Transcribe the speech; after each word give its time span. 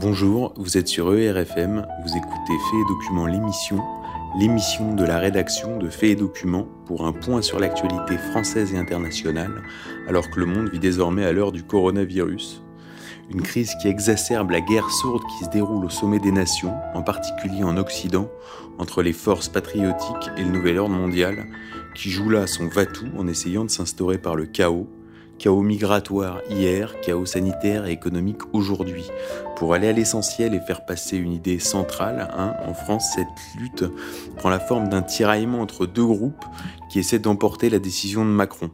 Bonjour, 0.00 0.54
vous 0.56 0.78
êtes 0.78 0.86
sur 0.86 1.12
ERFM, 1.12 1.84
vous 2.04 2.16
écoutez 2.16 2.52
Fait 2.70 2.76
et 2.76 2.88
Documents 2.88 3.26
l'émission, 3.26 3.82
l'émission 4.38 4.94
de 4.94 5.02
la 5.02 5.18
rédaction 5.18 5.76
de 5.76 5.88
Fait 5.88 6.10
et 6.10 6.14
Documents 6.14 6.68
pour 6.86 7.04
un 7.04 7.10
point 7.10 7.42
sur 7.42 7.58
l'actualité 7.58 8.16
française 8.30 8.72
et 8.72 8.78
internationale, 8.78 9.60
alors 10.06 10.30
que 10.30 10.38
le 10.38 10.46
monde 10.46 10.68
vit 10.68 10.78
désormais 10.78 11.24
à 11.24 11.32
l'heure 11.32 11.50
du 11.50 11.64
coronavirus. 11.64 12.62
Une 13.28 13.42
crise 13.42 13.74
qui 13.82 13.88
exacerbe 13.88 14.52
la 14.52 14.60
guerre 14.60 14.88
sourde 14.88 15.24
qui 15.36 15.44
se 15.44 15.50
déroule 15.50 15.84
au 15.84 15.90
sommet 15.90 16.20
des 16.20 16.30
nations, 16.30 16.74
en 16.94 17.02
particulier 17.02 17.64
en 17.64 17.76
Occident, 17.76 18.30
entre 18.78 19.02
les 19.02 19.12
forces 19.12 19.48
patriotiques 19.48 20.30
et 20.36 20.44
le 20.44 20.50
nouvel 20.50 20.78
ordre 20.78 20.94
mondial, 20.94 21.48
qui 21.96 22.10
joue 22.10 22.30
là 22.30 22.46
son 22.46 22.68
va-tout 22.68 23.08
en 23.18 23.26
essayant 23.26 23.64
de 23.64 23.70
s'instaurer 23.70 24.18
par 24.18 24.36
le 24.36 24.46
chaos, 24.46 24.88
chaos 25.38 25.62
migratoire 25.62 26.40
hier, 26.50 27.00
chaos 27.00 27.26
sanitaire 27.26 27.86
et 27.86 27.92
économique 27.92 28.42
aujourd'hui. 28.52 29.08
Pour 29.56 29.74
aller 29.74 29.88
à 29.88 29.92
l'essentiel 29.92 30.54
et 30.54 30.60
faire 30.60 30.84
passer 30.84 31.16
une 31.16 31.32
idée 31.32 31.58
centrale, 31.58 32.28
hein, 32.36 32.54
en 32.66 32.74
France, 32.74 33.12
cette 33.14 33.60
lutte 33.60 33.84
prend 34.36 34.50
la 34.50 34.60
forme 34.60 34.88
d'un 34.88 35.02
tiraillement 35.02 35.60
entre 35.60 35.86
deux 35.86 36.06
groupes 36.06 36.44
qui 36.90 36.98
essaient 36.98 37.18
d'emporter 37.18 37.70
la 37.70 37.78
décision 37.78 38.24
de 38.24 38.30
Macron. 38.30 38.70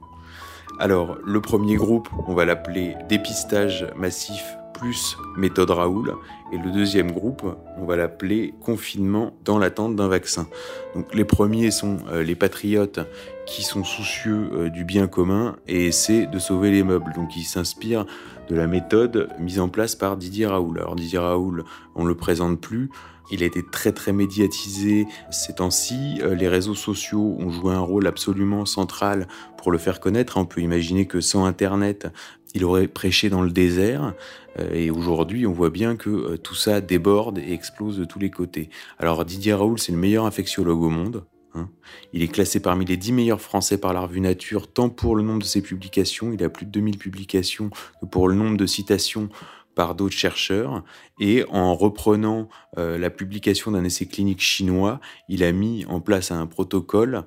Alors, 0.80 1.18
le 1.24 1.40
premier 1.40 1.76
groupe, 1.76 2.08
on 2.26 2.34
va 2.34 2.44
l'appeler 2.44 2.96
dépistage 3.08 3.86
massif 3.96 4.56
plus 4.74 5.16
méthode 5.36 5.70
Raoul. 5.70 6.14
Et 6.52 6.58
le 6.58 6.70
deuxième 6.70 7.10
groupe, 7.10 7.42
on 7.78 7.86
va 7.86 7.96
l'appeler 7.96 8.52
confinement 8.60 9.32
dans 9.44 9.58
l'attente 9.58 9.96
d'un 9.96 10.08
vaccin. 10.08 10.46
Donc 10.94 11.14
les 11.14 11.24
premiers 11.24 11.70
sont 11.70 11.98
euh, 12.10 12.22
les 12.22 12.34
patriotes 12.34 13.00
qui 13.46 13.62
sont 13.62 13.84
soucieux 13.84 14.50
euh, 14.52 14.68
du 14.68 14.84
bien 14.84 15.06
commun 15.06 15.56
et 15.66 15.86
essaient 15.86 16.26
de 16.26 16.38
sauver 16.38 16.70
les 16.70 16.82
meubles. 16.82 17.12
Donc 17.14 17.36
ils 17.36 17.44
s'inspirent 17.44 18.04
de 18.48 18.54
la 18.54 18.66
méthode 18.66 19.30
mise 19.38 19.60
en 19.60 19.68
place 19.68 19.94
par 19.94 20.16
Didier 20.16 20.46
Raoul. 20.46 20.78
Alors 20.78 20.96
Didier 20.96 21.18
Raoul, 21.18 21.64
on 21.94 22.04
le 22.04 22.14
présente 22.14 22.60
plus. 22.60 22.90
Il 23.30 23.42
a 23.42 23.46
été 23.46 23.62
très 23.64 23.92
très 23.92 24.12
médiatisé 24.12 25.06
ces 25.30 25.54
temps-ci. 25.54 26.20
Euh, 26.22 26.34
les 26.34 26.48
réseaux 26.48 26.74
sociaux 26.74 27.36
ont 27.38 27.50
joué 27.50 27.72
un 27.72 27.80
rôle 27.80 28.06
absolument 28.06 28.66
central 28.66 29.26
pour 29.56 29.72
le 29.72 29.78
faire 29.78 29.98
connaître. 29.98 30.36
On 30.36 30.44
peut 30.44 30.60
imaginer 30.60 31.06
que 31.06 31.20
sans 31.20 31.46
Internet, 31.46 32.08
il 32.54 32.64
aurait 32.64 32.86
prêché 32.86 33.30
dans 33.30 33.42
le 33.42 33.50
désert. 33.50 34.14
Euh, 34.58 34.72
et 34.72 34.90
aujourd'hui, 34.90 35.46
on 35.46 35.52
voit 35.52 35.70
bien 35.70 35.96
que 35.96 36.10
euh, 36.10 36.36
tout 36.36 36.54
ça 36.54 36.80
déborde 36.80 37.38
et 37.38 37.52
explose 37.52 37.98
de 37.98 38.04
tous 38.04 38.18
les 38.18 38.30
côtés. 38.30 38.70
Alors 38.98 39.24
Didier 39.24 39.54
Raoul, 39.54 39.78
c'est 39.78 39.92
le 39.92 39.98
meilleur 39.98 40.26
infectiologue 40.26 40.82
au 40.82 40.90
monde. 40.90 41.24
Hein. 41.54 41.68
Il 42.12 42.22
est 42.22 42.28
classé 42.28 42.60
parmi 42.60 42.84
les 42.84 42.96
10 42.96 43.12
meilleurs 43.12 43.40
français 43.40 43.78
par 43.78 43.92
la 43.92 44.00
revue 44.00 44.20
Nature, 44.20 44.72
tant 44.72 44.88
pour 44.88 45.16
le 45.16 45.22
nombre 45.22 45.40
de 45.40 45.46
ses 45.46 45.62
publications, 45.62 46.32
il 46.32 46.42
a 46.42 46.48
plus 46.48 46.66
de 46.66 46.70
2000 46.70 46.98
publications, 46.98 47.70
que 48.00 48.06
pour 48.06 48.28
le 48.28 48.34
nombre 48.34 48.56
de 48.56 48.66
citations 48.66 49.28
par 49.76 49.96
d'autres 49.96 50.14
chercheurs. 50.14 50.84
Et 51.18 51.44
en 51.48 51.74
reprenant 51.74 52.48
euh, 52.78 52.96
la 52.96 53.10
publication 53.10 53.72
d'un 53.72 53.82
essai 53.84 54.06
clinique 54.06 54.40
chinois, 54.40 55.00
il 55.28 55.42
a 55.42 55.50
mis 55.50 55.84
en 55.86 56.00
place 56.00 56.30
un 56.30 56.46
protocole 56.46 57.24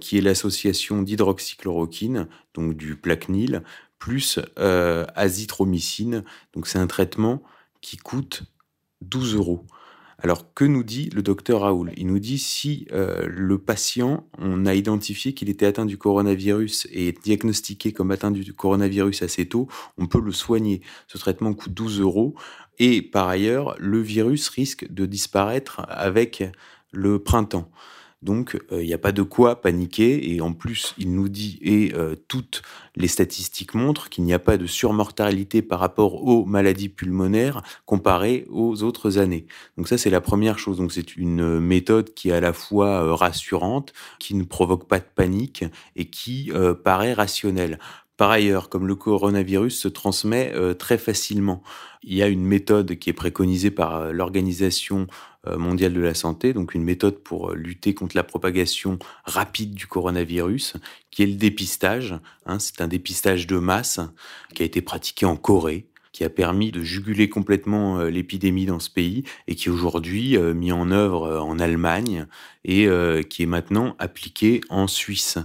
qui 0.00 0.18
est 0.18 0.20
l'association 0.20 1.00
d'hydroxychloroquine, 1.00 2.28
donc 2.52 2.76
du 2.76 2.94
Plaquenil, 2.94 3.62
plus 4.02 4.40
euh, 4.58 5.06
azithromycine. 5.14 6.24
Donc 6.54 6.66
c'est 6.66 6.80
un 6.80 6.88
traitement 6.88 7.40
qui 7.80 7.96
coûte 7.96 8.42
12 9.02 9.36
euros. 9.36 9.64
Alors 10.18 10.52
que 10.54 10.64
nous 10.64 10.82
dit 10.82 11.08
le 11.10 11.22
docteur 11.22 11.60
Raoul? 11.60 11.92
Il 11.96 12.08
nous 12.08 12.18
dit 12.18 12.38
si 12.38 12.88
euh, 12.90 13.28
le 13.28 13.58
patient, 13.58 14.26
on 14.38 14.66
a 14.66 14.74
identifié 14.74 15.34
qu'il 15.34 15.48
était 15.48 15.66
atteint 15.66 15.86
du 15.86 15.98
coronavirus 15.98 16.88
et 16.90 17.12
diagnostiqué 17.12 17.92
comme 17.92 18.10
atteint 18.10 18.32
du 18.32 18.52
coronavirus 18.52 19.22
assez 19.22 19.46
tôt, 19.46 19.68
on 19.96 20.08
peut 20.08 20.20
le 20.20 20.32
soigner. 20.32 20.80
Ce 21.06 21.16
traitement 21.16 21.54
coûte 21.54 21.72
12 21.72 22.00
euros 22.00 22.34
et 22.80 23.02
par 23.02 23.28
ailleurs, 23.28 23.76
le 23.78 24.00
virus 24.00 24.48
risque 24.48 24.92
de 24.92 25.06
disparaître 25.06 25.82
avec 25.88 26.42
le 26.90 27.20
printemps. 27.20 27.70
Donc, 28.22 28.56
euh, 28.70 28.82
il 28.82 28.86
n'y 28.86 28.94
a 28.94 28.98
pas 28.98 29.12
de 29.12 29.22
quoi 29.22 29.60
paniquer. 29.60 30.32
Et 30.32 30.40
en 30.40 30.52
plus, 30.52 30.94
il 30.96 31.14
nous 31.14 31.28
dit, 31.28 31.58
et 31.60 31.92
euh, 31.94 32.14
toutes 32.28 32.62
les 32.94 33.08
statistiques 33.08 33.74
montrent 33.74 34.08
qu'il 34.08 34.24
n'y 34.24 34.32
a 34.32 34.38
pas 34.38 34.56
de 34.56 34.66
surmortalité 34.66 35.60
par 35.60 35.80
rapport 35.80 36.24
aux 36.24 36.44
maladies 36.44 36.88
pulmonaires 36.88 37.62
comparées 37.84 38.46
aux 38.50 38.82
autres 38.84 39.18
années. 39.18 39.46
Donc 39.76 39.88
ça, 39.88 39.98
c'est 39.98 40.10
la 40.10 40.20
première 40.20 40.58
chose. 40.58 40.76
Donc 40.76 40.92
c'est 40.92 41.16
une 41.16 41.58
méthode 41.58 42.14
qui 42.14 42.30
est 42.30 42.32
à 42.32 42.40
la 42.40 42.52
fois 42.52 43.04
euh, 43.04 43.14
rassurante, 43.14 43.92
qui 44.20 44.34
ne 44.34 44.44
provoque 44.44 44.86
pas 44.86 45.00
de 45.00 45.04
panique 45.14 45.64
et 45.96 46.06
qui 46.06 46.50
paraît 46.84 47.12
rationnelle. 47.12 47.78
Par 48.16 48.30
ailleurs, 48.30 48.68
comme 48.68 48.86
le 48.86 48.94
coronavirus 48.94 49.78
se 49.78 49.88
transmet 49.88 50.52
très 50.78 50.98
facilement, 50.98 51.62
il 52.02 52.14
y 52.14 52.22
a 52.22 52.28
une 52.28 52.44
méthode 52.44 52.96
qui 52.96 53.10
est 53.10 53.14
préconisée 53.14 53.70
par 53.70 54.12
l'Organisation 54.12 55.02
euh, 55.02 55.06
mondiale 55.56 55.92
de 55.92 56.00
la 56.00 56.14
santé, 56.14 56.52
donc 56.52 56.74
une 56.74 56.84
méthode 56.84 57.18
pour 57.18 57.50
euh, 57.50 57.54
lutter 57.54 57.94
contre 57.94 58.16
la 58.16 58.22
propagation 58.22 58.98
rapide 59.24 59.74
du 59.74 59.86
coronavirus, 59.86 60.74
qui 61.10 61.22
est 61.22 61.26
le 61.26 61.34
dépistage. 61.34 62.14
Hein, 62.46 62.58
c'est 62.58 62.80
un 62.80 62.88
dépistage 62.88 63.46
de 63.46 63.56
masse 63.58 64.00
qui 64.54 64.62
a 64.62 64.66
été 64.66 64.82
pratiqué 64.82 65.26
en 65.26 65.36
Corée 65.36 65.86
qui 66.12 66.24
a 66.24 66.30
permis 66.30 66.70
de 66.70 66.82
juguler 66.82 67.28
complètement 67.28 67.98
euh, 67.98 68.10
l'épidémie 68.10 68.66
dans 68.66 68.78
ce 68.78 68.90
pays 68.90 69.24
et 69.48 69.54
qui 69.54 69.68
est 69.68 69.72
aujourd'hui 69.72 70.36
euh, 70.36 70.54
mis 70.54 70.70
en 70.70 70.90
œuvre 70.90 71.24
euh, 71.24 71.40
en 71.40 71.58
Allemagne 71.58 72.26
et 72.64 72.86
qui 73.28 73.42
est 73.42 73.46
maintenant 73.46 73.96
appliqué 73.98 74.60
en 74.68 74.86
Suisse. 74.86 75.38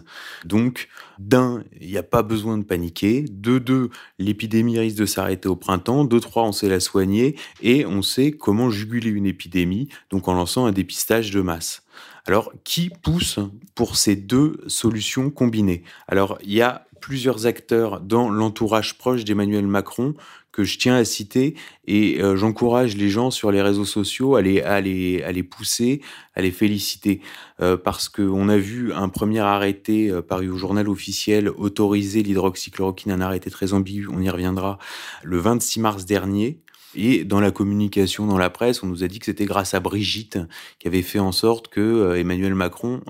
Donc, 0.45 0.87
d'un, 1.19 1.63
il 1.79 1.87
n'y 1.87 1.97
a 1.97 2.03
pas 2.03 2.23
besoin 2.23 2.57
de 2.57 2.63
paniquer. 2.63 3.25
De 3.29 3.59
deux, 3.59 3.89
l'épidémie 4.19 4.79
risque 4.79 4.97
de 4.97 5.05
s'arrêter 5.05 5.47
au 5.47 5.55
printemps. 5.55 6.05
De 6.05 6.19
trois, 6.19 6.43
on 6.43 6.51
sait 6.51 6.69
la 6.69 6.79
soigner 6.79 7.35
et 7.61 7.85
on 7.85 8.01
sait 8.01 8.31
comment 8.31 8.69
juguler 8.69 9.09
une 9.09 9.25
épidémie, 9.25 9.89
donc 10.09 10.27
en 10.27 10.33
lançant 10.33 10.65
un 10.65 10.71
dépistage 10.71 11.31
de 11.31 11.41
masse. 11.41 11.83
Alors, 12.25 12.51
qui 12.63 12.89
pousse 12.89 13.39
pour 13.73 13.95
ces 13.95 14.15
deux 14.15 14.57
solutions 14.67 15.29
combinées? 15.29 15.83
Alors, 16.07 16.37
il 16.43 16.53
y 16.53 16.61
a 16.61 16.85
plusieurs 16.99 17.45
acteurs 17.45 18.01
dans 18.01 18.29
l'entourage 18.29 18.97
proche 18.97 19.23
d'Emmanuel 19.23 19.67
Macron 19.67 20.13
que 20.57 20.63
je 20.63 20.79
tiens 20.79 20.95
à 20.95 21.05
citer 21.05 21.53
et 21.85 22.19
euh, 22.19 22.35
j'encourage 22.35 22.97
les 22.97 23.09
gens 23.09 23.29
sur 23.29 23.51
les 23.51 23.61
réseaux 23.61 23.85
sociaux 23.85 24.35
à 24.35 24.41
les, 24.41 24.59
à 24.59 24.81
les, 24.81 25.21
à 25.21 25.31
les 25.31 25.43
pousser, 25.43 26.01
à 26.33 26.41
les 26.41 26.49
féliciter 26.49 27.21
euh, 27.61 27.77
parce 27.77 28.09
qu'on 28.09 28.49
a 28.49 28.57
vu 28.57 28.91
un 28.91 29.07
premier 29.07 29.41
arrêté 29.41 30.09
euh, 30.09 30.23
paru 30.23 30.49
au 30.49 30.57
journal 30.57 30.89
officiel 30.89 31.47
autoriser 31.49 32.23
l'hydroxychloroquine, 32.23 33.11
un 33.11 33.21
arrêté 33.21 33.51
très 33.51 33.73
ambigu, 33.73 34.07
on 34.11 34.19
y 34.19 34.31
reviendra, 34.31 34.79
le 35.23 35.37
26 35.37 35.79
mars 35.79 36.05
dernier. 36.05 36.59
Et 36.95 37.23
dans 37.23 37.39
la 37.39 37.51
communication, 37.51 38.25
dans 38.25 38.39
la 38.39 38.49
presse, 38.49 38.81
on 38.81 38.87
nous 38.87 39.03
a 39.03 39.07
dit 39.07 39.19
que 39.19 39.25
c'était 39.25 39.45
grâce 39.45 39.75
à 39.75 39.79
Brigitte 39.79 40.39
qui 40.79 40.87
avait 40.87 41.03
fait 41.03 41.19
en 41.19 41.31
sorte 41.31 41.67
que 41.67 42.15
Emmanuel 42.15 42.55
Macron 42.55 43.01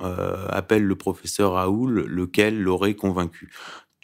appelle 0.49 0.83
le 0.83 0.95
professeur 0.95 1.53
Raoul, 1.53 2.03
lequel 2.05 2.59
l'aurait 2.59 2.95
convaincu. 2.95 3.49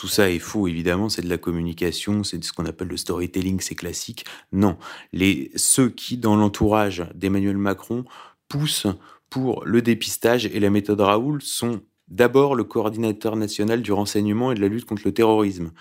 Tout 0.03 0.09
ça 0.09 0.29
est 0.29 0.39
faux, 0.39 0.67
évidemment, 0.67 1.07
c'est 1.07 1.21
de 1.21 1.29
la 1.29 1.37
communication, 1.37 2.25
c'est 2.25 2.43
ce 2.43 2.51
qu'on 2.51 2.65
appelle 2.65 2.89
le 2.89 2.97
storytelling, 2.97 3.61
c'est 3.61 3.73
classique. 3.73 4.25
Non, 4.51 4.77
les, 5.13 5.49
ceux 5.55 5.87
qui, 5.87 6.17
dans 6.17 6.35
l'entourage 6.35 7.05
d'Emmanuel 7.15 7.55
Macron, 7.55 8.03
poussent 8.49 8.87
pour 9.29 9.63
le 9.63 9.81
dépistage 9.81 10.45
et 10.45 10.59
la 10.59 10.69
méthode 10.69 10.99
Raoul 10.99 11.41
sont 11.41 11.79
d'abord 12.09 12.55
le 12.55 12.65
coordinateur 12.65 13.37
national 13.37 13.81
du 13.81 13.93
renseignement 13.93 14.51
et 14.51 14.55
de 14.55 14.59
la 14.59 14.67
lutte 14.67 14.83
contre 14.83 15.03
le 15.05 15.13
terrorisme. 15.13 15.71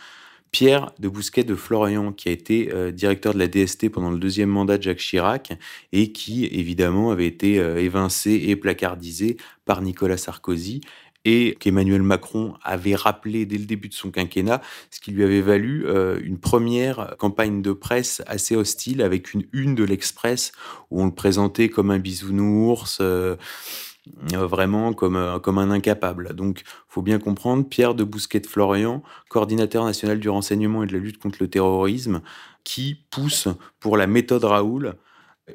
Pierre 0.53 0.93
de 1.01 1.09
Bousquet 1.09 1.43
de 1.43 1.57
Florian, 1.57 2.13
qui 2.13 2.29
a 2.29 2.33
été 2.33 2.71
euh, 2.73 2.93
directeur 2.93 3.35
de 3.35 3.41
la 3.41 3.49
DST 3.49 3.89
pendant 3.89 4.13
le 4.13 4.19
deuxième 4.19 4.51
mandat 4.51 4.79
de 4.79 4.83
Jacques 4.83 4.99
Chirac 4.99 5.59
et 5.93 6.13
qui, 6.13 6.45
évidemment, 6.45 7.11
avait 7.11 7.27
été 7.27 7.59
euh, 7.59 7.81
évincé 7.81 8.33
et 8.47 8.55
placardisé 8.55 9.39
par 9.65 9.81
Nicolas 9.81 10.19
Sarkozy 10.19 10.83
et 11.25 11.57
qu'Emmanuel 11.61 12.03
Macron 12.03 12.55
avait 12.63 12.95
rappelé 12.95 13.47
dès 13.47 13.59
le 13.59 13.65
début 13.65 13.89
de 13.89 13.95
son 13.95 14.11
quinquennat, 14.11 14.61
ce 14.91 15.01
qui 15.01 15.13
lui 15.13 15.23
avait 15.23 15.41
valu 15.41 15.87
euh, 15.87 16.21
une 16.23 16.39
première 16.39 17.17
campagne 17.19 17.63
de 17.63 17.73
presse 17.73 18.23
assez 18.27 18.57
hostile 18.57 19.03
avec 19.03 19.33
une 19.35 19.45
une 19.53 19.75
de 19.75 19.85
l'Express 19.85 20.53
où 20.91 21.03
on 21.03 21.07
le 21.07 21.15
présentait 21.15 21.69
comme 21.69 21.91
un 21.91 21.99
bisounours. 21.99 22.99
Euh, 23.01 23.37
euh, 24.33 24.49
vraiment 24.49 24.93
comme, 24.95 25.17
un 25.17 25.71
incapable. 25.71 26.35
Donc, 26.35 26.63
faut 26.89 27.03
bien 27.03 27.21
comprendre, 27.21 27.69
Pierre 27.69 27.95
de 27.95 28.03
Bousquet-Florian, 28.03 29.01
coordinateur 29.29 29.85
national 29.85 30.19
du 30.19 30.29
renseignement 30.29 30.83
et 30.83 30.89
de 30.89 30.93
la 30.93 30.99
lutte 30.99 31.19
contre 31.19 31.39
le 31.41 31.49
terrorisme, 31.49 32.21
qui 32.65 32.99
pousse 33.11 33.47
pour 33.79 33.97
la 33.97 34.09
méthode 34.09 34.43
Raoul 34.43 34.97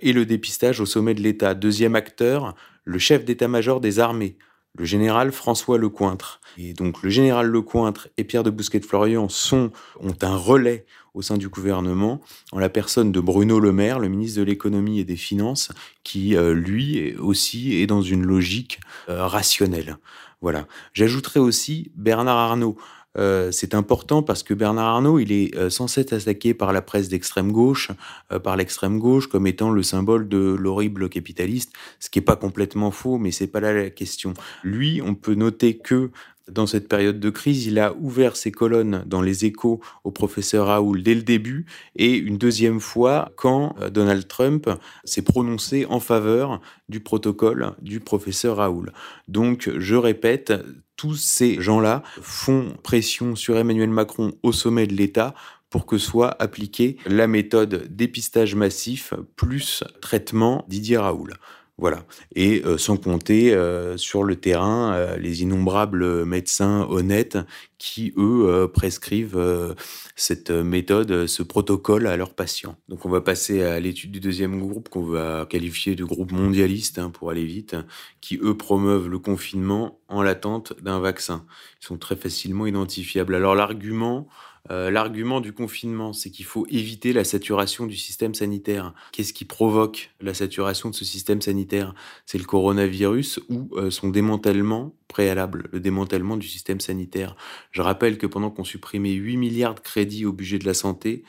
et 0.02 0.14
le 0.14 0.26
dépistage 0.26 0.80
au 0.80 0.86
sommet 0.86 1.14
de 1.14 1.22
l'État. 1.22 1.56
Deuxième 1.56 1.96
acteur, 1.96 2.56
le 2.86 3.00
chef 3.00 3.26
d'état-major 3.26 3.82
des 3.82 4.00
armées, 4.00 4.38
le 4.78 4.86
général 4.86 5.32
François 5.32 5.78
Lecointre. 5.78 6.40
Et 6.58 6.74
donc 6.74 7.04
le 7.04 7.10
général 7.10 7.48
Lecointre 7.48 8.08
et 8.18 8.24
Pierre 8.24 8.44
de 8.44 8.50
Bousquet-Florian 8.50 9.30
sont, 9.30 9.72
ont 10.00 10.16
un 10.22 10.36
relais 10.36 10.86
au 11.14 11.24
sein 11.24 11.38
du 11.38 11.50
gouvernement, 11.50 12.22
en 12.52 12.60
la 12.60 12.70
personne 12.70 13.12
de 13.12 13.20
Bruno 13.20 13.60
Le 13.60 13.72
Maire, 13.72 14.00
le 14.00 14.08
ministre 14.08 14.40
de 14.40 14.46
l'économie 14.46 15.00
et 15.00 15.04
des 15.04 15.16
finances, 15.16 15.72
qui 16.04 16.36
euh, 16.36 16.54
lui 16.54 17.16
aussi 17.16 17.76
est 17.76 17.88
dans 17.88 18.04
une 18.04 18.24
logique 18.24 18.80
euh, 19.10 19.26
rationnelle. 19.26 19.98
Voilà. 20.42 20.68
J'ajouterai 20.94 21.40
aussi 21.40 21.92
Bernard 21.96 22.38
Arnault, 22.38 22.78
euh, 23.18 23.52
c'est 23.52 23.74
important 23.74 24.22
parce 24.22 24.44
que 24.44 24.54
Bernard 24.54 24.88
Arnault, 24.88 25.20
il 25.20 25.32
est 25.32 25.56
euh, 25.56 25.70
sans 25.70 25.88
cesse 25.88 26.14
attaqué 26.14 26.54
par 26.54 26.72
la 26.72 26.82
presse 26.82 27.10
d'extrême 27.10 27.52
gauche, 27.52 27.92
euh, 28.32 28.40
par 28.40 28.56
l'extrême 28.56 29.00
gauche, 29.00 29.28
comme 29.28 29.48
étant 29.48 29.72
le 29.72 29.82
symbole 29.84 30.28
de 30.30 30.38
l'horrible 30.38 31.10
capitaliste, 31.10 31.74
ce 32.00 32.10
qui 32.10 32.20
est 32.20 32.24
pas 32.24 32.36
complètement 32.36 32.92
faux, 32.92 33.18
mais 33.18 33.32
c'est 33.32 33.48
pas 33.48 33.60
là 33.60 33.74
la 33.74 33.90
question. 33.90 34.34
Lui, 34.64 35.02
on 35.04 35.16
peut 35.16 35.36
noter 35.36 35.78
que 35.78 36.12
dans 36.50 36.68
cette 36.68 36.88
période 36.88 37.20
de 37.20 37.30
crise, 37.30 37.66
il 37.66 37.80
a 37.80 37.94
ouvert 37.96 38.36
ses 38.36 38.52
colonnes 38.52 39.04
dans 39.06 39.22
les 39.22 39.46
échos 39.46 39.82
au 40.04 40.12
professeur 40.12 40.68
Raoul 40.68 41.04
dès 41.04 41.16
le 41.16 41.24
début 41.24 41.66
et 41.96 42.16
une 42.16 42.38
deuxième 42.38 42.80
fois 42.80 43.32
quand 43.36 43.76
Donald 43.92 44.28
Trump 44.28 44.70
s'est 45.04 45.22
prononcé 45.22 45.86
en 45.86 46.00
faveur 46.00 46.62
du 46.90 47.00
protocole 47.00 47.72
du 47.82 48.00
professeur 48.00 48.58
Raoul. 48.58 48.94
Donc, 49.28 49.70
je 49.78 49.96
répète, 49.96 50.54
tous 50.96 51.16
ces 51.16 51.62
gens-là 51.62 52.04
font 52.22 52.76
pression 52.84 53.36
sur 53.36 53.58
Emmanuel 53.58 53.90
Macron 53.90 54.34
au 54.44 54.52
sommet 54.52 54.88
de 54.88 54.94
l'État 54.94 55.34
pour 55.70 55.86
que 55.86 55.98
soit 55.98 56.36
appliquée 56.42 56.98
la 57.06 57.28
méthode 57.28 57.88
dépistage 57.90 58.56
massif 58.56 59.14
plus 59.36 59.84
traitement 60.02 60.66
Didier 60.68 60.98
Raoul. 60.98 61.34
Voilà. 61.80 62.06
Et 62.34 62.64
euh, 62.66 62.80
sans 62.80 62.98
compter 62.98 63.54
euh, 63.54 63.98
sur 63.98 64.24
le 64.24 64.36
terrain 64.36 64.94
euh, 64.94 65.16
les 65.18 65.44
innombrables 65.44 66.26
médecins 66.26 66.88
honnêtes 66.90 67.38
qui, 67.78 68.12
eux, 68.18 68.68
prescrivent 68.74 69.76
cette 70.16 70.50
méthode, 70.50 71.28
ce 71.28 71.44
protocole 71.44 72.08
à 72.08 72.18
leurs 72.18 72.34
patients. 72.34 72.76
Donc 72.90 73.06
on 73.06 73.10
va 73.10 73.22
passer 73.22 73.62
à 73.62 73.80
l'étude 73.80 74.12
du 74.12 74.20
deuxième 74.20 74.60
groupe 74.60 74.90
qu'on 74.90 75.04
va 75.04 75.46
qualifier 75.48 75.94
de 75.96 76.04
groupe 76.04 76.32
mondialiste 76.32 76.98
hein, 76.98 77.12
pour 77.12 77.30
aller 77.30 77.46
vite, 77.46 77.76
qui, 78.20 78.40
eux, 78.42 78.58
promeuvent 78.58 79.08
le 79.08 79.20
confinement 79.20 80.00
en 80.08 80.24
l'attente 80.24 80.74
d'un 80.82 81.00
vaccin. 81.00 81.46
Ils 81.84 81.86
sont 81.86 82.00
très 82.00 82.16
facilement 82.16 82.66
identifiables. 82.66 83.36
Alors 83.36 83.54
l'argument 83.54 84.28
euh, 84.72 84.92
l'argument 84.92 85.42
du 85.42 85.54
confinement, 85.54 86.14
c'est 86.14 86.30
qu'il 86.30 86.46
faut 86.46 86.66
éviter 86.70 87.14
la 87.14 87.24
saturation 87.24 87.86
du 87.86 87.96
système 87.96 88.34
sanitaire. 88.34 88.94
Qu'est-ce 89.12 89.34
qui 89.34 89.46
provoque 89.46 90.12
la 90.22 90.34
saturation 90.34 90.90
de 90.90 90.96
ce 90.96 91.06
système 91.06 91.42
sanitaire? 91.42 91.94
C'est 92.26 92.38
le 92.38 92.44
coronavirus 92.44 93.40
ou 93.50 93.70
euh, 93.74 93.90
son 93.90 94.10
démantèlement 94.10 94.94
préalable, 95.08 95.70
le 95.72 95.80
démantèlement 95.80 96.38
du 96.38 96.48
système 96.48 96.80
sanitaire. 96.80 97.36
Je 97.72 97.82
rappelle 97.82 98.18
que 98.18 98.28
pendant 98.28 98.52
qu'on 98.52 98.64
supprimait 98.64 99.14
8 99.14 99.38
milliards 99.38 99.76
de 99.76 99.80
crédits 99.80 100.26
au 100.26 100.34
budget 100.34 100.60
de 100.60 100.66
la 100.66 100.74
santé, 100.74 101.24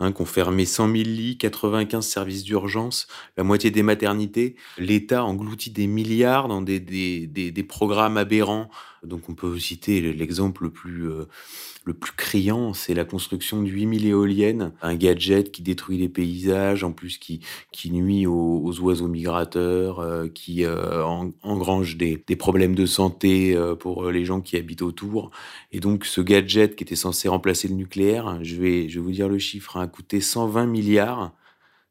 hein, 0.00 0.12
qu'on 0.12 0.24
fermait 0.24 0.64
100 0.64 0.86
000 0.86 0.94
lits, 1.04 1.38
95 1.38 2.04
services 2.06 2.42
d'urgence, 2.42 3.06
la 3.36 3.44
moitié 3.44 3.70
des 3.70 3.82
maternités, 3.82 4.56
l'État 4.78 5.24
engloutit 5.24 5.70
des 5.70 5.86
milliards 5.86 6.48
dans 6.48 6.62
des, 6.62 6.80
des, 6.80 7.26
des, 7.26 7.52
des 7.52 7.62
programmes 7.62 8.16
aberrants. 8.16 8.68
Donc 9.04 9.28
on 9.28 9.34
peut 9.34 9.58
citer 9.58 10.12
l'exemple 10.12 10.64
le 10.64 10.70
plus... 10.70 11.08
Euh, 11.08 11.26
le 11.84 11.94
plus 11.94 12.12
criant, 12.12 12.74
c'est 12.74 12.92
la 12.92 13.04
construction 13.04 13.62
de 13.62 13.68
8000 13.68 14.06
éoliennes, 14.06 14.72
un 14.82 14.94
gadget 14.94 15.50
qui 15.50 15.62
détruit 15.62 15.96
les 15.96 16.08
paysages, 16.10 16.84
en 16.84 16.92
plus 16.92 17.16
qui, 17.16 17.40
qui 17.72 17.90
nuit 17.90 18.26
aux, 18.26 18.80
oiseaux 18.80 19.08
migrateurs, 19.08 20.00
euh, 20.00 20.28
qui 20.28 20.64
euh, 20.64 21.02
engrange 21.42 21.96
des, 21.96 22.22
des, 22.26 22.36
problèmes 22.36 22.74
de 22.74 22.86
santé 22.86 23.56
euh, 23.56 23.74
pour 23.74 24.10
les 24.10 24.24
gens 24.24 24.40
qui 24.40 24.56
habitent 24.56 24.82
autour. 24.82 25.30
Et 25.72 25.80
donc 25.80 26.04
ce 26.04 26.20
gadget 26.20 26.76
qui 26.76 26.84
était 26.84 26.96
censé 26.96 27.28
remplacer 27.28 27.66
le 27.68 27.74
nucléaire, 27.74 28.38
je 28.42 28.56
vais, 28.56 28.88
je 28.88 28.98
vais 28.98 29.04
vous 29.04 29.12
dire 29.12 29.28
le 29.28 29.38
chiffre, 29.38 29.76
hein, 29.76 29.82
a 29.82 29.86
coûté 29.86 30.20
120 30.20 30.66
milliards 30.66 31.32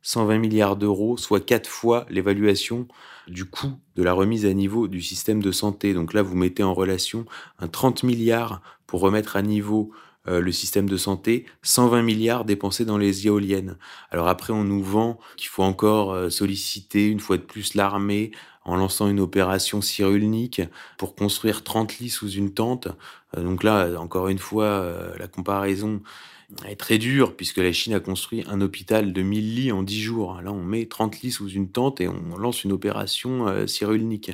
120 0.02 0.38
milliards 0.38 0.76
d'euros, 0.76 1.18
soit 1.18 1.40
quatre 1.40 1.70
fois 1.70 2.06
l'évaluation 2.10 2.88
du 3.28 3.46
coût 3.46 3.74
de 3.96 4.04
la 4.04 4.14
remise 4.14 4.46
à 4.46 4.54
niveau 4.54 4.88
du 4.88 5.02
système 5.02 5.42
de 5.42 5.52
santé. 5.52 5.94
Donc 5.94 6.14
là, 6.14 6.22
vous 6.22 6.36
mettez 6.36 6.64
en 6.64 6.74
relation 6.74 7.26
un 7.60 7.68
30 7.68 8.04
milliards 8.04 8.62
pour 8.88 9.02
remettre 9.02 9.36
à 9.36 9.42
niveau 9.42 9.92
euh, 10.28 10.42
le 10.42 10.52
système 10.52 10.90
de 10.90 10.98
santé, 10.98 11.46
120 11.64 12.02
milliards 12.02 12.44
dépensés 12.46 12.86
dans 12.86 12.98
les 12.98 13.26
éoliennes. 13.26 13.78
Alors 14.12 14.28
après, 14.28 14.52
on 14.52 14.64
nous 14.64 14.84
vend 14.84 15.18
qu'il 15.38 15.48
faut 15.48 15.64
encore 15.64 16.12
euh, 16.12 16.30
solliciter 16.30 17.08
une 17.08 17.20
fois 17.20 17.38
de 17.38 17.44
plus 17.44 17.74
l'armée 17.74 18.32
en 18.66 18.76
lançant 18.76 19.08
une 19.08 19.22
opération 19.22 19.82
cyrulnique 19.82 20.62
pour 20.98 21.16
construire 21.16 21.64
30 21.64 22.00
lits 22.00 22.10
sous 22.10 22.30
une 22.30 22.54
tente. 22.54 22.90
Euh, 23.38 23.44
donc 23.44 23.64
là, 23.64 23.98
encore 23.98 24.28
une 24.28 24.40
fois, 24.40 24.86
la 25.18 25.28
comparaison 25.28 26.02
est 26.68 26.76
très 26.76 26.98
dur 26.98 27.36
puisque 27.36 27.58
la 27.58 27.72
Chine 27.72 27.94
a 27.94 28.00
construit 28.00 28.44
un 28.48 28.62
hôpital 28.62 29.14
de 29.14 29.22
1000 29.22 29.56
lits 29.56 29.72
en 29.72 29.84
10 29.84 30.02
jours. 30.02 30.42
Là, 30.42 30.52
on 30.52 30.64
met 30.64 30.86
30 30.86 31.22
lits 31.22 31.32
sous 31.32 31.50
une 31.50 31.70
tente 31.70 32.02
et 32.02 32.08
on 32.08 32.38
lance 32.38 32.64
une 32.64 32.72
opération 32.72 33.48
euh, 33.48 33.68
cyrulnique. 33.68 34.32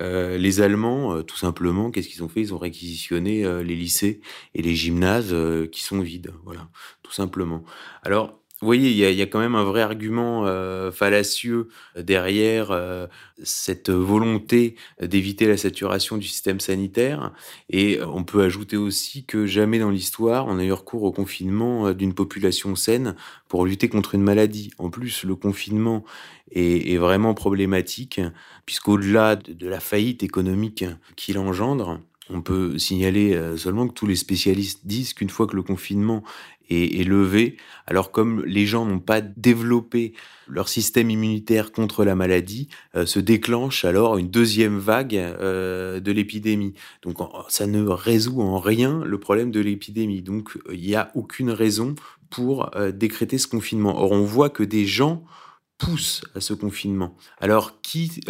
Euh, 0.00 0.38
les 0.38 0.60
Allemands, 0.60 1.14
euh, 1.14 1.22
tout 1.22 1.36
simplement, 1.36 1.90
qu'est-ce 1.90 2.08
qu'ils 2.08 2.22
ont 2.22 2.28
fait? 2.28 2.40
Ils 2.40 2.54
ont 2.54 2.58
réquisitionné 2.58 3.42
les 3.62 3.76
lycées 3.76 4.20
et 4.54 4.62
les 4.62 4.74
gymnases 4.74 5.34
qui 5.72 5.82
sont 5.82 6.00
vides. 6.00 6.32
Voilà, 6.44 6.68
tout 7.02 7.12
simplement. 7.12 7.64
Alors, 8.02 8.39
vous 8.60 8.66
voyez, 8.66 8.90
il 8.90 9.16
y 9.16 9.22
a, 9.22 9.26
quand 9.26 9.38
même 9.38 9.54
un 9.54 9.64
vrai 9.64 9.80
argument 9.80 10.44
euh, 10.44 10.92
fallacieux 10.92 11.68
derrière 11.98 12.70
euh, 12.72 13.06
cette 13.42 13.88
volonté 13.88 14.76
d'éviter 15.00 15.46
la 15.46 15.56
saturation 15.56 16.18
du 16.18 16.28
système 16.28 16.60
sanitaire. 16.60 17.32
Et 17.70 18.00
on 18.02 18.22
peut 18.22 18.42
ajouter 18.42 18.76
aussi 18.76 19.24
que 19.24 19.46
jamais 19.46 19.78
dans 19.78 19.88
l'histoire 19.88 20.46
on 20.46 20.58
a 20.58 20.64
eu 20.64 20.72
recours 20.72 21.04
au 21.04 21.12
confinement 21.12 21.86
euh, 21.86 21.94
d'une 21.94 22.12
population 22.12 22.76
saine 22.76 23.16
pour 23.48 23.64
lutter 23.64 23.88
contre 23.88 24.14
une 24.14 24.22
maladie. 24.22 24.72
En 24.76 24.90
plus, 24.90 25.24
le 25.24 25.36
confinement 25.36 26.04
est, 26.52 26.98
vraiment 26.98 27.32
problématique, 27.32 28.20
puisqu'au-delà 28.66 29.36
de, 29.36 29.54
de 29.54 29.68
la 29.68 29.80
faillite 29.80 30.22
économique 30.22 30.84
qu'il 31.16 31.38
engendre, 31.38 32.00
on 32.28 32.42
peut 32.42 32.78
signaler 32.78 33.36
seulement 33.56 33.88
que 33.88 33.92
tous 33.92 34.06
les 34.06 34.14
spécialistes 34.14 34.82
disent 34.84 35.14
qu'une 35.14 35.30
fois 35.30 35.48
que 35.48 35.56
le 35.56 35.62
confinement 35.62 36.22
est, 36.70 37.04
levé. 37.04 37.56
Alors 37.86 38.10
comme 38.10 38.44
les 38.44 38.66
gens 38.66 38.86
n'ont 38.86 39.00
pas 39.00 39.20
développé 39.20 40.12
leur 40.48 40.68
système 40.68 41.10
immunitaire 41.10 41.72
contre 41.72 42.04
la 42.04 42.14
maladie, 42.14 42.68
euh, 42.94 43.06
se 43.06 43.20
déclenche 43.20 43.84
alors 43.84 44.18
une 44.18 44.30
deuxième 44.30 44.78
vague 44.78 45.16
euh, 45.16 46.00
de 46.00 46.12
l'épidémie. 46.12 46.74
Donc 47.02 47.18
ça 47.48 47.66
ne 47.66 47.82
résout 47.82 48.40
en 48.40 48.58
rien 48.58 49.02
le 49.04 49.18
problème 49.18 49.50
de 49.50 49.60
l'épidémie. 49.60 50.22
Donc 50.22 50.58
il 50.72 50.80
n'y 50.80 50.94
a 50.94 51.10
aucune 51.14 51.50
raison 51.50 51.94
pour 52.30 52.74
euh, 52.76 52.92
décréter 52.92 53.38
ce 53.38 53.48
confinement. 53.48 54.00
Or 54.00 54.12
on 54.12 54.24
voit 54.24 54.50
que 54.50 54.62
des 54.62 54.86
gens 54.86 55.24
poussent 55.80 56.22
à 56.34 56.40
ce 56.40 56.54
confinement. 56.54 57.16
Alors 57.40 57.80
qui 57.80 58.20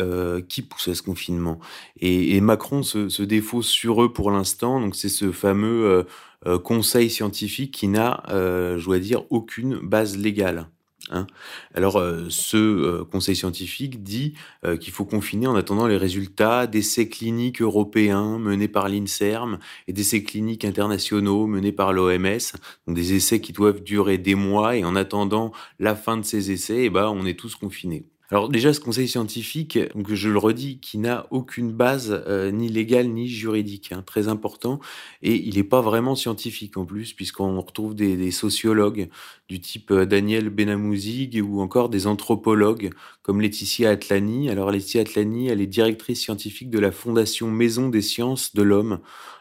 qui 0.49 0.62
pousse 0.62 0.88
à 0.88 0.95
ce 0.95 1.02
confinement? 1.02 1.59
Et, 2.00 2.40
Macron 2.40 2.83
se, 2.83 3.09
se, 3.09 3.23
défausse 3.23 3.69
sur 3.69 4.02
eux 4.02 4.12
pour 4.12 4.30
l'instant. 4.30 4.80
Donc 4.80 4.97
c'est 4.97 5.09
ce 5.09 5.33
fameux 5.33 6.07
euh, 6.47 6.59
conseil 6.59 7.11
scientifique 7.11 7.75
qui 7.75 7.87
n'a, 7.87 8.23
euh, 8.30 8.78
je 8.78 8.87
dois 8.87 8.99
dire, 8.99 9.25
aucune 9.30 9.76
base 9.76 10.16
légale. 10.16 10.69
Hein. 11.11 11.26
Alors, 11.75 11.99
euh, 11.99 12.26
ce 12.29 13.02
conseil 13.02 13.37
scientifique 13.37 14.02
dit 14.02 14.35
qu'il 14.81 14.93
faut 14.93 15.05
confiner 15.05 15.47
en 15.47 15.55
attendant 15.55 15.87
les 15.87 15.97
résultats 15.97 16.67
d'essais 16.67 17.09
cliniques 17.09 17.62
européens 17.62 18.38
menés 18.38 18.69
par 18.69 18.88
l'INSERM 18.88 19.59
et 19.88 19.93
d'essais 19.93 20.23
cliniques 20.23 20.64
internationaux 20.64 21.47
menés 21.47 21.73
par 21.73 21.93
l'OMS, 21.93 22.38
donc 22.87 22.97
des 22.97 23.14
essais 23.14 23.40
qui 23.40 23.52
doivent 23.52 23.83
durer 23.83 24.19
des 24.19 24.35
mois. 24.35 24.76
Et 24.76 24.85
en 24.85 24.97
attendant 24.97 25.52
la 25.79 25.95
fin 25.95 26.17
de 26.17 26.25
ces 26.25 26.50
essais, 26.50 26.85
eh 26.85 26.90
ben, 26.90 27.09
on 27.09 27.26
est 27.26 27.38
tous 27.38 27.55
confinés. 27.57 28.10
Alors 28.32 28.49
déjà, 28.49 28.72
ce 28.72 28.78
conseil 28.78 29.08
scientifique, 29.08 29.76
donc 29.96 30.12
je 30.14 30.28
le 30.28 30.38
redis, 30.38 30.78
qui 30.78 30.99
n'a 30.99 31.26
aucune 31.32 31.72
base 31.72 32.22
euh, 32.28 32.52
ni 32.52 32.68
légale 32.68 33.08
ni 33.08 33.26
juridique, 33.26 33.90
hein, 33.90 34.02
très 34.06 34.28
important, 34.28 34.78
et 35.22 35.34
il 35.34 35.56
n'est 35.56 35.64
pas 35.64 35.80
vraiment 35.80 36.14
scientifique 36.14 36.76
en 36.76 36.84
plus, 36.84 37.12
puisqu'on 37.12 37.60
retrouve 37.60 37.96
des, 37.96 38.16
des, 38.16 38.30
sociologues 38.30 39.08
du 39.49 39.60
type 39.60 39.90
euh, 39.90 40.06
Daniel 40.06 40.49
Benamouzig 40.49 41.42
ou 41.44 41.60
encore 41.60 41.88
des 41.88 42.06
anthropologues 42.06 42.90
comme 43.22 43.40
Laetitia 43.40 43.90
Atlani. 43.90 44.49
Alors 44.49 44.70
Laetitia 44.70 45.00
Atlani, 45.00 45.49
elle 45.49 45.60
est 45.60 45.66
directrice 45.66 46.20
scientifique 46.20 46.70
de 46.70 46.78
la 46.78 46.92
Fondation 46.92 47.50
Maison 47.50 47.88
des 47.88 48.02
sciences 48.02 48.54
de 48.54 48.62
l'homme. 48.62 49.00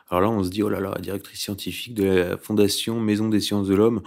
Alors 0.10 0.22
là, 0.22 0.29
on 0.31 0.43
se 0.43 0.50
dit, 0.50 0.63
oh 0.63 0.69
là 0.69 0.79
là, 0.79 0.98
directrice 1.00 1.41
scientifique 1.41 1.93
de 1.93 2.05
la 2.05 2.38
Fondation 2.38 3.00
Maison 3.00 3.29
des 3.29 3.39
sciences 3.39 3.67
de 3.67 3.75
l'homme. 3.75 4.01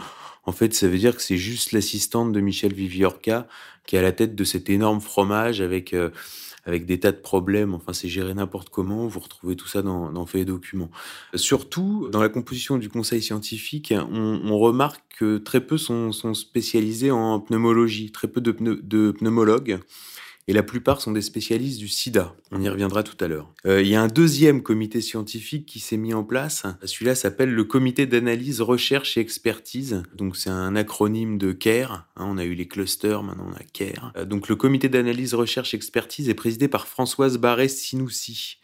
En 0.44 0.50
fait, 0.50 0.74
ça 0.74 0.88
veut 0.88 0.98
dire 0.98 1.14
que 1.14 1.22
c'est 1.22 1.36
juste 1.36 1.70
l'assistante 1.70 2.32
de 2.32 2.40
Michel 2.40 2.74
Viviorca 2.74 3.46
qui 3.86 3.96
est 3.96 3.98
à 3.98 4.02
la 4.02 4.12
tête 4.12 4.34
de 4.34 4.44
cet 4.44 4.70
énorme 4.70 5.00
fromage 5.00 5.60
avec 5.60 5.92
euh, 5.92 6.10
avec 6.64 6.86
des 6.86 7.00
tas 7.00 7.12
de 7.12 7.16
problèmes. 7.16 7.74
Enfin, 7.74 7.92
c'est 7.92 8.08
géré 8.08 8.34
n'importe 8.34 8.68
comment. 8.70 9.06
Vous 9.06 9.20
retrouvez 9.20 9.56
tout 9.56 9.66
ça 9.66 9.82
dans, 9.82 10.12
dans 10.12 10.26
Faits 10.26 10.42
et 10.42 10.44
Documents. 10.44 10.90
Surtout, 11.34 12.08
dans 12.10 12.20
la 12.20 12.28
composition 12.28 12.78
du 12.78 12.88
conseil 12.88 13.20
scientifique, 13.20 13.92
on, 13.92 14.40
on 14.44 14.58
remarque 14.58 15.02
que 15.18 15.38
très 15.38 15.60
peu 15.60 15.76
sont, 15.76 16.12
sont, 16.12 16.34
spécialisés 16.34 17.10
en 17.10 17.40
pneumologie, 17.40 18.12
très 18.12 18.28
peu 18.28 18.40
de 18.40 18.52
pneumologues 18.52 19.80
et 20.48 20.52
la 20.52 20.62
plupart 20.62 21.00
sont 21.00 21.12
des 21.12 21.22
spécialistes 21.22 21.78
du 21.78 21.88
sida. 21.88 22.34
On 22.50 22.60
y 22.60 22.68
reviendra 22.68 23.02
tout 23.02 23.22
à 23.24 23.28
l'heure. 23.28 23.52
Euh, 23.66 23.80
il 23.80 23.88
y 23.88 23.94
a 23.94 24.02
un 24.02 24.08
deuxième 24.08 24.62
comité 24.62 25.00
scientifique 25.00 25.66
qui 25.66 25.78
s'est 25.78 25.96
mis 25.96 26.14
en 26.14 26.24
place. 26.24 26.64
Celui-là 26.84 27.14
s'appelle 27.14 27.52
le 27.52 27.64
comité 27.64 28.06
d'analyse, 28.06 28.60
recherche 28.60 29.16
et 29.16 29.20
expertise. 29.20 30.02
Donc 30.14 30.36
c'est 30.36 30.50
un 30.50 30.74
acronyme 30.74 31.38
de 31.38 31.52
CARE. 31.52 32.06
Hein, 32.16 32.26
on 32.28 32.38
a 32.38 32.44
eu 32.44 32.54
les 32.54 32.66
clusters, 32.66 33.22
maintenant 33.22 33.50
on 33.50 33.54
a 33.54 33.64
CARE. 33.72 34.12
Euh, 34.16 34.24
donc 34.24 34.48
le 34.48 34.56
comité 34.56 34.88
d'analyse, 34.88 35.34
recherche 35.34 35.74
et 35.74 35.76
expertise 35.76 36.28
est 36.28 36.34
présidé 36.34 36.66
par 36.66 36.88
Françoise 36.88 37.38
Barré-Sinoussi. 37.38 38.58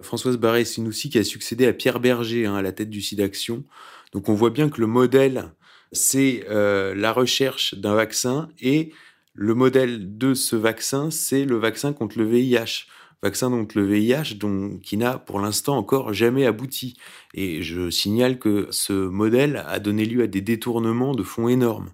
Françoise 0.00 0.36
Barré-Sinoussi 0.36 1.10
qui 1.10 1.18
a 1.18 1.24
succédé 1.24 1.66
à 1.66 1.72
Pierre 1.72 2.00
Berger 2.00 2.46
hein, 2.46 2.54
à 2.54 2.62
la 2.62 2.72
tête 2.72 2.90
du 2.90 3.00
SIDAction. 3.00 3.64
Donc 4.12 4.28
on 4.28 4.34
voit 4.34 4.50
bien 4.50 4.68
que 4.68 4.80
le 4.80 4.86
modèle, 4.86 5.50
c'est 5.92 6.44
euh, 6.48 6.94
la 6.94 7.12
recherche 7.12 7.74
d'un 7.74 7.94
vaccin 7.94 8.48
et 8.60 8.92
le 9.36 9.54
modèle 9.54 10.16
de 10.18 10.34
ce 10.34 10.56
vaccin, 10.56 11.10
c'est 11.10 11.44
le 11.44 11.56
vaccin 11.56 11.92
contre 11.92 12.18
le 12.18 12.24
VIH 12.24 12.86
vaccin 13.22 13.50
contre 13.50 13.78
le 13.78 13.86
VIH 13.86 14.38
qui 14.82 14.96
n'a 14.96 15.18
pour 15.18 15.40
l'instant 15.40 15.76
encore 15.76 16.12
jamais 16.12 16.46
abouti. 16.46 16.94
Et 17.34 17.62
je 17.62 17.90
signale 17.90 18.38
que 18.38 18.68
ce 18.70 18.92
modèle 18.92 19.64
a 19.66 19.78
donné 19.78 20.04
lieu 20.04 20.22
à 20.22 20.26
des 20.26 20.40
détournements 20.40 21.14
de 21.14 21.22
fonds 21.22 21.48
énormes. 21.48 21.90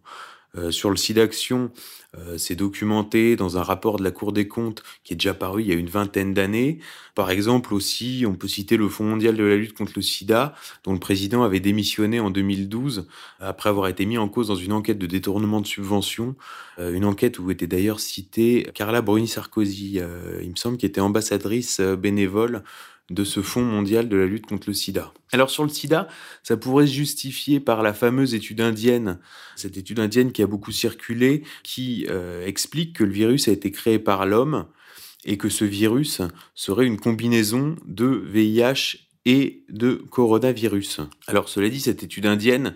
Euh, 0.58 0.70
sur 0.70 0.90
le 0.90 0.96
site 0.96 1.16
d'action, 1.16 1.70
euh, 2.18 2.36
c'est 2.36 2.56
documenté 2.56 3.36
dans 3.36 3.56
un 3.56 3.62
rapport 3.62 3.96
de 3.96 4.04
la 4.04 4.10
Cour 4.10 4.32
des 4.32 4.46
comptes 4.48 4.82
qui 5.02 5.14
est 5.14 5.16
déjà 5.16 5.32
paru 5.32 5.62
il 5.62 5.68
y 5.68 5.72
a 5.72 5.74
une 5.74 5.88
vingtaine 5.88 6.34
d'années. 6.34 6.78
Par 7.14 7.30
exemple 7.30 7.72
aussi, 7.72 8.24
on 8.28 8.34
peut 8.34 8.48
citer 8.48 8.76
le 8.76 8.86
Fonds 8.88 9.04
mondial 9.04 9.34
de 9.34 9.44
la 9.44 9.56
lutte 9.56 9.72
contre 9.72 9.92
le 9.96 10.02
sida, 10.02 10.54
dont 10.84 10.92
le 10.92 10.98
président 10.98 11.42
avait 11.42 11.60
démissionné 11.60 12.20
en 12.20 12.30
2012 12.30 13.08
après 13.40 13.70
avoir 13.70 13.88
été 13.88 14.04
mis 14.04 14.18
en 14.18 14.28
cause 14.28 14.48
dans 14.48 14.54
une 14.54 14.72
enquête 14.72 14.98
de 14.98 15.06
détournement 15.06 15.62
de 15.62 15.66
subventions, 15.66 16.36
euh, 16.78 16.92
une 16.92 17.06
enquête 17.06 17.38
où 17.38 17.50
était 17.50 17.66
d'ailleurs 17.66 18.00
citée 18.00 18.68
Carla 18.74 19.00
Bruni-Sarkozy, 19.00 20.00
il 20.42 20.50
me 20.50 20.56
semble, 20.56 20.76
qui 20.76 20.84
était 20.86 21.00
ambassadrice 21.00 21.80
bénévole 21.80 22.62
de 23.12 23.24
ce 23.24 23.42
Fonds 23.42 23.64
mondial 23.64 24.08
de 24.08 24.16
la 24.16 24.26
lutte 24.26 24.46
contre 24.46 24.68
le 24.68 24.74
sida. 24.74 25.12
Alors 25.32 25.50
sur 25.50 25.62
le 25.62 25.68
sida, 25.68 26.08
ça 26.42 26.56
pourrait 26.56 26.86
se 26.86 26.92
justifier 26.92 27.60
par 27.60 27.82
la 27.82 27.94
fameuse 27.94 28.34
étude 28.34 28.60
indienne, 28.60 29.18
cette 29.56 29.76
étude 29.76 30.00
indienne 30.00 30.32
qui 30.32 30.42
a 30.42 30.46
beaucoup 30.46 30.72
circulé, 30.72 31.42
qui 31.62 32.06
euh, 32.10 32.46
explique 32.46 32.96
que 32.96 33.04
le 33.04 33.12
virus 33.12 33.48
a 33.48 33.52
été 33.52 33.70
créé 33.70 33.98
par 33.98 34.26
l'homme 34.26 34.66
et 35.24 35.36
que 35.36 35.48
ce 35.48 35.64
virus 35.64 36.20
serait 36.54 36.86
une 36.86 36.98
combinaison 36.98 37.76
de 37.84 38.06
VIH 38.06 39.08
et 39.24 39.64
de 39.68 39.94
coronavirus. 40.10 41.00
Alors 41.26 41.48
cela 41.48 41.68
dit, 41.68 41.80
cette 41.80 42.02
étude 42.02 42.26
indienne, 42.26 42.74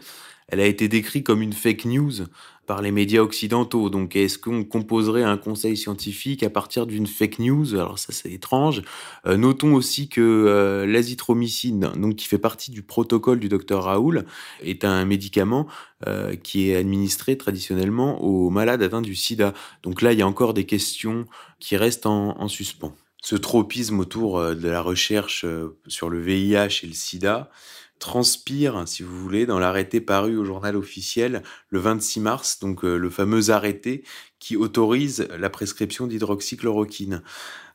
elle 0.49 0.61
a 0.61 0.67
été 0.67 0.87
décrite 0.87 1.27
comme 1.27 1.43
une 1.43 1.53
fake 1.53 1.87
news 1.87 2.13
par 2.67 2.83
les 2.83 2.91
médias 2.91 3.21
occidentaux. 3.21 3.89
Donc, 3.91 4.17
est-ce 4.17 4.39
qu'on 4.39 4.65
composerait 4.65 5.23
un 5.23 5.37
conseil 5.37 5.77
scientifique 5.77 6.43
à 6.43 6.51
partir 6.51 6.87
d'une 6.87 7.07
fake 7.07 7.39
news? 7.39 7.75
Alors 7.75 7.99
ça, 7.99 8.13
c'est 8.13 8.31
étrange. 8.31 8.83
Euh, 9.27 9.37
notons 9.37 9.75
aussi 9.75 10.09
que 10.09 10.21
euh, 10.21 10.87
l'azithromycine, 10.87 11.93
donc 11.97 12.17
qui 12.17 12.27
fait 12.27 12.39
partie 12.39 12.71
du 12.71 12.83
protocole 12.83 13.41
du 13.41 13.49
docteur 13.49 13.85
Raoul, 13.85 14.27
est 14.63 14.85
un 14.85 15.05
médicament 15.05 15.67
euh, 16.07 16.35
qui 16.35 16.71
est 16.71 16.77
administré 16.77 17.39
traditionnellement 17.39 18.23
aux 18.23 18.51
malades 18.51 18.83
atteints 18.83 19.03
du 19.03 19.15
SIDA. 19.15 19.55
Donc 19.83 20.03
là, 20.03 20.13
il 20.13 20.19
y 20.19 20.23
a 20.23 20.27
encore 20.27 20.53
des 20.53 20.65
questions 20.65 21.27
qui 21.61 21.77
restent 21.77 22.07
en, 22.07 22.41
en 22.41 22.49
suspens. 22.49 22.95
Ce 23.23 23.37
tropisme 23.37 23.99
autour 23.99 24.41
de 24.41 24.69
la 24.69 24.81
recherche 24.81 25.45
sur 25.89 26.11
le 26.11 26.21
VIH 26.21 26.85
et 26.85 26.87
le 26.87 26.93
SIDA, 26.93 27.51
transpire, 27.99 28.87
si 28.87 29.03
vous 29.03 29.19
voulez, 29.19 29.47
dans 29.47 29.59
l'arrêté 29.59 30.01
paru 30.01 30.37
au 30.37 30.45
journal 30.45 30.77
officiel 30.77 31.43
le 31.71 31.79
26 31.79 32.21
mars, 32.21 32.59
donc 32.61 32.85
euh, 32.85 32.97
le 32.97 33.11
fameux 33.11 33.51
arrêté 33.51 34.05
qui 34.39 34.57
autorise 34.57 35.29
la 35.39 35.51
prescription 35.51 36.07
d'hydroxychloroquine. 36.07 37.23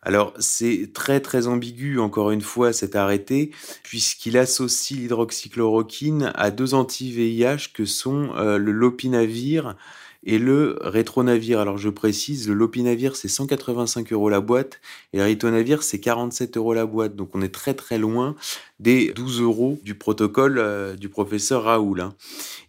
Alors 0.03 0.33
c'est 0.39 0.91
très 0.93 1.19
très 1.19 1.47
ambigu 1.47 1.99
encore 1.99 2.31
une 2.31 2.41
fois 2.41 2.73
cet 2.73 2.95
arrêté 2.95 3.51
puisqu'il 3.83 4.37
associe 4.37 4.99
l'hydroxychloroquine 4.99 6.31
à 6.33 6.49
deux 6.49 6.73
anti-VIH 6.73 7.71
que 7.73 7.85
sont 7.85 8.31
euh, 8.35 8.57
le 8.57 8.71
lopinavir 8.71 9.75
et 10.23 10.37
le 10.37 10.77
rétronavir. 10.81 11.59
Alors 11.59 11.77
je 11.77 11.89
précise, 11.89 12.47
le 12.47 12.53
lopinavir 12.53 13.15
c'est 13.15 13.27
185 13.27 14.11
euros 14.13 14.29
la 14.29 14.41
boîte 14.41 14.79
et 15.13 15.17
le 15.17 15.23
ritonavir 15.23 15.83
c'est 15.83 15.99
47 15.99 16.57
euros 16.57 16.73
la 16.73 16.85
boîte. 16.85 17.15
Donc 17.15 17.35
on 17.35 17.41
est 17.41 17.53
très 17.53 17.73
très 17.73 17.97
loin 17.97 18.35
des 18.79 19.11
12 19.13 19.41
euros 19.41 19.79
du 19.83 19.95
protocole 19.95 20.57
euh, 20.59 20.95
du 20.95 21.09
professeur 21.09 21.63
Raoul. 21.63 22.01
Hein. 22.01 22.15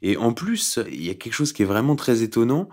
Et 0.02 0.16
en 0.16 0.32
plus, 0.32 0.78
il 0.90 1.04
y 1.04 1.10
a 1.10 1.14
quelque 1.14 1.34
chose 1.34 1.52
qui 1.52 1.62
est 1.62 1.66
vraiment 1.66 1.96
très 1.96 2.22
étonnant 2.22 2.68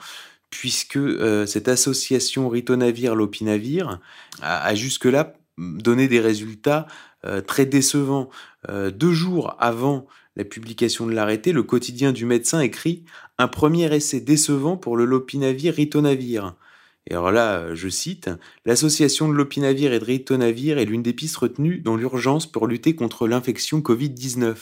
puisque 0.50 0.98
euh, 0.98 1.46
cette 1.46 1.68
association 1.68 2.50
ritonavir-lopinavir 2.50 4.00
a, 4.42 4.74
jusque-là 4.76 5.34
donné 5.58 6.08
des 6.08 6.20
résultats 6.20 6.88
euh, 7.26 7.42
très 7.42 7.66
décevants. 7.66 8.30
deux 8.68 9.14
jours 9.14 9.56
avant 9.60 10.08
la 10.36 10.46
publication 10.46 11.06
de 11.06 11.12
l'arrêté, 11.12 11.52
le 11.52 11.64
quotidien 11.64 12.14
du 12.14 12.26
médecin 12.26 12.62
écrit 12.62 13.04
un 13.40 13.48
premier 13.48 13.92
essai 13.96 14.20
décevant 14.20 14.76
pour 14.76 14.98
le 14.98 15.06
lopinavir 15.06 15.74
ritonavir. 15.74 16.56
Et 17.08 17.14
alors 17.14 17.32
là, 17.32 17.74
je 17.74 17.88
cite, 17.88 18.30
L'association 18.66 19.30
de 19.30 19.34
lopinavir 19.34 19.94
et 19.94 20.00
de 20.00 20.04
ritonavir 20.04 20.78
est 20.78 20.86
l'une 20.86 21.02
des 21.02 21.14
pistes 21.14 21.38
retenues 21.38 21.80
dans 21.80 21.96
l'urgence 21.96 22.46
pour 22.52 22.68
lutter 22.68 22.96
contre 22.96 23.28
l'infection 23.30 23.80
Covid-19. 23.80 24.56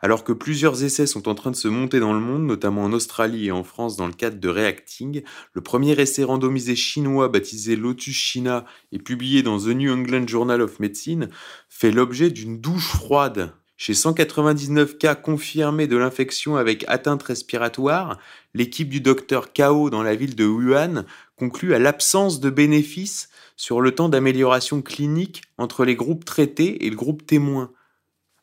Alors 0.00 0.22
que 0.22 0.32
plusieurs 0.32 0.84
essais 0.84 1.06
sont 1.06 1.28
en 1.28 1.34
train 1.34 1.50
de 1.50 1.56
se 1.56 1.66
monter 1.66 1.98
dans 1.98 2.12
le 2.12 2.20
monde, 2.20 2.46
notamment 2.46 2.84
en 2.84 2.92
Australie 2.92 3.48
et 3.48 3.52
en 3.52 3.64
France 3.64 3.96
dans 3.96 4.06
le 4.06 4.12
cadre 4.12 4.38
de 4.38 4.48
Reacting, 4.48 5.22
le 5.52 5.60
premier 5.60 6.00
essai 6.00 6.22
randomisé 6.22 6.76
chinois 6.76 7.28
baptisé 7.28 7.74
Lotus 7.74 8.14
China 8.14 8.64
et 8.92 8.98
publié 8.98 9.42
dans 9.42 9.58
The 9.58 9.74
New 9.74 9.92
England 9.92 10.28
Journal 10.28 10.62
of 10.62 10.78
Medicine 10.78 11.28
fait 11.68 11.90
l'objet 11.90 12.30
d'une 12.30 12.60
douche 12.60 12.86
froide 12.86 13.52
chez 13.76 13.94
199 13.94 14.98
cas 14.98 15.14
confirmés 15.14 15.86
de 15.86 15.96
l'infection 15.96 16.56
avec 16.56 16.84
atteinte 16.88 17.22
respiratoire, 17.22 18.18
l'équipe 18.54 18.88
du 18.88 19.00
docteur 19.00 19.52
Kao 19.52 19.90
dans 19.90 20.02
la 20.02 20.14
ville 20.14 20.36
de 20.36 20.44
Wuhan 20.44 21.04
conclut 21.36 21.74
à 21.74 21.78
l'absence 21.78 22.40
de 22.40 22.50
bénéfices 22.50 23.28
sur 23.56 23.80
le 23.80 23.94
temps 23.94 24.08
d'amélioration 24.08 24.82
clinique 24.82 25.42
entre 25.58 25.84
les 25.84 25.96
groupes 25.96 26.24
traités 26.24 26.86
et 26.86 26.90
le 26.90 26.96
groupe 26.96 27.26
témoin. 27.26 27.72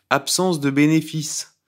Absence 0.09 0.59
de 0.59 0.69
bénéfices, 0.69 1.59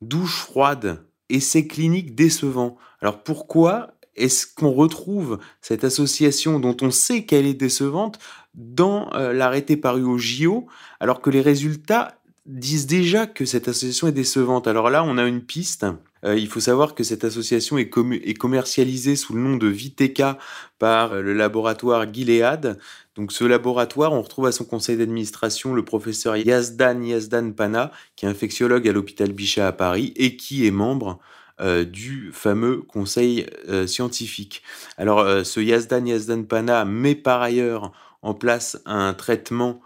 douche 0.00 0.40
froide, 0.40 1.04
essais 1.28 1.66
cliniques 1.66 2.14
décevants. 2.14 2.76
Alors 3.00 3.22
pourquoi 3.22 3.94
est-ce 4.16 4.46
qu'on 4.46 4.72
retrouve 4.72 5.38
cette 5.60 5.84
association 5.84 6.60
dont 6.60 6.76
on 6.82 6.90
sait 6.90 7.24
qu'elle 7.24 7.46
est 7.46 7.54
décevante 7.54 8.18
dans 8.54 9.12
euh, 9.14 9.32
l'arrêté 9.32 9.76
paru 9.76 10.02
au 10.02 10.18
JO 10.18 10.66
alors 10.98 11.20
que 11.20 11.30
les 11.30 11.40
résultats 11.40 12.19
disent 12.50 12.86
déjà 12.86 13.26
que 13.26 13.44
cette 13.44 13.68
association 13.68 14.08
est 14.08 14.12
décevante. 14.12 14.66
Alors 14.66 14.90
là, 14.90 15.04
on 15.04 15.18
a 15.18 15.24
une 15.24 15.42
piste. 15.42 15.86
Euh, 16.24 16.36
il 16.36 16.48
faut 16.48 16.60
savoir 16.60 16.94
que 16.94 17.04
cette 17.04 17.24
association 17.24 17.78
est, 17.78 17.88
commercialisée 17.88 19.16
sous 19.16 19.34
le 19.34 19.40
nom 19.40 19.56
de 19.56 19.68
Viteka 19.68 20.38
par 20.78 21.12
euh, 21.12 21.22
le 21.22 21.32
laboratoire 21.32 22.12
Gilead. 22.12 22.78
Donc 23.14 23.32
ce 23.32 23.44
laboratoire, 23.44 24.12
on 24.12 24.22
retrouve 24.22 24.46
à 24.46 24.52
son 24.52 24.64
conseil 24.64 24.96
d'administration 24.96 25.74
le 25.74 25.84
professeur 25.84 26.36
Yazdan 26.36 27.02
Yazdan 27.02 27.52
Pana, 27.52 27.92
qui 28.16 28.26
est 28.26 28.28
infectiologue 28.28 28.88
à 28.88 28.92
l'hôpital 28.92 29.32
Bichat 29.32 29.66
à 29.66 29.72
Paris 29.72 30.12
et 30.16 30.36
qui 30.36 30.66
est 30.66 30.70
membre 30.70 31.18
euh, 31.60 31.84
du 31.84 32.30
fameux 32.32 32.78
conseil 32.78 33.46
scientifique. 33.86 34.62
Alors 34.96 35.26
ce 35.44 35.60
Yazdan 35.60 36.06
Yazdan 36.06 36.44
Pana 36.44 36.84
met 36.84 37.14
par 37.14 37.42
ailleurs 37.42 37.92
en 38.22 38.34
place 38.34 38.80
un 38.86 39.14
traitement 39.14 39.80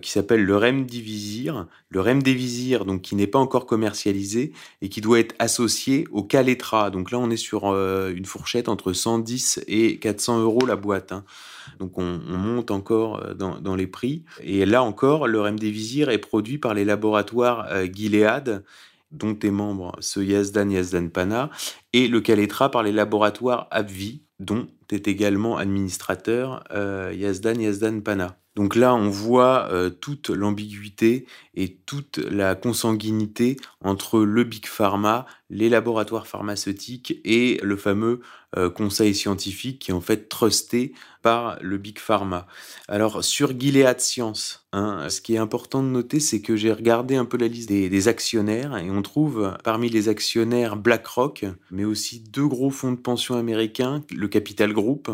qui 0.00 0.10
s'appelle 0.10 0.44
le 0.44 0.56
Remdesivir, 0.56 1.66
le 1.88 2.00
Remdesivir 2.00 2.84
donc 2.84 3.02
qui 3.02 3.16
n'est 3.16 3.26
pas 3.26 3.40
encore 3.40 3.66
commercialisé 3.66 4.52
et 4.80 4.88
qui 4.88 5.00
doit 5.00 5.18
être 5.18 5.34
associé 5.40 6.06
au 6.12 6.22
Caletra. 6.22 6.90
Donc 6.90 7.10
là 7.10 7.18
on 7.18 7.30
est 7.30 7.36
sur 7.36 7.66
euh, 7.66 8.12
une 8.14 8.24
fourchette 8.24 8.68
entre 8.68 8.92
110 8.92 9.64
et 9.66 9.98
400 9.98 10.40
euros 10.40 10.64
la 10.66 10.76
boîte. 10.76 11.10
Hein. 11.10 11.24
Donc 11.80 11.98
on, 11.98 12.20
monte 12.28 12.70
encore 12.70 13.22
euh, 13.24 13.34
dans, 13.34 13.74
les 13.74 13.88
prix. 13.88 14.24
Et 14.40 14.64
là 14.66 14.82
encore, 14.82 15.26
le 15.26 15.40
Remdesivir 15.40 16.10
est 16.10 16.18
produit 16.18 16.58
par 16.58 16.74
les 16.74 16.84
laboratoires 16.84 17.66
Gilead 17.92 18.62
dont 19.10 19.38
est 19.38 19.50
membre 19.50 19.96
ce 20.00 20.20
Yazdan 20.20 20.70
Yazdan 20.70 21.08
Pana, 21.08 21.50
et 21.92 22.08
le 22.08 22.22
Caletra 22.22 22.70
par 22.70 22.82
les 22.82 22.92
laboratoires 22.92 23.68
Abvi, 23.70 24.22
dont 24.40 24.68
est 24.90 25.06
également 25.06 25.58
administrateur 25.58 26.64
Yazdan 26.72 27.60
Yazdan 27.60 28.00
Pana. 28.00 28.38
Donc 28.54 28.76
là, 28.76 28.94
on 28.94 29.08
voit 29.08 29.68
euh, 29.70 29.88
toute 29.88 30.28
l'ambiguïté 30.28 31.26
et 31.54 31.74
toute 31.86 32.18
la 32.18 32.54
consanguinité 32.54 33.56
entre 33.80 34.20
le 34.20 34.44
Big 34.44 34.66
Pharma, 34.66 35.24
les 35.48 35.70
laboratoires 35.70 36.26
pharmaceutiques 36.26 37.18
et 37.24 37.58
le 37.62 37.76
fameux 37.76 38.20
euh, 38.58 38.68
conseil 38.68 39.14
scientifique 39.14 39.78
qui 39.78 39.90
est 39.90 39.94
en 39.94 40.02
fait 40.02 40.28
trusté 40.28 40.92
par 41.22 41.56
le 41.62 41.78
Big 41.78 41.98
Pharma. 41.98 42.46
Alors 42.88 43.24
sur 43.24 43.58
Gilead 43.58 44.00
Science, 44.00 44.66
hein, 44.72 45.08
ce 45.08 45.22
qui 45.22 45.34
est 45.34 45.38
important 45.38 45.82
de 45.82 45.88
noter, 45.88 46.20
c'est 46.20 46.42
que 46.42 46.54
j'ai 46.54 46.72
regardé 46.72 47.16
un 47.16 47.24
peu 47.24 47.38
la 47.38 47.48
liste 47.48 47.70
des, 47.70 47.88
des, 47.88 48.08
actionnaires 48.08 48.76
et 48.76 48.90
on 48.90 49.00
trouve 49.00 49.56
parmi 49.64 49.88
les 49.88 50.10
actionnaires 50.10 50.76
BlackRock, 50.76 51.46
mais 51.70 51.84
aussi 51.84 52.20
deux 52.20 52.46
gros 52.46 52.70
fonds 52.70 52.92
de 52.92 52.96
pension 52.96 53.36
américains, 53.36 54.04
le 54.14 54.28
Capital 54.28 54.74
Group 54.74 55.08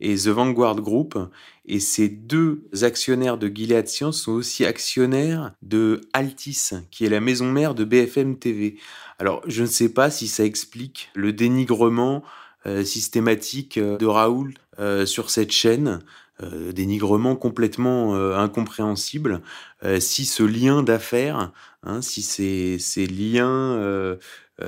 et 0.00 0.14
The 0.16 0.28
Vanguard 0.28 0.76
Group. 0.76 1.18
Et 1.66 1.80
ces 1.80 2.08
deux 2.08 2.62
actionnaires 2.82 3.38
de 3.38 3.48
Gilead 3.48 3.88
Science 3.88 4.22
sont 4.22 4.32
aussi 4.32 4.64
actionnaires 4.64 5.52
de 5.62 6.02
Altis, 6.12 6.70
qui 6.90 7.06
est 7.06 7.10
la 7.10 7.20
maison 7.20 7.50
mère 7.50 7.74
de 7.74 7.84
BFM 7.84 8.38
TV. 8.38 8.76
Alors, 9.18 9.42
je 9.46 9.62
ne 9.62 9.68
sais 9.68 9.88
pas 9.88 10.10
si 10.10 10.28
ça 10.28 10.44
explique 10.44 11.10
le 11.14 11.32
dénigrement 11.32 12.22
euh, 12.66 12.82
systématique 12.82 13.76
euh, 13.76 13.98
de 13.98 14.06
Raoul 14.06 14.54
euh, 14.78 15.04
sur 15.04 15.30
cette 15.30 15.52
chaîne. 15.52 16.00
dénigrement 16.72 17.36
complètement 17.36 18.16
incompréhensible. 18.34 19.40
si 20.00 20.24
ce 20.24 20.42
lien 20.42 20.82
d'affaires, 20.82 21.52
hein, 21.84 22.02
si 22.02 22.22
ces, 22.22 23.06
liens 23.06 23.78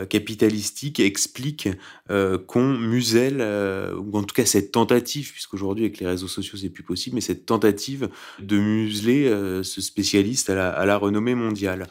capitalistique 0.09 0.99
explique 0.99 1.69
euh, 2.11 2.39
qu'on 2.39 2.77
muselle, 2.77 3.39
euh, 3.41 3.95
ou 3.95 4.17
en 4.17 4.25
tout 4.25 4.35
cas 4.35 4.45
cette 4.45 4.73
tentative, 4.73 5.33
puisqu'aujourd'hui 5.33 5.85
avec 5.85 5.99
les 5.99 6.07
réseaux 6.07 6.29
sociaux 6.29 6.59
c'est 6.59 6.71
plus 6.71 6.83
possible, 6.83 7.15
mais 7.15 7.21
cette 7.21 7.47
tentative 7.47 8.09
de 8.41 8.59
museler 8.59 9.31
ce 9.63 9.81
spécialiste 9.81 10.51
à 10.51 10.55
la, 10.55 10.71
à 10.71 10.87
la 10.87 10.97
renommée 10.97 11.35
mondiale. 11.35 11.87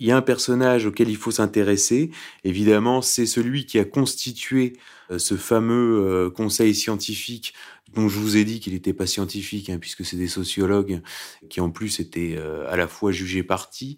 Il 0.00 0.06
y 0.06 0.12
a 0.12 0.16
un 0.16 0.22
personnage 0.22 0.86
auquel 0.86 1.08
il 1.08 1.16
faut 1.16 1.32
s'intéresser. 1.32 2.10
Évidemment, 2.44 3.02
c'est 3.02 3.26
celui 3.26 3.66
qui 3.66 3.80
a 3.80 3.84
constitué 3.84 4.74
ce 5.16 5.36
fameux 5.36 6.30
conseil 6.30 6.72
scientifique 6.72 7.52
dont 7.94 8.08
je 8.08 8.18
vous 8.18 8.36
ai 8.36 8.44
dit 8.44 8.60
qu'il 8.60 8.74
n'était 8.74 8.92
pas 8.92 9.06
scientifique, 9.06 9.70
hein, 9.70 9.78
puisque 9.80 10.04
c'est 10.04 10.16
des 10.16 10.28
sociologues 10.28 11.00
qui 11.48 11.60
en 11.60 11.70
plus 11.70 11.98
étaient 11.98 12.38
à 12.68 12.76
la 12.76 12.86
fois 12.86 13.10
jugés 13.10 13.42
partis, 13.42 13.96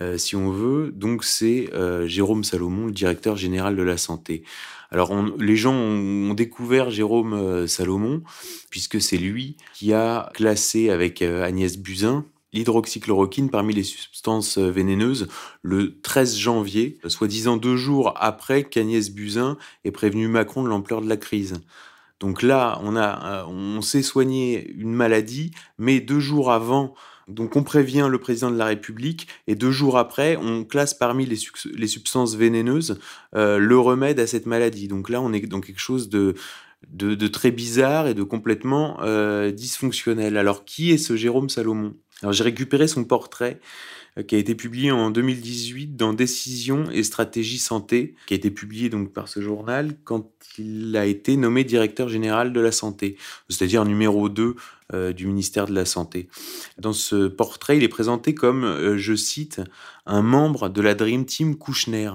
euh, 0.00 0.16
si 0.16 0.34
on 0.36 0.50
veut. 0.50 0.92
Donc 0.92 1.24
c'est 1.24 1.72
euh, 1.74 2.06
Jérôme 2.06 2.44
Salomon, 2.44 2.86
le 2.86 2.92
directeur 2.92 3.36
général 3.36 3.76
de 3.76 3.82
la 3.82 3.96
santé. 3.96 4.44
Alors 4.90 5.14
les 5.38 5.56
gens 5.56 5.74
ont, 5.74 6.34
découvert 6.34 6.90
Jérôme 6.90 7.34
euh, 7.34 7.66
Salomon 7.66 8.22
puisque 8.70 9.00
c'est 9.00 9.18
lui 9.18 9.56
qui 9.74 9.92
a 9.92 10.30
classé 10.34 10.90
avec 10.90 11.22
Agnès 11.22 11.76
Buzyn 11.76 12.24
l'hydroxychloroquine 12.52 13.50
parmi 13.50 13.74
les 13.74 13.84
substances 13.84 14.58
vénéneuses 14.58 15.28
le 15.62 16.00
13 16.00 16.36
janvier, 16.36 16.98
soi-disant 17.06 17.56
deux 17.56 17.76
jours 17.76 18.12
après 18.16 18.64
qu'Agnès 18.64 19.10
Buzyn 19.10 19.56
ait 19.84 19.92
prévenu 19.92 20.26
Macron 20.26 20.64
de 20.64 20.68
l'ampleur 20.68 21.00
de 21.00 21.08
la 21.08 21.16
crise. 21.16 21.60
Donc 22.18 22.42
là, 22.42 22.80
on 22.82 22.96
a, 22.96 23.46
on 23.46 23.80
sait 23.82 24.02
soigner 24.02 24.68
une 24.72 24.92
maladie, 24.92 25.52
mais 25.78 26.00
deux 26.00 26.18
jours 26.18 26.50
avant 26.50 26.94
donc 27.30 27.56
on 27.56 27.62
prévient 27.62 28.08
le 28.10 28.18
président 28.18 28.50
de 28.50 28.56
la 28.56 28.66
République 28.66 29.28
et 29.46 29.54
deux 29.54 29.70
jours 29.70 29.98
après, 29.98 30.36
on 30.36 30.64
classe 30.64 30.94
parmi 30.94 31.26
les, 31.26 31.86
substances 31.86 32.34
vénéneuses 32.36 32.98
euh, 33.34 33.58
le 33.58 33.78
remède 33.78 34.20
à 34.20 34.26
cette 34.26 34.46
maladie. 34.46 34.88
Donc 34.88 35.08
là, 35.08 35.20
on 35.20 35.32
est 35.32 35.40
dans 35.46 35.60
quelque 35.60 35.80
chose 35.80 36.08
de, 36.08 36.34
très 37.28 37.50
bizarre 37.50 38.08
et 38.08 38.14
de 38.14 38.22
complètement 38.22 38.98
euh, 39.02 39.50
dysfonctionnel. 39.50 40.36
Alors 40.36 40.64
qui 40.64 40.90
est 40.90 40.98
ce 40.98 41.16
Jérôme 41.16 41.48
Salomon? 41.48 41.94
Alors 42.22 42.32
j'ai 42.32 42.44
récupéré 42.44 42.86
son 42.86 43.04
portrait 43.04 43.60
qui 44.26 44.34
a 44.34 44.38
été 44.38 44.54
publié 44.54 44.90
en 44.90 45.10
2018 45.10 45.96
dans 45.96 46.12
Décision 46.12 46.90
et 46.90 47.02
Stratégie 47.02 47.58
Santé, 47.58 48.14
qui 48.26 48.34
a 48.34 48.36
été 48.36 48.50
publié 48.50 48.88
donc 48.88 49.12
par 49.12 49.28
ce 49.28 49.40
journal 49.40 49.96
quand 50.04 50.30
il 50.58 50.96
a 50.96 51.06
été 51.06 51.36
nommé 51.36 51.64
directeur 51.64 52.08
général 52.08 52.52
de 52.52 52.60
la 52.60 52.72
santé, 52.72 53.16
c'est-à-dire 53.48 53.84
numéro 53.84 54.28
2 54.28 54.56
euh, 54.92 55.12
du 55.12 55.26
ministère 55.26 55.66
de 55.66 55.74
la 55.74 55.84
Santé. 55.84 56.28
Dans 56.78 56.92
ce 56.92 57.28
portrait, 57.28 57.76
il 57.76 57.84
est 57.84 57.88
présenté 57.88 58.34
comme, 58.34 58.64
euh, 58.64 58.98
je 58.98 59.14
cite, 59.14 59.60
un 60.06 60.22
membre 60.22 60.68
de 60.68 60.80
la 60.80 60.94
Dream 60.94 61.24
Team 61.24 61.56
Kouchner. 61.56 62.10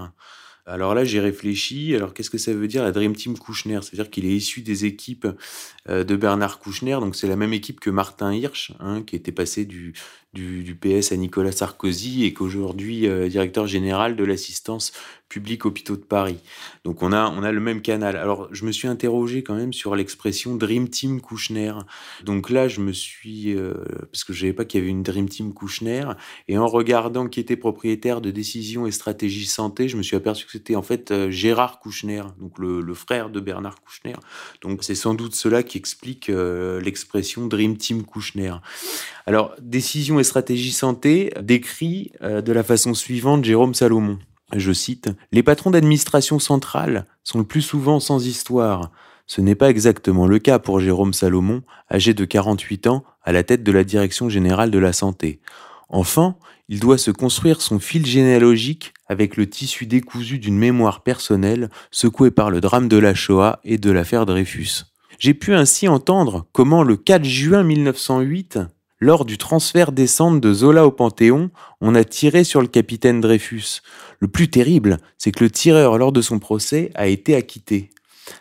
Alors 0.66 0.96
là, 0.96 1.06
j'ai 1.06 1.20
réfléchi. 1.20 1.96
Alors, 1.96 2.14
qu'est-ce 2.14 2.32
que 2.32 2.40
ça 2.40 2.52
veut 2.52 2.68
dire 2.68 2.84
la 2.84 2.92
Dream 2.92 3.16
Team 3.16 3.38
Kouchner? 3.38 3.80
C'est-à-dire 3.84 4.10
qu'il 4.10 4.26
est 4.26 4.36
issu 4.36 4.62
des 4.62 4.86
équipes 4.86 5.28
de 5.88 6.16
Bernard 6.16 6.58
Kouchner. 6.58 6.98
Donc, 7.00 7.16
c'est 7.16 7.28
la 7.28 7.36
même 7.36 7.54
équipe 7.54 7.80
que 7.80 7.92
Martin 7.92 8.34
Hirsch, 8.34 8.72
hein, 8.80 9.04
qui 9.04 9.16
était 9.16 9.32
passé 9.32 9.66
du, 9.66 9.94
du, 10.36 10.75
PS 10.75 11.12
à 11.12 11.15
Nicolas 11.15 11.54
Sarkozy 11.54 12.25
et 12.25 12.34
qu'aujourd'hui 12.34 13.08
euh, 13.08 13.30
directeur 13.30 13.65
général 13.65 14.15
de 14.15 14.24
l'assistance 14.24 14.92
publique 15.30 15.65
hôpitaux 15.65 15.96
de 15.96 16.04
Paris. 16.04 16.38
Donc 16.84 17.02
on 17.02 17.12
a 17.12 17.30
on 17.30 17.41
a 17.41 17.52
le 17.52 17.60
même 17.60 17.82
canal. 17.82 18.15
Alors 18.15 18.48
je 18.52 18.63
me 18.65 18.71
suis 18.71 18.88
interrogé 18.88 19.41
quand 19.41 19.56
même 19.56 19.74
sur 19.74 19.95
l'expression 19.95 20.56
Dream 20.56 20.88
Team 20.88 21.19
Kouchner. 21.19 21.74
Donc 22.24 22.50
là 22.50 22.67
je 22.67 22.80
me 22.80 22.91
suis 22.91 23.56
euh, 23.56 23.74
parce 24.12 24.24
que 24.24 24.34
je 24.34 24.41
savais 24.41 24.54
pas 24.54 24.65
qu'il 24.65 24.82
y 24.82 24.84
avait 24.84 24.91
une 24.91 25.02
Dream 25.02 25.28
Team 25.28 25.54
Kouchner 25.54 26.06
et 26.48 26.58
en 26.58 26.67
regardant 26.67 27.28
qui 27.28 27.39
était 27.39 27.56
propriétaire 27.56 28.21
de 28.21 28.30
Décision 28.30 28.86
et 28.86 28.91
Stratégie 28.91 29.45
Santé, 29.45 29.88
je 29.88 29.98
me 29.98 30.04
suis 30.04 30.15
aperçu 30.15 30.45
que 30.45 30.52
c'était 30.52 30.76
en 30.76 30.84
fait 30.84 31.12
euh, 31.12 31.32
Gérard 31.32 31.80
Kouchner, 31.80 32.24
donc 32.39 32.60
le, 32.60 32.93
frère 32.93 33.30
de 33.30 33.39
Bernard 33.39 33.82
Kouchner. 33.82 34.15
Donc 34.62 34.84
c'est 34.84 34.95
sans 34.95 35.15
doute 35.15 35.36
cela 35.36 35.63
qui 35.63 35.78
explique 35.78 36.28
l'expression 36.30 37.48
Dream 37.48 37.78
Team 37.78 38.04
Kouchner. 38.04 38.54
Alors 39.26 39.54
Décision 39.60 40.19
et 40.19 40.24
stratégie 40.26 40.74
santé 40.74 41.32
décrit 41.42 42.12
euh, 42.22 42.42
de 42.42 42.52
la 42.52 42.64
façon 42.64 42.94
suivante 42.94 43.46
Jérôme 43.46 43.74
Salomon. 43.74 44.20
Je 44.54 44.74
cite 44.74 45.10
Les 45.32 45.44
patrons 45.44 45.72
d'administration 45.72 46.38
centrale 46.40 47.06
sont 47.24 47.40
le 47.40 47.46
plus 47.46 47.62
souvent 47.62 48.02
sans 48.02 48.28
histoire. 48.28 48.92
Ce 49.28 49.40
n'est 49.40 49.56
pas 49.56 49.70
exactement 49.70 50.28
le 50.28 50.38
cas 50.40 50.60
pour 50.60 50.82
Jérôme 50.82 51.14
Salomon, 51.14 51.64
âgé 51.90 52.14
de 52.14 52.26
48 52.26 52.88
ans, 52.88 53.04
à 53.24 53.32
la 53.32 53.44
tête 53.44 53.64
de 53.64 53.72
la 53.72 53.84
Direction 53.84 54.30
générale 54.30 54.70
de 54.70 54.80
la 54.80 54.94
santé. 54.94 55.40
Enfin, 55.90 56.36
il 56.68 56.80
doit 56.80 56.98
se 56.98 57.12
construire 57.12 57.62
son 57.62 57.80
fil 57.80 58.06
généalogique 58.06 58.94
avec 59.08 59.38
le 59.38 59.50
tissu 59.50 59.86
décousu 59.86 60.40
d'une 60.40 60.58
mémoire 60.58 61.02
personnelle 61.02 61.70
secouée 61.92 62.32
par 62.32 62.50
le 62.50 62.62
drame 62.62 62.88
de 62.88 62.98
la 62.98 63.14
Shoah 63.14 63.60
et 63.64 63.78
de 63.78 63.92
l'affaire 63.92 64.26
Dreyfus. 64.26 64.86
J'ai 65.20 65.34
pu 65.34 65.54
ainsi 65.54 65.88
entendre 65.88 66.48
comment 66.52 66.84
le 66.84 66.98
4 66.98 67.24
juin 67.24 67.64
1908, 67.64 68.60
lors 68.99 69.25
du 69.25 69.38
transfert 69.38 69.91
des 69.91 70.08
cendres 70.08 70.39
de 70.39 70.53
Zola 70.53 70.86
au 70.86 70.91
Panthéon, 70.91 71.51
on 71.81 71.95
a 71.95 72.03
tiré 72.03 72.43
sur 72.43 72.62
le 72.62 72.67
capitaine 72.67 73.21
Dreyfus. 73.21 73.81
Le 74.19 74.27
plus 74.27 74.49
terrible, 74.49 74.97
c'est 75.17 75.31
que 75.31 75.43
le 75.43 75.49
tireur, 75.49 75.97
lors 75.97 76.12
de 76.12 76.21
son 76.21 76.39
procès, 76.39 76.91
a 76.95 77.08
été 77.08 77.36
acquitté. 77.36 77.89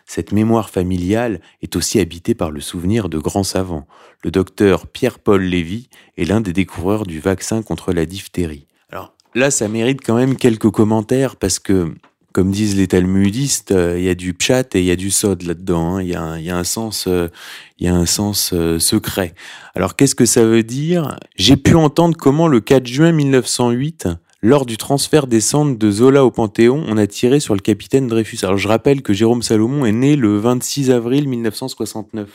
Cette 0.05 0.31
mémoire 0.31 0.69
familiale 0.69 1.41
est 1.61 1.75
aussi 1.75 1.99
habitée 1.99 2.33
par 2.33 2.51
le 2.51 2.61
souvenir 2.61 3.09
de 3.09 3.19
grands 3.19 3.43
savants. 3.43 3.85
Le 4.23 4.31
docteur 4.31 4.87
Pierre-Paul 4.87 5.41
Lévy 5.43 5.89
est 6.17 6.25
l'un 6.25 6.41
des 6.41 6.53
découvreurs 6.53 7.05
du 7.05 7.19
vaccin 7.19 7.61
contre 7.61 7.93
la 7.93 8.05
diphtérie. 8.05 8.65
Alors 8.89 9.13
là, 9.35 9.51
ça 9.51 9.67
mérite 9.67 10.01
quand 10.03 10.15
même 10.15 10.37
quelques 10.37 10.71
commentaires 10.71 11.35
parce 11.35 11.59
que 11.59 11.93
comme 12.35 12.51
disent 12.51 12.75
les 12.75 12.87
talmudistes, 12.87 13.71
euh, 13.71 13.97
il 13.97 14.03
y 14.03 14.09
a 14.09 14.13
du 14.13 14.33
pchat 14.33 14.75
et 14.75 14.81
il 14.81 14.85
y 14.85 14.91
a 14.91 14.97
du 14.97 15.09
sod 15.09 15.43
là-dedans. 15.43 15.95
Hein. 15.95 16.01
Il 16.01 16.09
y, 16.09 16.15
a 16.49 16.57
un 16.57 16.63
sens, 16.65 17.07
il 17.07 17.85
y 17.85 17.87
a 17.87 17.95
un 17.95 18.05
sens 18.05 18.51
euh, 18.51 18.75
euh, 18.75 18.79
secret. 18.79 19.33
Alors 19.73 19.95
qu'est-ce 19.95 20.15
que 20.15 20.25
ça 20.25 20.43
veut 20.43 20.63
dire? 20.63 21.17
J'ai 21.37 21.55
pu 21.55 21.75
entendre 21.75 22.17
comment 22.17 22.49
le 22.49 22.59
4 22.59 22.85
juin 22.85 23.13
1908, 23.13 24.09
lors 24.41 24.65
du 24.65 24.75
transfert 24.75 25.27
des 25.27 25.39
cendres 25.39 25.77
de 25.77 25.89
Zola 25.89 26.25
au 26.25 26.31
Panthéon, 26.31 26.83
on 26.89 26.97
a 26.97 27.07
tiré 27.07 27.39
sur 27.39 27.53
le 27.53 27.61
capitaine 27.61 28.07
Dreyfus. 28.07 28.39
Alors 28.43 28.57
je 28.57 28.67
rappelle 28.67 29.01
que 29.01 29.13
Jérôme 29.13 29.41
Salomon 29.41 29.85
est 29.85 29.93
né 29.93 30.17
le 30.17 30.37
26 30.37 30.91
avril 30.91 31.29
1969. 31.29 32.27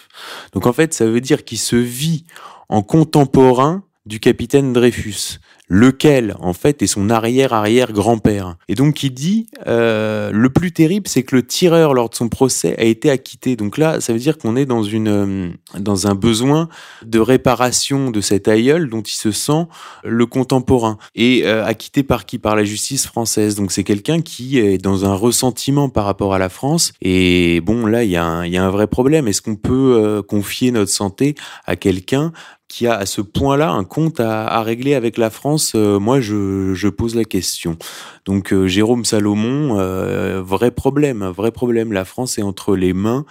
Donc 0.55 0.65
en 0.65 0.73
fait, 0.73 0.95
ça 0.95 1.05
veut 1.05 1.21
dire 1.21 1.45
qu'il 1.45 1.59
se 1.59 1.77
vit 1.77 2.25
en 2.71 2.81
contemporain 2.81 3.85
du 4.07 4.19
capitaine 4.19 4.73
Dreyfus 4.73 5.41
lequel 5.71 6.35
en 6.41 6.53
fait 6.53 6.83
est 6.83 6.89
son 6.89 7.09
arrière-arrière-grand-père. 7.09 8.57
Et 8.69 8.75
donc 8.75 9.05
il 9.05 9.15
dit, 9.15 9.47
euh, 9.69 10.31
le 10.33 10.51
plus 10.51 10.73
terrible, 10.73 11.07
c'est 11.07 11.23
que 11.23 11.37
le 11.37 11.47
tireur 11.47 11.95
lors 11.95 12.11
de 12.11 12.15
son 12.17 12.29
procès 12.29 12.75
a 12.77 12.83
été 12.83 13.09
acquitté. 13.09 13.55
Donc 13.55 13.79
là, 13.79 14.01
ça 14.01 14.13
veut 14.13 14.19
dire 14.19 14.37
qu'on 14.37 14.57
est 14.57 14.67
dans 14.67 14.83
une 14.83 15.09
euh, 15.09 15.49
dans 15.79 16.09
un 16.09 16.17
besoin 16.17 16.69
de 17.07 17.21
réparation 17.21 18.11
de 18.11 18.21
cet 18.21 18.49
aïeul 18.49 18.91
dont 18.91 19.01
il 19.01 19.15
se 19.15 19.31
sent 19.31 19.67
le 20.03 20.27
contemporain 20.27 20.99
et 21.15 21.43
euh, 21.45 21.65
acquitté 21.65 22.03
par 22.03 22.27
qui? 22.27 22.39
Par 22.39 22.57
la 22.57 22.65
justice 22.65 23.07
française. 23.07 23.55
Donc 23.55 23.71
c'est 23.71 23.85
quelqu'un 23.85 24.23
qui 24.23 24.59
est 24.59 24.79
dans 24.79 25.05
un 25.05 25.15
ressentiment 25.15 25.89
par 25.89 26.05
rapport 26.05 26.35
à 26.35 26.41
la 26.41 26.49
France. 26.49 26.93
Et 27.01 27.61
bon, 27.61 27.87
là, 27.87 28.03
il 28.03 28.11
y, 28.11 28.17
a 28.17 28.25
un, 28.25 28.45
y 28.45 28.57
a 28.57 28.65
un 28.65 28.71
vrai 28.71 28.89
problème. 28.89 29.29
Est-ce 29.29 29.41
qu'on 29.41 29.57
peut 29.57 30.23
confier 30.27 30.73
notre 30.73 30.91
santé 30.91 31.37
à 31.65 31.77
quelqu'un 31.77 32.33
qui 32.71 32.87
a 32.87 32.95
à 32.95 33.05
ce 33.05 33.21
point-là 33.21 33.73
un 33.73 33.83
compte 33.83 34.21
à, 34.21 34.63
régler 34.63 34.95
avec 34.95 35.19
la 35.19 35.29
France, 35.29 35.73
euh, 35.75 35.99
moi 35.99 36.21
je, 36.21 36.89
pose 36.89 37.17
la 37.17 37.25
question. 37.25 37.77
Donc 38.25 38.53
euh, 38.53 38.69
Jérôme 38.69 39.05
Salomon, 39.05 39.79
euh, 39.81 40.41
vrai 40.41 40.71
problème, 40.71 41.25
vrai 41.25 41.51
problème. 41.51 41.93
La 41.93 42.05
France 42.05 42.39
est 42.39 42.43
entre 42.43 42.77
les 42.77 42.93
mains, 42.93 43.27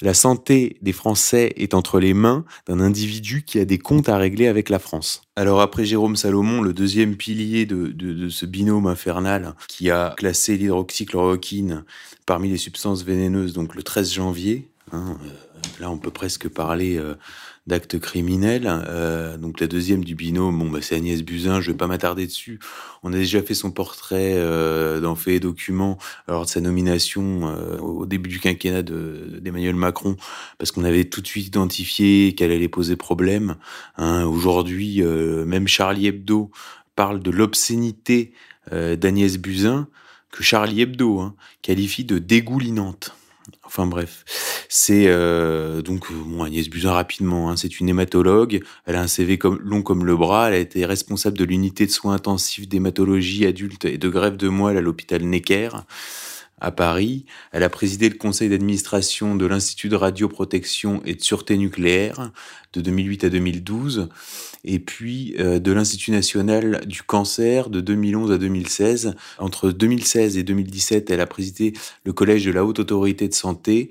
la 0.00 0.14
santé 0.14 0.78
des 0.80 0.92
Français 0.92 1.52
est 1.56 1.74
entre 1.74 2.00
les 2.00 2.14
mains 2.14 2.46
d'un 2.66 2.80
individu 2.80 3.44
qui 3.44 3.58
a 3.58 3.66
des 3.66 3.78
comptes 3.78 4.08
à 4.08 4.16
régler 4.16 4.46
avec 4.46 4.70
la 4.70 4.78
France. 4.78 5.20
Alors 5.36 5.60
après 5.60 5.84
Jérôme 5.84 6.16
Salomon, 6.16 6.62
le 6.62 6.72
deuxième 6.72 7.16
pilier 7.16 7.66
de 7.66 8.28
ce 8.30 8.46
binôme 8.46 8.86
infernal 8.86 9.54
qui 9.68 9.90
a 9.90 10.14
classé 10.16 10.56
l'hydroxychloroquine 10.56 11.84
parmi 12.24 12.48
les 12.48 12.56
substances 12.56 13.04
vénéneuses, 13.04 13.52
donc 13.52 13.74
le 13.74 13.82
13 13.82 14.14
janvier, 14.14 14.70
hein, 14.92 15.18
là 15.78 15.90
on 15.90 15.98
peut 15.98 16.10
presque 16.10 16.48
parler 16.48 16.98
d'actes 17.68 17.98
criminels. 18.00 18.66
Euh, 18.66 19.36
donc 19.36 19.60
la 19.60 19.66
deuxième 19.66 20.02
du 20.02 20.14
binôme, 20.14 20.58
bon, 20.58 20.70
bah, 20.70 20.80
c'est 20.80 20.96
Agnès 20.96 21.22
Buzyn, 21.22 21.60
je 21.60 21.70
vais 21.70 21.76
pas 21.76 21.86
m'attarder 21.86 22.26
dessus. 22.26 22.58
On 23.02 23.12
a 23.12 23.16
déjà 23.16 23.42
fait 23.42 23.54
son 23.54 23.70
portrait 23.70 24.34
euh, 24.34 25.00
dans 25.00 25.14
Fait 25.14 25.36
et 25.36 25.40
Documents 25.40 25.98
lors 26.26 26.46
de 26.46 26.50
sa 26.50 26.60
nomination 26.60 27.48
euh, 27.48 27.78
au 27.78 28.06
début 28.06 28.30
du 28.30 28.40
quinquennat 28.40 28.82
d'Emmanuel 28.82 29.76
Macron, 29.76 30.16
parce 30.56 30.72
qu'on 30.72 30.82
avait 30.82 31.04
tout 31.04 31.20
de 31.20 31.26
suite 31.26 31.46
identifié 31.46 32.34
qu'elle 32.34 32.50
allait 32.50 32.68
poser 32.68 32.96
problème. 32.96 33.56
Hein. 33.98 34.24
Aujourd'hui, 34.24 35.02
euh, 35.02 35.44
même 35.44 35.68
Charlie 35.68 36.06
Hebdo 36.06 36.50
parle 36.96 37.20
de 37.20 37.30
l'obscénité 37.30 38.32
euh, 38.72 38.96
d'Agnès 38.96 39.36
Buzyn, 39.36 39.88
que 40.32 40.42
Charlie 40.42 40.80
Hebdo 40.80 41.20
hein, 41.20 41.34
qualifie 41.62 42.04
de 42.04 42.18
dégoulinante. 42.18 43.17
Enfin 43.64 43.86
bref, 43.86 44.24
C'est 44.68 45.04
euh, 45.06 45.82
donc 45.82 46.12
bon, 46.12 46.42
Agnès 46.42 46.68
Buzyn 46.68 46.92
rapidement. 46.92 47.50
Hein, 47.50 47.56
c'est 47.56 47.80
une 47.80 47.88
hématologue. 47.88 48.62
Elle 48.86 48.96
a 48.96 49.02
un 49.02 49.06
CV 49.06 49.38
long 49.60 49.82
comme 49.82 50.04
le 50.04 50.16
bras. 50.16 50.48
Elle 50.48 50.54
a 50.54 50.58
été 50.58 50.84
responsable 50.86 51.38
de 51.38 51.44
l'unité 51.44 51.86
de 51.86 51.90
soins 51.90 52.14
intensifs 52.14 52.68
d'hématologie 52.68 53.46
adulte 53.46 53.84
et 53.84 53.98
de 53.98 54.08
greffe 54.08 54.36
de 54.36 54.48
moelle 54.48 54.76
à 54.76 54.80
l'hôpital 54.80 55.22
Necker 55.22 55.70
à 56.60 56.70
Paris. 56.72 57.24
Elle 57.52 57.62
a 57.62 57.70
présidé 57.70 58.08
le 58.08 58.16
conseil 58.16 58.48
d'administration 58.48 59.36
de 59.36 59.46
l'Institut 59.46 59.88
de 59.88 59.96
radioprotection 59.96 61.02
et 61.04 61.14
de 61.14 61.22
sûreté 61.22 61.56
nucléaire 61.56 62.32
de 62.78 62.82
2008 62.82 63.24
à 63.24 63.30
2012, 63.30 64.08
et 64.64 64.78
puis 64.78 65.34
euh, 65.38 65.58
de 65.58 65.72
l'Institut 65.72 66.10
national 66.10 66.82
du 66.86 67.02
cancer 67.02 67.70
de 67.70 67.80
2011 67.80 68.32
à 68.32 68.38
2016. 68.38 69.14
Entre 69.38 69.70
2016 69.70 70.38
et 70.38 70.42
2017, 70.42 71.10
elle 71.10 71.20
a 71.20 71.26
présidé 71.26 71.72
le 72.04 72.12
collège 72.12 72.44
de 72.44 72.52
la 72.52 72.64
haute 72.64 72.78
autorité 72.78 73.28
de 73.28 73.34
santé, 73.34 73.90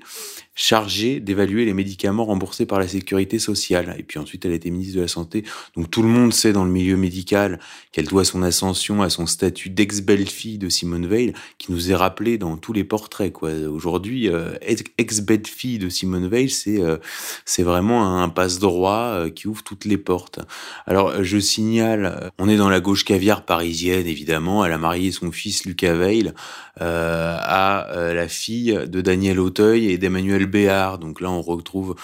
chargé 0.54 1.20
d'évaluer 1.20 1.64
les 1.64 1.72
médicaments 1.72 2.24
remboursés 2.24 2.66
par 2.66 2.80
la 2.80 2.88
sécurité 2.88 3.38
sociale. 3.38 3.94
Et 3.98 4.02
puis 4.02 4.18
ensuite, 4.18 4.44
elle 4.44 4.52
a 4.52 4.56
été 4.56 4.70
ministre 4.70 4.96
de 4.96 5.02
la 5.02 5.08
Santé. 5.08 5.44
Donc 5.76 5.90
tout 5.90 6.02
le 6.02 6.08
monde 6.08 6.32
sait 6.32 6.52
dans 6.52 6.64
le 6.64 6.70
milieu 6.70 6.96
médical 6.96 7.60
qu'elle 7.92 8.08
doit 8.08 8.24
son 8.24 8.42
ascension 8.42 9.00
à 9.02 9.08
son 9.08 9.26
statut 9.26 9.70
d'ex-belle-fille 9.70 10.58
de 10.58 10.68
Simone 10.68 11.06
Veil, 11.06 11.32
qui 11.58 11.70
nous 11.70 11.92
est 11.92 11.94
rappelé 11.94 12.38
dans 12.38 12.56
tous 12.56 12.72
les 12.72 12.84
portraits. 12.84 13.32
Quoi. 13.32 13.52
Aujourd'hui, 13.52 14.28
euh, 14.28 14.54
ex-belle-fille 14.98 15.78
de 15.78 15.88
Simone 15.88 16.26
Veil, 16.26 16.50
c'est 16.50 16.80
euh, 16.80 16.96
c'est 17.44 17.62
vraiment 17.62 18.20
un 18.20 18.28
passe 18.28 18.58
euh, 18.86 19.30
qui 19.30 19.48
ouvre 19.48 19.62
toutes 19.62 19.84
les 19.84 19.98
portes. 19.98 20.40
Alors, 20.86 21.22
je 21.22 21.38
signale, 21.38 22.04
euh, 22.04 22.30
on 22.38 22.48
est 22.48 22.56
dans 22.56 22.68
la 22.68 22.80
gauche 22.80 23.04
caviar 23.04 23.44
parisienne, 23.44 24.06
évidemment. 24.06 24.64
Elle 24.64 24.72
a 24.72 24.78
marié 24.78 25.12
son 25.12 25.32
fils 25.32 25.64
Lucas 25.64 25.94
Veil 25.94 26.32
euh, 26.80 27.36
à 27.40 27.86
la 28.14 28.28
fille 28.28 28.78
de 28.86 29.00
Daniel 29.00 29.40
Auteuil 29.40 29.90
et 29.90 29.98
d'Emmanuel 29.98 30.46
Béard. 30.46 30.98
Donc 30.98 31.20
là, 31.20 31.30
on 31.30 31.42
retrouve 31.42 31.94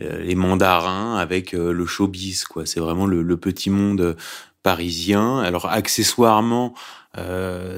les 0.00 0.34
mandarins 0.34 1.18
avec 1.18 1.52
le 1.52 1.84
showbiz, 1.84 2.44
quoi. 2.44 2.64
C'est 2.64 2.80
vraiment 2.80 3.04
le, 3.04 3.22
le, 3.22 3.36
petit 3.36 3.68
monde 3.68 4.16
parisien. 4.62 5.40
Alors, 5.40 5.66
accessoirement, 5.66 6.72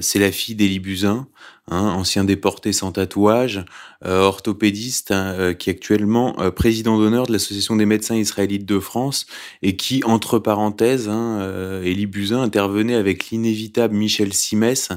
c'est 0.01 0.21
la 0.21 0.31
fille 0.31 0.55
d'Élie 0.55 0.79
Buzyn, 0.79 1.27
hein, 1.71 1.95
ancien 1.97 2.25
déporté 2.25 2.73
sans 2.73 2.93
tatouage, 2.93 3.65
euh, 4.05 4.21
orthopédiste, 4.21 5.13
hein, 5.13 5.35
euh, 5.39 5.55
qui 5.55 5.71
est 5.71 5.73
actuellement 5.73 6.39
euh, 6.39 6.51
président 6.51 6.99
d'honneur 6.99 7.27
de 7.27 7.33
l'Association 7.33 7.77
des 7.77 7.87
médecins 7.87 8.17
israélites 8.17 8.67
de 8.67 8.79
France 8.79 9.27
et 9.63 9.77
qui, 9.77 10.03
entre 10.05 10.39
parenthèses, 10.39 11.09
hein, 11.09 11.41
Elie 11.83 12.07
Buzyn 12.07 12.41
intervenait 12.41 12.95
avec 12.95 13.31
l'inévitable 13.31 13.95
Michel 13.95 14.35
Simès 14.35 14.91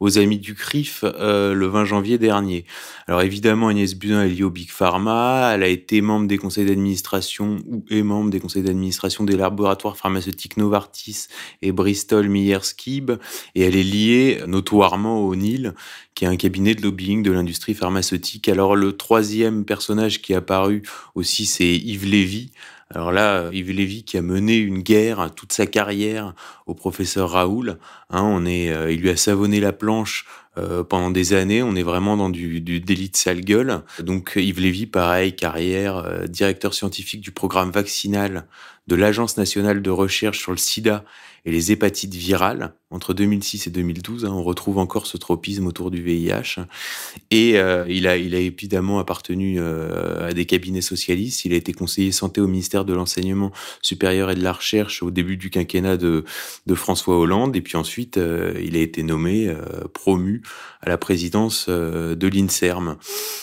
aux 0.00 0.18
Amis 0.18 0.38
du 0.38 0.54
CRIF 0.54 1.02
le 1.02 1.66
20 1.66 1.84
janvier 1.84 2.18
dernier. 2.18 2.64
Alors 3.08 3.22
évidemment, 3.22 3.68
Agnès 3.68 3.94
Buzyn 3.94 4.22
est 4.24 4.28
liée 4.28 4.44
au 4.44 4.50
Big 4.50 4.70
Pharma, 4.70 5.52
elle 5.54 5.62
a 5.62 5.68
été 5.68 6.00
membre 6.00 6.28
des 6.28 6.38
conseils 6.38 6.66
d'administration 6.66 7.58
ou 7.66 7.84
est 7.90 8.02
membre 8.02 8.30
des 8.30 8.40
conseils 8.40 8.62
d'administration 8.62 9.24
des 9.24 9.36
laboratoires 9.36 9.96
pharmaceutiques 9.96 10.56
Novartis 10.56 11.26
et 11.62 11.72
Bristol 11.72 12.28
Myers 12.28 12.62
Squibb 12.62 13.12
et 13.54 13.62
elle 13.62 13.76
est 13.76 13.82
liée 13.82 14.40
notoirement 14.46 15.20
au 15.20 15.34
NIL 15.34 15.74
qui 16.14 16.24
est 16.24 16.28
un 16.28 16.36
cabinet 16.36 16.74
de 16.74 16.82
lobbying 16.82 17.22
de 17.22 17.32
l'industrie 17.32 17.74
pharmaceutique. 17.74 18.48
Alors 18.48 18.76
le 18.76 18.96
troisième 18.96 19.64
personnage 19.64 20.22
qui 20.22 20.32
est 20.32 20.36
apparu 20.36 20.82
aussi, 21.14 21.46
c'est 21.46 21.74
Yves 21.76 22.06
Lévy. 22.06 22.52
Alors 22.94 23.10
là, 23.10 23.48
Yves 23.52 23.70
Lévy 23.70 24.04
qui 24.04 24.18
a 24.18 24.22
mené 24.22 24.56
une 24.56 24.82
guerre 24.82 25.30
toute 25.34 25.52
sa 25.52 25.66
carrière 25.66 26.34
au 26.66 26.74
professeur 26.74 27.30
Raoul. 27.30 27.78
Hein, 28.10 28.22
on 28.22 28.44
est, 28.44 28.70
euh, 28.70 28.92
il 28.92 29.00
lui 29.00 29.08
a 29.08 29.16
savonné 29.16 29.60
la 29.60 29.72
planche 29.72 30.26
euh, 30.58 30.84
pendant 30.84 31.10
des 31.10 31.32
années. 31.32 31.62
On 31.62 31.74
est 31.74 31.82
vraiment 31.82 32.18
dans 32.18 32.28
du, 32.28 32.60
du 32.60 32.80
délit 32.80 33.08
de 33.08 33.16
sale 33.16 33.40
gueule. 33.40 33.82
Donc 34.00 34.34
Yves 34.36 34.60
Lévy, 34.60 34.86
pareil, 34.86 35.34
carrière, 35.34 35.96
euh, 35.96 36.26
directeur 36.26 36.74
scientifique 36.74 37.22
du 37.22 37.30
programme 37.30 37.70
vaccinal 37.70 38.46
de 38.88 38.96
l'Agence 38.96 39.38
nationale 39.38 39.80
de 39.80 39.90
recherche 39.90 40.40
sur 40.40 40.52
le 40.52 40.58
sida 40.58 41.04
et 41.44 41.50
les 41.50 41.72
hépatites 41.72 42.14
virales. 42.14 42.74
Entre 42.90 43.14
2006 43.14 43.68
et 43.68 43.70
2012, 43.70 44.26
hein, 44.26 44.32
on 44.32 44.42
retrouve 44.42 44.76
encore 44.76 45.06
ce 45.06 45.16
tropisme 45.16 45.66
autour 45.66 45.90
du 45.90 46.02
VIH. 46.02 46.60
Et 47.30 47.58
euh, 47.58 47.86
il, 47.88 48.06
a, 48.06 48.18
il 48.18 48.34
a 48.34 48.38
évidemment 48.38 48.98
appartenu 48.98 49.56
euh, 49.58 50.28
à 50.28 50.32
des 50.34 50.44
cabinets 50.44 50.82
socialistes. 50.82 51.46
Il 51.46 51.54
a 51.54 51.56
été 51.56 51.72
conseiller 51.72 52.12
santé 52.12 52.42
au 52.42 52.46
ministère 52.46 52.84
de 52.84 52.92
l'Enseignement 52.92 53.50
supérieur 53.80 54.30
et 54.30 54.34
de 54.34 54.42
la 54.42 54.52
Recherche 54.52 55.02
au 55.02 55.10
début 55.10 55.38
du 55.38 55.48
quinquennat 55.48 55.96
de, 55.96 56.24
de 56.66 56.74
François 56.74 57.18
Hollande. 57.18 57.56
Et 57.56 57.62
puis 57.62 57.78
ensuite, 57.78 58.18
euh, 58.18 58.52
il 58.62 58.76
a 58.76 58.80
été 58.80 59.02
nommé, 59.02 59.52
promu 59.94 60.42
à 60.82 60.88
la 60.90 60.98
présidence 60.98 61.68
de 61.68 62.28
l'INSERM. 62.28 62.96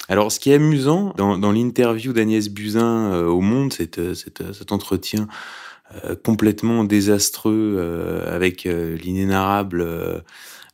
Alors, 0.10 0.32
ce 0.32 0.40
qui 0.40 0.52
est 0.52 0.56
amusant 0.56 1.14
dans, 1.18 1.38
dans 1.38 1.52
l'interview 1.52 2.14
d'Agnès 2.14 2.50
Buzyn 2.50 3.24
au 3.26 3.42
Monde, 3.42 3.74
cet, 3.74 4.00
entretien 4.72 5.28
euh, 5.28 5.69
complètement 6.24 6.84
désastreux 6.84 7.76
euh, 7.78 8.36
avec 8.36 8.66
euh, 8.66 8.96
l'inénarrable 8.98 10.24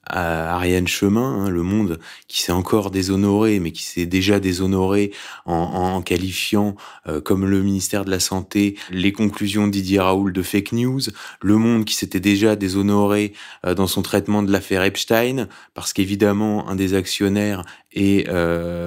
Ariane 0.07 0.87
Chemin, 0.87 1.45
hein, 1.45 1.49
le 1.49 1.63
monde 1.63 1.99
qui 2.27 2.43
s'est 2.43 2.51
encore 2.51 2.91
déshonoré, 2.91 3.59
mais 3.59 3.71
qui 3.71 3.81
s'est 3.81 4.05
déjà 4.05 4.39
déshonoré 4.39 5.11
en, 5.45 5.55
en 5.55 6.01
qualifiant 6.03 6.75
comme 7.23 7.47
le 7.47 7.63
ministère 7.63 8.05
de 8.05 8.11
la 8.11 8.19
Santé 8.19 8.77
les 8.91 9.11
conclusions 9.11 9.67
Didier 9.67 9.99
Raoul 9.99 10.31
de 10.31 10.43
fake 10.43 10.73
news, 10.73 11.01
le 11.41 11.57
monde 11.57 11.85
qui 11.85 11.95
s'était 11.95 12.19
déjà 12.19 12.55
déshonoré 12.55 13.33
dans 13.63 13.87
son 13.87 14.03
traitement 14.03 14.43
de 14.43 14.51
l'affaire 14.51 14.83
Epstein, 14.83 15.47
parce 15.73 15.91
qu'évidemment 15.91 16.69
un 16.69 16.75
des 16.75 16.93
actionnaires 16.93 17.63
est 17.91 18.29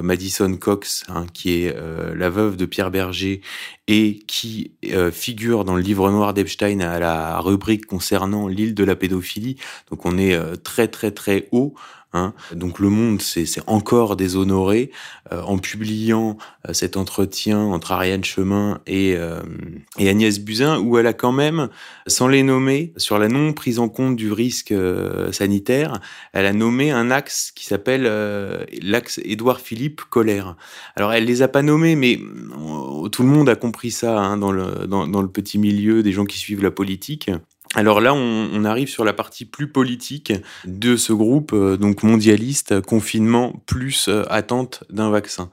Madison 0.02 0.56
Cox, 0.56 1.04
hein, 1.08 1.26
qui 1.32 1.62
est 1.62 1.76
la 2.14 2.30
veuve 2.30 2.56
de 2.56 2.64
Pierre 2.64 2.92
Berger 2.92 3.40
et 3.88 4.20
qui 4.26 4.72
euh, 4.92 5.10
figure 5.10 5.64
dans 5.64 5.74
le 5.74 5.80
livre 5.80 6.10
noir 6.10 6.34
d'Epstein 6.34 6.80
à 6.80 7.00
la 7.00 7.40
rubrique 7.40 7.86
concernant 7.86 8.46
l'île 8.46 8.74
de 8.74 8.84
la 8.84 8.94
pédophilie. 8.94 9.56
Donc 9.90 10.04
on 10.04 10.18
est 10.18 10.34
euh, 10.34 10.56
très 10.56 10.88
très 10.88 11.10
très 11.10 11.48
haut 11.50 11.74
Hein. 12.18 12.34
Donc 12.54 12.78
le 12.78 12.88
monde 12.88 13.22
s'est 13.22 13.46
encore 13.66 14.16
déshonoré 14.16 14.90
euh, 15.32 15.42
en 15.42 15.58
publiant 15.58 16.38
euh, 16.68 16.72
cet 16.72 16.96
entretien 16.96 17.58
entre 17.58 17.92
Ariane 17.92 18.24
Chemin 18.24 18.80
et, 18.86 19.14
euh, 19.16 19.42
et, 19.98 20.08
Agnès 20.08 20.38
Buzyn, 20.38 20.78
où 20.78 20.98
elle 20.98 21.06
a 21.06 21.12
quand 21.12 21.32
même, 21.32 21.68
sans 22.06 22.28
les 22.28 22.42
nommer, 22.42 22.92
sur 22.96 23.18
la 23.18 23.28
non 23.28 23.52
prise 23.52 23.78
en 23.78 23.88
compte 23.88 24.16
du 24.16 24.32
risque 24.32 24.74
sanitaire, 25.32 26.00
elle 26.32 26.46
a 26.46 26.52
nommé 26.52 26.90
un 26.90 27.10
axe 27.10 27.52
qui 27.54 27.66
s'appelle 27.66 28.02
l'axe 28.82 29.20
Édouard 29.24 29.60
Philippe 29.60 30.02
Colère. 30.02 30.56
Alors 30.96 31.12
elle 31.12 31.24
les 31.24 31.42
a 31.42 31.48
pas 31.48 31.62
nommés, 31.62 31.96
mais 31.96 32.18
tout 33.12 33.22
le 33.22 33.28
monde 33.28 33.48
a 33.48 33.56
compris 33.56 33.90
ça 33.90 34.18
hein, 34.18 34.38
dans 34.38 34.52
le 34.52 35.28
petit 35.28 35.58
milieu 35.58 36.02
des 36.02 36.12
gens 36.12 36.24
qui 36.24 36.38
suivent 36.38 36.62
la 36.62 36.70
politique. 36.70 37.30
Alors 37.74 38.00
là, 38.00 38.14
on, 38.14 38.64
arrive 38.64 38.88
sur 38.88 39.04
la 39.04 39.12
partie 39.12 39.44
plus 39.44 39.68
politique 39.68 40.32
de 40.64 40.96
ce 40.96 41.12
groupe, 41.12 41.52
euh, 41.52 41.76
donc 41.76 42.02
mondialiste, 42.02 42.80
confinement 42.80 43.62
plus 43.66 44.08
euh, 44.08 44.24
attente 44.30 44.84
d'un 44.90 45.10
vaccin. 45.10 45.50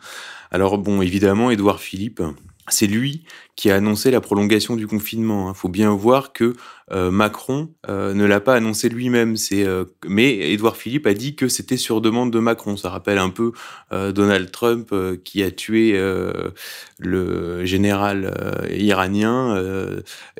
Alors 0.51 0.77
bon, 0.77 1.01
évidemment, 1.01 1.51
Édouard 1.51 1.79
Philippe, 1.81 2.21
c'est 2.69 2.87
lui 2.87 3.23
qui 3.55 3.71
a 3.71 3.75
annoncé 3.75 4.11
la 4.11 4.21
prolongation 4.21 4.75
du 4.75 4.85
confinement. 4.85 5.47
Il 5.47 5.51
hein. 5.51 5.53
faut 5.53 5.69
bien 5.69 5.91
voir 5.91 6.33
que 6.33 6.55
euh, 6.91 7.09
Macron 7.09 7.69
euh, 7.89 8.13
ne 8.13 8.25
l'a 8.25 8.39
pas 8.39 8.53
annoncé 8.53 8.89
lui-même. 8.89 9.37
C'est 9.37 9.65
euh, 9.65 9.85
mais 10.05 10.51
Édouard 10.51 10.75
Philippe 10.75 11.07
a 11.07 11.13
dit 11.13 11.35
que 11.35 11.47
c'était 11.47 11.77
sur 11.77 12.01
demande 12.01 12.31
de 12.31 12.39
Macron. 12.39 12.75
Ça 12.75 12.89
rappelle 12.89 13.17
un 13.17 13.29
peu 13.29 13.53
Donald 13.91 14.51
Trump 14.51 14.93
qui 15.23 15.41
a 15.41 15.51
tué 15.51 15.97
le 16.99 17.65
général 17.65 18.33
iranien 18.71 19.57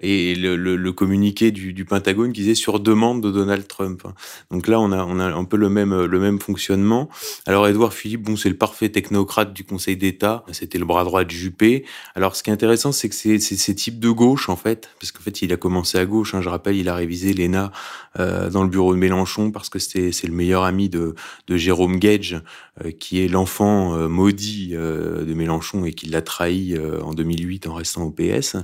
et 0.01 0.35
le, 0.35 0.91
communiqué 0.91 1.51
du, 1.51 1.85
Pentagone 1.85 2.33
qui 2.33 2.41
disait 2.41 2.55
sur 2.55 2.79
demande 2.79 3.21
de 3.21 3.31
Donald 3.31 3.67
Trump. 3.67 4.03
Donc 4.51 4.67
là, 4.67 4.79
on 4.79 4.91
a 4.91 5.03
on 5.03 5.19
a 5.19 5.25
un 5.25 5.43
peu 5.45 5.57
le 5.57 5.69
même 5.69 6.05
le 6.05 6.19
même 6.19 6.39
fonctionnement. 6.39 7.09
Alors 7.45 7.67
Édouard 7.67 7.93
Philippe, 7.93 8.23
bon, 8.23 8.35
c'est 8.35 8.49
le 8.49 8.57
parfait 8.57 8.89
technocrate 8.89 9.53
du 9.53 9.63
Conseil 9.63 9.95
d'État. 9.95 10.43
C'était 10.51 10.79
le 10.79 10.85
bras 10.85 11.03
droit 11.03 11.23
de 11.23 11.31
Juppé. 11.31 11.85
Alors 12.17 12.37
ce 12.37 12.43
qui 12.43 12.49
est 12.49 12.53
intéressant, 12.53 12.93
c'est 12.93 13.09
que 13.09 13.15
c'est 13.15 13.39
ces 13.39 13.75
types 13.75 13.99
de 13.99 14.09
gauche 14.09 14.47
en 14.47 14.55
fait, 14.55 14.89
parce 15.01 15.11
qu'en 15.11 15.21
fait, 15.21 15.41
il 15.41 15.51
a 15.51 15.57
commencé 15.57 15.97
à 15.97 16.05
gauche 16.05 16.33
je 16.39 16.47
rappelle, 16.47 16.77
il 16.77 16.87
a 16.87 16.95
révisé 16.95 17.33
l'ENA 17.33 17.73
euh, 18.17 18.49
dans 18.49 18.63
le 18.63 18.69
bureau 18.69 18.93
de 18.93 18.99
Mélenchon 18.99 19.51
parce 19.51 19.67
que 19.67 19.79
c'est 19.79 20.23
le 20.23 20.31
meilleur 20.31 20.63
ami 20.63 20.87
de, 20.87 21.13
de 21.47 21.57
Jérôme 21.57 21.99
Gage, 21.99 22.41
euh, 22.85 22.91
qui 22.91 23.19
est 23.19 23.27
l'enfant 23.27 23.95
euh, 23.95 24.07
maudit 24.07 24.69
de 24.69 25.33
Mélenchon 25.33 25.83
et 25.83 25.91
qui 25.91 26.07
l'a 26.07 26.21
trahi 26.21 26.77
en 27.03 27.13
2008 27.13 27.67
en 27.67 27.73
restant 27.73 28.03
au 28.03 28.11
PS. 28.11 28.55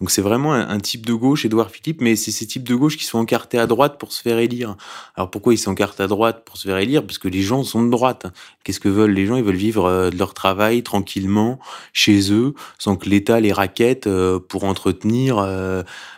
Donc 0.00 0.10
c'est 0.10 0.22
vraiment 0.22 0.52
un, 0.52 0.80
type 0.80 1.06
de 1.06 1.14
gauche, 1.14 1.44
Édouard 1.44 1.70
Philippe, 1.70 2.00
mais 2.00 2.16
c'est 2.16 2.32
ces 2.32 2.46
types 2.46 2.64
de 2.64 2.74
gauche 2.74 2.96
qui 2.96 3.04
sont 3.04 3.18
encartés 3.18 3.58
à 3.58 3.66
droite 3.66 3.98
pour 3.98 4.12
se 4.12 4.20
faire 4.20 4.38
élire. 4.38 4.76
Alors 5.14 5.30
pourquoi 5.30 5.54
ils 5.54 5.58
s'encartent 5.58 6.00
à 6.00 6.08
droite 6.08 6.42
pour 6.44 6.56
se 6.56 6.66
faire 6.66 6.78
élire? 6.78 7.06
Parce 7.06 7.18
que 7.18 7.28
les 7.28 7.42
gens 7.42 7.62
sont 7.62 7.84
de 7.84 7.90
droite. 7.90 8.26
Qu'est-ce 8.64 8.80
que 8.80 8.88
veulent 8.88 9.12
les 9.12 9.26
gens? 9.26 9.36
Ils 9.36 9.44
veulent 9.44 9.54
vivre 9.54 10.10
de 10.10 10.18
leur 10.18 10.34
travail 10.34 10.82
tranquillement, 10.82 11.60
chez 11.92 12.32
eux, 12.32 12.54
sans 12.78 12.95
que 12.96 13.08
l'État 13.08 13.40
les 13.40 13.52
raquette 13.52 14.06
enquête 14.06 14.08
pour 14.48 14.64
entretenir 14.64 15.46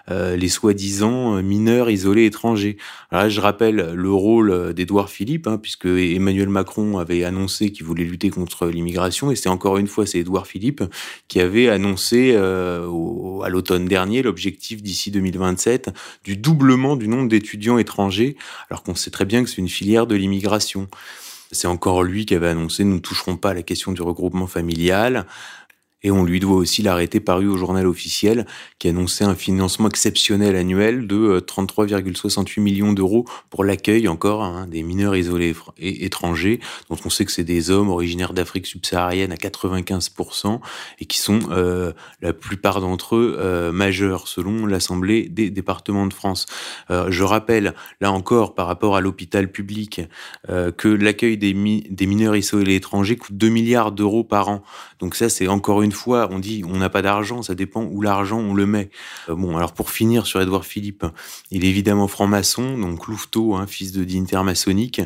les 0.08 0.48
soi-disant 0.48 1.42
mineurs 1.42 1.90
isolés 1.90 2.26
étrangers. 2.26 2.76
là, 3.10 3.28
je 3.28 3.40
rappelle 3.40 3.92
le 3.94 4.12
rôle 4.12 4.72
d'Édouard 4.74 5.10
Philippe, 5.10 5.46
hein, 5.46 5.58
puisque 5.58 5.86
Emmanuel 5.86 6.48
Macron 6.48 6.98
avait 6.98 7.24
annoncé 7.24 7.70
qu'il 7.72 7.84
voulait 7.84 8.04
lutter 8.04 8.30
contre 8.30 8.66
l'immigration, 8.66 9.30
et 9.30 9.36
c'est 9.36 9.48
encore 9.48 9.78
une 9.78 9.86
fois, 9.86 10.06
c'est 10.06 10.18
Édouard 10.18 10.46
Philippe 10.46 10.82
qui 11.26 11.40
avait 11.40 11.68
annoncé 11.68 12.36
à 12.36 13.48
l'automne 13.48 13.86
dernier 13.86 14.22
l'objectif 14.22 14.82
d'ici 14.82 15.10
2027 15.10 15.90
du 16.24 16.36
doublement 16.36 16.96
du 16.96 17.08
nombre 17.08 17.28
d'étudiants 17.28 17.78
étrangers, 17.78 18.36
alors 18.70 18.82
qu'on 18.82 18.94
sait 18.94 19.10
très 19.10 19.24
bien 19.24 19.42
que 19.42 19.50
c'est 19.50 19.58
une 19.58 19.68
filière 19.68 20.06
de 20.06 20.14
l'immigration. 20.14 20.88
C'est 21.50 21.66
encore 21.66 22.02
lui 22.02 22.26
qui 22.26 22.34
avait 22.34 22.48
annoncé 22.48 22.84
nous 22.84 22.96
ne 22.96 23.00
toucherons 23.00 23.36
pas 23.36 23.50
à 23.50 23.54
la 23.54 23.62
question 23.62 23.92
du 23.92 24.02
regroupement 24.02 24.46
familial. 24.46 25.26
Et 26.04 26.10
on 26.12 26.24
lui 26.24 26.38
doit 26.38 26.56
aussi 26.56 26.82
l'arrêté 26.82 27.18
paru 27.18 27.48
au 27.48 27.56
journal 27.56 27.86
officiel 27.86 28.46
qui 28.78 28.88
annonçait 28.88 29.24
un 29.24 29.34
financement 29.34 29.88
exceptionnel 29.88 30.54
annuel 30.54 31.08
de 31.08 31.40
33,68 31.40 32.58
euh, 32.58 32.62
millions 32.62 32.92
d'euros 32.92 33.24
pour 33.50 33.64
l'accueil 33.64 34.06
encore 34.06 34.44
hein, 34.44 34.68
des 34.68 34.84
mineurs 34.84 35.16
isolés 35.16 35.56
et 35.78 36.04
étrangers, 36.04 36.60
dont 36.88 36.96
on 37.04 37.10
sait 37.10 37.24
que 37.24 37.32
c'est 37.32 37.42
des 37.42 37.70
hommes 37.70 37.88
originaires 37.88 38.32
d'Afrique 38.32 38.66
subsaharienne 38.66 39.32
à 39.32 39.36
95% 39.36 40.60
et 41.00 41.04
qui 41.06 41.18
sont 41.18 41.40
euh, 41.50 41.92
la 42.22 42.32
plupart 42.32 42.80
d'entre 42.80 43.16
eux 43.16 43.36
euh, 43.38 43.72
majeurs 43.72 44.28
selon 44.28 44.66
l'Assemblée 44.66 45.28
des 45.28 45.50
départements 45.50 46.06
de 46.06 46.14
France. 46.14 46.46
Je 46.90 47.22
rappelle 47.22 47.74
là 48.00 48.12
encore 48.12 48.54
par 48.54 48.66
rapport 48.66 48.96
à 48.96 49.00
l'hôpital 49.00 49.50
public 49.50 50.02
que 50.46 50.88
l'accueil 50.88 51.36
des, 51.36 51.54
mineurs 51.54 52.36
isolés 52.36 52.76
étrangers 52.76 53.16
coûte 53.16 53.36
2 53.36 53.48
milliards 53.48 53.92
d'euros 53.92 54.24
par 54.24 54.48
an. 54.48 54.62
Donc 55.00 55.14
ça 55.14 55.28
c'est 55.28 55.48
encore 55.48 55.82
une 55.82 55.87
une 55.88 55.92
fois, 55.92 56.28
on 56.30 56.38
dit 56.38 56.64
on 56.68 56.76
n'a 56.76 56.90
pas 56.90 57.00
d'argent, 57.00 57.40
ça 57.40 57.54
dépend 57.54 57.82
où 57.82 58.02
l'argent 58.02 58.38
on 58.38 58.52
le 58.52 58.66
met. 58.66 58.90
Euh, 59.30 59.34
bon, 59.34 59.56
alors 59.56 59.72
pour 59.72 59.90
finir 59.90 60.26
sur 60.26 60.38
Édouard 60.38 60.66
Philippe, 60.66 61.06
il 61.50 61.64
est 61.64 61.68
évidemment 61.68 62.08
franc-maçon, 62.08 62.76
donc 62.76 63.06
Louveteau, 63.06 63.54
hein, 63.54 63.66
fils 63.66 63.92
de 63.92 64.04
dignitaire 64.04 64.44
maçonnique, 64.44 65.00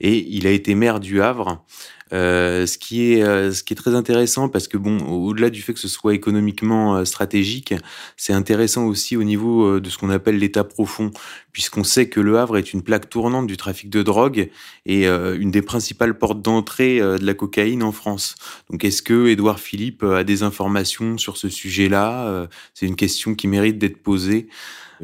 et 0.00 0.24
il 0.30 0.46
a 0.46 0.50
été 0.50 0.76
maire 0.76 1.00
du 1.00 1.20
Havre. 1.20 1.64
Euh, 2.12 2.66
ce 2.66 2.78
qui 2.78 3.12
est 3.12 3.22
euh, 3.22 3.52
ce 3.52 3.62
qui 3.62 3.74
est 3.74 3.76
très 3.76 3.94
intéressant 3.94 4.48
parce 4.48 4.66
que 4.66 4.78
bon, 4.78 4.98
au-delà 4.98 5.50
du 5.50 5.60
fait 5.60 5.74
que 5.74 5.80
ce 5.80 5.88
soit 5.88 6.14
économiquement 6.14 6.96
euh, 6.96 7.04
stratégique, 7.04 7.74
c'est 8.16 8.32
intéressant 8.32 8.86
aussi 8.86 9.16
au 9.16 9.24
niveau 9.24 9.80
de 9.80 9.90
ce 9.90 9.98
qu'on 9.98 10.10
appelle 10.10 10.38
l'état 10.38 10.64
profond, 10.64 11.10
puisqu'on 11.52 11.84
sait 11.84 12.08
que 12.08 12.20
le 12.20 12.38
Havre 12.38 12.56
est 12.56 12.72
une 12.72 12.82
plaque 12.82 13.10
tournante 13.10 13.46
du 13.46 13.56
trafic 13.56 13.90
de 13.90 14.02
drogue 14.02 14.50
et 14.86 15.06
une 15.06 15.50
des 15.50 15.62
principales 15.62 16.16
portes 16.16 16.42
d'entrée 16.42 17.00
de 17.00 17.24
la 17.24 17.34
cocaïne 17.34 17.82
en 17.82 17.92
France. 17.92 18.36
Donc, 18.70 18.84
est-ce 18.84 19.02
que 19.02 19.28
Édouard 19.28 19.60
Philippe 19.60 20.02
a 20.02 20.24
des 20.24 20.42
informations 20.42 21.18
sur 21.18 21.36
ce 21.36 21.48
sujet-là 21.48 22.48
C'est 22.74 22.86
une 22.86 22.96
question 22.96 23.34
qui 23.34 23.48
mérite 23.48 23.78
d'être 23.78 24.02
posée 24.02 24.48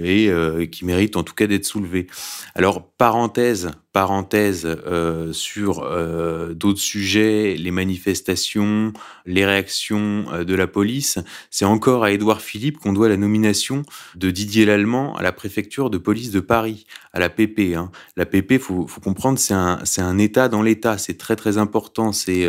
et 0.03 0.31
qui 0.71 0.85
mérite 0.85 1.17
en 1.17 1.23
tout 1.23 1.35
cas 1.35 1.47
d'être 1.47 1.67
soulevée. 1.67 2.07
Alors, 2.55 2.87
parenthèse 2.87 3.71
parenthèse 3.95 4.67
euh, 4.67 5.33
sur 5.33 5.85
euh, 5.85 6.53
d'autres 6.53 6.81
sujets, 6.81 7.55
les 7.57 7.71
manifestations, 7.71 8.93
les 9.25 9.47
réactions 9.47 10.25
euh, 10.33 10.43
de 10.43 10.57
la 10.57 10.67
police. 10.67 11.21
C'est 11.49 11.65
encore 11.65 12.03
à 12.03 12.11
Édouard 12.11 12.41
Philippe 12.41 12.79
qu'on 12.79 12.93
doit 12.93 13.09
la 13.09 13.17
nomination 13.17 13.85
de 14.17 14.33
Didier 14.33 14.67
Lallemand 14.67 15.17
à 15.17 15.23
la 15.23 15.31
préfecture 15.31 15.91
de 15.91 15.99
police 15.99 16.33
de 16.33 16.41
Paris, 16.41 16.87
à 17.13 17.21
la 17.21 17.31
PP. 17.31 17.77
Hein. 17.77 17.93
La 18.17 18.27
PP, 18.27 18.59
faut, 18.59 18.89
faut 18.89 19.01
comprendre, 19.01 19.39
c'est 19.39 19.55
un, 19.55 19.79
un 19.99 20.19
État 20.19 20.49
dans 20.49 20.63
l'État. 20.63 20.99
C'est 20.99 21.17
très 21.17 21.37
très 21.37 21.57
important. 21.57 22.11
C'est 22.11 22.49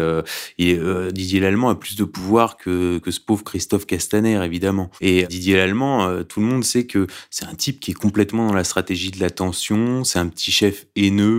Didier 0.57 1.39
Lallemand 1.39 1.69
a 1.69 1.75
plus 1.75 1.95
de 1.95 2.05
pouvoir 2.05 2.57
que, 2.57 2.97
que 2.97 3.11
ce 3.11 3.19
pauvre 3.19 3.43
Christophe 3.43 3.85
Castaner, 3.85 4.43
évidemment. 4.43 4.89
Et 4.99 5.27
Didier 5.27 5.57
Lallemand, 5.57 6.23
tout 6.23 6.39
le 6.39 6.47
monde 6.47 6.63
sait 6.63 6.87
que 6.87 7.05
c'est 7.29 7.45
un 7.45 7.53
type 7.53 7.79
qui 7.79 7.91
est 7.91 7.95
complètement 7.95 8.47
dans 8.47 8.55
la 8.55 8.63
stratégie 8.63 9.11
de 9.11 9.19
l'attention. 9.19 10.03
C'est 10.03 10.17
un 10.17 10.27
petit 10.27 10.51
chef 10.51 10.87
haineux 10.95 11.34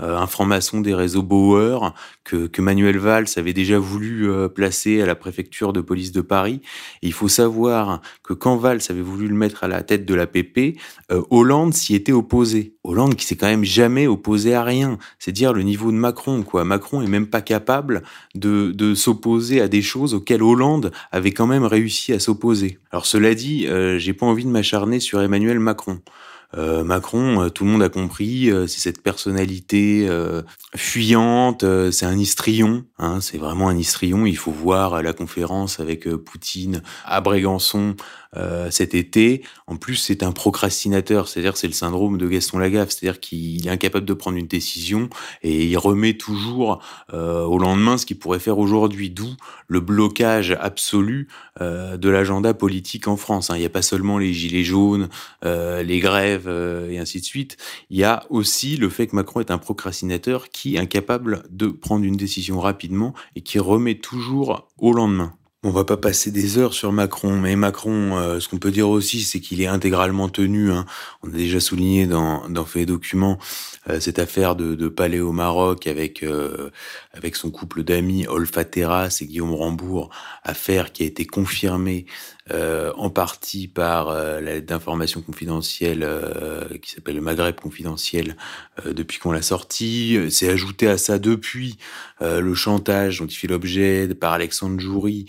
euh, 0.00 0.16
un 0.16 0.26
franc-maçon 0.26 0.80
des 0.80 0.94
réseaux 0.94 1.22
Bauer, 1.22 1.94
que, 2.24 2.48
Manuel 2.60 2.98
Valls 2.98 3.28
avait 3.36 3.52
déjà 3.52 3.78
voulu 3.78 4.28
euh, 4.28 4.48
placer 4.48 5.00
à 5.00 5.06
la 5.06 5.14
préfecture 5.14 5.72
de 5.72 5.80
police 5.80 6.12
de 6.12 6.20
Paris. 6.20 6.60
Il 7.02 7.12
faut 7.12 7.28
savoir 7.28 8.02
que 8.22 8.34
quand 8.34 8.56
Valls 8.56 8.80
avait 8.90 9.02
voulu 9.02 9.28
le 9.28 9.34
mettre 9.34 9.64
à 9.64 9.68
la 9.68 9.82
tête 9.82 10.04
de 10.04 10.14
la 10.14 10.26
PP, 10.26 10.76
euh, 11.10 11.22
Hollande 11.30 11.72
s'y 11.72 11.94
était 11.94 12.12
opposé. 12.12 12.74
Hollande 12.84 13.14
qui 13.14 13.24
s'est 13.24 13.36
quand 13.36 13.46
même 13.46 13.64
jamais 13.64 14.06
opposé 14.06 14.54
à 14.54 14.62
rien. 14.62 14.98
C'est 15.18 15.32
dire 15.32 15.52
le 15.52 15.62
niveau 15.62 15.90
de 15.90 15.96
Macron, 15.96 16.42
quoi. 16.42 16.64
Macron 16.64 17.00
est 17.00 17.08
même 17.08 17.28
pas 17.28 17.40
capable 17.40 18.02
de, 18.34 18.72
de 18.72 18.94
s'opposer 18.94 19.60
à 19.60 19.68
des 19.68 19.82
choses 19.82 20.14
auxquelles 20.14 20.42
Hollande 20.42 20.90
avait 21.12 21.32
quand 21.32 21.46
même 21.46 21.64
réussi 21.64 22.12
à 22.12 22.18
s'opposer. 22.18 22.78
Alors 22.90 23.06
cela 23.06 23.34
dit, 23.34 23.66
j'ai 23.98 24.12
pas 24.12 24.26
envie 24.26 24.44
de 24.44 24.50
m'acharner 24.50 25.00
sur 25.00 25.20
Emmanuel 25.20 25.60
Macron. 25.60 26.00
Euh, 26.56 26.82
Macron, 26.82 27.42
euh, 27.42 27.48
tout 27.50 27.64
le 27.64 27.70
monde 27.70 27.82
a 27.82 27.90
compris, 27.90 28.50
euh, 28.50 28.66
c'est 28.66 28.80
cette 28.80 29.02
personnalité 29.02 30.08
fuyante, 30.74 31.64
c'est 31.90 32.06
un 32.06 32.18
histrion, 32.18 32.84
hein, 32.98 33.20
c'est 33.20 33.38
vraiment 33.38 33.68
un 33.68 33.76
histrion. 33.76 34.26
Il 34.26 34.36
faut 34.36 34.50
voir 34.50 35.02
la 35.02 35.12
conférence 35.12 35.80
avec 35.80 36.08
Poutine 36.08 36.82
à 37.04 37.20
Brégançon 37.20 37.96
euh, 38.36 38.70
cet 38.70 38.94
été. 38.94 39.42
En 39.66 39.76
plus, 39.76 39.96
c'est 39.96 40.22
un 40.22 40.32
procrastinateur, 40.32 41.28
c'est-à-dire 41.28 41.56
c'est 41.56 41.66
le 41.66 41.72
syndrome 41.72 42.18
de 42.18 42.28
Gaston 42.28 42.58
Lagaffe, 42.58 42.90
c'est-à-dire 42.90 43.20
qu'il 43.20 43.66
est 43.66 43.70
incapable 43.70 44.04
de 44.04 44.12
prendre 44.12 44.36
une 44.36 44.46
décision 44.46 45.08
et 45.42 45.64
il 45.64 45.78
remet 45.78 46.12
toujours 46.12 46.82
euh, 47.14 47.44
au 47.44 47.58
lendemain 47.58 47.96
ce 47.96 48.04
qu'il 48.04 48.18
pourrait 48.18 48.38
faire 48.38 48.58
aujourd'hui, 48.58 49.08
d'où 49.08 49.30
le 49.66 49.80
blocage 49.80 50.56
absolu 50.60 51.28
euh, 51.62 51.96
de 51.96 52.08
l'agenda 52.10 52.52
politique 52.52 53.08
en 53.08 53.16
France. 53.16 53.48
Hein. 53.48 53.56
Il 53.56 53.60
n'y 53.60 53.66
a 53.66 53.70
pas 53.70 53.82
seulement 53.82 54.18
les 54.18 54.34
gilets 54.34 54.64
jaunes, 54.64 55.08
les 55.42 56.00
grèves 56.00 56.48
et 56.90 56.98
ainsi 56.98 57.20
de 57.20 57.24
suite. 57.24 57.56
Il 57.88 57.96
y 57.96 58.04
a 58.04 58.24
aussi 58.28 58.76
le 58.76 58.90
fait 58.90 59.06
que 59.06 59.16
Macron 59.16 59.40
est 59.40 59.50
un 59.50 59.58
procrastinateur 59.58 60.50
qui 60.50 60.76
est 60.76 60.78
incapable 60.78 61.44
de 61.50 61.68
prendre 61.68 62.04
une 62.04 62.16
décision 62.16 62.60
rapidement 62.60 63.14
et 63.36 63.40
qui 63.40 63.58
remet 63.58 63.94
toujours 63.94 64.68
au 64.76 64.92
lendemain. 64.92 65.32
On 65.64 65.70
va 65.70 65.84
pas 65.84 65.96
passer 65.96 66.30
des 66.30 66.56
heures 66.56 66.72
sur 66.72 66.92
Macron, 66.92 67.36
mais 67.36 67.56
Macron, 67.56 68.16
euh, 68.16 68.38
ce 68.38 68.48
qu'on 68.48 68.58
peut 68.58 68.70
dire 68.70 68.88
aussi, 68.88 69.22
c'est 69.22 69.40
qu'il 69.40 69.60
est 69.60 69.66
intégralement 69.66 70.28
tenu. 70.28 70.70
Hein. 70.70 70.86
On 71.24 71.30
a 71.30 71.32
déjà 71.32 71.58
souligné 71.58 72.06
dans, 72.06 72.48
dans 72.48 72.64
Fait 72.64 72.86
Documents 72.86 73.38
euh, 73.90 73.98
cette 73.98 74.20
affaire 74.20 74.54
de, 74.54 74.76
de, 74.76 74.86
palais 74.86 75.18
au 75.18 75.32
Maroc 75.32 75.88
avec 75.88 76.22
euh, 76.22 76.70
avec 77.12 77.34
son 77.34 77.50
couple 77.50 77.82
d'amis 77.82 78.24
Olfa 78.28 78.64
Terras 78.64 79.18
et 79.20 79.26
Guillaume 79.26 79.52
Rambourg, 79.52 80.10
affaire 80.44 80.92
qui 80.92 81.02
a 81.02 81.06
été 81.06 81.24
confirmée 81.26 82.06
euh, 82.50 82.92
en 82.96 83.10
partie 83.10 83.68
par 83.68 84.08
euh, 84.08 84.40
la 84.40 84.54
lettre 84.54 84.66
d'information 84.66 85.20
confidentielle 85.20 86.00
euh, 86.02 86.64
qui 86.80 86.92
s'appelle 86.92 87.16
le 87.16 87.20
Maghreb 87.20 87.60
confidentiel 87.60 88.36
depuis 88.86 89.18
qu'on 89.18 89.32
l'a 89.32 89.42
sorti. 89.42 90.16
C'est 90.30 90.48
ajouté 90.48 90.86
à 90.88 90.98
ça 90.98 91.18
depuis 91.18 91.78
le 92.20 92.54
chantage 92.54 93.18
dont 93.18 93.26
il 93.26 93.34
fait 93.34 93.48
l'objet 93.48 94.06
par 94.14 94.32
Alexandre 94.32 94.78
Joury 94.78 95.26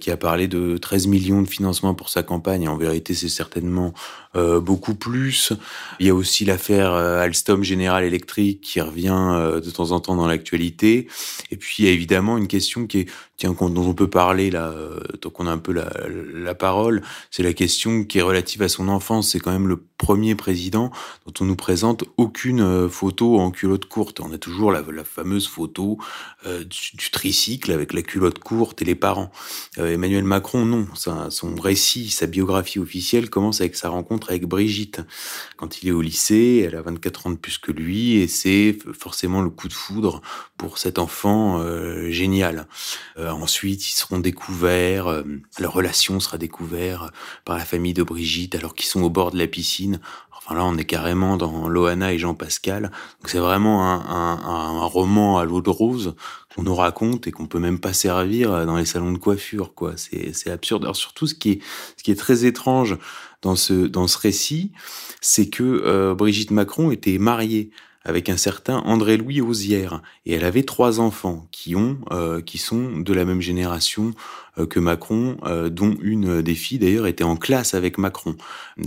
qui 0.00 0.10
a 0.10 0.18
parlé 0.18 0.48
de 0.48 0.76
13 0.76 1.06
millions 1.06 1.40
de 1.40 1.48
financement 1.48 1.94
pour 1.94 2.10
sa 2.10 2.22
campagne. 2.22 2.68
en 2.68 2.76
vérité, 2.76 3.14
c'est 3.14 3.30
certainement 3.30 3.94
beaucoup 4.34 4.94
plus. 4.94 5.54
Il 5.98 6.06
y 6.06 6.10
a 6.10 6.14
aussi 6.14 6.44
l'affaire 6.44 6.92
Alstom 6.92 7.64
General 7.64 8.04
Electric 8.04 8.60
qui 8.60 8.82
revient 8.82 9.60
de 9.64 9.70
temps 9.70 9.92
en 9.92 10.00
temps 10.00 10.14
dans 10.14 10.26
l'actualité. 10.26 11.08
Et 11.50 11.56
puis 11.56 11.76
il 11.78 11.84
y 11.86 11.88
a 11.88 11.92
évidemment 11.92 12.36
une 12.36 12.48
question 12.48 12.86
qui 12.86 13.00
est 13.00 13.10
dont 13.48 13.88
on 13.88 13.94
peut 13.94 14.10
parler 14.10 14.50
là, 14.50 14.74
tant 15.20 15.30
qu'on 15.30 15.46
a 15.46 15.52
un 15.52 15.58
peu 15.58 15.72
la, 15.72 16.54
parole, 16.54 17.02
c'est 17.30 17.42
la 17.42 17.52
question 17.52 18.04
qui 18.04 18.18
est 18.18 18.22
relative 18.22 18.62
à 18.62 18.68
son 18.68 18.88
enfance. 18.88 19.30
C'est 19.30 19.40
quand 19.40 19.52
même 19.52 19.68
le 19.68 19.80
premier 20.00 20.34
président 20.34 20.90
dont 21.26 21.32
on 21.40 21.44
nous 21.44 21.56
présente 21.56 22.04
aucune 22.16 22.62
euh, 22.62 22.88
photo 22.88 23.38
en 23.38 23.50
culotte 23.50 23.84
courte. 23.84 24.20
On 24.20 24.32
a 24.32 24.38
toujours 24.38 24.72
la, 24.72 24.82
fameuse 25.04 25.46
photo 25.46 25.98
euh, 26.46 26.64
du, 26.64 27.10
tricycle 27.10 27.70
avec 27.70 27.92
la 27.92 28.00
culotte 28.00 28.38
courte 28.38 28.80
et 28.80 28.86
les 28.86 28.94
parents. 28.94 29.30
Euh, 29.78 29.92
Emmanuel 29.92 30.24
Macron, 30.24 30.64
non. 30.64 30.86
son 30.94 31.54
récit, 31.54 32.08
sa 32.08 32.26
biographie 32.26 32.78
officielle 32.78 33.28
commence 33.28 33.60
avec 33.60 33.76
sa 33.76 33.90
rencontre 33.90 34.30
avec 34.30 34.46
Brigitte. 34.46 35.02
Quand 35.58 35.82
il 35.82 35.88
est 35.88 35.92
au 35.92 36.00
lycée, 36.00 36.64
elle 36.66 36.76
a 36.76 36.82
24 36.82 37.26
ans 37.26 37.30
de 37.30 37.36
plus 37.36 37.58
que 37.58 37.70
lui 37.70 38.16
et 38.16 38.26
c'est 38.26 38.78
forcément 38.98 39.42
le 39.42 39.50
coup 39.50 39.68
de 39.68 39.74
foudre 39.74 40.22
pour 40.56 40.78
cet 40.78 40.98
enfant 40.98 41.62
génial. 42.08 42.66
Ensuite, 43.34 43.88
ils 43.88 43.92
seront 43.92 44.18
découverts, 44.18 45.24
leur 45.58 45.72
relation 45.72 46.20
sera 46.20 46.38
découverte 46.38 47.12
par 47.44 47.56
la 47.56 47.64
famille 47.64 47.94
de 47.94 48.02
Brigitte 48.02 48.54
alors 48.54 48.74
qu'ils 48.74 48.86
sont 48.86 49.02
au 49.02 49.10
bord 49.10 49.30
de 49.30 49.38
la 49.38 49.46
piscine 49.46 50.00
Enfin 50.42 50.54
là, 50.54 50.64
on 50.64 50.76
est 50.78 50.84
carrément 50.84 51.36
dans 51.36 51.68
Loana 51.68 52.14
et 52.14 52.18
Jean 52.18 52.34
Pascal. 52.34 52.84
Donc 52.84 53.28
c'est 53.28 53.38
vraiment 53.38 53.84
un, 53.84 54.84
roman 54.86 55.38
à 55.38 55.44
l'eau 55.44 55.60
de 55.60 55.70
rose 55.70 56.14
qu'on 56.54 56.62
nous 56.62 56.74
raconte 56.74 57.26
et 57.26 57.30
qu'on 57.30 57.46
peut 57.46 57.58
même 57.58 57.78
pas 57.78 57.92
servir 57.92 58.66
dans 58.66 58.76
les 58.76 58.86
salons 58.86 59.12
de 59.12 59.18
coiffure. 59.18 59.74
quoi. 59.74 59.92
C'est 59.96 60.50
absurde. 60.50 60.84
Alors 60.84 60.96
surtout, 60.96 61.26
ce 61.26 61.34
qui 61.34 61.50
est, 61.50 61.58
ce 61.96 62.02
qui 62.02 62.10
est 62.10 62.16
très 62.16 62.46
étrange 62.46 62.96
dans 63.42 63.54
ce, 63.54 63.86
dans 63.86 64.08
ce 64.08 64.18
récit, 64.18 64.72
c'est 65.20 65.48
que 65.50 65.62
euh, 65.62 66.14
Brigitte 66.14 66.50
Macron 66.50 66.90
était 66.90 67.18
mariée 67.18 67.70
avec 68.04 68.28
un 68.30 68.36
certain 68.36 68.78
André-Louis 68.78 69.40
Osière. 69.40 70.02
Et 70.24 70.32
elle 70.32 70.44
avait 70.44 70.62
trois 70.62 71.00
enfants 71.00 71.46
qui 71.50 71.76
ont, 71.76 71.98
euh, 72.12 72.40
qui 72.40 72.58
sont 72.58 72.98
de 72.98 73.12
la 73.12 73.24
même 73.24 73.40
génération 73.40 74.12
euh, 74.58 74.66
que 74.66 74.80
Macron, 74.80 75.36
euh, 75.44 75.68
dont 75.68 75.94
une 76.00 76.40
des 76.40 76.54
filles 76.54 76.78
d'ailleurs 76.78 77.06
était 77.06 77.24
en 77.24 77.36
classe 77.36 77.74
avec 77.74 77.98
Macron. 77.98 78.36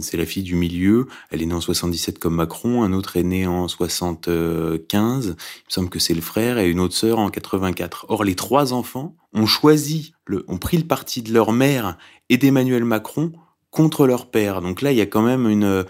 C'est 0.02 0.18
la 0.18 0.26
fille 0.26 0.44
du 0.44 0.56
milieu. 0.56 1.08
Elle 1.30 1.44
est 1.44 1.46
née 1.46 1.54
en 1.54 1.62
77 1.62 2.18
comme 2.18 2.36
Macron. 2.36 2.84
Un 2.84 2.94
autre 2.94 3.18
est 3.18 3.24
né 3.24 3.46
en 3.46 3.68
75. 3.68 5.26
Il 5.26 5.30
me 5.30 5.36
semble 5.68 5.90
que 5.90 6.00
c'est 6.00 6.16
le 6.16 6.22
frère 6.22 6.58
et 6.58 6.70
une 6.70 6.80
autre 6.80 6.96
sœur 6.96 7.20
en 7.20 7.30
84. 7.30 8.08
Or, 8.10 8.24
les 8.24 8.36
trois 8.36 8.74
enfants 8.74 9.16
ont 9.34 9.46
choisi, 9.46 10.14
le, 10.26 10.44
ont 10.48 10.58
pris 10.58 10.78
le 10.78 10.86
parti 10.86 11.22
de 11.22 11.32
leur 11.34 11.52
mère 11.52 11.98
et 12.30 12.38
d'Emmanuel 12.38 12.84
Macron 12.84 13.32
contre 13.70 14.08
leur 14.08 14.30
père. 14.30 14.62
Donc 14.62 14.82
là, 14.82 14.92
il 14.92 14.98
y 14.98 15.02
a 15.02 15.06
quand 15.06 15.24
même 15.24 15.48
une 15.48 15.86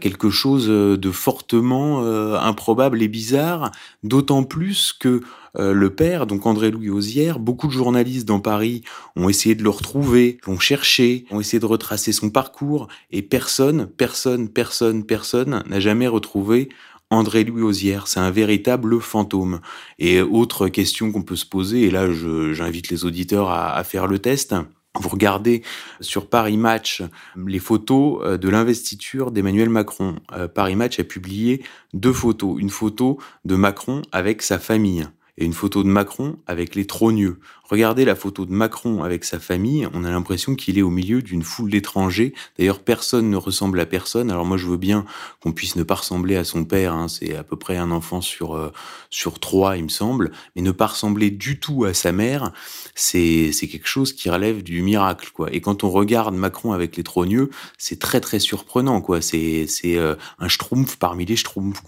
quelque 0.00 0.30
chose 0.30 0.68
de 0.68 1.10
fortement 1.10 2.02
euh, 2.02 2.38
improbable 2.38 3.02
et 3.02 3.08
bizarre, 3.08 3.70
d'autant 4.02 4.44
plus 4.44 4.92
que 4.92 5.22
euh, 5.58 5.72
le 5.72 5.90
père, 5.90 6.26
donc 6.26 6.46
André-Louis 6.46 6.90
Osière, 6.90 7.38
beaucoup 7.38 7.66
de 7.66 7.72
journalistes 7.72 8.26
dans 8.26 8.40
Paris 8.40 8.82
ont 9.16 9.28
essayé 9.28 9.54
de 9.54 9.62
le 9.62 9.70
retrouver, 9.70 10.38
l'ont 10.46 10.58
cherché, 10.58 11.24
ont 11.30 11.40
essayé 11.40 11.58
de 11.58 11.66
retracer 11.66 12.12
son 12.12 12.30
parcours, 12.30 12.88
et 13.10 13.22
personne, 13.22 13.86
personne, 13.86 14.48
personne, 14.48 15.04
personne 15.04 15.62
n'a 15.66 15.80
jamais 15.80 16.06
retrouvé 16.06 16.68
André-Louis 17.10 17.62
Osière, 17.62 18.06
c'est 18.06 18.20
un 18.20 18.30
véritable 18.30 19.00
fantôme. 19.00 19.60
Et 19.98 20.20
autre 20.20 20.68
question 20.68 21.10
qu'on 21.10 21.22
peut 21.22 21.36
se 21.36 21.46
poser, 21.46 21.84
et 21.84 21.90
là 21.90 22.12
j'invite 22.12 22.90
les 22.90 23.04
auditeurs 23.04 23.48
à, 23.48 23.74
à 23.74 23.84
faire 23.84 24.06
le 24.06 24.18
test, 24.18 24.54
vous 24.94 25.08
regardez 25.08 25.62
sur 26.00 26.28
Paris 26.28 26.56
Match 26.56 27.02
les 27.36 27.58
photos 27.58 28.20
euh, 28.22 28.36
de 28.36 28.48
l'investiture 28.48 29.30
d'Emmanuel 29.30 29.68
Macron. 29.68 30.16
Euh, 30.32 30.48
Paris 30.48 30.76
Match 30.76 30.98
a 30.98 31.04
publié 31.04 31.62
deux 31.94 32.12
photos. 32.12 32.56
Une 32.58 32.70
photo 32.70 33.18
de 33.44 33.54
Macron 33.54 34.02
avec 34.12 34.42
sa 34.42 34.58
famille 34.58 35.06
et 35.36 35.44
une 35.44 35.52
photo 35.52 35.84
de 35.84 35.88
Macron 35.88 36.36
avec 36.46 36.74
les 36.74 36.86
trogneux. 36.86 37.38
Regardez 37.68 38.04
la 38.04 38.14
photo 38.14 38.46
de 38.46 38.52
Macron 38.52 39.02
avec 39.02 39.24
sa 39.24 39.38
famille, 39.38 39.86
on 39.92 40.04
a 40.04 40.10
l'impression 40.10 40.54
qu'il 40.54 40.78
est 40.78 40.82
au 40.82 40.90
milieu 40.90 41.20
d'une 41.20 41.42
foule 41.42 41.70
d'étrangers. 41.70 42.32
D'ailleurs, 42.58 42.80
personne 42.80 43.28
ne 43.28 43.36
ressemble 43.36 43.78
à 43.80 43.86
personne. 43.86 44.30
Alors 44.30 44.46
moi, 44.46 44.56
je 44.56 44.66
veux 44.66 44.76
bien 44.78 45.04
qu'on 45.40 45.52
puisse 45.52 45.76
ne 45.76 45.82
pas 45.82 45.96
ressembler 45.96 46.36
à 46.36 46.44
son 46.44 46.64
père. 46.64 46.94
Hein. 46.94 47.08
C'est 47.08 47.36
à 47.36 47.42
peu 47.42 47.56
près 47.56 47.76
un 47.76 47.90
enfant 47.90 48.20
sur 48.20 48.54
euh, 48.54 48.72
sur 49.10 49.38
trois, 49.38 49.76
il 49.76 49.84
me 49.84 49.88
semble. 49.88 50.32
Mais 50.56 50.62
ne 50.62 50.70
pas 50.70 50.86
ressembler 50.86 51.30
du 51.30 51.60
tout 51.60 51.84
à 51.84 51.92
sa 51.92 52.12
mère, 52.12 52.52
c'est 52.94 53.52
quelque 53.52 53.86
chose 53.86 54.12
qui 54.12 54.30
relève 54.30 54.62
du 54.62 54.82
miracle, 54.82 55.30
quoi. 55.34 55.52
Et 55.52 55.60
quand 55.60 55.84
on 55.84 55.90
regarde 55.90 56.34
Macron 56.34 56.72
avec 56.72 56.96
les 56.96 57.02
trogneux, 57.02 57.50
c'est 57.76 57.98
très 57.98 58.20
très 58.20 58.38
surprenant, 58.38 59.00
quoi. 59.00 59.20
C'est 59.20 59.68
euh, 59.84 60.14
un 60.38 60.48
schtroumpf 60.48 60.96
parmi 60.96 61.26
les 61.26 61.36
schtroumpfs. 61.36 61.82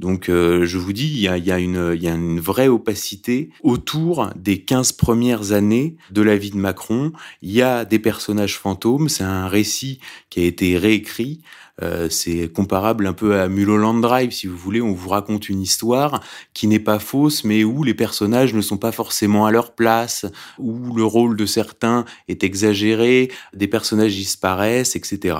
Donc 0.00 0.28
euh, 0.28 0.66
je 0.66 0.78
vous 0.78 0.92
dis, 0.92 1.06
il 1.06 1.20
y 1.20 1.28
a 1.28 1.38
y 1.38 1.52
a 1.52 1.58
une 1.58 1.96
y 2.00 2.08
a 2.08 2.14
une 2.14 2.40
vraie 2.40 2.68
opacité 2.68 3.50
autour 3.62 4.30
des 4.36 4.60
15 4.60 4.92
premières 5.04 5.52
années 5.52 5.96
de 6.10 6.22
la 6.22 6.38
vie 6.38 6.50
de 6.50 6.56
Macron. 6.56 7.12
Il 7.42 7.52
y 7.52 7.60
a 7.60 7.84
des 7.84 7.98
personnages 7.98 8.58
fantômes, 8.58 9.10
c'est 9.10 9.22
un 9.22 9.48
récit 9.48 10.00
qui 10.30 10.40
a 10.40 10.44
été 10.44 10.78
réécrit 10.78 11.42
euh, 11.82 12.08
c'est 12.08 12.52
comparable 12.52 13.06
un 13.06 13.12
peu 13.12 13.40
à 13.40 13.48
Mulholland 13.48 14.00
Drive, 14.00 14.30
si 14.30 14.46
vous 14.46 14.56
voulez. 14.56 14.80
On 14.80 14.92
vous 14.92 15.08
raconte 15.08 15.48
une 15.48 15.60
histoire 15.60 16.22
qui 16.52 16.68
n'est 16.68 16.78
pas 16.78 16.98
fausse, 16.98 17.42
mais 17.44 17.64
où 17.64 17.82
les 17.82 17.94
personnages 17.94 18.54
ne 18.54 18.60
sont 18.60 18.76
pas 18.76 18.92
forcément 18.92 19.46
à 19.46 19.50
leur 19.50 19.74
place, 19.74 20.26
où 20.58 20.94
le 20.94 21.04
rôle 21.04 21.36
de 21.36 21.46
certains 21.46 22.04
est 22.28 22.44
exagéré, 22.44 23.30
des 23.54 23.66
personnages 23.66 24.14
disparaissent, 24.14 24.94
etc. 24.94 25.38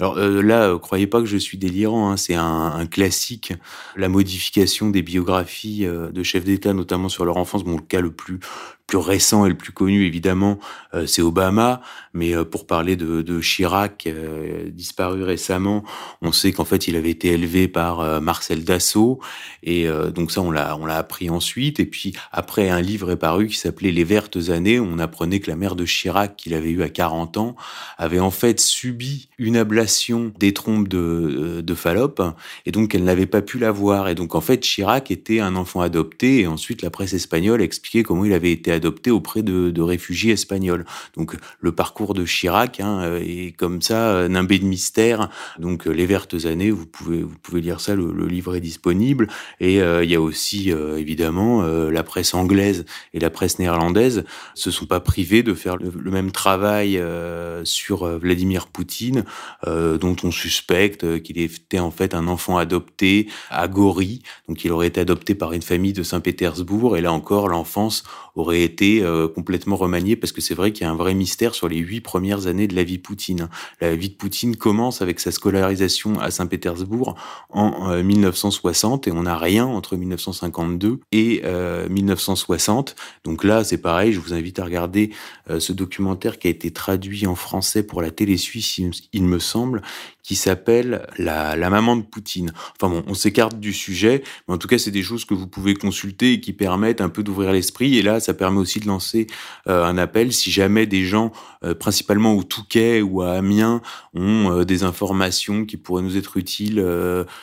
Alors 0.00 0.18
euh, 0.18 0.42
là, 0.42 0.70
euh, 0.70 0.78
croyez 0.78 1.06
pas 1.06 1.20
que 1.20 1.26
je 1.26 1.36
suis 1.36 1.58
délirant. 1.58 2.10
Hein, 2.10 2.16
c'est 2.16 2.34
un, 2.34 2.86
classique, 2.86 3.52
la 3.96 4.08
modification 4.08 4.90
des 4.90 5.02
biographies 5.02 5.86
de 5.86 6.22
chefs 6.22 6.44
d'État, 6.44 6.72
notamment 6.72 7.08
sur 7.08 7.24
leur 7.24 7.36
enfance. 7.36 7.64
Bon, 7.64 7.76
le 7.76 7.82
cas 7.82 8.00
le 8.00 8.12
plus 8.12 8.38
plus 8.86 8.98
récent 8.98 9.46
et 9.46 9.48
le 9.48 9.56
plus 9.56 9.72
connu, 9.72 10.06
évidemment, 10.06 10.58
euh, 10.94 11.06
c'est 11.06 11.22
Obama. 11.22 11.82
Mais 12.14 12.34
euh, 12.34 12.44
pour 12.44 12.66
parler 12.66 12.96
de, 12.96 13.20
de 13.20 13.40
Chirac, 13.40 14.04
euh, 14.06 14.70
disparu 14.70 15.24
récemment, 15.24 15.82
on 16.22 16.32
sait 16.32 16.52
qu'en 16.52 16.64
fait, 16.64 16.86
il 16.86 16.96
avait 16.96 17.10
été 17.10 17.28
élevé 17.28 17.68
par 17.68 18.20
Marcel 18.20 18.64
Dassault. 18.64 19.20
Et 19.62 19.88
donc 20.14 20.30
ça, 20.30 20.40
on 20.40 20.50
l'a, 20.50 20.76
on 20.76 20.86
l'a 20.86 20.96
appris 20.96 21.28
ensuite. 21.28 21.80
Et 21.80 21.86
puis 21.86 22.14
après, 22.32 22.68
un 22.68 22.80
livre 22.80 23.10
est 23.10 23.16
paru 23.16 23.48
qui 23.48 23.56
s'appelait 23.56 23.92
Les 23.92 24.04
Vertes 24.04 24.48
Années. 24.48 24.80
On 24.80 24.98
apprenait 24.98 25.40
que 25.40 25.50
la 25.50 25.56
mère 25.56 25.76
de 25.76 25.84
Chirac, 25.84 26.36
qu'il 26.36 26.54
avait 26.54 26.70
eu 26.70 26.82
à 26.82 26.88
40 26.88 27.36
ans, 27.36 27.56
avait 27.98 28.20
en 28.20 28.30
fait 28.30 28.60
subi 28.60 29.28
une 29.38 29.56
ablation 29.56 30.32
des 30.38 30.54
trompes 30.54 30.88
de, 30.88 31.60
de 31.60 31.74
Fallope. 31.74 32.22
Et 32.64 32.72
donc, 32.72 32.94
elle 32.94 33.04
n'avait 33.04 33.26
pas 33.26 33.42
pu 33.42 33.58
l'avoir. 33.58 34.08
Et 34.08 34.14
donc, 34.14 34.34
en 34.34 34.40
fait, 34.40 34.60
Chirac 34.60 35.10
était 35.10 35.40
un 35.40 35.56
enfant 35.56 35.80
adopté. 35.80 36.40
Et 36.40 36.46
ensuite, 36.46 36.82
la 36.82 36.90
presse 36.90 37.12
espagnole 37.12 37.60
expliquait 37.62 38.02
comment 38.02 38.24
il 38.24 38.32
avait 38.32 38.52
été 38.52 38.72
adopté 38.76 39.10
auprès 39.10 39.42
de, 39.42 39.80
réfugiés 39.80 40.32
espagnols. 40.32 40.84
Donc 41.16 41.36
le 41.60 41.72
parcours 41.72 42.14
de 42.14 42.24
Chirac 42.24 42.80
hein, 42.80 43.00
euh, 43.02 43.20
est 43.20 43.52
comme 43.52 43.82
ça, 43.82 44.10
euh, 44.10 44.28
nimbé 44.28 44.58
de 44.58 44.64
mystère. 44.64 45.28
Donc 45.58 45.86
euh, 45.86 45.90
les 45.90 46.06
vertes 46.06 46.44
années, 46.44 46.70
vous 46.70 46.86
pouvez 46.86 47.22
vous 47.22 47.36
pouvez 47.42 47.60
lire 47.60 47.80
ça, 47.80 47.94
le, 47.94 48.12
le 48.12 48.26
livre 48.26 48.56
est 48.56 48.60
disponible. 48.60 49.28
Et 49.60 49.76
il 49.76 50.10
y 50.10 50.14
a 50.14 50.20
aussi 50.20 50.70
évidemment 50.70 51.62
la 51.62 52.02
presse 52.02 52.34
anglaise 52.34 52.84
et 53.14 53.20
la 53.20 53.30
presse 53.30 53.58
néerlandaise 53.58 54.24
se 54.54 54.70
sont 54.70 54.86
pas 54.86 55.00
privés 55.00 55.42
de 55.42 55.54
faire 55.54 55.76
le, 55.76 55.92
le 55.96 56.10
même 56.10 56.32
travail 56.32 57.00
sur 57.64 58.06
Vladimir 58.18 58.68
Poutine, 58.68 59.24
dont 59.64 60.16
on 60.22 60.30
suspecte 60.30 61.22
qu'il 61.22 61.38
était 61.38 61.78
en 61.78 61.90
fait 61.90 62.14
un 62.14 62.28
enfant 62.28 62.58
adopté 62.58 63.28
à 63.50 63.68
Gori, 63.68 64.22
donc 64.48 64.64
il 64.64 64.72
aurait 64.72 64.88
été 64.88 65.00
adopté 65.00 65.34
par 65.34 65.52
une 65.52 65.62
famille 65.62 65.92
de 65.92 66.02
Saint-Pétersbourg. 66.02 66.96
Et 66.96 67.00
là 67.00 67.12
encore, 67.12 67.48
l'enfance 67.48 68.04
aurait 68.34 68.62
euh, 68.82 69.28
complètement 69.28 69.76
remanié 69.76 70.16
parce 70.16 70.32
que 70.32 70.40
c'est 70.40 70.54
vrai 70.54 70.72
qu'il 70.72 70.86
y 70.86 70.88
a 70.88 70.90
un 70.90 70.96
vrai 70.96 71.14
mystère 71.14 71.54
sur 71.54 71.68
les 71.68 71.78
huit 71.78 72.00
premières 72.00 72.46
années 72.46 72.66
de 72.66 72.74
la 72.74 72.84
vie 72.84 72.98
Poutine. 72.98 73.48
La 73.80 73.94
vie 73.94 74.08
de 74.08 74.14
Poutine 74.14 74.56
commence 74.56 75.02
avec 75.02 75.20
sa 75.20 75.30
scolarisation 75.30 76.18
à 76.20 76.30
Saint-Pétersbourg 76.30 77.14
en 77.50 78.02
1960 78.02 79.06
euh, 79.06 79.10
et 79.10 79.14
on 79.14 79.22
n'a 79.22 79.36
rien 79.36 79.66
entre 79.66 79.96
1952 79.96 81.00
et 81.12 81.42
1960. 81.88 82.90
Euh, 82.90 83.02
Donc 83.24 83.44
là, 83.44 83.64
c'est 83.64 83.78
pareil, 83.78 84.12
je 84.12 84.20
vous 84.20 84.34
invite 84.34 84.58
à 84.58 84.64
regarder 84.64 85.10
ce 85.58 85.72
documentaire 85.72 86.38
qui 86.38 86.48
a 86.48 86.50
été 86.50 86.70
traduit 86.70 87.26
en 87.26 87.34
français 87.34 87.82
pour 87.82 88.02
la 88.02 88.10
télé 88.10 88.36
suisse, 88.36 88.80
il 89.12 89.24
me 89.24 89.38
semble, 89.38 89.82
qui 90.26 90.34
s'appelle 90.34 91.06
la, 91.18 91.54
la, 91.54 91.70
maman 91.70 91.96
de 91.96 92.02
Poutine. 92.02 92.52
Enfin 92.74 92.92
bon, 92.92 93.04
on 93.06 93.14
s'écarte 93.14 93.60
du 93.60 93.72
sujet, 93.72 94.24
mais 94.48 94.54
en 94.54 94.58
tout 94.58 94.66
cas, 94.66 94.76
c'est 94.76 94.90
des 94.90 95.04
choses 95.04 95.24
que 95.24 95.34
vous 95.34 95.46
pouvez 95.46 95.74
consulter 95.74 96.32
et 96.32 96.40
qui 96.40 96.52
permettent 96.52 97.00
un 97.00 97.08
peu 97.08 97.22
d'ouvrir 97.22 97.52
l'esprit. 97.52 97.96
Et 97.96 98.02
là, 98.02 98.18
ça 98.18 98.34
permet 98.34 98.55
aussi 98.56 98.80
de 98.80 98.86
lancer 98.86 99.26
euh, 99.68 99.84
un 99.84 99.98
appel 99.98 100.32
si 100.32 100.50
jamais 100.50 100.86
des 100.86 101.04
gens, 101.04 101.32
euh, 101.64 101.74
principalement 101.74 102.34
au 102.34 102.42
Touquet 102.42 103.02
ou 103.02 103.22
à 103.22 103.32
Amiens, 103.32 103.80
ont 104.14 104.50
euh, 104.50 104.64
des 104.64 104.82
informations 104.84 105.64
qui 105.64 105.76
pourraient 105.76 106.02
nous 106.02 106.16
être 106.16 106.36
utiles 106.36 106.84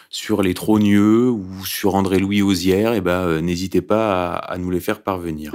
sur 0.09 0.41
les 0.41 0.53
trogneux 0.53 1.29
ou 1.29 1.65
sur 1.65 1.95
André-Louis 1.95 2.41
Osière, 2.41 2.93
eh 2.93 3.01
ben, 3.01 3.41
n'hésitez 3.41 3.81
pas 3.81 4.33
à 4.33 4.57
nous 4.57 4.69
les 4.69 4.79
faire 4.79 5.01
parvenir. 5.01 5.53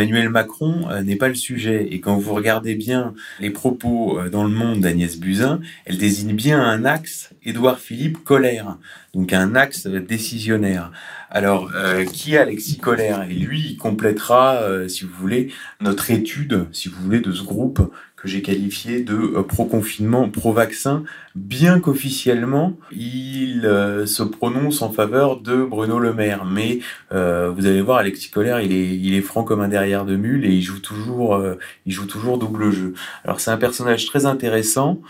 Emmanuel 0.00 0.30
Macron 0.30 0.88
euh, 0.90 1.02
n'est 1.02 1.16
pas 1.16 1.28
le 1.28 1.34
sujet. 1.34 1.88
Et 1.90 2.00
quand 2.00 2.16
vous 2.16 2.34
regardez 2.34 2.74
bien 2.74 3.14
les 3.38 3.50
propos 3.50 4.18
euh, 4.18 4.30
dans 4.30 4.44
le 4.44 4.50
monde 4.50 4.80
d'Agnès 4.80 5.18
Buzyn, 5.18 5.60
elle 5.84 5.98
désigne 5.98 6.34
bien 6.34 6.60
un 6.60 6.84
axe 6.84 7.30
Édouard 7.44 7.78
Philippe 7.78 8.24
Colère, 8.24 8.78
donc 9.14 9.32
un 9.32 9.54
axe 9.54 9.86
décisionnaire. 9.86 10.90
Alors, 11.30 11.70
euh, 11.74 12.04
qui 12.04 12.34
est 12.34 12.38
Alexis 12.38 12.78
Colère? 12.78 13.26
Et 13.30 13.34
lui, 13.34 13.60
il 13.60 13.76
complétera, 13.76 14.62
si 14.88 15.04
vous 15.04 15.14
voulez, 15.18 15.52
notre 15.80 16.10
étude, 16.10 16.66
si 16.72 16.88
vous 16.88 17.00
voulez, 17.02 17.20
de 17.20 17.32
ce 17.32 17.42
groupe 17.42 17.92
que 18.20 18.28
j'ai 18.28 18.42
qualifié 18.42 19.00
de 19.00 19.14
euh, 19.14 19.42
pro-confinement, 19.42 20.28
pro-vaccin, 20.28 21.04
bien 21.34 21.80
qu'officiellement, 21.80 22.76
il 22.92 23.62
euh, 23.64 24.04
se 24.04 24.22
prononce 24.22 24.82
en 24.82 24.92
faveur 24.92 25.40
de 25.40 25.64
Bruno 25.64 25.98
Le 25.98 26.12
Maire. 26.12 26.44
Mais 26.44 26.80
euh, 27.12 27.50
vous 27.50 27.66
allez 27.66 27.80
voir, 27.80 27.98
Alexis 27.98 28.30
Colère, 28.30 28.60
il 28.60 28.72
est, 28.72 28.96
il 28.96 29.14
est 29.14 29.22
franc 29.22 29.42
comme 29.42 29.60
un 29.60 29.68
derrière 29.68 30.04
de 30.04 30.16
mule 30.16 30.44
et 30.44 30.50
il 30.50 30.62
joue 30.62 30.80
toujours, 30.80 31.42
il 31.86 31.92
joue 31.92 32.06
toujours 32.06 32.38
double 32.38 32.70
jeu. 32.70 32.94
Alors 33.24 33.40
c'est 33.40 33.50
un 33.50 33.56
personnage 33.56 34.04
très 34.06 34.26
intéressant 34.26 35.00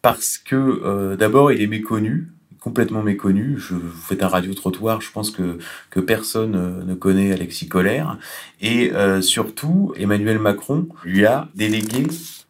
parce 0.00 0.38
que 0.38 1.16
d'abord, 1.16 1.50
il 1.50 1.60
est 1.60 1.66
méconnu 1.66 2.28
complètement 2.64 3.02
méconnu. 3.02 3.56
Je, 3.58 3.74
vous 3.74 3.90
faites 3.90 4.22
un 4.22 4.28
radio-trottoir, 4.28 5.02
je 5.02 5.12
pense 5.12 5.30
que, 5.30 5.58
que 5.90 6.00
personne 6.00 6.54
euh, 6.56 6.82
ne 6.82 6.94
connaît 6.94 7.30
Alexis 7.30 7.68
Colère. 7.68 8.16
Et 8.62 8.90
euh, 8.94 9.20
surtout, 9.20 9.92
Emmanuel 9.98 10.38
Macron 10.38 10.88
lui 11.04 11.26
a 11.26 11.48
délégué 11.54 12.06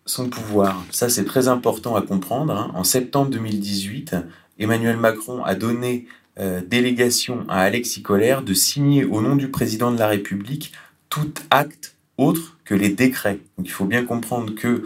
son 0.07 0.29
pouvoir. 0.29 0.85
Ça, 0.91 1.09
c'est 1.09 1.25
très 1.25 1.49
important 1.49 1.97
à 1.97 2.03
comprendre. 2.03 2.53
Hein. 2.53 2.71
En 2.75 2.85
septembre 2.85 3.31
2018, 3.31 4.17
Emmanuel 4.59 4.97
Macron 4.97 5.45
a 5.45 5.55
donné 5.55 6.07
euh, 6.39 6.61
délégation 6.67 7.45
à 7.49 7.61
Alexis 7.61 8.03
Colère 8.03 8.43
de 8.43 8.55
signer 8.55 9.05
au 9.05 9.21
nom 9.21 9.37
du 9.37 9.49
président 9.49 9.93
de 9.93 9.99
la 9.99 10.09
République 10.09 10.73
tout 11.09 11.33
acte 11.51 11.97
autre 12.19 12.59
que 12.65 12.75
les 12.75 12.91
décrets. 12.91 13.41
Il 13.63 13.71
faut 13.71 13.85
bien 13.85 14.05
comprendre 14.05 14.55
que 14.55 14.85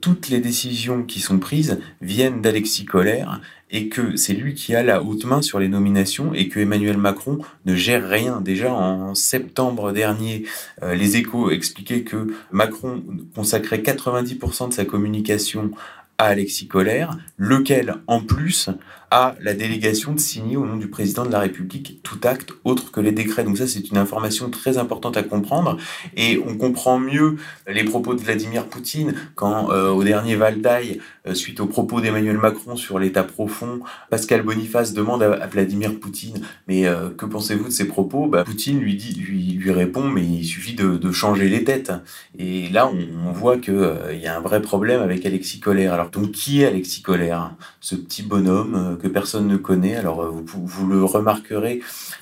toutes 0.00 0.28
les 0.28 0.40
décisions 0.40 1.04
qui 1.04 1.20
sont 1.20 1.38
prises 1.38 1.78
viennent 2.00 2.42
d'Alexis 2.42 2.84
Colère 2.84 3.40
et 3.70 3.88
que 3.88 4.16
c'est 4.16 4.32
lui 4.32 4.54
qui 4.54 4.74
a 4.74 4.82
la 4.82 5.02
haute 5.02 5.24
main 5.24 5.42
sur 5.42 5.58
les 5.58 5.68
nominations 5.68 6.32
et 6.34 6.48
que 6.48 6.60
Emmanuel 6.60 6.96
Macron 6.96 7.38
ne 7.66 7.74
gère 7.74 8.08
rien. 8.08 8.40
Déjà 8.40 8.72
en 8.72 9.14
septembre 9.14 9.92
dernier, 9.92 10.44
euh, 10.82 10.94
les 10.94 11.16
échos 11.16 11.50
expliquaient 11.50 12.02
que 12.02 12.34
Macron 12.50 13.02
consacrait 13.34 13.78
90% 13.78 14.68
de 14.68 14.74
sa 14.74 14.84
communication 14.84 15.70
à 16.18 16.26
Alexis 16.26 16.66
Collère, 16.66 17.16
lequel, 17.36 17.94
en 18.08 18.20
plus, 18.20 18.70
a 19.10 19.34
la 19.40 19.54
délégation 19.54 20.12
de 20.12 20.20
signer 20.20 20.56
au 20.56 20.66
nom 20.66 20.76
du 20.76 20.88
président 20.88 21.24
de 21.24 21.32
la 21.32 21.40
République 21.40 22.00
tout 22.02 22.18
acte 22.24 22.52
autre 22.64 22.90
que 22.90 23.00
les 23.00 23.12
décrets. 23.12 23.44
Donc 23.44 23.58
ça, 23.58 23.66
c'est 23.66 23.88
une 23.90 23.96
information 23.96 24.50
très 24.50 24.78
importante 24.78 25.16
à 25.16 25.22
comprendre. 25.22 25.76
Et 26.16 26.40
on 26.46 26.56
comprend 26.56 26.98
mieux 26.98 27.36
les 27.66 27.84
propos 27.84 28.14
de 28.14 28.20
Vladimir 28.20 28.66
Poutine 28.66 29.14
quand, 29.34 29.70
euh, 29.70 29.90
au 29.90 30.04
dernier 30.04 30.36
Valdaï, 30.36 31.00
euh, 31.26 31.34
suite 31.34 31.60
aux 31.60 31.66
propos 31.66 32.00
d'Emmanuel 32.00 32.38
Macron 32.38 32.76
sur 32.76 32.98
l'état 32.98 33.24
profond, 33.24 33.80
Pascal 34.10 34.42
Boniface 34.42 34.92
demande 34.92 35.22
à, 35.22 35.46
Vladimir 35.46 35.98
Poutine, 35.98 36.40
mais 36.66 36.86
euh, 36.86 37.10
que 37.10 37.26
pensez-vous 37.26 37.64
de 37.64 37.72
ces 37.72 37.86
propos? 37.86 38.26
Bah, 38.26 38.44
Poutine 38.44 38.80
lui, 38.80 38.96
dit, 38.96 39.14
lui, 39.14 39.70
répond, 39.70 40.04
mais 40.04 40.24
il 40.24 40.44
suffit 40.44 40.74
de, 40.74 40.98
changer 41.12 41.48
les 41.48 41.64
têtes. 41.64 41.92
Et 42.38 42.68
là, 42.68 42.90
on, 42.90 43.32
voit 43.32 43.56
qu'il 43.56 43.74
il 44.12 44.20
y 44.20 44.26
a 44.26 44.36
un 44.36 44.40
vrai 44.40 44.60
problème 44.60 45.00
avec 45.00 45.24
Alexis 45.24 45.58
Collère. 45.58 45.94
Alors 45.94 46.10
donc, 46.10 46.32
qui 46.32 46.62
est 46.62 46.66
Alexis 46.66 47.02
Collère? 47.02 47.52
Ce 47.80 47.94
petit 47.94 48.22
bonhomme 48.22 48.97
que 48.98 49.08
personne 49.08 49.46
ne 49.46 49.56
connaît. 49.56 49.96
Alors 49.96 50.22
euh, 50.22 50.30
vous, 50.44 50.86
le 50.86 51.04
remarquerez 51.04 51.80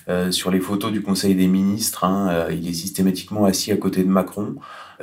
euh, 0.08 0.30
sur 0.30 0.50
les 0.50 0.60
photos 0.60 0.92
du 0.92 1.02
Conseil 1.02 1.34
des 1.34 1.46
ministres. 1.46 2.04
Hein, 2.04 2.28
euh, 2.30 2.52
il 2.52 2.68
est 2.68 2.74
systématiquement 2.74 3.44
assis 3.44 3.72
à 3.72 3.76
côté 3.76 4.04
de 4.04 4.08
Macron. 4.08 4.56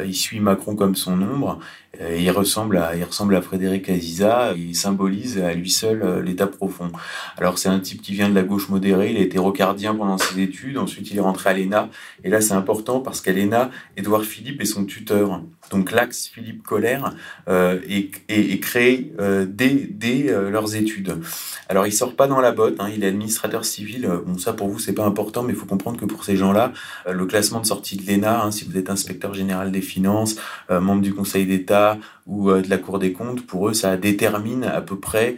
il 0.03 0.15
suit 0.15 0.39
Macron 0.39 0.75
comme 0.75 0.95
son 0.95 1.21
ombre. 1.21 1.59
il 1.99 2.31
ressemble 2.31 2.77
à, 2.77 2.95
il 2.95 3.03
ressemble 3.03 3.35
à 3.35 3.41
Frédéric 3.41 3.89
Aziza. 3.89 4.53
Il 4.55 4.75
symbolise 4.75 5.39
à 5.39 5.53
lui 5.53 5.69
seul 5.69 6.23
l'état 6.23 6.47
profond. 6.47 6.91
Alors 7.37 7.57
c'est 7.57 7.69
un 7.69 7.79
type 7.79 8.01
qui 8.01 8.13
vient 8.13 8.29
de 8.29 8.35
la 8.35 8.43
gauche 8.43 8.69
modérée. 8.69 9.11
Il 9.11 9.17
a 9.17 9.21
été 9.21 9.37
rocardien 9.37 9.93
pendant 9.93 10.17
ses 10.17 10.39
études. 10.39 10.77
Ensuite 10.77 11.11
il 11.11 11.17
est 11.17 11.21
rentré 11.21 11.49
à 11.49 11.53
l'ENA. 11.53 11.89
Et 12.23 12.29
là 12.29 12.41
c'est 12.41 12.53
important 12.53 12.99
parce 12.99 13.21
qu'à 13.21 13.33
l'ENA, 13.33 13.69
Édouard 13.97 14.23
Philippe 14.23 14.61
est 14.61 14.65
son 14.65 14.85
tuteur. 14.85 15.41
Donc 15.73 15.91
l'axe 15.91 16.27
Philippe 16.27 16.61
Colère 16.61 17.15
euh, 17.49 17.79
est, 17.89 18.11
est, 18.29 18.59
créé 18.59 19.11
euh, 19.19 19.45
dès, 19.49 19.87
dès 19.89 20.29
euh, 20.29 20.51
leurs 20.51 20.75
études. 20.75 21.17
Alors 21.67 21.87
il 21.87 21.91
sort 21.91 22.15
pas 22.15 22.27
dans 22.27 22.39
la 22.39 22.51
botte, 22.51 22.75
hein, 22.79 22.89
il 22.93 23.03
est 23.03 23.07
administrateur 23.07 23.65
civil. 23.65 24.07
Bon 24.27 24.37
ça 24.37 24.53
pour 24.53 24.67
vous 24.67 24.77
c'est 24.77 24.93
pas 24.93 25.05
important, 25.05 25.41
mais 25.41 25.53
il 25.53 25.55
faut 25.55 25.65
comprendre 25.65 25.99
que 25.99 26.05
pour 26.05 26.25
ces 26.25 26.37
gens-là, 26.37 26.73
le 27.09 27.25
classement 27.25 27.59
de 27.59 27.65
sortie 27.65 27.97
de 27.97 28.05
l'ENA, 28.05 28.43
hein, 28.43 28.51
si 28.51 28.65
vous 28.65 28.77
êtes 28.77 28.91
inspecteur 28.91 29.33
général 29.33 29.71
des 29.71 29.81
finances, 29.81 30.35
membre 30.69 31.01
du 31.01 31.13
Conseil 31.13 31.47
d'État 31.47 31.97
ou 32.27 32.51
de 32.51 32.69
la 32.69 32.77
Cour 32.77 32.99
des 32.99 33.11
comptes, 33.11 33.45
pour 33.47 33.69
eux 33.69 33.73
ça 33.73 33.97
détermine 33.97 34.63
à 34.63 34.81
peu 34.81 34.99
près 34.99 35.37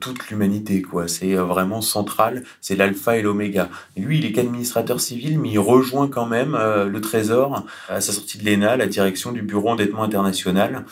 toute 0.00 0.28
l'humanité. 0.28 0.82
quoi. 0.82 1.08
C'est 1.08 1.34
vraiment 1.34 1.82
central, 1.82 2.42
c'est 2.60 2.76
l'alpha 2.76 3.16
et 3.16 3.22
l'oméga. 3.22 3.68
Lui 3.96 4.18
il 4.18 4.24
est 4.26 4.32
qu'administrateur 4.32 5.00
civil, 5.00 5.38
mais 5.38 5.50
il 5.50 5.58
rejoint 5.58 6.08
quand 6.08 6.26
même 6.26 6.52
le 6.52 7.00
Trésor 7.00 7.64
à 7.88 8.00
sa 8.00 8.12
sortie 8.12 8.38
de 8.38 8.44
l'ENA, 8.44 8.76
la 8.76 8.86
direction 8.86 9.32
du 9.32 9.42
bureau 9.42 9.70
endettement 9.70 10.02
international, 10.02 10.84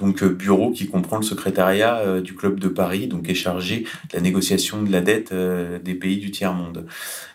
donc 0.00 0.22
euh, 0.22 0.28
bureau 0.30 0.70
qui 0.70 0.88
comprend 0.88 1.18
le 1.18 1.22
secrétariat 1.22 1.98
euh, 1.98 2.20
du 2.20 2.34
Club 2.34 2.58
de 2.58 2.68
Paris, 2.68 3.06
donc 3.06 3.28
est 3.28 3.34
chargé 3.34 3.80
de 4.10 4.16
la 4.16 4.20
négociation 4.20 4.82
de 4.82 4.90
la 4.90 5.00
dette 5.00 5.32
euh, 5.32 5.78
des 5.78 5.94
pays 5.94 6.18
du 6.18 6.30
tiers-monde. 6.30 6.86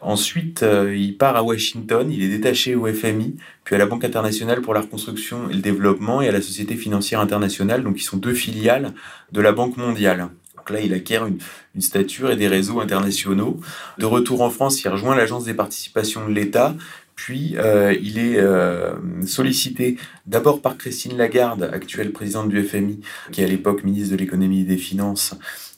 Ensuite, 0.02 0.64
il 0.94 1.18
part 1.18 1.36
à 1.36 1.44
Washington, 1.44 2.12
il 2.12 2.22
est 2.24 2.30
détaché 2.30 2.76
au 2.76 2.86
FMI, 2.88 3.36
puis 3.64 3.76
à 3.76 3.78
la 3.78 3.86
Banque 3.86 4.04
internationale 4.04 4.62
pour 4.62 4.74
la 4.74 4.82
reconstruction 4.82 5.50
et 5.50 5.54
le 5.54 5.62
développement 5.62 6.22
et 6.22 6.28
à 6.28 6.32
la 6.32 6.42
Société 6.42 6.76
financière 6.76 7.20
internationale, 7.20 7.84
donc 7.84 7.96
qui 7.96 8.04
sont 8.04 8.18
deux 8.18 8.34
filiales 8.34 8.94
de 9.32 9.42
la 9.42 9.52
Banque 9.52 9.78
mondiale. 9.78 10.30
Donc 10.66 10.80
là, 10.80 10.84
il 10.84 10.94
acquiert 10.96 11.28
une, 11.28 11.38
stature 11.80 12.32
et 12.32 12.36
des 12.36 12.48
réseaux 12.48 12.80
internationaux. 12.80 13.60
De 14.00 14.06
retour 14.06 14.42
en 14.42 14.50
France, 14.50 14.82
il 14.82 14.88
rejoint 14.88 15.16
l'Agence 15.16 15.44
des 15.44 15.54
participations 15.54 16.28
de 16.28 16.34
l'État, 16.34 16.74
puis 17.16 17.56
euh, 17.58 17.94
il 18.02 18.18
est 18.18 18.38
euh, 18.38 18.94
sollicité 19.28 19.98
d'abord 20.26 20.62
par 20.62 20.76
Christine 20.76 21.18
Lagarde, 21.18 21.70
actuelle 21.72 22.12
présidente 22.12 22.50
du 22.50 22.64
FMI, 22.64 23.02
qui 23.32 23.42
est 23.42 23.44
à 23.44 23.48
l'époque 23.48 23.84
ministre 23.84 24.14
de 24.14 24.18
l'économie 24.18 24.62
et 24.62 24.64
des 24.64 24.78
finances, 24.78 25.36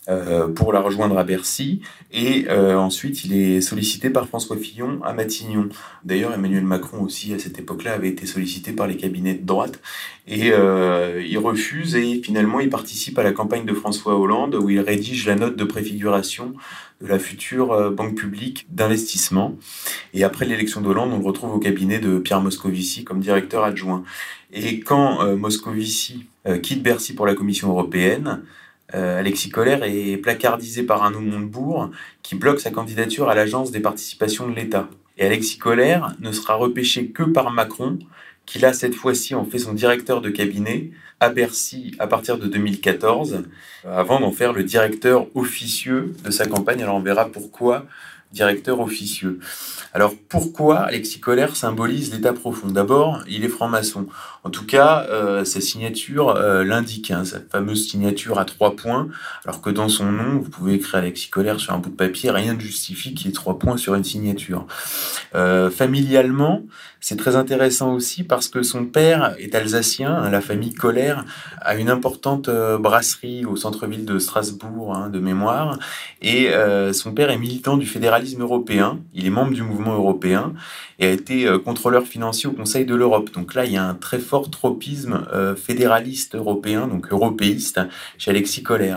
euh, 0.10 0.48
pour 0.48 0.74
la 0.74 0.80
rejoindre 0.80 1.18
à 1.18 1.24
Bercy. 1.24 1.82
Et 2.12 2.50
ensuite, 2.50 3.26
il 3.26 3.34
est 3.34 3.62
sollicité 3.62 4.10
par 4.10 4.28
François 4.28 4.56
Fillon 4.56 5.00
à 5.04 5.14
Matignon. 5.14 5.70
D'ailleurs, 6.06 6.34
Emmanuel 6.34 6.64
Macron 6.64 7.02
aussi, 7.02 7.34
à 7.34 7.40
cette 7.40 7.60
époque-là, 7.60 7.94
avait 7.94 8.10
été 8.10 8.26
sollicité 8.26 8.72
par 8.72 8.88
les 8.88 8.96
cabinets 8.96 9.34
de 9.34 9.46
droite. 9.46 9.80
Et 10.28 10.48
il 10.48 11.38
refuse 11.38 11.96
et 11.96 12.22
finalement, 12.24 12.60
il 12.60 12.70
participe 12.70 13.20
à 13.20 13.24
la 13.24 13.34
campagne 13.34 13.66
de 13.66 13.74
François 13.74 14.18
Hollande 14.18 14.56
où 14.56 14.70
il 14.70 14.80
rédige 14.80 15.26
la 15.26 15.36
note 15.36 15.58
de 15.58 15.64
préfiguration 15.66 16.54
de 17.02 17.08
la 17.08 17.20
future 17.20 17.72
euh, 17.74 17.92
banque 17.92 18.16
publique 18.16 18.66
d'investissement. 18.70 19.56
Et 20.14 20.24
après 20.24 20.46
l'élection 20.46 20.82
d'Hollande, 20.82 21.12
on 21.14 21.20
le 21.20 21.26
retrouve 21.26 21.54
au 21.54 21.60
cabinet 21.60 22.00
de 22.00 22.18
Pierre 22.20 22.42
Moscovici 22.42 23.04
comme 23.04 23.20
directeur 23.20 23.64
adjoint. 23.64 24.04
Et 24.52 24.80
quand 24.80 25.22
euh, 25.22 25.36
Moscovici 25.36 26.26
euh, 26.48 26.58
quitte 26.58 26.82
Bercy 26.82 27.14
pour 27.14 27.26
la 27.26 27.36
Commission 27.36 27.70
européenne, 27.70 28.42
Alexis 28.94 29.50
Collère 29.50 29.84
est 29.84 30.18
placardisé 30.18 30.84
par 30.84 31.04
Arnaud 31.04 31.20
Montebourg 31.20 31.92
qui 32.24 32.36
bloque 32.36 32.60
sa 32.60 32.72
candidature 32.72 33.30
à 33.30 33.36
l'agence 33.36 33.72
des 33.72 33.82
participations 33.82 34.48
de 34.48 34.56
l'État. 34.56 34.90
Et 35.18 35.26
Alexis 35.26 35.58
Collère 35.58 36.16
ne 36.20 36.32
sera 36.32 36.56
repêché 36.56 37.08
que 37.08 37.24
par 37.24 37.52
Macron, 37.52 38.00
qui 38.46 38.60
là, 38.60 38.72
cette 38.72 38.96
fois-ci, 38.96 39.36
en 39.36 39.44
fait 39.44 39.60
son 39.60 39.74
directeur 39.74 40.22
de 40.22 40.30
cabinet 40.30 40.92
à 41.20 41.30
Bercy 41.30 41.96
à 42.00 42.08
partir 42.08 42.38
de 42.38 42.48
2014, 42.48 43.44
avant 43.86 44.20
d'en 44.20 44.32
faire 44.32 44.54
le 44.54 44.64
directeur 44.64 45.28
officieux 45.36 46.14
de 46.24 46.32
sa 46.32 46.46
campagne. 46.46 46.82
Alors 46.82 46.96
on 46.96 47.02
verra 47.02 47.26
pourquoi 47.26 47.86
directeur 48.32 48.80
officieux. 48.82 49.40
Alors 49.94 50.14
pourquoi 50.30 50.80
Alexis 50.80 51.20
Colère 51.20 51.56
symbolise 51.56 52.14
l'état 52.14 52.34
profond? 52.34 52.68
D'abord, 52.68 53.24
il 53.28 53.44
est 53.44 53.50
franc-maçon. 53.50 54.08
En 54.48 54.50
tout 54.50 54.66
cas, 54.66 55.06
euh, 55.10 55.44
sa 55.44 55.60
signature 55.60 56.30
euh, 56.30 56.64
l'indique, 56.64 57.12
hein, 57.12 57.26
sa 57.26 57.42
fameuse 57.42 57.90
signature 57.90 58.40
à 58.40 58.46
trois 58.46 58.78
points, 58.78 59.10
alors 59.44 59.60
que 59.60 59.70
dans 59.70 59.90
son 59.90 60.10
nom, 60.10 60.40
vous 60.40 60.50
pouvez 60.50 60.76
écrire 60.76 61.00
Alexis 61.00 61.30
Colère 61.30 61.60
sur 61.60 61.74
un 61.74 61.80
bout 61.80 61.90
de 61.90 61.96
papier, 61.96 62.32
rien 62.32 62.54
ne 62.54 62.60
justifie 62.62 63.14
qu'il 63.14 63.28
y 63.28 63.30
ait 63.30 63.34
trois 63.34 63.60
points 63.60 63.76
sur 63.76 63.94
une 63.94 64.06
signature. 64.06 64.66
Euh, 65.36 65.70
familialement, 65.70 66.62
c'est 67.02 67.18
très 67.18 67.36
intéressant 67.36 67.94
aussi 67.94 68.24
parce 68.24 68.48
que 68.48 68.64
son 68.64 68.86
père 68.86 69.36
est 69.38 69.54
alsacien, 69.54 70.16
hein, 70.16 70.30
la 70.30 70.40
famille 70.40 70.74
Colère 70.74 71.26
a 71.62 71.76
une 71.76 71.90
importante 71.90 72.50
brasserie 72.80 73.44
au 73.44 73.58
centre-ville 73.58 74.06
de 74.06 74.18
Strasbourg, 74.18 74.96
hein, 74.96 75.10
de 75.10 75.20
mémoire, 75.20 75.78
et 76.22 76.50
son 76.94 77.14
père 77.14 77.30
est 77.30 77.38
militant 77.38 77.78
du 77.78 77.86
fédéralisme 77.86 78.42
européen. 78.42 79.00
Il 79.14 79.28
est 79.28 79.30
membre 79.30 79.54
du 79.54 79.62
mouvement 79.62 79.94
européen 79.94 80.54
et 81.00 81.06
a 81.06 81.12
été 81.12 81.48
contrôleur 81.64 82.04
financier 82.04 82.50
au 82.50 82.54
Conseil 82.54 82.86
de 82.86 82.96
l'Europe. 82.96 83.32
Donc 83.32 83.54
là, 83.54 83.66
il 83.66 83.74
y 83.74 83.78
a 83.78 83.84
un 83.84 83.94
très 83.94 84.18
fort 84.18 84.37
tropisme 84.42 85.28
euh, 85.34 85.56
fédéraliste 85.56 86.36
européen, 86.36 86.88
donc 86.88 87.12
européiste, 87.12 87.80
chez 88.18 88.32
Alexis 88.32 88.64
Kohler. 88.64 88.96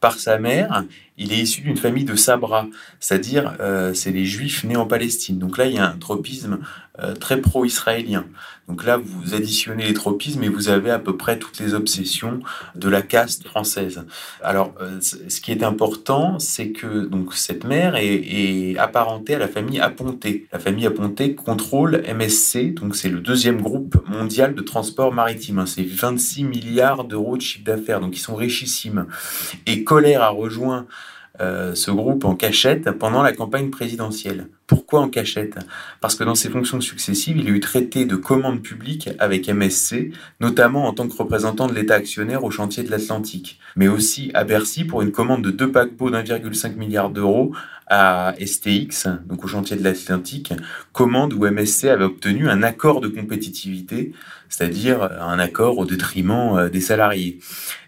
Par 0.00 0.18
sa 0.18 0.38
mère, 0.38 0.84
il 1.18 1.32
est 1.32 1.36
issu 1.36 1.60
d'une 1.60 1.76
famille 1.76 2.04
de 2.04 2.16
Sabra, 2.16 2.66
c'est-à-dire 2.98 3.54
euh, 3.60 3.92
c'est 3.92 4.10
les 4.10 4.24
Juifs 4.24 4.64
nés 4.64 4.76
en 4.76 4.86
Palestine. 4.86 5.38
Donc 5.38 5.58
là, 5.58 5.66
il 5.66 5.74
y 5.74 5.78
a 5.78 5.86
un 5.86 5.98
tropisme 5.98 6.60
euh, 6.98 7.14
très 7.14 7.40
pro-israélien. 7.40 8.24
Donc 8.68 8.84
là, 8.84 8.98
vous 8.98 9.34
additionnez 9.34 9.84
les 9.84 9.94
tropismes 9.94 10.44
et 10.44 10.48
vous 10.48 10.68
avez 10.68 10.90
à 10.90 10.98
peu 10.98 11.16
près 11.16 11.38
toutes 11.38 11.58
les 11.58 11.74
obsessions 11.74 12.40
de 12.76 12.88
la 12.88 13.02
caste 13.02 13.46
française. 13.46 14.04
Alors, 14.42 14.74
euh, 14.80 15.00
ce 15.00 15.40
qui 15.40 15.50
est 15.50 15.64
important, 15.64 16.38
c'est 16.38 16.70
que 16.70 17.06
donc 17.06 17.34
cette 17.34 17.64
mère 17.64 17.96
est, 17.96 18.76
apparentée 18.78 19.34
à 19.34 19.38
la 19.38 19.48
famille 19.48 19.80
Aponté. 19.80 20.46
La 20.52 20.58
famille 20.58 20.86
Aponté 20.86 21.34
contrôle 21.34 22.02
MSC, 22.06 22.74
donc 22.74 22.94
c'est 22.94 23.08
le 23.08 23.20
deuxième 23.20 23.60
groupe 23.60 23.96
mondial 24.08 24.54
de 24.54 24.62
transport 24.62 25.12
maritime. 25.12 25.58
Hein. 25.58 25.66
C'est 25.66 25.86
26 25.86 26.44
milliards 26.44 27.04
d'euros 27.04 27.36
de 27.36 27.42
chiffre 27.42 27.64
d'affaires, 27.64 28.00
donc 28.00 28.16
ils 28.16 28.20
sont 28.20 28.36
richissimes. 28.36 29.06
Et 29.66 29.84
Colère 29.90 30.22
a 30.22 30.28
rejoint 30.28 30.86
euh, 31.40 31.74
ce 31.74 31.90
groupe 31.90 32.24
en 32.24 32.36
cachette 32.36 32.92
pendant 32.92 33.24
la 33.24 33.32
campagne 33.32 33.70
présidentielle. 33.70 34.46
Pourquoi 34.68 35.00
en 35.00 35.08
cachette? 35.08 35.58
Parce 36.00 36.14
que 36.14 36.22
dans 36.22 36.36
ses 36.36 36.48
fonctions 36.48 36.80
successives, 36.80 37.36
il 37.36 37.48
a 37.48 37.50
eu 37.50 37.58
traité 37.58 38.04
de 38.04 38.14
commandes 38.14 38.62
publiques 38.62 39.10
avec 39.18 39.48
MSC, 39.48 40.12
notamment 40.38 40.86
en 40.86 40.92
tant 40.92 41.08
que 41.08 41.16
représentant 41.16 41.66
de 41.66 41.74
l'État 41.74 41.94
actionnaire 41.94 42.44
au 42.44 42.52
chantier 42.52 42.84
de 42.84 42.90
l'Atlantique, 42.92 43.58
mais 43.74 43.88
aussi 43.88 44.30
à 44.32 44.44
Bercy 44.44 44.84
pour 44.84 45.02
une 45.02 45.10
commande 45.10 45.42
de 45.42 45.50
deux 45.50 45.72
paquebots 45.72 46.10
d'1,5 46.10 46.76
milliard 46.76 47.10
d'euros 47.10 47.50
à 47.88 48.34
STX, 48.38 49.08
donc 49.26 49.42
au 49.42 49.48
chantier 49.48 49.76
de 49.76 49.82
l'Atlantique, 49.82 50.52
commande 50.92 51.32
où 51.32 51.44
MSC 51.44 51.86
avait 51.86 52.04
obtenu 52.04 52.48
un 52.48 52.62
accord 52.62 53.00
de 53.00 53.08
compétitivité, 53.08 54.12
c'est-à-dire 54.48 55.02
un 55.20 55.40
accord 55.40 55.78
au 55.78 55.84
détriment 55.84 56.56
euh, 56.56 56.68
des 56.68 56.80
salariés. 56.80 57.40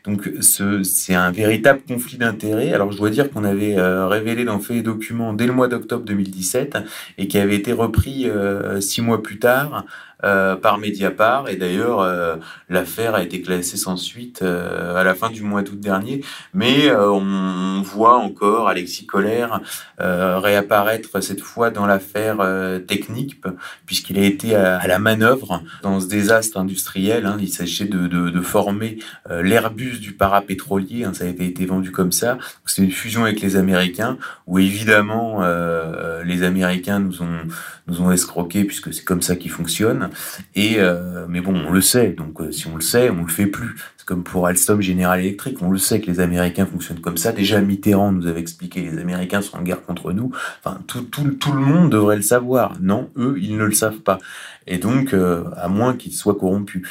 Donc 0.04 0.28
c'est 0.40 1.14
un 1.14 1.30
véritable 1.30 1.80
conflit 1.86 2.18
d'intérêts. 2.18 2.72
Alors 2.72 2.90
je 2.90 2.98
dois 2.98 3.10
dire 3.10 3.30
qu'on 3.30 3.44
avait 3.44 3.78
euh, 3.78 4.08
révélé 4.08 4.44
dans 4.44 4.58
Fait 4.58 4.78
et 4.78 4.82
Documents 4.82 5.32
dès 5.32 5.46
le 5.46 5.52
mois 5.52 5.68
d'octobre 5.68 6.04
2017 6.04 6.78
et 7.18 7.28
qui 7.28 7.38
avait 7.38 7.56
été 7.56 7.72
repris 7.72 8.28
euh, 8.28 8.80
six 8.80 9.00
mois 9.00 9.22
plus 9.22 9.38
tard 9.38 9.84
euh, 10.24 10.54
par 10.54 10.78
Mediapart. 10.78 11.48
Et 11.48 11.56
d'ailleurs, 11.56 11.98
euh, 11.98 12.36
l'affaire 12.68 13.16
a 13.16 13.24
été 13.24 13.42
classée 13.42 13.76
sans 13.76 13.96
suite 13.96 14.42
euh, 14.42 14.94
à 14.94 15.02
la 15.02 15.16
fin 15.16 15.30
du 15.30 15.42
mois 15.42 15.62
d'août 15.62 15.80
dernier. 15.80 16.22
Mais 16.54 16.94
on, 16.94 17.82
voit 17.82 18.16
encore 18.18 18.68
Alexis 18.68 19.06
Collère 19.06 19.60
réapparaître 19.98 21.20
cette 21.20 21.40
fois 21.40 21.70
dans 21.70 21.86
l'affaire 21.86 22.38
technique, 22.86 23.40
puisqu'il 23.86 24.18
a 24.18 24.22
été 24.22 24.54
à, 24.54 24.86
la 24.86 24.98
manœuvre 25.00 25.62
dans 25.82 25.98
ce 25.98 26.06
désastre 26.06 26.58
industriel. 26.58 27.26
Hein. 27.26 27.36
Il 27.40 27.48
s'agissait 27.48 27.86
de, 27.86 28.06
de, 28.06 28.30
de, 28.30 28.40
former 28.40 28.98
l'Airbus 29.28 29.91
du 30.00 30.12
parapétrolier. 30.12 31.04
Hein. 31.04 31.14
Ça 31.14 31.24
avait 31.24 31.46
été 31.46 31.66
vendu 31.66 31.90
comme 31.90 32.12
ça. 32.12 32.38
C'est 32.66 32.82
une 32.82 32.90
fusion 32.90 33.24
avec 33.24 33.40
les 33.40 33.56
Américains, 33.56 34.18
où 34.46 34.58
évidemment 34.58 35.40
les 36.24 36.42
Américains 36.42 37.00
nous 37.00 37.22
ont 37.22 37.40
nous 37.86 38.00
ont 38.00 38.12
escroqués, 38.12 38.64
puisque 38.64 38.92
c'est 38.92 39.04
comme 39.04 39.22
ça 39.22 39.36
qu'ils 39.36 39.50
fonctionnent. 39.50 40.10
Et 40.54 40.76
euh, 40.78 41.26
mais 41.28 41.40
bon, 41.40 41.54
on 41.54 41.72
le 41.72 41.80
sait. 41.80 42.10
Donc 42.10 42.40
euh, 42.40 42.52
si 42.52 42.66
on 42.66 42.76
le 42.76 42.82
sait, 42.82 43.10
on 43.10 43.22
le 43.22 43.28
fait 43.28 43.46
plus. 43.46 43.74
C'est 43.96 44.06
comme 44.06 44.24
pour 44.24 44.46
Alstom 44.46 44.80
General 44.80 45.18
Electric. 45.18 45.60
On 45.62 45.70
le 45.70 45.78
sait 45.78 46.00
que 46.00 46.10
les 46.10 46.20
Américains 46.20 46.66
fonctionnent 46.66 47.00
comme 47.00 47.16
ça. 47.16 47.32
Déjà 47.32 47.60
Mitterrand 47.60 48.12
nous 48.12 48.26
avait 48.26 48.40
expliqué 48.40 48.82
les 48.82 48.98
Américains 48.98 49.42
sont 49.42 49.58
en 49.58 49.62
guerre 49.62 49.82
contre 49.82 50.12
nous. 50.12 50.32
Enfin, 50.64 50.80
tout, 50.86 51.02
tout, 51.02 51.30
tout 51.32 51.52
le 51.52 51.60
monde 51.60 51.90
devrait 51.90 52.16
le 52.16 52.22
savoir. 52.22 52.76
Non, 52.80 53.10
eux, 53.16 53.36
ils 53.40 53.56
ne 53.56 53.64
le 53.64 53.74
savent 53.74 54.00
pas. 54.00 54.18
Et 54.68 54.78
donc, 54.78 55.12
euh, 55.12 55.44
à 55.56 55.66
moins 55.66 55.96
qu'ils 55.96 56.12
soient 56.12 56.36
corrompus. 56.36 56.86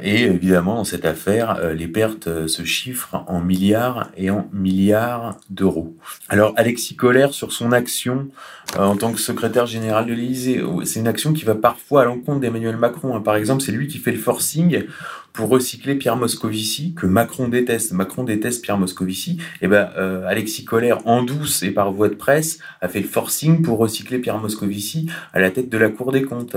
Et 0.00 0.22
évidemment, 0.22 0.76
dans 0.76 0.84
cette 0.84 1.04
affaire, 1.04 1.60
les 1.74 1.88
pertes 1.88 2.46
se 2.46 2.62
chiffrent 2.62 3.24
en 3.26 3.40
milliards 3.40 4.10
et 4.16 4.30
en 4.30 4.48
milliards 4.52 5.36
d'euros. 5.50 5.96
Alors, 6.28 6.52
Alexis 6.56 6.94
Collère, 6.94 7.34
sur 7.34 7.52
son 7.52 7.72
action 7.72 8.28
en 8.76 8.96
tant 8.96 9.12
que 9.12 9.18
secrétaire 9.18 9.66
général 9.66 10.06
de 10.06 10.12
c'est 10.34 11.00
une 11.00 11.08
action 11.08 11.32
qui 11.32 11.44
va 11.44 11.54
parfois 11.54 12.02
à 12.02 12.04
l'encontre 12.04 12.40
d'Emmanuel 12.40 12.76
Macron. 12.76 13.16
Hein. 13.16 13.20
Par 13.20 13.36
exemple, 13.36 13.62
c'est 13.62 13.72
lui 13.72 13.88
qui 13.88 13.98
fait 13.98 14.12
le 14.12 14.18
forcing 14.18 14.84
pour 15.38 15.50
recycler 15.50 15.94
Pierre 15.94 16.16
Moscovici, 16.16 16.94
que 16.94 17.06
Macron 17.06 17.46
déteste. 17.46 17.92
Macron 17.92 18.24
déteste 18.24 18.60
Pierre 18.60 18.76
Moscovici. 18.76 19.38
Et 19.38 19.66
eh 19.66 19.68
ben, 19.68 19.88
euh, 19.96 20.26
Alexis 20.26 20.64
Collère, 20.64 21.06
en 21.06 21.22
douce 21.22 21.62
et 21.62 21.70
par 21.70 21.92
voie 21.92 22.08
de 22.08 22.16
presse, 22.16 22.58
a 22.80 22.88
fait 22.88 22.98
le 22.98 23.06
forcing 23.06 23.62
pour 23.62 23.78
recycler 23.78 24.18
Pierre 24.18 24.38
Moscovici 24.38 25.08
à 25.32 25.38
la 25.38 25.52
tête 25.52 25.68
de 25.68 25.78
la 25.78 25.90
Cour 25.90 26.10
des 26.10 26.22
comptes. 26.22 26.56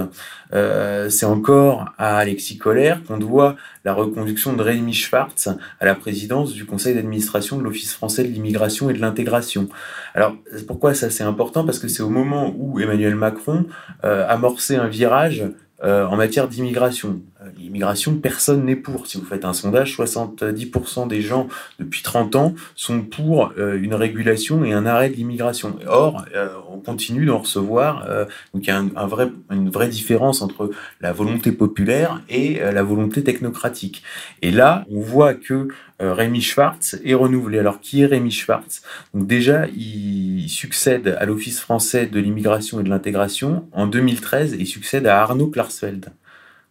Euh, 0.56 1.12
c'est 1.12 1.28
encore 1.28 1.94
à 2.00 2.18
Alexis 2.18 2.58
Collère 2.58 3.04
qu'on 3.04 3.18
doit 3.18 3.56
la 3.86 3.94
reconduction 3.94 4.54
de 4.54 4.64
Rémi 4.64 4.96
Schwartz 4.96 5.48
à 5.80 5.86
la 5.86 5.94
présidence 5.94 6.54
du 6.54 6.66
conseil 6.66 6.96
d'administration 6.96 7.60
de 7.60 7.64
l'Office 7.64 7.94
français 7.94 8.24
de 8.24 8.30
l'immigration 8.30 8.90
et 8.90 8.94
de 8.94 9.00
l'intégration. 9.00 9.70
Alors, 10.16 10.34
pourquoi 10.66 10.96
ça 10.96 11.12
c'est 11.12 11.24
important? 11.24 11.66
Parce 11.66 11.78
que 11.78 11.88
c'est 11.88 12.02
au 12.02 12.10
moment 12.10 12.52
où 12.58 12.80
Emmanuel 12.80 13.14
Macron 13.14 13.68
euh, 14.06 14.26
amorçait 14.28 14.78
un 14.78 14.88
virage 14.88 15.44
euh, 15.84 16.06
en 16.06 16.16
matière 16.16 16.48
d'immigration. 16.48 17.22
Euh, 17.42 17.46
l'immigration, 17.58 18.16
personne 18.16 18.66
n'est 18.66 18.76
pour. 18.76 19.08
Si 19.08 19.18
vous 19.18 19.26
faites 19.26 19.46
un 19.46 19.54
sondage, 19.54 19.98
70% 19.98 21.08
des 21.08 21.22
gens 21.22 21.48
depuis 21.80 22.04
30 22.04 22.36
ans 22.36 22.54
sont 22.76 23.02
pour 23.02 23.54
euh, 23.58 23.80
une 23.82 23.94
régulation 23.94 24.64
et 24.64 24.74
un 24.74 24.86
arrêt 24.86 25.10
de 25.10 25.16
l'immigration. 25.16 25.78
Or, 25.88 26.26
on 26.70 26.80
continue 26.80 27.26
d'en 27.26 27.39
recevoir. 27.39 28.08
donc 28.54 28.66
il 28.66 28.68
y 28.68 28.72
a 28.72 28.78
un, 28.78 29.08
vrai, 29.08 29.30
une 29.50 29.70
vraie 29.70 29.88
différence 29.88 30.42
entre 30.42 30.72
la 31.00 31.14
volonté 31.14 31.52
populaire 31.52 32.22
et 32.30 32.60
la 32.60 32.84
volonté 32.84 33.24
technocratique. 33.24 34.04
Et 34.42 34.52
là, 34.52 34.86
on 34.92 35.02
voit 35.02 35.34
que 35.34 35.68
Rémi 36.00 36.42
Schwartz 36.42 36.98
est 37.04 37.14
renouvelé. 37.14 37.60
Alors 37.60 37.80
qui 37.80 38.02
est 38.02 38.06
Rémi 38.06 38.32
Schwartz? 38.32 38.82
Donc 39.14 39.28
déjà, 39.28 39.68
il 39.68 40.48
succède 40.50 41.16
à 41.20 41.26
l'Office 41.26 41.60
français 41.60 42.06
de 42.06 42.20
l'immigration 42.20 42.80
et 42.80 42.84
de 42.84 42.89
l'intégration 42.89 43.68
en 43.72 43.88
2013 43.88 44.54
et 44.54 44.66
succède 44.66 45.08
à 45.08 45.22
Arnaud 45.22 45.48
Clark 45.48 45.72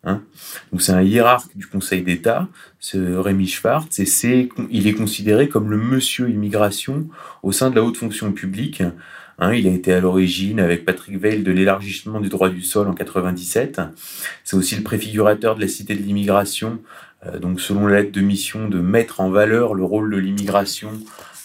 Hein 0.05 0.23
Donc 0.73 0.81
c'est 0.81 0.93
un 0.93 1.03
hiérarque 1.03 1.55
du 1.57 1.67
Conseil 1.67 2.03
d'État, 2.03 2.49
ce 2.79 2.97
Rémi 2.97 3.47
Schwartz, 3.47 3.99
et 3.99 4.07
c'est, 4.07 4.49
il 4.71 4.87
est 4.87 4.95
considéré 4.95 5.49
comme 5.49 5.71
le 5.71 5.77
monsieur 5.77 6.31
immigration 6.31 7.07
au 7.43 7.53
sein 7.53 7.71
de 7.71 7.77
la 7.77 7.85
haute 7.85 7.99
fonction 7.99 8.33
publique. 8.33 8.83
Hein, 9.39 9.55
il 9.55 9.67
a 9.67 9.71
été 9.71 9.93
à 9.93 10.01
l'origine, 10.01 10.61
avec 10.61 10.85
Patrick 10.85 11.19
Veil, 11.19 11.43
de 11.43 11.51
l'élargissement 11.51 12.21
du 12.21 12.29
droit 12.29 12.49
du 12.51 12.63
sol 12.63 12.89
en 12.89 12.95
97. 12.95 13.81
C'est 14.45 14.57
aussi 14.57 14.77
le 14.77 14.83
préfigurateur 14.83 15.55
de 15.55 15.61
la 15.61 15.69
Cité 15.69 15.95
de 15.95 16.03
l'immigration, 16.03 16.79
euh, 17.27 17.39
donc 17.39 17.61
selon 17.61 17.87
la 17.87 18.01
lettre 18.01 18.13
de 18.13 18.21
mission, 18.21 18.69
de 18.69 18.81
mettre 18.81 19.21
en 19.21 19.31
valeur 19.31 19.75
le 19.75 19.85
rôle 19.85 20.11
de 20.11 20.19
l'immigration 20.19 20.93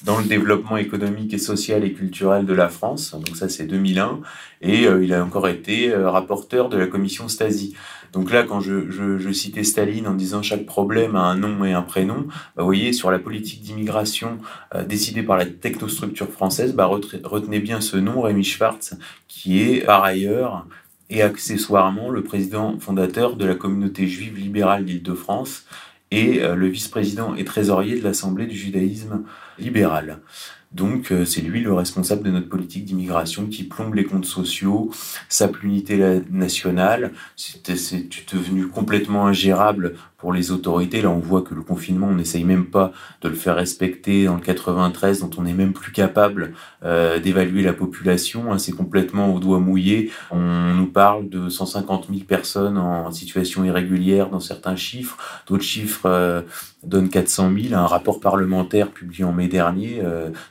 dans 0.05 0.19
le 0.19 0.25
développement 0.25 0.77
économique 0.77 1.33
et 1.33 1.39
social 1.39 1.83
et 1.83 1.91
culturel 1.91 2.45
de 2.45 2.53
la 2.53 2.69
France. 2.69 3.11
Donc 3.11 3.35
ça, 3.35 3.49
c'est 3.49 3.65
2001. 3.65 4.21
Et 4.61 4.85
euh, 4.85 5.03
il 5.03 5.13
a 5.13 5.23
encore 5.23 5.47
été 5.47 5.91
euh, 5.91 6.09
rapporteur 6.09 6.69
de 6.69 6.77
la 6.77 6.85
commission 6.85 7.27
Stasi. 7.27 7.73
Donc 8.13 8.31
là, 8.31 8.43
quand 8.43 8.61
je, 8.61 8.91
je, 8.91 9.31
citais 9.31 9.63
Staline 9.63 10.07
en 10.07 10.13
disant 10.13 10.43
chaque 10.43 10.65
problème 10.65 11.15
a 11.15 11.21
un 11.21 11.35
nom 11.35 11.65
et 11.65 11.73
un 11.73 11.81
prénom, 11.81 12.27
bah, 12.55 12.61
vous 12.61 12.65
voyez, 12.65 12.93
sur 12.93 13.09
la 13.09 13.17
politique 13.17 13.61
d'immigration 13.61 14.37
euh, 14.75 14.85
décidée 14.85 15.23
par 15.23 15.37
la 15.37 15.45
technostructure 15.47 16.29
française, 16.29 16.73
bah, 16.73 16.85
retenez 16.85 17.59
bien 17.59 17.81
ce 17.81 17.97
nom, 17.97 18.21
Rémi 18.21 18.43
Schwartz, 18.43 18.95
qui 19.27 19.59
est 19.59 19.85
par 19.85 20.03
ailleurs 20.03 20.67
et 21.09 21.23
accessoirement 21.23 22.09
le 22.09 22.23
président 22.23 22.79
fondateur 22.79 23.35
de 23.35 23.45
la 23.45 23.55
communauté 23.55 24.07
juive 24.07 24.37
libérale 24.37 24.85
d'Île-de-France 24.85 25.65
et 26.09 26.39
le 26.39 26.67
vice-président 26.67 27.35
et 27.35 27.45
trésorier 27.45 27.99
de 27.99 28.03
l'Assemblée 28.03 28.47
du 28.47 28.55
judaïsme 28.55 29.23
libéral. 29.57 30.21
Donc 30.75 31.11
euh, 31.11 31.23
c'est 31.23 31.41
lui 31.41 31.61
le 31.61 31.73
responsable 31.73 32.23
de 32.23 32.31
notre 32.31 32.49
politique 32.49 32.83
d'immigration 32.83 33.47
qui 33.47 33.63
plombe 33.63 33.95
les 33.95 34.03
comptes 34.03 34.25
sociaux, 34.25 34.91
sape 35.29 35.57
l'unité 35.57 36.21
nationale. 36.29 37.13
C'est 37.37 38.33
devenu 38.33 38.67
complètement 38.67 39.25
ingérable 39.25 39.95
pour 40.17 40.33
les 40.33 40.51
autorités. 40.51 41.01
Là, 41.01 41.11
on 41.11 41.19
voit 41.19 41.43
que 41.43 41.53
le 41.53 41.61
confinement, 41.61 42.07
on 42.07 42.15
n'essaye 42.15 42.43
même 42.43 42.65
pas 42.65 42.91
de 43.21 43.29
le 43.29 43.35
faire 43.35 43.55
respecter 43.55 44.25
dans 44.25 44.35
le 44.35 44.41
93, 44.41 45.21
dont 45.21 45.29
on 45.37 45.43
n'est 45.43 45.53
même 45.53 45.71
plus 45.71 45.91
capable 45.91 46.53
euh, 46.83 47.19
d'évaluer 47.19 47.61
la 47.63 47.73
population. 47.73 48.51
Hein, 48.51 48.57
c'est 48.57 48.71
complètement 48.73 49.33
au 49.33 49.39
doigt 49.39 49.59
mouillé. 49.59 50.11
On 50.31 50.73
nous 50.73 50.87
parle 50.87 51.29
de 51.29 51.47
150 51.47 52.07
000 52.09 52.19
personnes 52.27 52.77
en 52.77 53.11
situation 53.11 53.63
irrégulière 53.63 54.29
dans 54.29 54.39
certains 54.41 54.75
chiffres. 54.75 55.17
D'autres 55.47 55.63
chiffres 55.63 55.75
chiffre 55.85 56.43
donne 56.83 57.09
400 57.09 57.51
000. 57.57 57.73
Un 57.75 57.85
rapport 57.85 58.19
parlementaire 58.19 58.89
publié 58.91 59.23
en 59.23 59.31
mai 59.31 59.47
dernier 59.47 60.01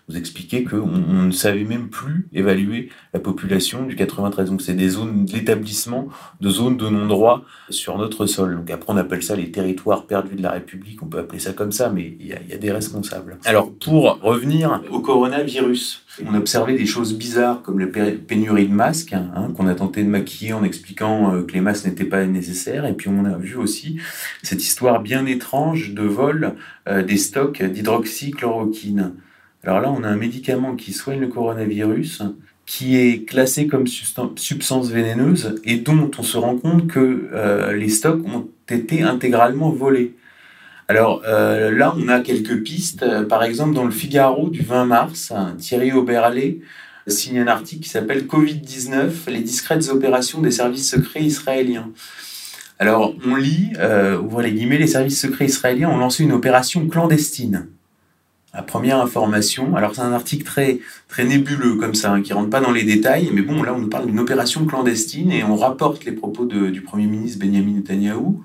nous 0.09 0.14
expliquait 0.17 0.65
qu'on 0.65 0.89
on 0.89 1.23
ne 1.23 1.31
savait 1.31 1.65
même 1.65 1.89
plus 1.89 2.29
évaluer 2.33 2.91
la 3.13 3.21
population 3.21 3.85
du 3.85 3.97
93. 3.97 4.51
Donc 4.51 4.63
c'est 4.63 4.75
des 4.75 4.89
zones 4.89 5.25
d'établissement, 5.25 6.09
de 6.41 6.51
zones 6.51 6.77
de 6.77 6.89
non-droit 6.89 7.45
sur 7.71 7.99
notre 7.99 8.27
sol. 8.27 8.57
Donc 8.57 8.71
après 8.71 8.93
on 8.93 8.97
appelle 8.97 9.23
ça 9.23 9.37
les 9.37 9.51
territoires 9.51 10.07
perdus 10.07 10.37
de 10.37 10.43
la 10.43 10.53
République, 10.53 11.03
on 11.03 11.07
peut 11.07 11.19
appeler 11.19 11.39
ça 11.39 11.53
comme 11.53 11.73
ça, 11.73 11.91
mais 11.91 12.17
il 12.21 12.27
y 12.27 12.33
a, 12.33 12.57
des 12.57 12.73
responsables. 12.73 13.39
Alors 13.45 13.73
pour 13.73 14.21
revenir 14.23 14.83
au 14.91 15.01
coronavirus, 15.01 16.05
on 16.25 16.35
a 16.35 16.39
observé 16.39 16.77
des 16.77 16.87
choses 16.87 17.15
bizarres 17.15 17.63
comme 17.63 17.79
la 17.81 17.87
pénurie 17.87 18.69
de 18.69 18.75
masques, 18.75 19.13
hein, 19.13 19.53
qu'on 19.57 19.67
a 19.67 19.75
tenté 19.75 20.03
de 20.05 20.09
maquiller 20.09 20.53
en 20.53 20.63
expliquant 20.63 21.43
que 21.43 21.53
les 21.53 21.61
masques 21.61 21.87
n'étaient 21.87 22.05
pas 22.05 22.25
nécessaires. 22.25 22.87
Et 22.87 22.93
puis 22.95 23.09
on 23.09 23.25
a 23.25 23.37
vu 23.37 23.57
aussi 23.57 24.01
cette 24.43 24.63
histoire 24.63 25.01
bien 25.01 25.27
étrange 25.27 25.93
de 25.93 26.03
vol 26.03 26.55
des 26.87 27.17
stocks 27.17 27.63
d'hydroxychloroquine. 27.63 29.13
Alors 29.65 29.81
là, 29.81 29.91
on 29.91 30.05
a 30.05 30.09
un 30.09 30.17
médicament 30.17 30.77
qui 30.77 30.93
soigne 30.93 31.21
le 31.21 31.29
coronavirus, 31.29 32.23
qui 32.67 32.97
est 32.97 33.27
classé 33.27 33.67
comme 33.67 33.87
substance 33.87 34.91
vénéneuse 34.91 35.55
et 35.65 35.77
dont 35.77 36.11
on 36.19 36.23
se 36.23 36.37
rend 36.37 36.57
compte 36.57 36.87
que 36.87 37.29
euh, 37.33 37.73
les 37.75 37.89
stocks 37.89 38.25
ont 38.27 38.49
été 38.69 39.03
intégralement 39.03 39.71
volés. 39.71 40.17
Alors 40.89 41.23
euh, 41.27 41.71
là, 41.71 41.95
on 41.97 42.09
a 42.09 42.21
quelques 42.21 42.63
pistes. 42.63 43.07
Par 43.29 43.43
exemple, 43.43 43.75
dans 43.75 43.85
le 43.85 43.91
Figaro 43.91 44.51
du 44.51 44.61
20 44.61 44.85
mars, 44.85 45.33
Thierry 45.59 45.93
Oberlé 45.93 46.61
signe 47.07 47.39
un 47.39 47.49
article 47.49 47.83
qui 47.83 47.89
s'appelle 47.89 48.27
Covid-19, 48.27 49.31
les 49.31 49.41
discrètes 49.41 49.89
opérations 49.89 50.41
des 50.41 50.51
services 50.51 50.91
secrets 50.91 51.23
israéliens. 51.23 51.91
Alors, 52.79 53.15
on 53.25 53.37
lit, 53.37 53.73
euh, 53.79 54.19
ouvrez 54.19 54.45
les 54.45 54.53
guillemets, 54.53 54.79
les 54.79 54.87
services 54.87 55.21
secrets 55.21 55.47
israéliens 55.47 55.89
ont 55.89 55.97
lancé 55.97 56.23
une 56.23 56.33
opération 56.33 56.87
clandestine 56.87 57.69
la 58.55 58.63
première 58.63 59.01
information. 59.01 59.75
Alors 59.77 59.95
c'est 59.95 60.03
un 60.03 60.13
article 60.13 60.45
très 60.45 60.79
très 61.09 61.25
nébuleux 61.25 61.77
comme 61.77 61.95
ça, 61.95 62.13
hein, 62.13 62.23
qui 62.23 62.33
rentre 62.33 62.51
pas 62.51 62.61
dans 62.61 62.71
les 62.71 62.85
détails, 62.85 63.31
mais 63.33 63.43
bon 63.43 63.63
là 63.63 63.75
on 63.75 63.79
nous 63.79 63.89
parle 63.89 64.07
d'une 64.07 64.21
opération 64.21 64.65
clandestine 64.65 65.33
et 65.33 65.43
on 65.45 65.57
rapporte 65.57 66.05
les 66.05 66.13
propos 66.13 66.47
du 66.47 66.81
premier 66.81 67.07
ministre 67.07 67.45
Benjamin 67.45 67.73
Netanyahu. 67.73 68.39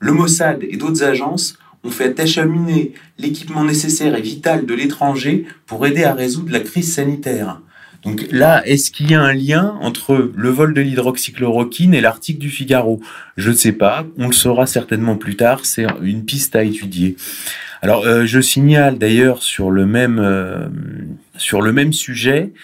Le 0.00 0.12
Mossad 0.12 0.62
et 0.62 0.76
d'autres 0.76 1.02
agences 1.04 1.58
ont 1.84 1.90
fait 1.90 2.18
acheminer 2.18 2.94
l'équipement 3.18 3.64
nécessaire 3.64 4.16
et 4.16 4.22
vital 4.22 4.64
de 4.64 4.74
l'étranger 4.74 5.46
pour 5.66 5.86
aider 5.86 6.04
à 6.04 6.14
résoudre 6.14 6.50
la 6.50 6.60
crise 6.60 6.94
sanitaire. 6.94 7.60
Donc 8.04 8.26
là, 8.30 8.66
est-ce 8.66 8.90
qu'il 8.90 9.10
y 9.10 9.14
a 9.14 9.22
un 9.22 9.32
lien 9.32 9.78
entre 9.80 10.30
le 10.34 10.50
vol 10.50 10.74
de 10.74 10.82
l'hydroxychloroquine 10.82 11.94
et 11.94 12.02
l'article 12.02 12.38
du 12.38 12.50
Figaro? 12.50 13.00
Je 13.38 13.50
ne 13.50 13.54
sais 13.54 13.72
pas, 13.72 14.04
on 14.18 14.26
le 14.26 14.34
saura 14.34 14.66
certainement 14.66 15.16
plus 15.16 15.36
tard, 15.36 15.60
c'est 15.64 15.86
une 16.02 16.24
piste 16.24 16.54
à 16.54 16.64
étudier. 16.64 17.16
Alors, 17.84 18.06
euh, 18.06 18.24
je 18.24 18.40
signale 18.40 18.96
d'ailleurs 18.96 19.42
sur 19.42 19.70
le 19.70 19.84
même 19.84 20.18
euh, 20.18 20.68
sur 21.36 21.60
le 21.60 21.70
même 21.70 21.92
sujet 21.92 22.54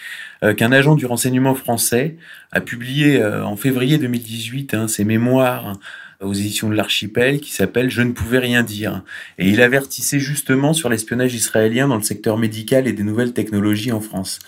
euh, 0.43 0.55
qu'un 0.55 0.71
agent 0.71 0.95
du 0.95 1.05
renseignement 1.05 1.53
français 1.53 2.15
a 2.51 2.59
publié 2.59 3.23
en 3.23 3.55
février 3.55 3.99
2018 3.99 4.73
hein, 4.73 4.87
ses 4.87 5.05
mémoires 5.05 5.77
aux 6.21 6.33
éditions 6.33 6.69
de 6.69 6.73
l'Archipel 6.73 7.39
qui 7.39 7.51
s'appelle 7.51 7.91
Je 7.91 8.01
ne 8.01 8.13
pouvais 8.13 8.39
rien 8.39 8.63
dire. 8.63 9.03
Et 9.37 9.47
il 9.47 9.61
avertissait 9.61 10.19
justement 10.19 10.73
sur 10.73 10.89
l'espionnage 10.89 11.35
israélien 11.35 11.87
dans 11.87 11.97
le 11.97 12.01
secteur 12.01 12.39
médical 12.39 12.87
et 12.87 12.91
des 12.91 13.03
nouvelles 13.03 13.33
technologies 13.33 13.91
en 13.91 14.01
France. 14.01 14.39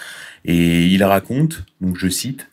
Et 0.44 0.88
il 0.88 1.04
raconte, 1.04 1.66
donc 1.82 1.98
je 1.98 2.10
cite, 2.10 2.48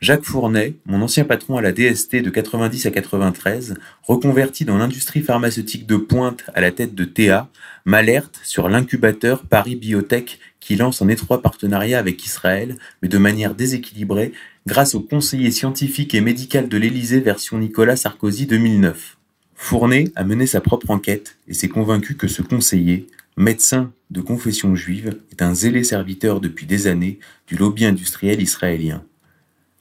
Jacques 0.00 0.24
Fournet, 0.24 0.74
mon 0.84 1.00
ancien 1.00 1.24
patron 1.24 1.56
à 1.56 1.62
la 1.62 1.72
DST 1.72 2.16
de 2.16 2.28
90 2.28 2.86
à 2.86 2.90
93, 2.90 3.74
reconverti 4.02 4.64
dans 4.66 4.76
l'industrie 4.76 5.22
pharmaceutique 5.22 5.86
de 5.86 5.96
pointe 5.96 6.44
à 6.54 6.60
la 6.60 6.70
tête 6.70 6.94
de 6.94 7.04
TA, 7.04 7.48
m'alerte 7.86 8.38
sur 8.42 8.68
l'incubateur 8.68 9.42
Paris 9.44 9.76
Biotech 9.76 10.38
qui 10.60 10.76
lance 10.76 11.00
un 11.00 11.08
étroit 11.08 11.40
partenariat 11.42 11.98
avec 11.98 12.24
Israël, 12.26 12.76
mais 13.00 13.08
de 13.08 13.18
manière 13.18 13.54
déséquilibrée, 13.54 14.32
grâce 14.66 14.94
au 14.94 15.00
conseiller 15.00 15.50
scientifique 15.50 16.14
et 16.14 16.20
médical 16.20 16.68
de 16.68 16.76
l'Élysée 16.76 17.20
version 17.20 17.58
Nicolas 17.58 17.96
Sarkozy 17.96 18.46
2009. 18.46 19.16
Fournet 19.54 20.10
a 20.14 20.24
mené 20.24 20.46
sa 20.46 20.60
propre 20.60 20.90
enquête 20.90 21.38
et 21.48 21.54
s'est 21.54 21.68
convaincu 21.68 22.16
que 22.16 22.28
ce 22.28 22.42
conseiller, 22.42 23.06
médecin 23.38 23.92
de 24.10 24.20
confession 24.20 24.74
juive, 24.74 25.16
est 25.30 25.40
un 25.40 25.54
zélé 25.54 25.84
serviteur 25.84 26.40
depuis 26.40 26.66
des 26.66 26.86
années 26.86 27.18
du 27.46 27.56
lobby 27.56 27.86
industriel 27.86 28.42
israélien. 28.42 29.02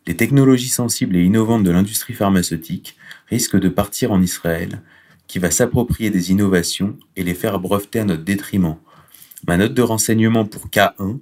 Les 0.07 0.15
technologies 0.15 0.69
sensibles 0.69 1.15
et 1.15 1.23
innovantes 1.23 1.63
de 1.63 1.71
l'industrie 1.71 2.13
pharmaceutique 2.13 2.95
risquent 3.27 3.59
de 3.59 3.69
partir 3.69 4.11
en 4.11 4.21
Israël, 4.21 4.81
qui 5.27 5.39
va 5.39 5.49
s'approprier 5.49 6.11
des 6.11 6.31
innovations 6.31 6.97
et 7.15 7.23
les 7.23 7.33
faire 7.33 7.59
breveter 7.59 7.99
à 7.99 8.05
notre 8.05 8.23
détriment. 8.23 8.77
Ma 9.47 9.57
note 9.57 9.73
de 9.73 9.81
renseignement 9.81 10.45
pour 10.45 10.67
K1, 10.67 11.19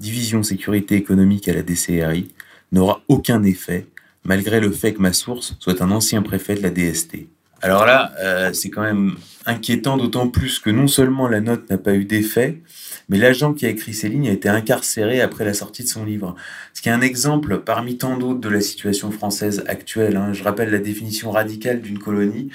Division 0.00 0.42
Sécurité 0.42 0.96
économique 0.96 1.48
à 1.48 1.54
la 1.54 1.62
DCRI, 1.62 2.28
n'aura 2.72 3.02
aucun 3.08 3.42
effet, 3.42 3.86
malgré 4.24 4.60
le 4.60 4.70
fait 4.70 4.92
que 4.92 5.00
ma 5.00 5.14
source 5.14 5.56
soit 5.58 5.80
un 5.80 5.90
ancien 5.90 6.20
préfet 6.20 6.56
de 6.56 6.62
la 6.62 6.70
DST. 6.70 7.28
Alors 7.62 7.86
là, 7.86 8.12
euh, 8.20 8.52
c'est 8.52 8.70
quand 8.70 8.82
même 8.82 9.16
inquiétant, 9.46 9.96
d'autant 9.96 10.28
plus 10.28 10.58
que 10.58 10.70
non 10.70 10.88
seulement 10.88 11.28
la 11.28 11.40
note 11.40 11.70
n'a 11.70 11.78
pas 11.78 11.94
eu 11.94 12.04
d'effet, 12.04 12.60
mais 13.08 13.16
l'agent 13.16 13.54
qui 13.54 13.64
a 13.64 13.68
écrit 13.68 13.94
ces 13.94 14.08
lignes 14.08 14.28
a 14.28 14.32
été 14.32 14.48
incarcéré 14.48 15.20
après 15.20 15.44
la 15.44 15.54
sortie 15.54 15.84
de 15.84 15.88
son 15.88 16.04
livre. 16.04 16.34
Ce 16.74 16.82
qui 16.82 16.88
est 16.88 16.92
un 16.92 17.00
exemple 17.00 17.60
parmi 17.60 17.96
tant 17.96 18.16
d'autres 18.18 18.40
de 18.40 18.48
la 18.48 18.60
situation 18.60 19.10
française 19.10 19.64
actuelle. 19.68 20.16
Hein. 20.16 20.32
Je 20.32 20.42
rappelle 20.42 20.70
la 20.70 20.78
définition 20.78 21.30
radicale 21.30 21.80
d'une 21.80 21.98
colonie, 21.98 22.50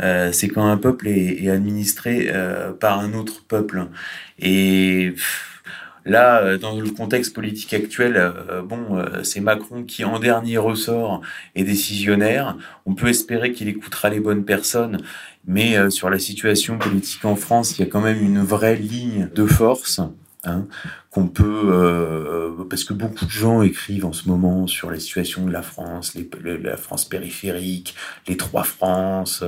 euh, 0.00 0.32
c'est 0.32 0.48
quand 0.48 0.66
un 0.66 0.76
peuple 0.76 1.08
est, 1.08 1.48
administré 1.48 2.30
euh, 2.32 2.72
par 2.72 3.00
un 3.00 3.14
autre 3.14 3.42
peuple. 3.46 3.86
Et... 4.38 5.14
Là, 6.04 6.42
euh, 6.42 6.58
dans 6.58 6.78
le 6.78 6.90
contexte 6.90 7.34
politique 7.34 7.72
actuel, 7.72 8.16
euh, 8.16 8.62
bon, 8.62 8.98
euh, 8.98 9.22
c'est 9.22 9.40
Macron 9.40 9.84
qui, 9.84 10.04
en 10.04 10.18
dernier 10.18 10.58
ressort, 10.58 11.22
est 11.54 11.64
décisionnaire. 11.64 12.56
On 12.84 12.94
peut 12.94 13.08
espérer 13.08 13.52
qu'il 13.52 13.68
écoutera 13.68 14.10
les 14.10 14.20
bonnes 14.20 14.44
personnes, 14.44 15.00
mais 15.46 15.90
sur 15.90 16.10
la 16.10 16.18
situation 16.18 16.78
politique 16.78 17.24
en 17.24 17.36
France, 17.36 17.78
il 17.78 17.84
y 17.84 17.84
a 17.84 17.90
quand 17.90 18.00
même 18.00 18.22
une 18.22 18.40
vraie 18.40 18.76
ligne 18.76 19.28
de 19.34 19.46
force. 19.46 20.00
Hein, 20.46 20.66
qu'on 21.10 21.26
peut 21.26 22.66
parce 22.68 22.84
que 22.84 22.92
beaucoup 22.92 23.24
de 23.24 23.30
gens 23.30 23.62
écrivent 23.62 24.04
en 24.04 24.12
ce 24.12 24.28
moment 24.28 24.66
sur 24.66 24.90
la 24.90 25.00
situation 25.00 25.46
de 25.46 25.50
la 25.50 25.62
France, 25.62 26.14
la 26.44 26.76
France 26.76 27.06
périphérique, 27.06 27.94
les 28.28 28.36
trois 28.36 28.64
France, 28.64 29.42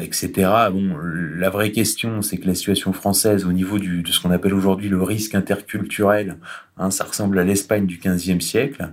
etc. 0.00 0.50
Bon, 0.72 0.96
la 0.98 1.50
vraie 1.50 1.72
question, 1.72 2.22
c'est 2.22 2.38
que 2.38 2.46
la 2.46 2.54
situation 2.54 2.92
française, 2.92 3.44
au 3.44 3.52
niveau 3.52 3.78
du, 3.78 4.02
de 4.02 4.08
ce 4.10 4.20
qu'on 4.20 4.30
appelle 4.30 4.54
aujourd'hui 4.54 4.88
le 4.88 5.02
risque 5.02 5.34
interculturel, 5.34 6.36
hein, 6.78 6.90
ça 6.90 7.04
ressemble 7.04 7.38
à 7.38 7.44
l'Espagne 7.44 7.86
du 7.86 7.98
XVe 7.98 8.40
siècle 8.40 8.90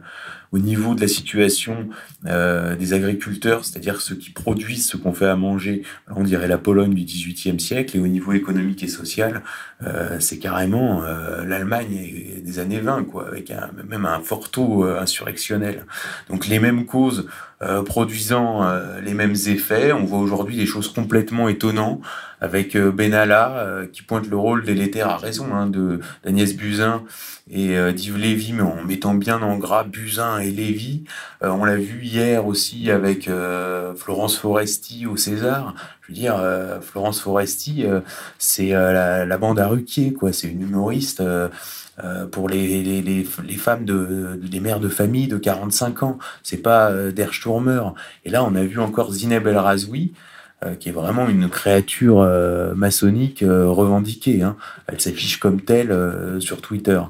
au 0.55 0.59
niveau 0.59 0.95
de 0.95 1.01
la 1.01 1.09
situation 1.09 1.89
euh, 2.27 2.77
des 2.77 2.93
agriculteurs, 2.93 3.65
c'est-à-dire 3.65 3.99
ceux 3.99 4.15
qui 4.15 4.29
produisent 4.29 4.87
ce 4.87 4.95
qu'on 4.95 5.11
fait 5.11 5.25
à 5.25 5.35
manger, 5.35 5.83
on 6.15 6.23
dirait 6.23 6.47
la 6.47 6.57
Pologne 6.57 6.93
du 6.93 7.03
XVIIIe 7.03 7.59
siècle, 7.59 7.97
et 7.97 7.99
au 7.99 8.07
niveau 8.07 8.31
économique 8.31 8.81
et 8.81 8.87
social, 8.87 9.43
euh, 9.83 10.19
c'est 10.19 10.39
carrément 10.39 11.03
euh, 11.03 11.43
l'Allemagne 11.45 12.41
des 12.45 12.59
années 12.59 12.79
20, 12.79 13.05
quoi, 13.05 13.27
avec 13.27 13.51
un, 13.51 13.71
même 13.89 14.05
un 14.05 14.19
fort 14.19 14.49
taux 14.49 14.85
euh, 14.85 15.01
insurrectionnel. 15.01 15.85
Donc 16.29 16.47
les 16.47 16.59
mêmes 16.59 16.85
causes 16.85 17.27
euh, 17.61 17.83
produisant 17.83 18.63
euh, 18.63 19.01
les 19.01 19.13
mêmes 19.13 19.35
effets, 19.47 19.91
on 19.91 20.05
voit 20.05 20.19
aujourd'hui 20.19 20.55
des 20.55 20.65
choses 20.65 20.93
complètement 20.93 21.49
étonnantes 21.49 22.01
avec 22.41 22.77
Benalla 22.77 23.85
qui 23.91 24.03
pointe 24.03 24.27
le 24.27 24.37
rôle 24.37 24.65
délétère 24.65 25.07
à 25.07 25.17
raison 25.17 25.55
hein, 25.55 25.67
de 25.67 26.01
d'Agnès 26.23 26.55
Buzyn 26.55 27.01
et 27.49 27.75
d'Yves 27.93 28.17
Lévy, 28.17 28.53
mais 28.53 28.61
en 28.61 28.83
mettant 28.83 29.15
bien 29.15 29.41
en 29.41 29.57
gras 29.57 29.83
Buzyn 29.83 30.39
et 30.39 30.51
Lévy. 30.51 31.05
On 31.41 31.63
l'a 31.63 31.77
vu 31.77 32.03
hier 32.03 32.45
aussi 32.45 32.91
avec 32.91 33.29
Florence 33.95 34.37
Foresti 34.37 35.07
au 35.07 35.15
César. 35.15 35.73
Je 36.07 36.13
veux 36.13 36.19
dire, 36.19 36.39
Florence 36.81 37.19
Foresti, 37.19 37.85
c'est 38.37 38.69
la, 38.69 39.37
bande 39.37 39.59
à 39.59 39.67
Ruquier, 39.67 40.13
quoi. 40.13 40.31
C'est 40.33 40.47
une 40.47 40.61
humoriste. 40.61 41.23
pour 42.31 42.49
les, 42.49 42.83
les, 42.83 43.01
les, 43.01 43.25
les, 43.47 43.55
femmes 43.55 43.85
de, 43.85 44.39
des 44.41 44.59
mères 44.59 44.79
de 44.79 44.89
famille 44.89 45.27
de 45.27 45.37
45 45.37 46.03
ans. 46.03 46.17
C'est 46.43 46.57
pas 46.57 46.91
Der 47.11 47.33
Sturmer. 47.33 47.81
Et 48.23 48.29
là, 48.29 48.43
on 48.43 48.53
a 48.55 48.63
vu 48.63 48.79
encore 48.79 49.13
Zineb 49.13 49.47
El 49.47 49.57
Razoui, 49.57 50.13
euh, 50.63 50.75
qui 50.75 50.87
est 50.87 50.93
vraiment 50.93 51.27
une 51.27 51.49
créature 51.49 52.21
euh, 52.21 52.73
maçonnique 52.75 53.43
euh, 53.43 53.67
revendiquée. 53.67 54.41
Hein. 54.41 54.55
Elle 54.87 55.01
s'affiche 55.01 55.37
comme 55.37 55.61
telle 55.61 55.93
sur 56.39 56.61
Twitter, 56.61 57.01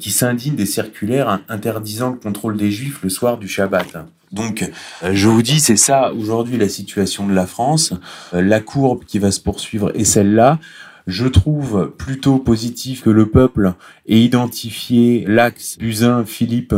qui 0.00 0.10
s'indigne 0.10 0.54
des 0.54 0.66
circulaires 0.66 1.40
interdisant 1.48 2.10
le 2.10 2.16
contrôle 2.16 2.56
des 2.56 2.70
juifs 2.70 3.00
le 3.02 3.08
soir 3.08 3.38
du 3.38 3.48
Shabbat. 3.48 3.86
Donc, 4.34 4.68
je 5.08 5.28
vous 5.28 5.42
dis, 5.42 5.60
c'est 5.60 5.76
ça 5.76 6.12
aujourd'hui 6.12 6.58
la 6.58 6.68
situation 6.68 7.26
de 7.26 7.32
la 7.32 7.46
France. 7.46 7.94
la 8.32 8.60
courbe 8.60 9.04
qui 9.04 9.18
va 9.18 9.30
se 9.30 9.40
poursuivre 9.40 9.92
est 9.94 10.04
celle-là. 10.04 10.58
Je 11.06 11.26
trouve 11.26 11.92
plutôt 11.96 12.38
positif 12.38 13.02
que 13.02 13.10
le 13.10 13.26
peuple 13.26 13.74
ait 14.08 14.20
identifié 14.20 15.24
l'axe 15.28 15.78
Buzyn-Philippe 15.78 16.74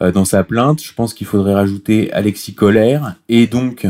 dans 0.00 0.24
sa 0.24 0.44
plainte. 0.44 0.82
Je 0.82 0.94
pense 0.94 1.12
qu'il 1.12 1.26
faudrait 1.26 1.54
rajouter 1.54 2.12
Alexis 2.12 2.54
Colère 2.54 3.16
et 3.28 3.46
donc 3.46 3.86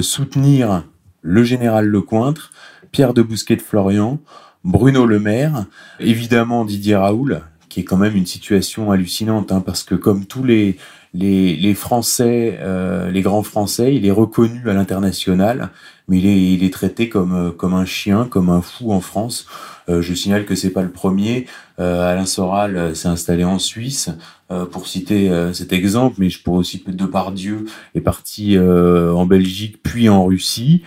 soutenir 0.00 0.84
le 1.22 1.42
général 1.42 1.86
Lecointre, 1.86 2.52
Pierre 2.92 3.14
de 3.14 3.22
Bousquet 3.22 3.56
de 3.56 3.62
Florian, 3.62 4.20
Bruno 4.62 5.04
Le 5.04 5.18
Maire, 5.18 5.66
évidemment 5.98 6.64
Didier 6.64 6.96
Raoul, 6.96 7.40
qui 7.68 7.80
est 7.80 7.84
quand 7.84 7.96
même 7.96 8.14
une 8.14 8.26
situation 8.26 8.92
hallucinante, 8.92 9.50
hein, 9.50 9.60
parce 9.60 9.82
que 9.82 9.94
comme 9.94 10.26
tous 10.26 10.44
les, 10.44 10.76
les, 11.14 11.54
les 11.54 11.74
Français, 11.74 12.58
euh, 12.60 13.10
les 13.10 13.22
grands 13.22 13.44
Français, 13.44 13.94
il 13.94 14.04
est 14.04 14.10
reconnu 14.10 14.68
à 14.68 14.74
l'international, 14.74 15.70
mais 16.08 16.18
il 16.18 16.26
est, 16.26 16.52
il 16.54 16.64
est 16.64 16.72
traité 16.72 17.08
comme, 17.08 17.34
euh, 17.34 17.50
comme 17.50 17.72
un 17.72 17.84
chien, 17.84 18.26
comme 18.28 18.50
un 18.50 18.60
fou 18.60 18.92
en 18.92 19.00
France. 19.00 19.46
Euh, 19.88 20.02
je 20.02 20.12
signale 20.12 20.44
que 20.44 20.56
c'est 20.56 20.70
pas 20.70 20.82
le 20.82 20.90
premier. 20.90 21.46
Euh, 21.78 22.10
Alain 22.10 22.26
Soral 22.26 22.96
s'est 22.96 23.08
installé 23.08 23.44
en 23.44 23.58
Suisse, 23.58 24.10
pour 24.70 24.86
citer 24.86 25.32
cet 25.52 25.72
exemple, 25.72 26.16
mais 26.18 26.30
je 26.30 26.40
pourrais 26.40 26.58
aussi 26.58 26.84
Depardieu 26.86 27.64
est 27.96 28.00
parti 28.00 28.56
en 28.56 29.26
Belgique 29.26 29.80
puis 29.82 30.08
en 30.08 30.24
Russie, 30.26 30.84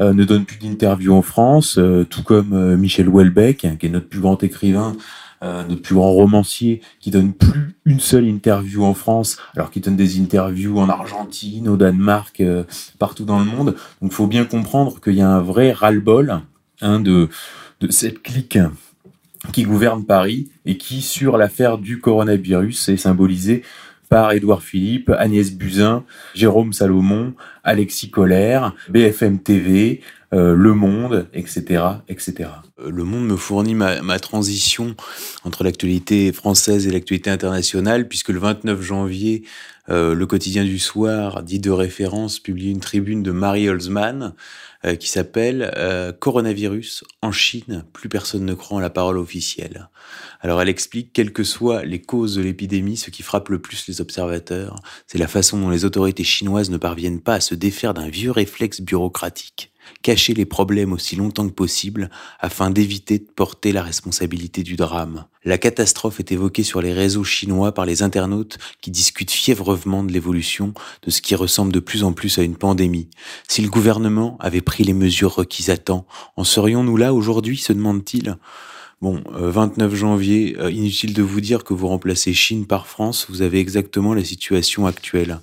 ne 0.00 0.24
donne 0.24 0.44
plus 0.44 0.58
d'interviews 0.58 1.14
en 1.14 1.22
France, 1.22 1.78
tout 2.10 2.22
comme 2.24 2.74
Michel 2.74 3.08
Houellebecq, 3.08 3.78
qui 3.78 3.86
est 3.86 3.88
notre 3.88 4.08
plus 4.08 4.18
grand 4.18 4.42
écrivain, 4.42 4.96
euh, 5.44 5.62
notre 5.68 5.82
plus 5.82 5.94
grand 5.94 6.10
romancier, 6.10 6.80
qui 7.00 7.10
donne 7.10 7.34
plus 7.34 7.76
une 7.84 8.00
seule 8.00 8.26
interview 8.26 8.84
en 8.84 8.94
France, 8.94 9.36
alors 9.54 9.70
qu'il 9.70 9.82
donne 9.82 9.96
des 9.96 10.18
interviews 10.18 10.78
en 10.78 10.88
Argentine, 10.88 11.68
au 11.68 11.76
Danemark, 11.76 12.40
euh, 12.40 12.64
partout 12.98 13.24
dans 13.24 13.38
le 13.38 13.44
monde. 13.44 13.76
Donc, 14.00 14.10
il 14.10 14.14
faut 14.14 14.26
bien 14.26 14.46
comprendre 14.46 15.00
qu'il 15.00 15.14
y 15.14 15.20
a 15.20 15.28
un 15.28 15.40
vrai 15.40 15.72
ras-le-bol 15.72 16.40
hein, 16.80 17.00
de, 17.00 17.28
de 17.80 17.92
cette 17.92 18.22
clique 18.22 18.58
qui 19.52 19.64
gouverne 19.64 20.04
Paris 20.04 20.48
et 20.64 20.78
qui, 20.78 21.02
sur 21.02 21.36
l'affaire 21.36 21.76
du 21.76 22.00
coronavirus, 22.00 22.88
est 22.88 22.96
symbolisée 22.96 23.62
par 24.08 24.32
Édouard 24.32 24.62
Philippe, 24.62 25.10
Agnès 25.10 25.52
Buzyn, 25.52 26.04
Jérôme 26.34 26.72
Salomon, 26.72 27.34
Alexis 27.64 28.10
Collère, 28.10 28.74
BFM 28.88 29.40
TV, 29.40 30.00
euh, 30.34 30.54
Le 30.54 30.74
Monde, 30.74 31.28
etc., 31.32 31.84
etc. 32.08 32.50
Euh, 32.80 32.90
le 32.90 33.04
Monde 33.04 33.26
me 33.26 33.36
fournit 33.36 33.74
ma, 33.74 34.18
transition 34.18 34.94
entre 35.44 35.64
l'actualité 35.64 36.32
française 36.32 36.86
et 36.86 36.90
l'actualité 36.90 37.30
internationale, 37.30 38.08
puisque 38.08 38.30
le 38.30 38.40
29 38.40 38.82
janvier, 38.82 39.44
euh, 39.90 40.14
le 40.14 40.26
quotidien 40.26 40.64
du 40.64 40.78
soir, 40.78 41.42
dit 41.42 41.60
de 41.60 41.70
référence, 41.70 42.40
publie 42.40 42.70
une 42.70 42.80
tribune 42.80 43.22
de 43.22 43.30
Marie 43.30 43.68
Holzman 43.68 44.34
euh, 44.84 44.96
qui 44.96 45.08
s'appelle 45.08 45.72
euh, 45.76 46.12
Coronavirus 46.12 47.04
en 47.22 47.32
Chine, 47.32 47.84
plus 47.92 48.08
personne 48.08 48.44
ne 48.44 48.54
croit 48.54 48.78
en 48.78 48.80
la 48.80 48.90
parole 48.90 49.18
officielle. 49.18 49.88
Alors 50.40 50.60
elle 50.60 50.68
explique, 50.68 51.12
quelles 51.12 51.32
que 51.32 51.44
soient 51.44 51.84
les 51.84 52.02
causes 52.02 52.36
de 52.36 52.42
l'épidémie, 52.42 52.96
ce 52.96 53.10
qui 53.10 53.22
frappe 53.22 53.48
le 53.48 53.60
plus 53.60 53.86
les 53.88 54.00
observateurs, 54.00 54.76
c'est 55.06 55.18
la 55.18 55.28
façon 55.28 55.58
dont 55.58 55.70
les 55.70 55.84
autorités 55.84 56.24
chinoises 56.24 56.70
ne 56.70 56.76
parviennent 56.76 57.20
pas 57.20 57.36
à 57.36 57.40
se 57.40 57.54
défaire 57.54 57.94
d'un 57.94 58.08
vieux 58.08 58.30
réflexe 58.30 58.80
bureaucratique 58.80 59.73
cacher 60.02 60.34
les 60.34 60.44
problèmes 60.44 60.92
aussi 60.92 61.16
longtemps 61.16 61.48
que 61.48 61.52
possible 61.52 62.10
afin 62.40 62.70
d'éviter 62.70 63.18
de 63.18 63.24
porter 63.24 63.72
la 63.72 63.82
responsabilité 63.82 64.62
du 64.62 64.76
drame. 64.76 65.24
La 65.44 65.58
catastrophe 65.58 66.20
est 66.20 66.32
évoquée 66.32 66.62
sur 66.62 66.80
les 66.80 66.92
réseaux 66.92 67.24
chinois 67.24 67.72
par 67.72 67.84
les 67.84 68.02
internautes 68.02 68.58
qui 68.80 68.90
discutent 68.90 69.30
fiévrement 69.30 70.02
de 70.02 70.12
l'évolution 70.12 70.72
de 71.02 71.10
ce 71.10 71.20
qui 71.20 71.34
ressemble 71.34 71.72
de 71.72 71.80
plus 71.80 72.04
en 72.04 72.12
plus 72.12 72.38
à 72.38 72.42
une 72.42 72.56
pandémie. 72.56 73.08
Si 73.48 73.62
le 73.62 73.68
gouvernement 73.68 74.38
avait 74.40 74.62
pris 74.62 74.84
les 74.84 74.94
mesures 74.94 75.34
requises 75.34 75.70
à 75.70 75.76
temps, 75.76 76.06
en 76.36 76.44
serions-nous 76.44 76.96
là 76.96 77.12
aujourd'hui, 77.12 77.58
se 77.58 77.72
demande-t-il 77.72 78.36
Bon, 79.02 79.22
29 79.32 79.92
euh, 79.92 79.96
janvier, 79.96 80.56
euh, 80.58 80.70
inutile 80.70 81.12
de 81.12 81.22
vous 81.22 81.42
dire 81.42 81.64
que 81.64 81.74
vous 81.74 81.88
remplacez 81.88 82.32
Chine 82.32 82.66
par 82.66 82.86
France, 82.86 83.26
vous 83.28 83.42
avez 83.42 83.58
exactement 83.58 84.14
la 84.14 84.24
situation 84.24 84.86
actuelle. 84.86 85.40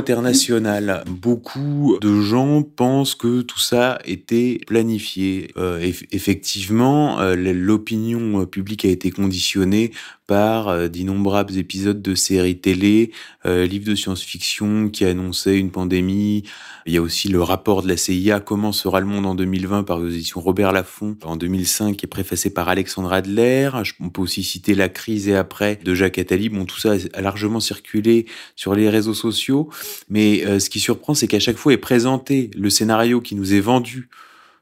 International, 0.00 1.04
beaucoup 1.06 1.98
de 2.00 2.22
gens 2.22 2.62
pensent 2.62 3.14
que 3.14 3.42
tout 3.42 3.58
ça 3.58 3.98
était 4.06 4.60
planifié. 4.66 5.50
Euh, 5.58 5.78
effectivement, 6.10 7.20
euh, 7.20 7.36
l'opinion 7.36 8.46
publique 8.46 8.86
a 8.86 8.88
été 8.88 9.10
conditionnée 9.10 9.92
euh, 10.32 10.88
d'innombrables 10.88 11.56
épisodes 11.56 12.00
de 12.00 12.14
séries 12.14 12.58
télé, 12.58 13.12
euh, 13.46 13.66
livres 13.66 13.90
de 13.90 13.94
science-fiction 13.94 14.88
qui 14.88 15.04
annonçaient 15.04 15.58
une 15.58 15.70
pandémie. 15.70 16.44
Il 16.86 16.92
y 16.92 16.96
a 16.96 17.02
aussi 17.02 17.28
le 17.28 17.42
rapport 17.42 17.82
de 17.82 17.88
la 17.88 17.96
CIA 17.96 18.40
Comment 18.40 18.72
sera 18.72 19.00
le 19.00 19.06
monde 19.06 19.26
en 19.26 19.34
2020 19.34 19.84
par 19.84 19.98
l'édition 19.98 20.40
Robert 20.40 20.72
Laffont 20.72 21.16
en 21.24 21.36
2005 21.36 21.96
qui 21.96 22.06
est 22.06 22.08
préfacé 22.08 22.50
par 22.50 22.68
Alexandre 22.68 23.12
Adler. 23.12 23.70
On 24.00 24.08
peut 24.08 24.22
aussi 24.22 24.42
citer 24.42 24.74
La 24.74 24.88
crise 24.88 25.28
et 25.28 25.36
après 25.36 25.78
de 25.82 25.94
Jacques 25.94 26.18
Attali. 26.18 26.48
Bon, 26.48 26.64
tout 26.64 26.78
ça 26.78 26.94
a 27.12 27.20
largement 27.20 27.60
circulé 27.60 28.26
sur 28.56 28.74
les 28.74 28.88
réseaux 28.88 29.14
sociaux, 29.14 29.68
mais 30.08 30.44
euh, 30.46 30.58
ce 30.58 30.70
qui 30.70 30.80
surprend, 30.80 31.14
c'est 31.14 31.26
qu'à 31.26 31.40
chaque 31.40 31.56
fois 31.56 31.72
est 31.72 31.78
présenté 31.78 32.50
le 32.56 32.70
scénario 32.70 33.20
qui 33.20 33.34
nous 33.34 33.54
est 33.54 33.60
vendu 33.60 34.08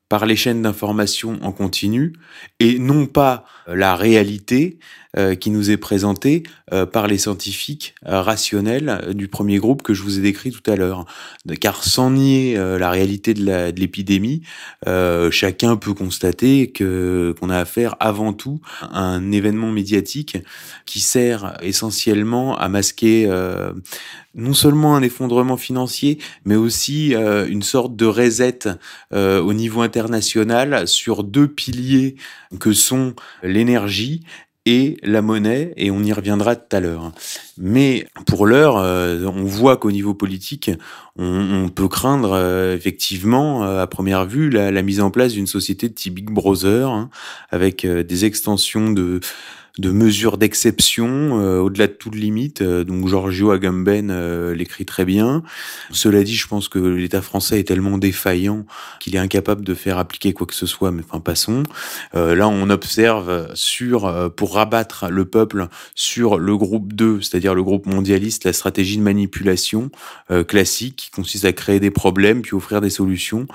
par 0.09 0.25
les 0.27 0.37
chaînes 0.37 0.63
d'information 0.63 1.39
en 1.43 1.53
continu 1.53 2.15
et 2.61 2.79
non 2.79 3.07
pas 3.07 3.45
la 3.67 3.95
réalité 3.95 4.79
euh, 5.17 5.35
qui 5.35 5.49
nous 5.49 5.71
est 5.71 5.79
présenté 5.79 6.43
euh, 6.71 6.85
par 6.85 7.07
les 7.07 7.17
scientifiques 7.17 7.95
euh, 8.07 8.21
rationnels 8.21 9.15
du 9.15 9.27
premier 9.27 9.57
groupe 9.57 9.83
que 9.83 9.95
je 9.95 10.03
vous 10.03 10.19
ai 10.19 10.21
décrit 10.23 10.53
tout 10.53 10.71
à 10.71 10.77
l'heure. 10.77 11.07
Car 11.63 11.83
sans 11.83 12.11
nier 12.11 12.57
la 12.57 12.91
réalité 12.91 13.33
de 13.33 13.73
l'épidémie, 13.75 14.43
chacun 15.31 15.77
peut 15.77 15.95
constater 15.95 16.71
que 16.71 17.35
qu'on 17.41 17.49
a 17.49 17.57
affaire 17.57 17.97
avant 18.01 18.35
tout 18.35 18.61
à 18.83 19.01
un 19.01 19.33
événement 19.33 19.71
médiatique 19.71 20.37
qui 20.85 21.01
sert 21.01 21.57
essentiellement 21.63 22.59
à 22.59 22.69
masquer 22.69 23.31
non 24.35 24.53
seulement 24.53 24.95
un 24.95 25.03
effondrement 25.03 25.57
financier, 25.57 26.19
mais 26.45 26.57
aussi 26.57 27.15
une 27.15 27.63
sorte 27.63 27.97
de 27.97 28.05
reset 28.05 28.59
au 29.13 29.53
niveau 29.55 29.81
international 29.81 30.87
sur 30.87 31.25
deux 31.25 31.49
piliers 31.49 32.17
que 32.61 32.73
sont 32.73 33.15
l'énergie 33.43 34.23
la 35.03 35.23
monnaie, 35.23 35.73
et 35.77 35.91
on 35.91 36.03
y 36.03 36.13
reviendra 36.13 36.57
tout 36.57 36.77
à 36.77 36.81
l'heure. 36.81 37.13
Mais 37.57 38.07
pour 38.27 38.47
l'heure, 38.47 38.77
euh, 38.77 39.25
on 39.25 39.45
voit 39.45 39.77
qu'au 39.77 39.91
niveau 39.91 40.15
politique, 40.15 40.71
on, 41.17 41.69
peut 41.69 41.89
craindre 41.89 42.33
euh, 42.33 42.77
effectivement, 42.77 43.65
euh, 43.65 43.83
à 43.83 43.87
première 43.87 44.27
vue, 44.27 44.51
la, 44.51 44.83
mise 44.83 45.01
en 45.01 45.11
place 45.11 45.33
d'une 45.33 45.47
société 45.47 45.89
de 45.89 45.95
type 45.95 46.15
Big 46.15 46.31
Brother, 46.31 46.89
hein, 46.89 47.11
avec 47.51 47.87
des 47.87 48.25
extensions 48.25 48.91
de 48.91 49.21
de 49.79 49.91
mesures 49.91 50.39
d'exception 50.39 51.41
euh, 51.41 51.61
au-delà 51.61 51.87
de 51.87 51.93
toute 51.93 52.15
limite. 52.15 52.63
Euh, 52.63 52.85
donc 52.85 53.07
Giorgio 53.07 53.53
Agamben 53.53 54.11
euh, 54.11 54.55
l'écrit 54.55 54.85
très 54.85 55.05
bien. 55.05 55.43
Cela 55.91 56.25
dit, 56.25 56.35
je 56.35 56.49
pense 56.49 56.69
que 56.69 56.79
l'État 56.79 57.23
français 57.23 57.61
est 57.61 57.65
tellement 57.65 57.97
défaillant 57.97 58.67
qu'il 59.01 59.15
est 59.15 59.21
incapable 59.21 59.65
de 59.65 59.75
faire 59.75 59.99
appliquer 59.99 60.33
quoi 60.33 60.47
que 60.47 60.55
ce 60.55 60.67
soit. 60.67 60.91
Mais 60.91 61.03
enfin, 61.09 61.21
passons. 61.21 61.63
là, 62.15 62.49
on 62.49 62.71
observe 62.71 63.55
sur 63.55 64.33
pour 64.35 64.55
rabattre 64.55 65.07
le 65.11 65.25
peuple 65.25 65.69
sur 65.95 66.39
le 66.39 66.57
groupe 66.57 66.93
2, 66.93 67.21
c'est-à-dire 67.21 67.55
le 67.55 67.63
groupe 67.63 67.87
mondialiste, 67.87 68.45
la 68.45 68.53
stratégie 68.53 68.97
de 68.97 69.03
manipulation 69.03 69.91
classique 70.47 70.97
qui 70.97 71.11
consiste 71.11 71.45
à 71.45 71.53
créer 71.53 71.81
des 71.81 71.91
problèmes 71.91 72.43
puis 72.43 72.55
offrir 72.55 72.81
des 72.81 72.91
solutions. 72.91 73.47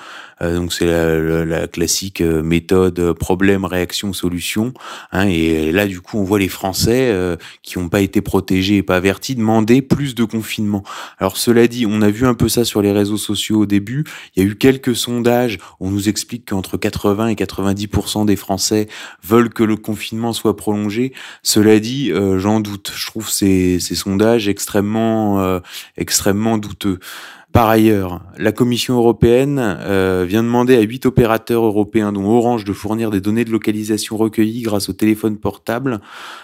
donc 0.42 0.74
c'est 0.74 0.86
la, 0.86 1.46
la, 1.46 1.68
classique 1.68 2.22
méthode 2.22 3.14
problème 3.14 3.66
réaction 3.66 4.14
solution. 4.14 4.74
Hein, 5.12 5.28
et 5.28 5.72
là, 5.72 5.88
du 5.88 6.02
coup 6.02 6.13
on 6.16 6.24
voit 6.24 6.40
les 6.40 6.48
Français 6.48 7.10
euh, 7.12 7.36
qui 7.62 7.78
n'ont 7.78 7.90
pas 7.90 8.02
été 8.02 8.22
protégés 8.22 8.78
et 8.78 8.84
pas 8.84 8.98
avertis 8.98 9.36
demander 9.36 9.82
plus 9.82 10.16
de 10.16 10.24
confinement. 10.24 10.84
Alors 11.20 11.38
cela 11.38 11.68
dit, 11.68 11.86
on 11.86 12.02
a 12.02 12.10
vu 12.10 12.26
un 12.26 12.34
peu 12.34 12.50
ça 12.50 12.66
sur 12.66 12.82
les 12.82 12.92
réseaux 12.92 13.18
sociaux 13.18 13.62
au 13.62 13.66
début. 13.66 14.04
Il 14.36 14.44
y 14.44 14.46
a 14.46 14.50
eu 14.50 14.56
quelques 14.56 14.96
sondages. 14.96 15.60
On 15.80 15.90
nous 15.90 16.10
explique 16.10 16.50
qu'entre 16.50 16.78
80 16.78 17.28
et 17.28 17.36
90% 17.36 18.26
des 18.26 18.36
Français 18.36 18.88
veulent 19.24 19.54
que 19.54 19.64
le 19.64 19.76
confinement 19.76 20.34
soit 20.34 20.56
prolongé. 20.56 21.14
Cela 21.42 21.80
dit, 21.80 22.12
euh, 22.12 22.40
j'en 22.40 22.60
doute. 22.60 22.92
Je 22.96 23.06
trouve 23.06 23.30
ces, 23.30 23.80
ces 23.80 23.96
sondages 23.96 24.48
extrêmement, 24.48 25.40
euh, 25.42 25.60
extrêmement 25.98 26.58
douteux. 26.58 27.00
Par 27.54 27.70
ailleurs, 27.70 28.22
la 28.36 28.52
Commission 28.52 28.96
européenne 28.96 29.60
euh, 29.60 30.26
vient 30.28 30.42
demander 30.42 30.76
à 30.76 30.82
huit 30.82 31.06
opérateurs 31.06 31.64
européens, 31.64 32.12
dont 32.12 32.26
Orange, 32.26 32.66
de 32.66 32.74
fournir 32.74 33.12
des 33.12 33.22
données 33.22 33.46
de 33.46 33.52
localisation 33.52 34.18
recueillies 34.18 34.64
grâce 34.64 34.90
au 34.90 34.94
téléphone 34.94 35.38
portable, 35.38 36.02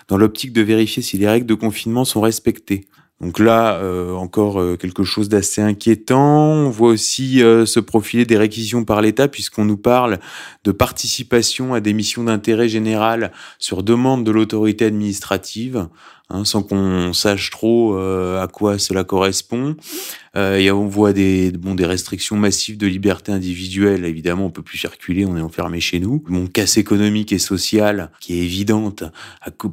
dans 0.08 0.18
l'optique 0.18 0.54
de 0.54 0.62
vérifier 0.62 1.02
si 1.02 1.18
les 1.18 1.28
règles 1.28 1.48
de 1.48 1.56
confinement 1.56 2.06
sont 2.06 2.22
respectées. 2.22 2.86
Donc 3.22 3.40
là, 3.40 3.74
euh, 3.76 4.14
encore 4.14 4.62
euh, 4.62 4.78
quelque 4.78 5.04
chose 5.04 5.28
d'assez 5.28 5.62
inquiétant. 5.62 6.52
On 6.52 6.70
voit 6.70 6.90
aussi 6.90 7.44
euh, 7.44 7.66
se 7.66 7.82
profiler 7.82 8.24
des 8.24 8.38
réquisitions 8.38 8.86
par 8.86 9.02
l'État, 9.02 9.28
puisqu'on 9.28 9.66
nous 9.66 9.78
parle 9.78 10.20
de 10.64 10.72
participation 10.72 11.74
à 11.74 11.82
des 11.82 11.92
missions 11.92 12.24
d'intérêt 12.24 12.70
général 12.70 13.34
sur 13.58 13.84
demande 13.84 14.24
de 14.24 14.32
l'autorité 14.32 14.86
administrative. 14.86 15.90
Hein, 16.32 16.46
sans 16.46 16.62
qu'on 16.62 17.12
sache 17.12 17.50
trop 17.50 17.98
à 17.98 18.48
quoi 18.48 18.78
cela 18.78 19.04
correspond. 19.04 19.76
et 20.36 20.70
on 20.72 20.86
voit 20.86 21.12
des, 21.12 21.52
bon, 21.52 21.74
des 21.74 21.86
restrictions 21.86 22.36
massives 22.36 22.78
de 22.78 22.86
liberté 22.86 23.32
individuelle. 23.32 24.06
Évidemment, 24.06 24.46
on 24.46 24.52
peut 24.52 24.62
plus 24.62 24.78
circuler, 24.78 25.26
on 25.26 25.36
est 25.38 25.42
enfermé 25.42 25.80
chez 25.80 26.00
nous. 26.00 26.24
Mon 26.28 26.46
casse 26.46 26.78
économique 26.78 27.34
et 27.34 27.40
sociale, 27.40 28.12
qui 28.20 28.34
est 28.34 28.44
évidente, 28.44 29.04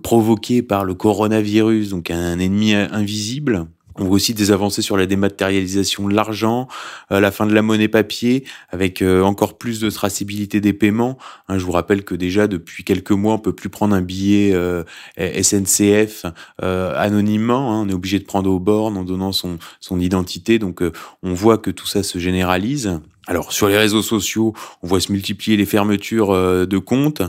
provoquée 0.03 0.63
par 0.63 0.87
le 0.87 0.95
coronavirus, 0.95 1.91
donc 1.91 2.11
un 2.11 2.39
ennemi 2.39 2.75
invisible 2.75 3.67
on 3.99 4.05
voit 4.05 4.17
aussi 4.17 4.35
des 4.35 4.51
avancées 4.51 4.83
sur 4.83 4.97
la 4.97 5.07
dématérialisation 5.07 6.09
de 6.09 6.15
l'argent, 6.15 6.69
euh, 7.13 7.21
la 7.21 7.31
fin 7.31 7.47
de 7.47 7.55
la 7.55 7.63
monnaie 7.63 7.89
papier, 7.89 8.45
avec 8.71 9.03
euh, 9.03 9.23
encore 9.23 9.59
plus 9.59 9.81
de 9.81 9.91
traçabilité 9.91 10.61
des 10.61 10.73
paiements. 10.73 11.19
Hein, 11.49 11.59
je 11.59 11.65
vous 11.65 11.73
rappelle 11.73 12.05
que 12.05 12.15
déjà 12.15 12.47
depuis 12.47 12.85
quelques 12.85 13.13
mois, 13.13 13.35
on 13.35 13.39
peut 13.39 13.55
plus 13.55 13.69
prendre 13.69 13.95
un 13.95 14.03
billet 14.03 14.53
euh, 14.55 14.85
SNCF 15.19 16.27
anonymement. 16.61 17.73
Hein, 17.73 17.83
on 17.83 17.89
est 17.89 17.95
obligé 17.95 18.19
de 18.19 18.25
prendre 18.25 18.51
au 18.51 18.59
bornes 18.59 18.97
en 18.97 19.05
donnant 19.05 19.33
son, 19.33 19.59
son 19.81 20.01
identité. 20.01 20.59
Donc 20.59 20.83
on 21.23 21.35
voit 21.35 21.59
que 21.59 21.71
tout 21.71 21.87
ça 21.87 22.03
se 22.03 22.19
généralise. 22.19 23.01
Alors 23.29 23.53
sur 23.53 23.69
les 23.69 23.77
réseaux 23.77 24.03
sociaux, 24.03 24.55
on 24.83 24.87
voit 24.87 25.01
se 25.01 25.11
multiplier 25.11 25.57
les 25.57 25.67
fermetures 25.67 26.31
euh, 26.31 26.65
de 26.65 26.79
comptes, 26.79 27.23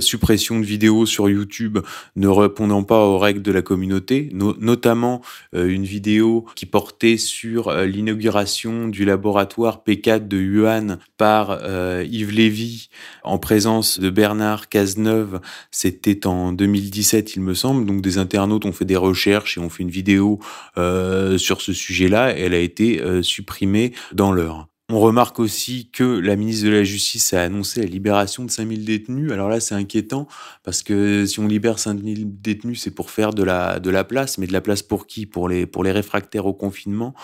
suppression 0.00 0.58
de 0.58 0.64
vidéos 0.64 1.06
sur 1.06 1.28
YouTube 1.28 1.78
ne 2.16 2.26
répondant 2.26 2.82
pas 2.82 3.04
aux 3.04 3.18
règles 3.18 3.42
de 3.42 3.52
la 3.52 3.62
communauté, 3.62 4.30
notamment 4.32 5.22
euh, 5.54 5.68
une 5.68 5.84
vidéo 5.84 6.44
qui 6.56 6.66
portait 6.66 7.18
sur 7.18 7.68
euh, 7.68 7.86
l'inauguration 7.86 8.88
du 8.88 9.04
laboratoire 9.04 9.84
P4 9.86 10.26
de 10.26 10.38
Yuan 10.38 10.98
par 11.18 11.60
Yves 12.02 12.32
Lévy 12.32 12.88
en 13.22 13.38
présence 13.38 14.00
de 14.00 14.10
Bernard 14.10 14.68
Cazeneuve. 14.68 15.40
C'était 15.70 16.26
en 16.26 16.52
2017 16.52 17.36
il 17.36 17.42
me 17.42 17.54
semble, 17.54 17.86
donc 17.86 18.02
des 18.02 18.18
internautes 18.18 18.64
ont 18.64 18.72
fait 18.72 18.84
des 18.84 18.96
recherches 18.96 19.56
et 19.56 19.60
ont 19.60 19.70
fait 19.70 19.84
une 19.84 19.90
vidéo 19.90 20.40
sur 20.76 21.60
ce 21.60 21.72
sujet-là 21.72 22.36
et 22.36 22.42
elle 22.42 22.54
a 22.54 22.58
été 22.58 23.00
supprimée 23.22 23.92
dans 24.12 24.32
l'heure. 24.32 24.68
On 24.90 25.00
remarque 25.00 25.40
aussi 25.40 25.88
que 25.90 26.04
la 26.04 26.36
ministre 26.36 26.66
de 26.66 26.70
la 26.70 26.84
Justice 26.84 27.32
a 27.32 27.42
annoncé 27.42 27.80
la 27.80 27.86
libération 27.86 28.44
de 28.44 28.50
5000 28.50 28.84
détenus. 28.84 29.32
Alors 29.32 29.48
là, 29.48 29.58
c'est 29.58 29.74
inquiétant 29.74 30.28
parce 30.62 30.82
que 30.82 31.24
si 31.24 31.40
on 31.40 31.46
libère 31.46 31.78
5000 31.78 32.42
détenus, 32.42 32.82
c'est 32.82 32.90
pour 32.90 33.10
faire 33.10 33.32
de 33.32 33.42
la, 33.42 33.80
de 33.80 33.88
la 33.88 34.04
place. 34.04 34.36
Mais 34.36 34.46
de 34.46 34.52
la 34.52 34.60
place 34.60 34.82
pour 34.82 35.06
qui? 35.06 35.24
Pour 35.24 35.48
les, 35.48 35.64
pour 35.64 35.84
les 35.84 35.90
réfractaires 35.90 36.44
au 36.44 36.52
confinement? 36.52 37.14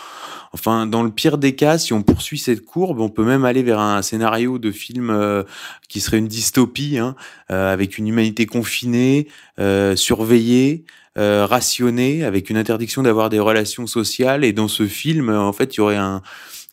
Enfin, 0.55 0.87
dans 0.87 1.03
le 1.03 1.11
pire 1.11 1.37
des 1.37 1.55
cas, 1.55 1.77
si 1.77 1.93
on 1.93 2.03
poursuit 2.03 2.39
cette 2.39 2.65
courbe, 2.65 2.99
on 2.99 3.11
peut 3.11 3.25
même 3.25 3.45
aller 3.45 3.63
vers 3.63 3.79
un 3.79 4.01
scénario 4.01 4.59
de 4.59 4.71
film 4.71 5.11
euh, 5.11 5.43
qui 5.87 6.01
serait 6.01 6.17
une 6.17 6.29
dystopie, 6.29 6.97
hein, 6.97 7.15
euh, 7.51 7.71
avec 7.71 7.99
une 7.99 8.09
humanité 8.09 8.47
confinée, 8.47 9.29
euh, 9.59 9.97
surveillée, 9.97 10.87
rationnée, 11.17 12.25
avec 12.25 12.49
une 12.49 12.57
interdiction 12.57 13.03
d'avoir 13.03 13.29
des 13.29 13.41
relations 13.41 13.87
sociales. 13.87 14.43
Et 14.43 14.55
dans 14.55 14.69
ce 14.69 14.87
film, 14.87 15.29
en 15.29 15.53
fait, 15.53 15.75
il 15.75 15.79
y 15.79 15.81
aurait 15.81 15.97
un 15.97 16.23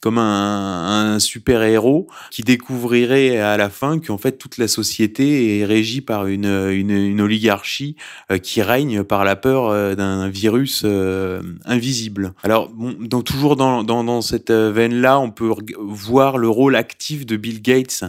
comme 0.01 0.17
un, 0.17 1.13
un 1.13 1.19
super 1.19 1.63
héros 1.63 2.07
qui 2.31 2.43
découvrirait 2.43 3.39
à 3.39 3.57
la 3.57 3.69
fin 3.69 3.99
qu'en 3.99 4.17
fait 4.17 4.33
toute 4.33 4.57
la 4.57 4.67
société 4.67 5.59
est 5.59 5.65
régie 5.65 6.01
par 6.01 6.27
une, 6.27 6.45
une, 6.45 6.91
une 6.91 7.21
oligarchie 7.21 7.95
euh, 8.31 8.37
qui 8.37 8.61
règne 8.61 9.03
par 9.03 9.25
la 9.25 9.35
peur 9.35 9.69
euh, 9.69 9.95
d'un 9.95 10.29
virus 10.29 10.83
euh, 10.85 11.41
invisible. 11.65 12.33
Alors 12.43 12.69
bon, 12.69 12.95
dans, 12.99 13.21
toujours 13.21 13.55
dans, 13.55 13.83
dans, 13.83 14.03
dans 14.03 14.21
cette 14.21 14.51
veine-là, 14.51 15.19
on 15.19 15.31
peut 15.31 15.51
voir 15.79 16.37
le 16.37 16.49
rôle 16.49 16.75
actif 16.75 17.25
de 17.25 17.35
Bill 17.35 17.61
Gates 17.61 18.03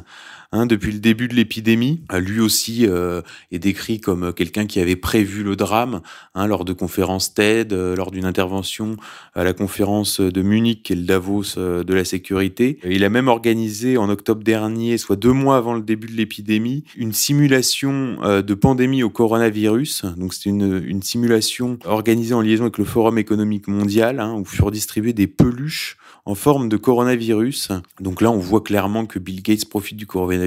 Hein, 0.50 0.64
depuis 0.64 0.92
le 0.92 0.98
début 0.98 1.28
de 1.28 1.34
l'épidémie. 1.34 2.00
Euh, 2.10 2.20
lui 2.20 2.40
aussi 2.40 2.86
euh, 2.86 3.20
est 3.52 3.58
décrit 3.58 4.00
comme 4.00 4.32
quelqu'un 4.32 4.64
qui 4.64 4.80
avait 4.80 4.96
prévu 4.96 5.42
le 5.42 5.56
drame 5.56 6.00
hein, 6.34 6.46
lors 6.46 6.64
de 6.64 6.72
conférences 6.72 7.34
TED, 7.34 7.74
euh, 7.74 7.94
lors 7.94 8.10
d'une 8.10 8.24
intervention 8.24 8.96
à 9.34 9.44
la 9.44 9.52
conférence 9.52 10.22
de 10.22 10.40
Munich, 10.40 10.84
qui 10.84 10.94
est 10.94 10.96
le 10.96 11.02
Davos 11.02 11.56
de 11.58 11.94
la 11.94 12.04
sécurité. 12.06 12.78
Il 12.88 13.04
a 13.04 13.10
même 13.10 13.28
organisé 13.28 13.98
en 13.98 14.08
octobre 14.08 14.42
dernier, 14.42 14.96
soit 14.96 15.16
deux 15.16 15.34
mois 15.34 15.58
avant 15.58 15.74
le 15.74 15.82
début 15.82 16.06
de 16.06 16.16
l'épidémie, 16.16 16.84
une 16.96 17.12
simulation 17.12 18.16
de 18.42 18.54
pandémie 18.54 19.02
au 19.02 19.10
coronavirus. 19.10 20.06
Donc 20.16 20.32
c'est 20.32 20.48
une, 20.48 20.82
une, 20.86 21.02
simulation 21.02 21.78
organisée 21.84 22.34
en 22.34 22.40
liaison 22.40 22.64
avec 22.64 22.78
le 22.78 22.84
Forum 22.84 23.18
économique 23.18 23.68
mondial, 23.68 24.18
hein, 24.18 24.34
où 24.34 24.44
furent 24.46 24.70
distribuées 24.70 25.12
des 25.12 25.26
peluches 25.26 25.98
en 26.24 26.34
forme 26.34 26.68
de 26.68 26.76
coronavirus. 26.76 27.70
Donc 28.00 28.20
là, 28.20 28.30
on 28.30 28.38
voit 28.38 28.62
clairement 28.62 29.06
que 29.06 29.18
Bill 29.18 29.42
Gates 29.42 29.68
profite 29.68 29.96
du 29.96 30.06
coronavirus 30.06 30.37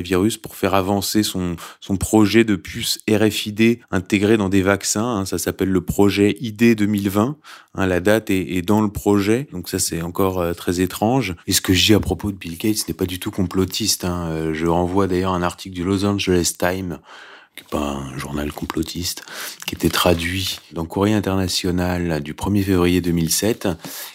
pour 0.41 0.55
faire 0.55 0.73
avancer 0.73 1.23
son, 1.23 1.55
projet 1.99 2.43
de 2.43 2.55
puce 2.55 2.99
RFID 3.09 3.79
intégré 3.91 4.37
dans 4.37 4.49
des 4.49 4.61
vaccins. 4.61 5.17
Hein. 5.17 5.25
Ça 5.25 5.37
s'appelle 5.37 5.69
le 5.69 5.81
projet 5.81 6.37
ID 6.39 6.75
2020. 6.75 7.37
Hein, 7.75 7.85
la 7.85 7.99
date 7.99 8.29
est, 8.29 8.61
dans 8.61 8.81
le 8.81 8.89
projet. 8.89 9.47
Donc 9.51 9.69
ça, 9.69 9.79
c'est 9.79 10.01
encore 10.01 10.39
euh, 10.39 10.53
très 10.53 10.81
étrange. 10.81 11.35
Et 11.47 11.53
ce 11.53 11.61
que 11.61 11.73
je 11.73 11.85
dis 11.85 11.93
à 11.93 11.99
propos 11.99 12.31
de 12.31 12.37
Bill 12.37 12.57
Gates 12.57 12.87
n'est 12.87 12.93
pas 12.93 13.05
du 13.05 13.19
tout 13.19 13.31
complotiste. 13.31 14.05
Hein. 14.05 14.27
Euh, 14.29 14.53
je 14.53 14.65
renvoie 14.67 15.07
d'ailleurs 15.07 15.33
un 15.33 15.43
article 15.43 15.75
du 15.75 15.83
Los 15.83 16.05
Angeles 16.05 16.53
Times 16.57 16.99
qui 17.55 17.63
n'est 17.63 17.69
pas 17.69 17.91
un 17.91 18.17
journal 18.17 18.51
complotiste, 18.51 19.23
qui 19.67 19.75
était 19.75 19.89
traduit 19.89 20.59
dans 20.71 20.85
Courrier 20.85 21.15
International 21.15 22.21
du 22.21 22.33
1er 22.33 22.63
février 22.63 23.01
2007. 23.01 23.67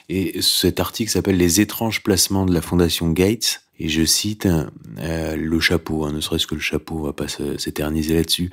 Et 0.09 0.41
cet 0.41 0.81
article 0.81 1.11
s'appelle 1.11 1.37
Les 1.37 1.61
étranges 1.61 2.03
placements 2.03 2.47
de 2.47 2.55
la 2.55 2.63
Fondation 2.63 3.11
Gates. 3.11 3.63
Et 3.79 3.89
je 3.89 4.05
cite 4.07 4.49
euh, 4.99 5.37
le 5.37 5.61
chapeau, 5.61 6.05
hein, 6.05 6.13
ne 6.13 6.21
serait-ce 6.21 6.47
que 6.47 6.55
le 6.55 6.63
chapeau, 6.63 6.97
on 7.01 7.03
va 7.03 7.13
pas 7.13 7.29
s'éterniser 7.29 8.15
là-dessus. 8.15 8.51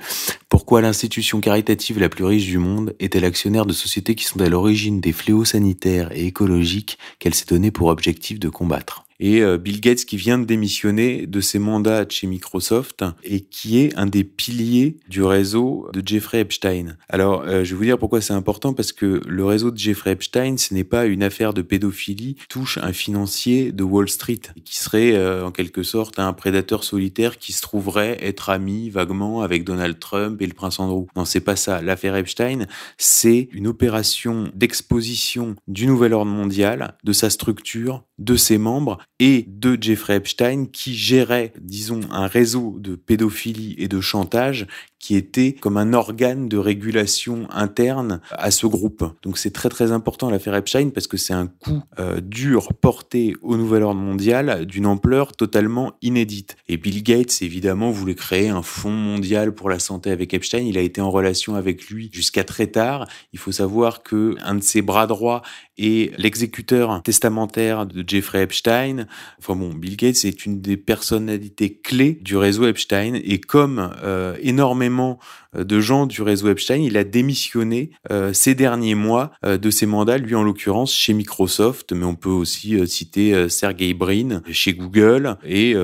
Pourquoi 0.50 0.82
l'institution 0.82 1.40
caritative 1.40 1.98
la 1.98 2.10
plus 2.10 2.24
riche 2.24 2.44
du 2.44 2.58
monde 2.58 2.94
est-elle 3.00 3.24
actionnaire 3.24 3.64
de 3.64 3.72
sociétés 3.72 4.14
qui 4.14 4.24
sont 4.24 4.40
à 4.42 4.48
l'origine 4.50 5.00
des 5.00 5.12
fléaux 5.12 5.46
sanitaires 5.46 6.12
et 6.12 6.26
écologiques 6.26 6.98
qu'elle 7.18 7.34
s'est 7.34 7.46
donné 7.46 7.70
pour 7.70 7.88
objectif 7.88 8.38
de 8.38 8.50
combattre? 8.50 9.06
Et 9.20 9.42
euh, 9.42 9.58
Bill 9.58 9.80
Gates 9.80 10.04
qui 10.04 10.16
vient 10.16 10.38
de 10.38 10.44
démissionner 10.44 11.26
de 11.26 11.40
ses 11.40 11.58
mandats 11.58 12.04
chez 12.08 12.26
Microsoft 12.26 13.04
et 13.22 13.40
qui 13.40 13.78
est 13.78 13.96
un 13.96 14.06
des 14.06 14.24
piliers 14.24 14.96
du 15.08 15.22
réseau 15.22 15.88
de 15.92 16.02
Jeffrey 16.04 16.40
Epstein. 16.40 16.96
Alors, 17.08 17.42
euh, 17.42 17.64
je 17.64 17.70
vais 17.70 17.78
vous 17.78 17.84
dire 17.84 17.98
pourquoi 17.98 18.20
c'est 18.20 18.32
important 18.32 18.72
parce 18.72 18.92
que 18.92 19.20
le 19.26 19.44
réseau 19.44 19.70
de 19.70 19.78
Jeffrey 19.78 20.12
Epstein, 20.12 20.56
ce 20.56 20.74
n'est 20.74 20.84
pas 20.84 21.06
une 21.06 21.22
affaire 21.22 21.54
de 21.54 21.62
pédophilie, 21.62 22.36
touche 22.48 22.78
un 22.78 22.92
financier 22.92 23.72
de 23.72 23.82
Wall 23.82 24.08
Street 24.08 24.40
qui 24.64 24.76
serait 24.76 25.14
euh, 25.14 25.46
en 25.46 25.50
quelque 25.50 25.82
sorte 25.82 26.18
un 26.18 26.32
prédateur 26.32 26.84
solitaire 26.84 27.38
qui 27.38 27.52
se 27.52 27.62
trouverait 27.62 28.18
être 28.20 28.50
ami 28.50 28.90
vaguement 28.90 29.42
avec 29.42 29.64
Donald 29.64 29.98
Trump 29.98 30.40
et 30.42 30.46
le 30.46 30.54
prince 30.54 30.78
Andrew. 30.80 31.06
Non, 31.16 31.24
c'est 31.24 31.40
pas 31.40 31.56
ça. 31.56 31.82
L'affaire 31.82 32.16
Epstein, 32.16 32.66
c'est 32.98 33.48
une 33.52 33.66
opération 33.66 34.50
d'exposition 34.54 35.56
du 35.68 35.86
nouvel 35.86 36.14
ordre 36.14 36.30
mondial, 36.30 36.96
de 37.04 37.12
sa 37.12 37.30
structure, 37.30 38.04
de 38.18 38.36
ses 38.36 38.58
membres 38.58 38.98
et 39.18 39.44
de 39.48 39.76
Jeffrey 39.80 40.16
Epstein 40.16 40.66
qui 40.66 40.94
gérait, 40.94 41.52
disons, 41.60 42.00
un 42.10 42.26
réseau 42.26 42.76
de 42.78 42.94
pédophilie 42.94 43.74
et 43.78 43.88
de 43.88 44.00
chantage 44.00 44.66
qui 45.04 45.16
était 45.16 45.52
comme 45.52 45.76
un 45.76 45.92
organe 45.92 46.48
de 46.48 46.56
régulation 46.56 47.46
interne 47.50 48.22
à 48.30 48.50
ce 48.50 48.66
groupe. 48.66 49.04
Donc 49.22 49.36
c'est 49.36 49.50
très 49.50 49.68
très 49.68 49.92
important 49.92 50.30
l'affaire 50.30 50.54
Epstein 50.54 50.88
parce 50.94 51.06
que 51.06 51.18
c'est 51.18 51.34
un 51.34 51.46
coup 51.46 51.82
euh, 51.98 52.22
dur 52.22 52.72
porté 52.72 53.36
au 53.42 53.58
nouvel 53.58 53.82
ordre 53.82 54.00
mondial 54.00 54.64
d'une 54.64 54.86
ampleur 54.86 55.32
totalement 55.32 55.92
inédite. 56.00 56.56
Et 56.68 56.78
Bill 56.78 57.02
Gates 57.02 57.42
évidemment 57.42 57.90
voulait 57.90 58.14
créer 58.14 58.48
un 58.48 58.62
fonds 58.62 58.88
mondial 58.88 59.54
pour 59.54 59.68
la 59.68 59.78
santé 59.78 60.10
avec 60.10 60.32
Epstein. 60.32 60.62
Il 60.62 60.78
a 60.78 60.80
été 60.80 61.02
en 61.02 61.10
relation 61.10 61.54
avec 61.54 61.90
lui 61.90 62.08
jusqu'à 62.10 62.42
très 62.42 62.68
tard. 62.68 63.06
Il 63.34 63.38
faut 63.38 63.52
savoir 63.52 64.04
que 64.04 64.36
un 64.42 64.54
de 64.54 64.62
ses 64.62 64.80
bras 64.80 65.06
droits 65.06 65.42
est 65.76 66.18
l'exécuteur 66.18 67.02
testamentaire 67.02 67.84
de 67.84 68.02
Jeffrey 68.06 68.42
Epstein. 68.42 69.06
Enfin 69.38 69.54
bon, 69.54 69.74
Bill 69.74 69.98
Gates 69.98 70.24
est 70.24 70.46
une 70.46 70.62
des 70.62 70.78
personnalités 70.78 71.74
clés 71.74 72.18
du 72.22 72.38
réseau 72.38 72.66
Epstein 72.66 73.20
et 73.22 73.38
comme 73.38 73.92
euh, 74.02 74.36
énormément 74.40 74.93
énormément 74.94 75.18
de 75.56 75.80
gens 75.80 76.06
du 76.06 76.22
réseau 76.22 76.48
Epstein. 76.48 76.76
Il 76.76 76.96
a 76.96 77.04
démissionné 77.04 77.90
ces 78.32 78.54
derniers 78.54 78.94
mois 78.94 79.32
de 79.42 79.70
ses 79.70 79.86
mandats, 79.86 80.18
lui 80.18 80.34
en 80.34 80.42
l'occurrence 80.42 80.94
chez 80.94 81.12
Microsoft, 81.12 81.92
mais 81.92 82.04
on 82.04 82.14
peut 82.14 82.28
aussi 82.28 82.86
citer 82.86 83.48
Sergey 83.48 83.94
Brin 83.94 84.42
chez 84.50 84.74
Google 84.74 85.36
et 85.44 85.74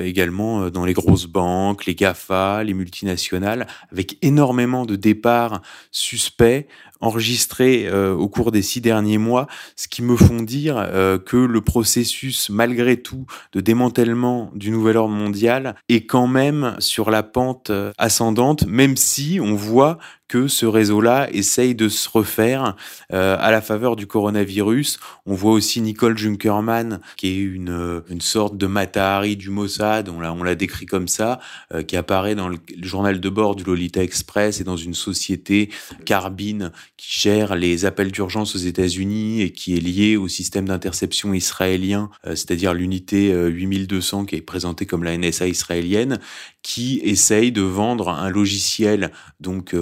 également 0.00 0.70
dans 0.70 0.84
les 0.84 0.92
grosses 0.92 1.26
banques, 1.26 1.86
les 1.86 1.94
GAFA, 1.94 2.64
les 2.64 2.74
multinationales, 2.74 3.66
avec 3.92 4.18
énormément 4.22 4.86
de 4.86 4.96
départs 4.96 5.62
suspects 5.90 6.66
enregistrés 7.04 7.86
euh, 7.86 8.14
au 8.14 8.28
cours 8.28 8.50
des 8.50 8.62
six 8.62 8.80
derniers 8.80 9.18
mois, 9.18 9.46
ce 9.76 9.88
qui 9.88 10.02
me 10.02 10.16
font 10.16 10.42
dire 10.42 10.76
euh, 10.78 11.18
que 11.18 11.36
le 11.36 11.60
processus, 11.60 12.48
malgré 12.50 12.96
tout, 12.96 13.26
de 13.52 13.60
démantèlement 13.60 14.50
du 14.54 14.70
nouvel 14.70 14.96
ordre 14.96 15.14
mondial 15.14 15.76
est 15.88 16.06
quand 16.06 16.26
même 16.26 16.76
sur 16.78 17.10
la 17.10 17.22
pente 17.22 17.70
euh, 17.70 17.92
ascendante, 17.98 18.66
même 18.66 18.96
si 18.96 19.13
on 19.40 19.54
voit 19.54 19.98
que 20.34 20.48
ce 20.48 20.66
réseau-là 20.66 21.28
essaye 21.32 21.76
de 21.76 21.88
se 21.88 22.08
refaire 22.08 22.74
euh, 23.12 23.36
à 23.38 23.52
la 23.52 23.60
faveur 23.60 23.94
du 23.94 24.08
coronavirus. 24.08 24.98
On 25.26 25.34
voit 25.34 25.52
aussi 25.52 25.80
Nicole 25.80 26.18
Junkerman, 26.18 26.98
qui 27.16 27.28
est 27.28 27.36
une, 27.36 27.70
euh, 27.70 28.00
une 28.10 28.20
sorte 28.20 28.56
de 28.56 28.66
Matahari 28.66 29.36
du 29.36 29.50
Mossad, 29.50 30.08
on 30.08 30.18
l'a, 30.18 30.32
on 30.32 30.42
l'a 30.42 30.56
décrit 30.56 30.86
comme 30.86 31.06
ça, 31.06 31.38
euh, 31.72 31.84
qui 31.84 31.96
apparaît 31.96 32.34
dans 32.34 32.48
le, 32.48 32.56
journal 32.82 33.20
de 33.20 33.28
bord 33.28 33.54
du 33.54 33.62
Lolita 33.62 34.02
Express 34.02 34.60
et 34.60 34.64
dans 34.64 34.76
une 34.76 34.94
société 34.94 35.70
Carbine 36.04 36.72
qui 36.96 37.20
gère 37.20 37.54
les 37.54 37.84
appels 37.84 38.10
d'urgence 38.10 38.56
aux 38.56 38.58
États-Unis 38.58 39.40
et 39.40 39.52
qui 39.52 39.76
est 39.76 39.80
liée 39.80 40.16
au 40.16 40.26
système 40.26 40.66
d'interception 40.66 41.32
israélien, 41.32 42.10
c'est-à-dire 42.24 42.74
l'unité 42.74 43.30
8200 43.32 44.24
qui 44.24 44.34
est 44.34 44.42
présentée 44.42 44.84
comme 44.84 45.04
la 45.04 45.16
NSA 45.16 45.46
israélienne, 45.46 46.18
qui 46.62 47.00
essaye 47.04 47.52
de 47.52 47.62
vendre 47.62 48.08
un 48.08 48.30
logiciel 48.30 49.12
donc 49.38 49.74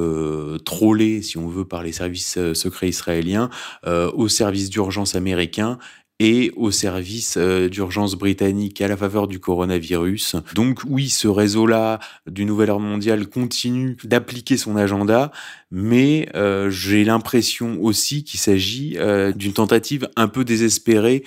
trollé, 0.59 1.23
si 1.23 1.39
on 1.39 1.49
veut, 1.49 1.65
par 1.65 1.83
les 1.83 1.93
services 1.93 2.37
euh, 2.39 2.55
secrets 2.55 2.89
israéliens 2.89 3.51
euh, 3.87 4.11
aux 4.13 4.29
services 4.29 4.71
d'urgence 4.71 5.15
américains 5.15 5.79
et 6.23 6.53
aux 6.55 6.71
services 6.71 7.35
euh, 7.37 7.69
d'urgence 7.69 8.15
britanniques 8.15 8.81
à 8.81 8.87
la 8.87 8.97
faveur 8.97 9.27
du 9.27 9.41
coronavirus. 9.41 10.37
Donc 10.55 10.83
oui, 10.89 11.09
ce 11.09 11.27
réseau-là 11.27 11.99
du 12.31 12.45
Nouvel 12.45 12.71
Ordre 12.71 12.87
mondial 12.87 13.27
continue 13.27 13.97
d'appliquer 14.05 14.57
son 14.57 14.77
agenda, 14.77 15.33
mais 15.73 16.29
euh, 16.37 16.71
j'ai 16.71 17.03
l'impression 17.03 17.77
aussi 17.83 18.23
qu'il 18.23 18.39
s'agit 18.39 18.99
euh, 18.99 19.33
d'une 19.33 19.53
tentative 19.53 20.09
un 20.15 20.29
peu 20.29 20.45
désespérée 20.45 21.25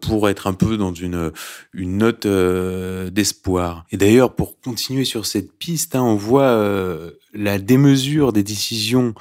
pour 0.00 0.28
être 0.28 0.46
un 0.46 0.52
peu 0.52 0.76
dans 0.76 0.94
une, 0.94 1.32
une 1.72 1.98
note 1.98 2.28
d'espoir. 2.28 3.84
Et 3.90 3.96
d'ailleurs, 3.96 4.36
pour 4.36 4.60
continuer 4.60 5.04
sur 5.04 5.26
cette 5.26 5.52
piste, 5.52 5.96
hein, 5.96 6.02
on 6.02 6.14
voit 6.14 6.64
la 7.32 7.58
démesure 7.58 8.32
des 8.32 8.44
décisions 8.44 9.14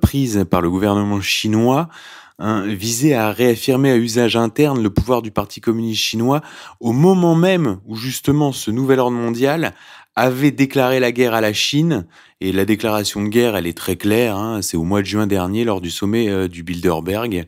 prises 0.00 0.46
par 0.48 0.62
le 0.62 0.70
gouvernement 0.70 1.20
chinois 1.20 1.90
hein, 2.38 2.66
visait 2.66 3.14
à 3.14 3.30
réaffirmer 3.30 3.90
à 3.90 3.96
usage 3.96 4.36
interne 4.36 4.82
le 4.82 4.90
pouvoir 4.90 5.22
du 5.22 5.30
Parti 5.30 5.60
communiste 5.60 6.02
chinois 6.02 6.40
au 6.80 6.92
moment 6.92 7.34
même 7.34 7.78
où 7.86 7.96
justement 7.96 8.52
ce 8.52 8.70
nouvel 8.70 9.00
ordre 9.00 9.16
mondial 9.16 9.74
avait 10.16 10.52
déclaré 10.52 11.00
la 11.00 11.12
guerre 11.12 11.34
à 11.34 11.40
la 11.40 11.52
Chine. 11.52 12.06
Et 12.40 12.52
la 12.52 12.64
déclaration 12.64 13.22
de 13.22 13.28
guerre, 13.28 13.56
elle 13.56 13.66
est 13.66 13.76
très 13.76 13.96
claire. 13.96 14.36
Hein, 14.36 14.60
c'est 14.62 14.76
au 14.76 14.84
mois 14.84 15.00
de 15.00 15.06
juin 15.06 15.26
dernier, 15.26 15.64
lors 15.64 15.80
du 15.80 15.90
sommet 15.90 16.28
euh, 16.28 16.46
du 16.46 16.62
Bilderberg, 16.62 17.46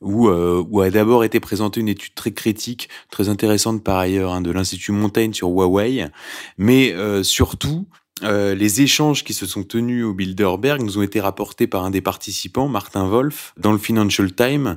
où, 0.00 0.28
euh, 0.28 0.64
où 0.70 0.80
a 0.80 0.90
d'abord 0.90 1.24
été 1.24 1.40
présentée 1.40 1.80
une 1.80 1.88
étude 1.88 2.14
très 2.14 2.32
critique, 2.32 2.88
très 3.10 3.28
intéressante 3.28 3.82
par 3.82 3.98
ailleurs, 3.98 4.32
hein, 4.32 4.40
de 4.40 4.50
l'Institut 4.50 4.92
Montaigne 4.92 5.32
sur 5.32 5.48
Huawei. 5.48 6.06
Mais 6.58 6.92
euh, 6.92 7.22
surtout, 7.22 7.86
euh, 8.22 8.54
les 8.54 8.80
échanges 8.80 9.24
qui 9.24 9.34
se 9.34 9.44
sont 9.44 9.62
tenus 9.62 10.04
au 10.04 10.14
Bilderberg 10.14 10.80
nous 10.80 10.96
ont 10.96 11.02
été 11.02 11.20
rapportés 11.20 11.66
par 11.66 11.84
un 11.84 11.90
des 11.90 12.00
participants, 12.00 12.66
Martin 12.66 13.06
Wolf, 13.06 13.52
dans 13.58 13.72
le 13.72 13.78
Financial 13.78 14.32
Times. 14.32 14.76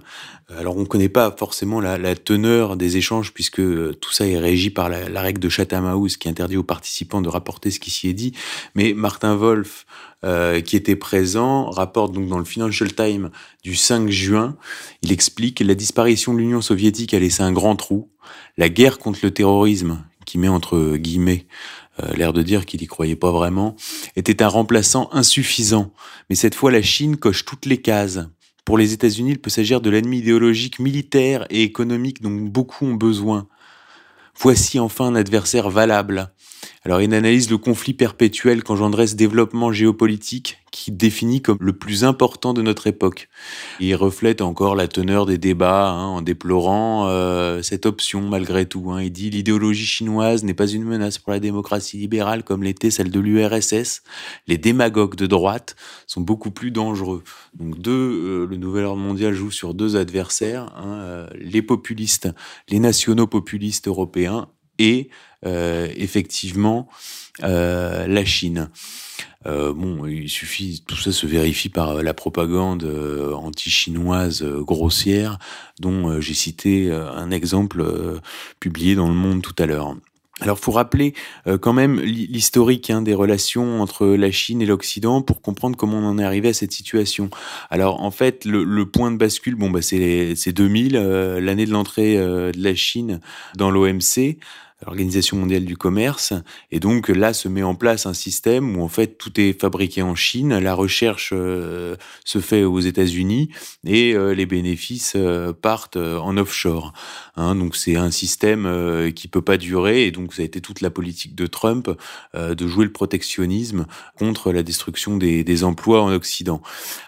Euh, 0.51 0.59
alors 0.59 0.75
on 0.75 0.81
ne 0.81 0.85
connaît 0.85 1.09
pas 1.09 1.31
forcément 1.31 1.79
la, 1.79 2.15
teneur 2.15 2.75
des 2.75 2.97
échanges 2.97 3.33
puisque 3.33 3.61
euh, 3.61 3.93
tout 3.93 4.11
ça 4.11 4.27
est 4.27 4.37
régi 4.37 4.69
par 4.69 4.89
la, 4.89 5.21
règle 5.21 5.39
de 5.39 5.47
Chatham 5.47 5.85
House 5.85 6.17
qui 6.17 6.27
interdit 6.27 6.57
aux 6.57 6.63
participants 6.63 7.21
de 7.21 7.29
rapporter 7.29 7.71
ce 7.71 7.79
qui 7.79 7.91
s'y 7.91 8.09
est 8.09 8.13
dit. 8.13 8.33
Mais 8.75 8.93
Martin 8.93 9.35
Wolf, 9.35 9.85
euh, 10.25 10.59
qui 10.59 10.75
était 10.75 10.97
présent, 10.97 11.69
rapporte 11.69 12.11
donc 12.11 12.27
dans 12.27 12.39
le 12.39 12.45
Financial 12.45 12.93
Times 12.93 13.29
du 13.63 13.75
5 13.75 14.09
juin, 14.09 14.57
il 15.01 15.13
explique 15.13 15.61
la 15.61 15.75
disparition 15.75 16.33
de 16.33 16.39
l'Union 16.39 16.61
soviétique 16.61 17.13
a 17.13 17.19
laissé 17.19 17.41
un 17.41 17.53
grand 17.53 17.77
trou. 17.77 18.09
La 18.57 18.67
guerre 18.67 18.97
contre 18.97 19.19
le 19.23 19.31
terrorisme, 19.31 20.03
qui 20.25 20.37
met 20.37 20.47
entre 20.47 20.97
guillemets 20.97 21.47
l'air 22.15 22.33
de 22.33 22.41
dire 22.41 22.65
qu'il 22.65 22.81
y 22.81 22.87
croyait 22.87 23.15
pas 23.15 23.31
vraiment, 23.31 23.75
était 24.15 24.41
un 24.41 24.47
remplaçant 24.47 25.09
insuffisant. 25.11 25.91
Mais 26.29 26.35
cette 26.35 26.55
fois, 26.55 26.71
la 26.71 26.81
Chine 26.81 27.17
coche 27.17 27.45
toutes 27.45 27.65
les 27.65 27.81
cases. 27.81 28.19
Pour 28.65 28.77
les 28.77 28.93
États-Unis, 28.93 29.31
il 29.31 29.39
peut 29.39 29.49
s'agir 29.49 29.81
de 29.81 29.89
l'ennemi 29.89 30.19
idéologique, 30.19 30.79
militaire 30.79 31.45
et 31.49 31.63
économique 31.63 32.21
dont 32.21 32.29
beaucoup 32.29 32.85
ont 32.85 32.93
besoin. 32.93 33.47
Voici 34.39 34.79
enfin 34.79 35.07
un 35.07 35.15
adversaire 35.15 35.69
valable. 35.69 36.31
Alors 36.85 37.01
il 37.01 37.13
analyse 37.13 37.49
le 37.49 37.57
conflit 37.57 37.93
perpétuel 37.93 38.63
qu'engendrait 38.63 39.07
ce 39.07 39.15
développement 39.15 39.71
géopolitique 39.71 40.57
qui 40.71 40.91
définit 40.91 41.41
comme 41.41 41.57
le 41.59 41.73
plus 41.73 42.03
important 42.03 42.53
de 42.53 42.61
notre 42.61 42.87
époque. 42.87 43.27
Il 43.79 43.95
reflète 43.95 44.41
encore 44.41 44.75
la 44.75 44.87
teneur 44.87 45.25
des 45.25 45.37
débats 45.37 45.89
hein, 45.89 46.05
en 46.05 46.21
déplorant 46.21 47.07
euh, 47.07 47.61
cette 47.61 47.85
option 47.85 48.21
malgré 48.21 48.65
tout. 48.65 48.91
Hein. 48.91 49.01
Il 49.01 49.11
dit 49.11 49.29
l'idéologie 49.29 49.85
chinoise 49.85 50.43
n'est 50.43 50.53
pas 50.53 50.67
une 50.67 50.83
menace 50.83 51.17
pour 51.17 51.31
la 51.33 51.39
démocratie 51.39 51.97
libérale 51.97 52.43
comme 52.43 52.63
l'était 52.63 52.91
celle 52.91 53.11
de 53.11 53.19
l'URSS. 53.19 54.03
Les 54.47 54.57
démagogues 54.57 55.15
de 55.15 55.25
droite 55.25 55.75
sont 56.07 56.21
beaucoup 56.21 56.51
plus 56.51 56.71
dangereux. 56.71 57.23
Donc 57.57 57.79
deux, 57.79 57.91
euh, 57.91 58.47
le 58.47 58.57
nouvel 58.57 58.85
ordre 58.85 59.01
mondial 59.01 59.33
joue 59.33 59.51
sur 59.51 59.73
deux 59.73 59.95
adversaires, 59.95 60.71
hein, 60.77 60.99
euh, 61.01 61.27
les 61.35 61.61
populistes, 61.61 62.29
les 62.69 62.79
nationaux 62.79 63.27
populistes 63.27 63.87
européens 63.87 64.47
et 64.79 65.09
effectivement 65.43 66.89
euh, 67.43 68.07
la 68.07 68.25
Chine. 68.25 68.69
Euh, 69.45 69.73
bon, 69.73 70.05
il 70.05 70.29
suffit, 70.29 70.83
tout 70.85 70.97
ça 70.97 71.11
se 71.11 71.25
vérifie 71.25 71.69
par 71.69 72.03
la 72.03 72.13
propagande 72.13 72.83
anti-chinoise 73.33 74.43
grossière, 74.43 75.39
dont 75.79 76.19
j'ai 76.19 76.33
cité 76.33 76.91
un 76.91 77.31
exemple 77.31 77.85
publié 78.59 78.95
dans 78.95 79.07
Le 79.07 79.15
Monde 79.15 79.41
tout 79.41 79.55
à 79.57 79.65
l'heure. 79.65 79.95
Alors, 80.41 80.57
faut 80.57 80.71
rappeler 80.71 81.13
quand 81.59 81.73
même 81.73 81.99
l'historique 81.99 82.89
hein, 82.89 83.01
des 83.01 83.13
relations 83.13 83.81
entre 83.81 84.07
la 84.07 84.31
Chine 84.31 84.61
et 84.61 84.65
l'Occident 84.65 85.21
pour 85.21 85.41
comprendre 85.41 85.75
comment 85.75 85.97
on 85.97 86.05
en 86.05 86.17
est 86.17 86.23
arrivé 86.23 86.49
à 86.49 86.53
cette 86.53 86.71
situation. 86.71 87.29
Alors, 87.69 88.01
en 88.01 88.11
fait, 88.11 88.45
le, 88.45 88.63
le 88.63 88.85
point 88.85 89.11
de 89.11 89.17
bascule, 89.17 89.55
bon, 89.55 89.69
bah, 89.69 89.81
c'est 89.81 90.51
2000, 90.53 90.93
l'année 90.93 91.65
de 91.65 91.71
l'entrée 91.71 92.15
de 92.17 92.51
la 92.55 92.75
Chine 92.75 93.19
dans 93.57 93.69
l'OMC 93.69 94.37
l'Organisation 94.89 95.37
mondiale 95.37 95.65
du 95.65 95.77
commerce. 95.77 96.33
Et 96.71 96.79
donc 96.79 97.09
là 97.09 97.33
se 97.33 97.47
met 97.47 97.61
en 97.61 97.75
place 97.75 98.07
un 98.07 98.15
système 98.15 98.75
où 98.75 98.81
en 98.81 98.87
fait 98.87 99.19
tout 99.19 99.39
est 99.39 99.59
fabriqué 99.59 100.01
en 100.01 100.15
Chine, 100.15 100.57
la 100.57 100.73
recherche 100.73 101.29
euh, 101.31 101.95
se 102.25 102.39
fait 102.39 102.63
aux 102.63 102.79
États-Unis 102.79 103.49
et 103.85 104.15
euh, 104.15 104.33
les 104.33 104.47
bénéfices 104.47 105.13
euh, 105.15 105.53
partent 105.53 105.97
en 105.97 106.37
offshore. 106.37 106.93
Hein, 107.35 107.53
donc 107.53 107.75
c'est 107.75 107.95
un 107.95 108.09
système 108.09 109.11
qui 109.13 109.27
peut 109.27 109.43
pas 109.43 109.57
durer 109.57 110.07
et 110.07 110.11
donc 110.11 110.33
ça 110.33 110.41
a 110.41 110.45
été 110.45 110.59
toute 110.59 110.81
la 110.81 110.89
politique 110.89 111.35
de 111.35 111.45
Trump 111.45 111.89
de 112.35 112.67
jouer 112.67 112.85
le 112.85 112.91
protectionnisme 112.91 113.85
contre 114.17 114.51
la 114.51 114.63
destruction 114.63 115.17
des, 115.17 115.43
des 115.43 115.63
emplois 115.63 116.01
en 116.01 116.11
Occident. 116.11 116.61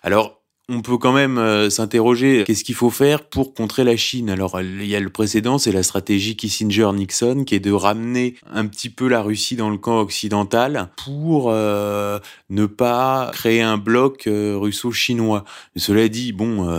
Alors 0.03 0.40
on 0.71 0.81
peut 0.81 0.97
quand 0.97 1.11
même 1.11 1.37
euh, 1.37 1.69
s'interroger 1.69 2.45
qu'est-ce 2.47 2.63
qu'il 2.63 2.75
faut 2.75 2.89
faire 2.89 3.25
pour 3.25 3.53
contrer 3.53 3.83
la 3.83 3.97
Chine? 3.97 4.29
Alors 4.29 4.61
il 4.61 4.85
y 4.85 4.95
a 4.95 4.99
le 5.01 5.09
précédent, 5.09 5.57
c'est 5.57 5.73
la 5.73 5.83
stratégie 5.83 6.37
Kissinger-Nixon 6.37 7.43
qui 7.43 7.55
est 7.55 7.59
de 7.59 7.73
ramener 7.73 8.35
un 8.51 8.65
petit 8.65 8.89
peu 8.89 9.09
la 9.09 9.21
Russie 9.21 9.57
dans 9.57 9.69
le 9.69 9.77
camp 9.77 9.99
occidental 9.99 10.89
pour 11.03 11.49
euh, 11.51 12.19
ne 12.49 12.65
pas 12.65 13.31
créer 13.33 13.61
un 13.61 13.77
bloc 13.77 14.27
euh, 14.27 14.55
russo-chinois. 14.57 15.43
Cela 15.75 16.07
dit, 16.07 16.31
bon, 16.31 16.69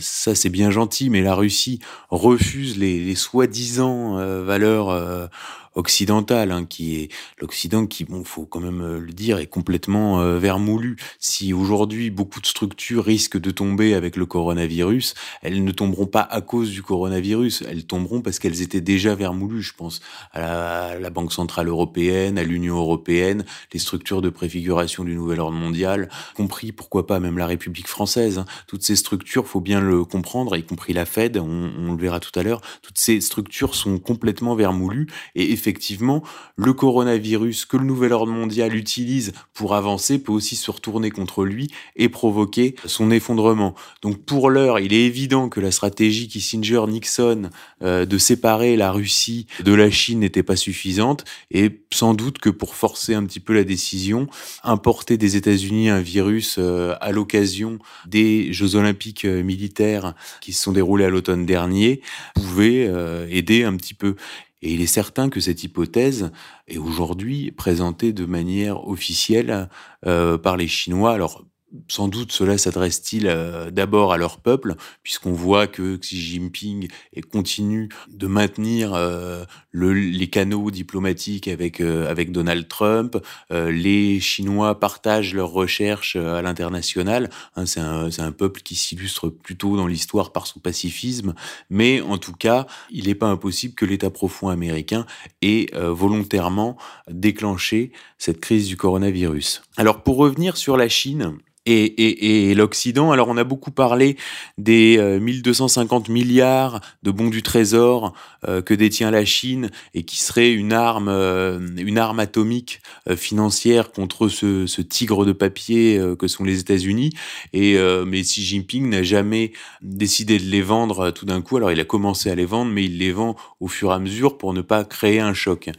ça 0.00 0.34
c'est 0.34 0.48
bien 0.48 0.70
gentil, 0.70 1.08
mais 1.10 1.22
la 1.22 1.34
Russie 1.34 1.78
refuse 2.10 2.78
les, 2.78 2.98
les 2.98 3.14
soi-disant 3.14 4.16
valeurs 4.42 5.28
occidentale, 5.74 6.50
hein, 6.50 6.64
qui 6.64 6.96
est 6.96 7.08
l'Occident 7.38 7.86
qui, 7.86 8.04
bon, 8.04 8.24
faut 8.24 8.44
quand 8.44 8.60
même 8.60 8.80
euh, 8.80 8.98
le 8.98 9.12
dire, 9.12 9.38
est 9.38 9.46
complètement 9.46 10.20
euh, 10.20 10.38
vermoulu. 10.38 10.96
Si 11.18 11.52
aujourd'hui 11.52 12.10
beaucoup 12.10 12.40
de 12.40 12.46
structures 12.46 13.04
risquent 13.04 13.38
de 13.38 13.50
tomber 13.50 13.94
avec 13.94 14.16
le 14.16 14.26
coronavirus, 14.26 15.14
elles 15.42 15.62
ne 15.62 15.72
tomberont 15.72 16.06
pas 16.06 16.22
à 16.22 16.40
cause 16.40 16.70
du 16.70 16.82
coronavirus, 16.82 17.62
elles 17.68 17.84
tomberont 17.84 18.20
parce 18.20 18.38
qu'elles 18.38 18.62
étaient 18.62 18.80
déjà 18.80 19.14
vermoulues. 19.14 19.62
Je 19.62 19.74
pense 19.74 20.00
à 20.32 20.96
la, 20.98 21.10
Banque 21.10 21.32
centrale 21.32 21.66
européenne, 21.66 22.38
à 22.38 22.44
l'Union 22.44 22.76
européenne, 22.76 23.44
les 23.72 23.80
structures 23.80 24.22
de 24.22 24.30
préfiguration 24.30 25.02
du 25.02 25.16
nouvel 25.16 25.40
ordre 25.40 25.56
mondial, 25.56 26.08
compris 26.36 26.70
pourquoi 26.70 27.04
pas 27.08 27.18
même 27.18 27.36
la 27.36 27.46
République 27.46 27.88
française. 27.88 28.38
Hein. 28.38 28.44
Toutes 28.68 28.84
ces 28.84 28.94
structures, 28.94 29.48
faut 29.48 29.60
bien 29.60 29.80
le 29.80 30.04
comprendre, 30.04 30.56
y 30.56 30.62
compris 30.62 30.92
la 30.92 31.04
Fed, 31.04 31.36
on, 31.36 31.72
on 31.76 31.92
le 31.92 32.00
verra 32.00 32.20
tout 32.20 32.38
à 32.38 32.44
l'heure. 32.44 32.60
Toutes 32.82 32.98
ces 32.98 33.20
structures 33.20 33.74
sont 33.74 33.98
complètement 33.98 34.54
vermoulues 34.54 35.08
et 35.34 35.50
effectivement, 35.60 36.22
le 36.56 36.72
coronavirus 36.72 37.66
que 37.66 37.76
le 37.76 37.84
nouvel 37.84 38.12
ordre 38.12 38.32
mondial 38.32 38.74
utilise 38.74 39.32
pour 39.52 39.74
avancer 39.74 40.18
peut 40.18 40.32
aussi 40.32 40.56
se 40.56 40.70
retourner 40.70 41.10
contre 41.10 41.44
lui 41.44 41.70
et 41.96 42.08
provoquer 42.08 42.74
son 42.86 43.10
effondrement. 43.10 43.74
Donc 44.00 44.24
pour 44.24 44.48
l'heure, 44.48 44.78
il 44.78 44.94
est 44.94 45.04
évident 45.04 45.50
que 45.50 45.60
la 45.60 45.70
stratégie 45.70 46.28
Kissinger-Nixon 46.28 47.50
euh, 47.82 48.06
de 48.06 48.18
séparer 48.18 48.76
la 48.76 48.90
Russie 48.90 49.46
de 49.62 49.74
la 49.74 49.90
Chine 49.90 50.20
n'était 50.20 50.42
pas 50.42 50.56
suffisante 50.56 51.24
et 51.50 51.80
sans 51.92 52.14
doute 52.14 52.38
que 52.38 52.48
pour 52.48 52.74
forcer 52.74 53.14
un 53.14 53.24
petit 53.24 53.40
peu 53.40 53.52
la 53.52 53.64
décision, 53.64 54.26
importer 54.64 55.18
des 55.18 55.36
États-Unis 55.36 55.90
un 55.90 56.00
virus 56.00 56.56
euh, 56.58 56.94
à 57.02 57.12
l'occasion 57.12 57.78
des 58.06 58.52
Jeux 58.52 58.76
olympiques 58.76 59.26
euh, 59.26 59.42
militaires 59.42 60.14
qui 60.40 60.54
se 60.54 60.62
sont 60.62 60.72
déroulés 60.72 61.04
à 61.04 61.10
l'automne 61.10 61.44
dernier 61.44 62.00
pouvait 62.34 62.90
aider 63.28 63.64
un 63.64 63.76
petit 63.76 63.94
peu. 63.94 64.16
Et 64.62 64.74
il 64.74 64.82
est 64.82 64.86
certain 64.86 65.30
que 65.30 65.40
cette 65.40 65.64
hypothèse 65.64 66.30
est 66.68 66.78
aujourd'hui 66.78 67.50
présentée 67.50 68.12
de 68.12 68.26
manière 68.26 68.86
officielle 68.86 69.68
euh, 70.06 70.36
par 70.36 70.56
les 70.56 70.68
Chinois. 70.68 71.12
Alors 71.12 71.44
sans 71.88 72.08
doute 72.08 72.32
cela 72.32 72.58
s'adresse-t-il 72.58 73.26
euh, 73.26 73.70
d'abord 73.70 74.12
à 74.12 74.16
leur 74.16 74.38
peuple, 74.38 74.74
puisqu'on 75.02 75.32
voit 75.32 75.66
que 75.66 75.96
Xi 75.96 76.20
Jinping 76.20 76.88
continue 77.30 77.88
de 78.08 78.26
maintenir 78.26 78.94
euh, 78.94 79.44
les 79.72 80.28
canaux 80.28 80.70
diplomatiques 80.70 81.48
avec, 81.48 81.80
euh, 81.80 82.14
Donald 82.28 82.68
Trump. 82.68 83.16
les 83.50 84.20
Chinois 84.20 84.78
partagent 84.78 85.34
leurs 85.34 85.50
recherches 85.50 86.16
à 86.16 86.42
l'international. 86.42 87.30
Hein, 87.56 87.66
c'est 87.66 87.80
un, 87.80 88.32
peuple 88.32 88.60
qui 88.60 88.76
s'illustre 88.76 89.28
plutôt 89.28 89.76
dans 89.76 89.86
l'histoire 89.86 90.32
par 90.32 90.46
son 90.46 90.60
pacifisme, 90.60 91.34
mais 91.70 92.00
en 92.00 92.18
tout 92.18 92.34
cas, 92.34 92.66
il 92.90 93.06
n'est 93.06 93.14
pas 93.14 93.28
impossible 93.28 93.74
que 93.74 93.84
l'État 93.84 94.10
profond 94.10 94.48
américain 94.48 95.06
ait 95.42 95.66
volontairement 95.74 96.76
déclenché 97.08 97.92
cette 98.18 98.40
crise 98.40 98.68
du 98.68 98.76
coronavirus. 98.76 99.62
Alors 99.76 100.02
pour 100.02 100.16
revenir 100.18 100.56
sur 100.56 100.76
la 100.76 100.88
Chine, 100.88 101.38
et, 101.66 102.54
l'Occident. 102.54 103.12
Alors 103.12 103.28
on 103.28 103.36
a 103.36 103.44
beaucoup 103.44 103.70
parlé 103.70 104.16
des 104.58 104.98
1250 105.20 106.08
euh, 106.08 106.12
milliards 106.12 106.80
de 107.02 107.10
bons 107.10 107.28
du 107.28 107.42
trésor 107.42 108.14
euh, 108.48 108.62
que 108.62 108.74
détient 108.74 109.10
la 109.10 109.24
Chine 109.24 109.70
et 109.94 110.02
qui 110.04 110.18
serait 110.18 110.52
une 110.52 110.72
arme, 110.72 111.08
euh, 111.08 111.58
une 111.76 111.98
arme 111.98 112.20
atomique 112.20 112.80
financière 113.16 113.92
contre 113.92 114.28
ce, 114.28 114.66
ce, 114.66 114.82
tigre 114.82 115.24
de 115.24 115.32
papier 115.32 116.00
que 116.18 116.28
sont 116.28 116.44
les 116.44 116.60
États-Unis. 116.60 117.10
Et 117.52 117.78
mais 118.06 118.22
Xi 118.22 118.42
Jinping 118.42 118.88
n'a 118.88 119.02
jamais 119.02 119.52
décidé 119.82 120.38
de 120.38 120.44
les 120.44 120.62
vendre 120.62 121.10
tout 121.10 121.26
d'un 121.26 121.42
coup. 121.42 121.56
Alors 121.56 121.70
il 121.70 121.80
a 121.80 121.84
commencé 121.84 122.30
à 122.30 122.34
les 122.34 122.44
vendre, 122.44 122.70
mais 122.70 122.84
il 122.84 122.98
les 122.98 123.12
vend 123.12 123.36
au 123.60 123.68
fur 123.68 123.90
et 123.90 123.94
à 123.94 123.98
mesure 123.98 124.38
pour 124.38 124.52
ne 124.54 124.62
pas 124.62 124.84
créer 124.84 125.20
un 125.20 125.34
choc 125.34 125.70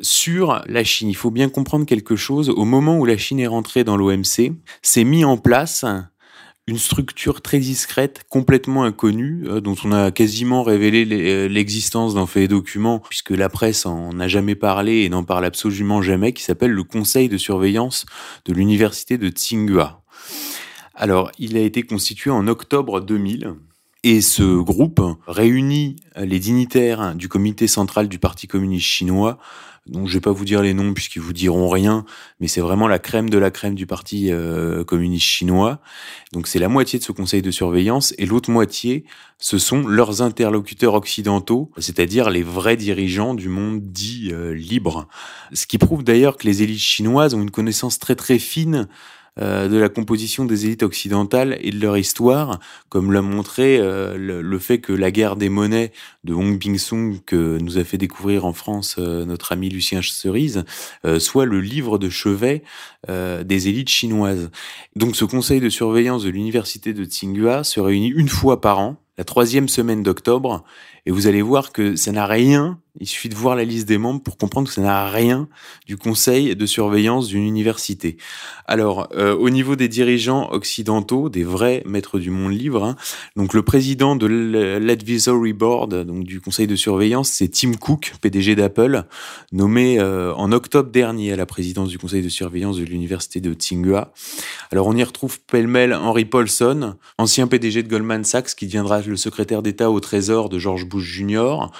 sur 0.00 0.62
la 0.66 0.84
Chine. 0.84 1.08
Il 1.08 1.16
faut 1.16 1.30
bien 1.30 1.48
comprendre 1.48 1.86
quelque 1.86 2.16
chose. 2.16 2.50
Au 2.50 2.64
moment 2.64 2.98
où 2.98 3.04
la 3.04 3.16
Chine 3.16 3.40
est 3.40 3.46
rentrée 3.46 3.84
dans 3.84 3.96
l'OMC, 3.96 4.52
s'est 4.82 5.04
mis 5.04 5.24
en 5.24 5.36
place 5.36 5.84
une 6.68 6.78
structure 6.78 7.40
très 7.40 7.58
discrète, 7.58 8.24
complètement 8.28 8.84
inconnue, 8.84 9.44
euh, 9.46 9.60
dont 9.60 9.74
on 9.84 9.90
a 9.90 10.10
quasiment 10.10 10.62
révélé 10.62 11.06
euh, 11.10 11.48
l'existence 11.48 12.14
dans 12.14 12.26
fait 12.26 12.44
et 12.44 12.48
documents, 12.48 13.00
puisque 13.00 13.30
la 13.30 13.48
presse 13.48 13.86
en 13.86 14.20
a 14.20 14.28
jamais 14.28 14.54
parlé 14.54 15.04
et 15.04 15.08
n'en 15.08 15.24
parle 15.24 15.46
absolument 15.46 16.02
jamais, 16.02 16.32
qui 16.32 16.42
s'appelle 16.42 16.70
le 16.70 16.84
Conseil 16.84 17.28
de 17.30 17.38
surveillance 17.38 18.04
de 18.44 18.52
l'université 18.52 19.16
de 19.16 19.28
Tsinghua. 19.30 20.02
Alors, 20.94 21.32
il 21.38 21.56
a 21.56 21.60
été 21.60 21.82
constitué 21.82 22.30
en 22.30 22.46
octobre 22.48 23.00
2000 23.00 23.54
et 24.04 24.20
ce 24.20 24.60
groupe 24.60 25.00
réunit 25.26 25.96
les 26.16 26.38
dignitaires 26.38 27.14
du 27.14 27.28
comité 27.28 27.66
central 27.66 28.08
du 28.08 28.18
Parti 28.18 28.46
communiste 28.46 28.86
chinois, 28.86 29.38
dont 29.88 30.06
je 30.06 30.14
vais 30.14 30.20
pas 30.20 30.32
vous 30.32 30.44
dire 30.44 30.62
les 30.62 30.74
noms 30.74 30.92
puisqu'ils 30.92 31.22
vous 31.22 31.32
diront 31.32 31.68
rien, 31.68 32.04
mais 32.40 32.48
c'est 32.48 32.60
vraiment 32.60 32.88
la 32.88 32.98
crème 32.98 33.30
de 33.30 33.38
la 33.38 33.50
crème 33.50 33.74
du 33.74 33.86
Parti 33.86 34.30
euh, 34.30 34.84
communiste 34.84 35.26
chinois. 35.26 35.80
Donc 36.32 36.46
c'est 36.46 36.58
la 36.58 36.68
moitié 36.68 36.98
de 36.98 37.04
ce 37.04 37.12
conseil 37.12 37.42
de 37.42 37.50
surveillance 37.50 38.14
et 38.18 38.26
l'autre 38.26 38.50
moitié, 38.50 39.04
ce 39.38 39.58
sont 39.58 39.86
leurs 39.86 40.22
interlocuteurs 40.22 40.94
occidentaux, 40.94 41.70
c'est-à-dire 41.78 42.30
les 42.30 42.42
vrais 42.42 42.76
dirigeants 42.76 43.34
du 43.34 43.48
monde 43.48 43.80
dit 43.80 44.30
euh, 44.32 44.52
libre. 44.52 45.08
Ce 45.52 45.66
qui 45.66 45.78
prouve 45.78 46.04
d'ailleurs 46.04 46.36
que 46.36 46.46
les 46.46 46.62
élites 46.62 46.78
chinoises 46.78 47.34
ont 47.34 47.42
une 47.42 47.50
connaissance 47.50 47.98
très 47.98 48.14
très 48.14 48.38
fine 48.38 48.88
de 49.38 49.76
la 49.76 49.88
composition 49.88 50.44
des 50.44 50.66
élites 50.66 50.82
occidentales 50.82 51.58
et 51.60 51.70
de 51.70 51.80
leur 51.80 51.96
histoire, 51.96 52.58
comme 52.88 53.12
l'a 53.12 53.22
montré 53.22 53.78
euh, 53.78 54.16
le, 54.16 54.58
fait 54.58 54.78
que 54.78 54.92
la 54.92 55.10
guerre 55.10 55.36
des 55.36 55.48
monnaies 55.48 55.92
de 56.24 56.34
Hong 56.34 56.58
Bing-sung, 56.58 57.20
que 57.24 57.58
nous 57.58 57.78
a 57.78 57.84
fait 57.84 57.98
découvrir 57.98 58.44
en 58.44 58.52
France 58.52 58.96
euh, 58.98 59.24
notre 59.24 59.52
ami 59.52 59.68
Lucien 59.68 60.00
Cerise, 60.02 60.64
soit 61.18 61.44
le 61.44 61.60
livre 61.60 61.98
de 61.98 62.08
chevet 62.08 62.62
des 63.06 63.68
élites 63.68 63.88
chinoises. 63.88 64.50
Donc 64.96 65.16
ce 65.16 65.24
conseil 65.24 65.60
de 65.60 65.68
surveillance 65.68 66.24
de 66.24 66.30
l'université 66.30 66.92
de 66.92 67.04
Tsinghua 67.04 67.64
se 67.64 67.80
réunit 67.80 68.08
une 68.08 68.28
fois 68.28 68.60
par 68.60 68.78
an, 68.78 68.96
la 69.16 69.24
troisième 69.24 69.68
semaine 69.68 70.02
d'octobre, 70.02 70.64
et 71.06 71.10
vous 71.10 71.26
allez 71.26 71.42
voir 71.42 71.72
que 71.72 71.96
ça 71.96 72.12
n'a 72.12 72.26
rien 72.26 72.78
il 73.00 73.06
suffit 73.06 73.28
de 73.28 73.34
voir 73.34 73.56
la 73.56 73.64
liste 73.64 73.86
des 73.86 73.98
membres 73.98 74.20
pour 74.20 74.36
comprendre 74.36 74.68
que 74.68 74.74
ça 74.74 74.80
n'a 74.80 75.08
rien 75.08 75.48
du 75.86 75.96
conseil 75.96 76.54
de 76.56 76.66
surveillance 76.66 77.28
d'une 77.28 77.44
université. 77.44 78.16
Alors, 78.66 79.08
euh, 79.14 79.36
au 79.36 79.50
niveau 79.50 79.76
des 79.76 79.88
dirigeants 79.88 80.50
occidentaux, 80.50 81.28
des 81.28 81.44
vrais 81.44 81.82
maîtres 81.86 82.18
du 82.18 82.30
monde 82.30 82.52
libre, 82.52 82.84
hein, 82.84 82.96
donc 83.36 83.54
le 83.54 83.62
président 83.62 84.16
de 84.16 84.26
l'advisory 84.26 85.52
board, 85.52 86.04
du 86.22 86.40
conseil 86.40 86.66
de 86.66 86.76
surveillance, 86.76 87.30
c'est 87.30 87.48
Tim 87.48 87.72
Cook, 87.74 88.14
PDG 88.20 88.56
d'Apple, 88.56 89.04
nommé 89.52 89.98
euh, 89.98 90.34
en 90.34 90.52
octobre 90.52 90.90
dernier 90.90 91.32
à 91.32 91.36
la 91.36 91.46
présidence 91.46 91.88
du 91.88 91.98
conseil 91.98 92.22
de 92.22 92.28
surveillance 92.28 92.78
de 92.78 92.84
l'université 92.84 93.40
de 93.40 93.52
Tsinghua. 93.54 94.12
Alors, 94.72 94.86
on 94.86 94.96
y 94.96 95.04
retrouve 95.04 95.40
pêle-mêle 95.40 95.94
Henry 95.94 96.24
Paulson, 96.24 96.96
ancien 97.16 97.46
PDG 97.46 97.82
de 97.82 97.88
Goldman 97.88 98.24
Sachs, 98.24 98.54
qui 98.54 98.66
deviendra 98.66 99.00
le 99.00 99.16
secrétaire 99.16 99.62
d'État 99.62 99.90
au 99.90 100.00
Trésor 100.00 100.48
de 100.48 100.58
George 100.58 100.86
Bush 100.86 101.04
Jr. 101.04 101.70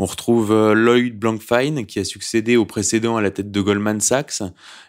On 0.00 0.06
retrouve 0.06 0.52
euh, 0.52 0.74
Lloyd 0.74 1.18
Blankfein, 1.18 1.84
qui 1.84 1.98
a 1.98 2.04
succédé 2.04 2.56
au 2.56 2.64
précédent 2.64 3.16
à 3.16 3.20
la 3.20 3.32
tête 3.32 3.50
de 3.50 3.60
Goldman 3.60 4.00
Sachs, 4.00 4.42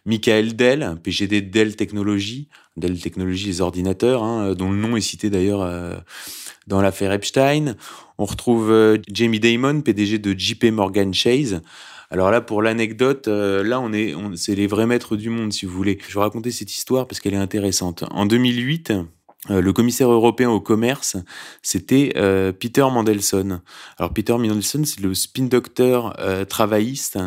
Michael 0.06 0.56
Dell, 0.56 0.98
PGD 1.02 1.42
de 1.42 1.50
Dell 1.50 1.76
Technologies, 1.76 2.48
Dell 2.78 3.00
Technologies 3.00 3.48
les 3.48 3.62
ordinateurs, 3.62 4.24
hein, 4.24 4.54
dont 4.54 4.72
le 4.72 4.78
nom 4.78 4.96
est 4.96 5.02
cité 5.02 5.32
d'ailleurs 5.32 5.64
euh, 5.64 5.96
dans 6.68 6.80
l'affaire 6.80 7.12
Epstein. 7.12 7.76
On 8.20 8.26
retrouve 8.26 8.70
euh, 8.70 8.98
Jamie 9.12 9.40
Dimon, 9.40 9.82
PDG 9.82 10.20
de 10.20 10.38
JP 10.38 10.66
Morgan 10.66 11.12
Chase. 11.12 11.62
Alors 12.12 12.30
là, 12.30 12.42
pour 12.42 12.62
l'anecdote, 12.62 13.28
là, 13.28 13.80
on 13.80 13.94
est, 13.94 14.16
c'est 14.36 14.56
les 14.56 14.66
vrais 14.66 14.88
maîtres 14.88 15.16
du 15.16 15.30
monde, 15.30 15.54
si 15.54 15.68
vous 15.68 15.74
voulez. 15.74 16.00
Je 16.08 16.16
vais 16.16 16.22
raconter 16.22 16.50
cette 16.50 16.72
histoire 16.72 17.08
parce 17.08 17.20
qu'elle 17.20 17.36
est 17.36 17.38
intéressante. 17.38 18.04
En 18.10 18.26
2008, 18.26 18.92
euh, 18.92 19.04
le 19.48 19.72
commissaire 19.72 20.12
européen 20.12 20.50
au 20.50 20.60
commerce, 20.60 21.16
c'était 21.62 22.12
euh, 22.18 22.52
Peter 22.52 22.86
Mandelson. 22.92 23.62
Alors 23.98 24.14
Peter 24.14 24.34
Mandelson, 24.34 24.84
c'est 24.84 25.00
le 25.00 25.14
spin 25.14 25.46
doctor 25.46 26.14
euh, 26.20 26.44
travailliste 26.44 27.18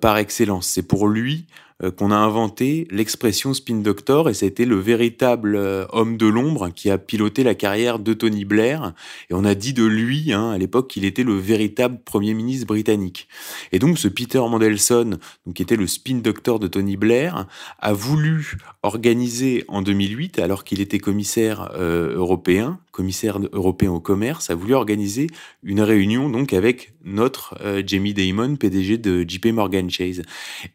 par 0.00 0.16
excellence. 0.16 0.68
C'est 0.68 0.82
pour 0.82 1.08
lui 1.08 1.46
euh, 1.46 1.63
qu'on 1.90 2.10
a 2.10 2.16
inventé 2.16 2.86
l'expression 2.90 3.52
spin 3.52 3.76
doctor 3.76 4.30
et 4.30 4.44
été 4.44 4.64
le 4.64 4.76
véritable 4.76 5.56
euh, 5.56 5.86
homme 5.92 6.16
de 6.16 6.26
l'ombre 6.26 6.68
qui 6.70 6.90
a 6.90 6.98
piloté 6.98 7.42
la 7.42 7.54
carrière 7.54 7.98
de 7.98 8.12
Tony 8.12 8.44
Blair 8.44 8.92
et 9.30 9.34
on 9.34 9.44
a 9.44 9.54
dit 9.54 9.72
de 9.72 9.84
lui 9.84 10.32
hein, 10.32 10.50
à 10.50 10.58
l'époque 10.58 10.88
qu'il 10.88 11.04
était 11.04 11.24
le 11.24 11.34
véritable 11.34 11.98
premier 12.04 12.34
ministre 12.34 12.66
britannique. 12.66 13.28
Et 13.72 13.78
donc 13.78 13.98
ce 13.98 14.08
Peter 14.08 14.38
Mandelson, 14.38 15.18
donc, 15.46 15.54
qui 15.54 15.62
était 15.62 15.76
le 15.76 15.86
spin 15.86 16.18
doctor 16.18 16.58
de 16.58 16.66
Tony 16.68 16.96
Blair, 16.96 17.46
a 17.80 17.92
voulu 17.92 18.56
organiser 18.82 19.64
en 19.68 19.82
2008, 19.82 20.38
alors 20.38 20.64
qu'il 20.64 20.80
était 20.80 20.98
commissaire 20.98 21.70
euh, 21.74 22.14
européen, 22.14 22.78
commissaire 22.94 23.38
européen 23.52 23.90
au 23.90 24.00
commerce, 24.00 24.50
a 24.50 24.54
voulu 24.54 24.74
organiser 24.74 25.26
une 25.62 25.80
réunion 25.80 26.28
donc 26.28 26.52
avec 26.52 26.94
notre 27.04 27.56
Jamie 27.84 28.14
Dimon, 28.14 28.56
PDG 28.56 28.98
de 28.98 29.24
JP 29.28 29.46
Morgan 29.46 29.90
Chase. 29.90 30.22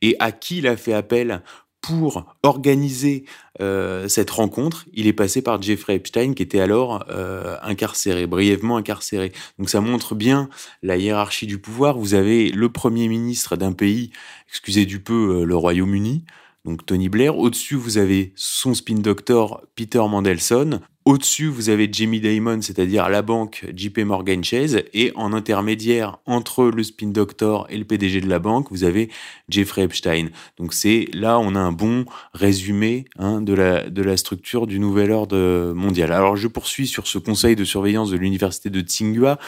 Et 0.02 0.16
à 0.20 0.32
qui 0.32 0.60
il 0.60 0.68
a 0.68 0.76
fait 0.76 0.94
appel 0.94 1.42
pour 1.82 2.36
organiser 2.44 3.26
euh, 3.62 4.08
cette 4.08 4.30
rencontre, 4.30 4.86
il 4.94 5.08
est 5.08 5.14
passé 5.14 5.42
par 5.42 5.62
Jeffrey 5.62 5.96
Epstein, 5.96 6.34
qui 6.34 6.44
était 6.44 6.60
alors 6.60 7.06
euh, 7.10 7.56
incarcéré, 7.62 8.28
brièvement 8.28 8.78
incarcéré. 8.78 9.32
Donc 9.58 9.70
ça 9.70 9.82
montre 9.82 10.16
bien 10.16 10.50
la 10.84 10.98
hiérarchie 10.98 11.48
du 11.48 11.58
pouvoir. 11.58 11.98
Vous 11.98 12.14
avez 12.14 12.50
le 12.50 12.70
Premier 12.70 13.08
ministre 13.08 13.56
d'un 13.56 13.74
pays, 13.74 14.12
excusez 14.50 14.86
du 14.86 15.00
peu, 15.00 15.40
euh, 15.40 15.46
le 15.46 15.56
Royaume-Uni, 15.56 16.26
donc 16.66 16.86
Tony 16.86 17.10
Blair. 17.10 17.38
Au-dessus, 17.38 17.76
vous 17.76 17.98
avez 17.98 18.34
son 18.36 18.74
spin 18.74 19.00
doctor 19.00 19.64
Peter 19.76 20.04
Mandelson, 20.10 20.82
Au-dessus, 21.06 21.48
vous 21.48 21.70
avez 21.70 21.90
Jamie 21.92 22.20
Dimon, 22.20 22.62
c'est-à-dire 22.62 23.08
la 23.08 23.22
banque 23.22 23.66
JP 23.74 24.00
Morgan 24.00 24.44
Chase, 24.44 24.84
et 24.94 25.12
en 25.16 25.32
intermédiaire 25.32 26.18
entre 26.26 26.66
le 26.66 26.84
spin 26.84 27.08
doctor 27.08 27.66
et 27.70 27.78
le 27.78 27.86
PDG 27.86 28.20
de 28.20 28.28
la 28.28 28.38
banque, 28.38 28.68
vous 28.70 28.84
avez 28.84 29.10
Jeffrey 29.48 29.84
Epstein. 29.84 30.28
Donc 30.58 30.74
c'est 30.74 31.08
là, 31.14 31.40
on 31.40 31.56
a 31.56 31.60
un 31.60 31.72
bon 31.72 32.06
résumé 32.34 33.06
hein, 33.18 33.42
de, 33.42 33.54
la, 33.54 33.90
de 33.90 34.04
la 34.04 34.18
structure 34.18 34.68
du 34.68 34.78
nouvel 34.78 35.12
ordre 35.12 35.72
mondial. 35.74 36.12
Alors 36.12 36.36
je 36.36 36.50
poursuis 36.50 36.86
sur 36.86 37.08
ce 37.08 37.18
conseil 37.18 37.56
de 37.56 37.64
surveillance 37.64 38.12
de 38.12 38.18
l'université 38.18 38.70
de 38.70 38.82
Tsinghua. 38.82 39.40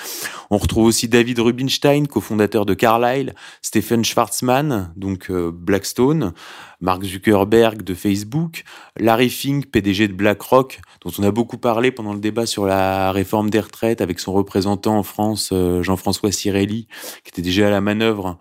On 0.52 0.58
retrouve 0.58 0.86
aussi 0.86 1.10
David 1.10 1.40
Rubinstein, 1.40 2.08
cofondateur 2.08 2.66
de 2.66 2.74
Carlyle, 2.74 3.36
Stephen 3.62 4.06
Schwarzman, 4.06 4.94
donc 4.96 5.30
euh, 5.30 5.52
Blackstone, 5.54 6.34
Mark 6.80 7.04
Zuckerberg 7.04 7.84
de 7.84 7.94
Facebook, 7.94 8.64
Larry 8.98 9.30
Fink, 9.30 9.68
PDG 9.68 10.08
de 10.08 10.14
BlackRock, 10.14 10.80
dont 11.06 11.12
on 11.20 11.24
a 11.24 11.32
beaucoup 11.32 11.41
parlé 11.46 11.92
pendant 11.92 12.14
le 12.14 12.20
débat 12.20 12.46
sur 12.46 12.66
la 12.66 13.12
réforme 13.12 13.50
des 13.50 13.60
retraites 13.60 14.02
avec 14.02 14.20
son 14.20 14.34
représentant 14.34 14.98
en 14.98 15.04
France, 15.04 15.50
euh, 15.52 15.84
Jean-François 15.84 16.32
Cirelli, 16.32 16.88
qui 17.24 17.30
était 17.30 17.42
déjà 17.42 17.68
à 17.68 17.72
la 17.72 17.82
manœuvre 17.82 18.38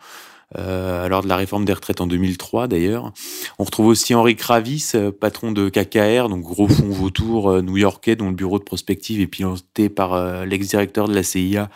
euh, 0.58 1.08
lors 1.08 1.22
de 1.22 1.28
la 1.28 1.36
réforme 1.36 1.64
des 1.64 1.72
retraites 1.72 2.00
en 2.00 2.06
2003 2.06 2.66
d'ailleurs. 2.66 3.12
On 3.58 3.64
retrouve 3.64 3.86
aussi 3.86 4.14
Henri 4.14 4.36
Kravis, 4.36 4.92
euh, 4.94 5.12
patron 5.12 5.52
de 5.52 5.68
KKR, 5.68 6.28
donc 6.28 6.42
gros 6.42 6.68
fonds 6.68 6.90
vautour 6.90 7.62
new-yorkais 7.62 8.16
dont 8.16 8.28
le 8.28 8.34
bureau 8.34 8.58
de 8.58 8.64
prospective 8.64 9.20
est 9.20 9.26
piloté 9.28 9.88
par 9.88 10.44
l'ex-directeur 10.44 11.08
de 11.08 11.14
la 11.14 11.22
CIA 11.22 11.70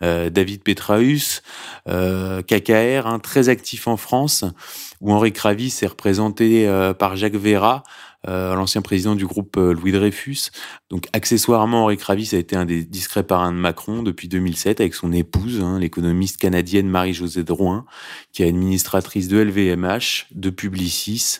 David 0.00 0.62
Petraeus, 0.62 1.42
KKR, 1.86 3.06
hein, 3.08 3.18
très 3.20 3.48
actif 3.48 3.88
en 3.88 3.96
France, 3.96 4.44
où 5.00 5.12
Henri 5.12 5.32
Kravis 5.32 5.76
est 5.82 5.88
représenté 5.88 6.70
par 7.00 7.16
Jacques 7.16 7.34
Vera, 7.34 7.82
l'ancien 8.28 8.82
président 8.82 9.14
du 9.14 9.26
groupe 9.26 9.56
Louis 9.56 9.92
Dreyfus. 9.92 10.50
Donc 10.90 11.08
accessoirement, 11.12 11.84
Henri 11.84 11.96
Kravis 11.96 12.30
a 12.32 12.38
été 12.38 12.56
un 12.56 12.64
des 12.64 12.84
discrets 12.84 13.22
parrains 13.22 13.52
de 13.52 13.56
Macron 13.56 14.02
depuis 14.02 14.28
2007 14.28 14.80
avec 14.80 14.94
son 14.94 15.12
épouse, 15.12 15.60
hein, 15.62 15.78
l'économiste 15.78 16.36
canadienne 16.38 16.88
Marie-Josée 16.88 17.44
Drouin, 17.44 17.86
qui 18.32 18.42
est 18.42 18.48
administratrice 18.48 19.28
de 19.28 19.38
LVMH, 19.38 20.26
de 20.32 20.50
Publicis 20.50 21.38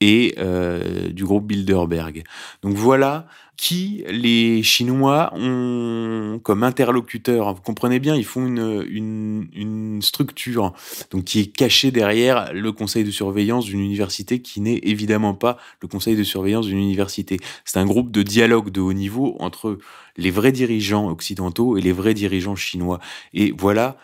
et 0.00 0.34
euh, 0.38 1.08
du 1.08 1.24
groupe 1.24 1.46
Bilderberg. 1.46 2.24
Donc 2.62 2.76
voilà 2.76 3.26
qui 3.56 4.04
les 4.08 4.62
Chinois 4.62 5.32
ont 5.34 6.40
comme 6.42 6.62
interlocuteur. 6.62 7.54
Vous 7.54 7.62
comprenez 7.62 7.98
bien, 7.98 8.14
ils 8.14 8.24
font 8.24 8.46
une, 8.46 8.84
une, 8.88 9.48
une 9.54 10.02
structure 10.02 10.72
donc 11.10 11.24
qui 11.24 11.40
est 11.40 11.46
cachée 11.46 11.90
derrière 11.90 12.52
le 12.52 12.72
conseil 12.72 13.04
de 13.04 13.10
surveillance 13.10 13.64
d'une 13.64 13.80
université 13.80 14.40
qui 14.40 14.60
n'est 14.60 14.80
évidemment 14.82 15.34
pas 15.34 15.56
le 15.80 15.88
conseil 15.88 16.16
de 16.16 16.24
surveillance 16.24 16.66
d'une 16.66 16.78
université. 16.78 17.38
C'est 17.64 17.78
un 17.78 17.86
groupe 17.86 18.10
de 18.10 18.22
dialogue 18.22 18.70
de 18.70 18.80
haut 18.80 18.92
niveau 18.92 19.36
entre 19.40 19.78
les 20.16 20.30
vrais 20.30 20.52
dirigeants 20.52 21.08
occidentaux 21.08 21.76
et 21.76 21.80
les 21.80 21.92
vrais 21.92 22.14
dirigeants 22.14 22.56
chinois. 22.56 23.00
Et 23.32 23.54
voilà 23.56 23.96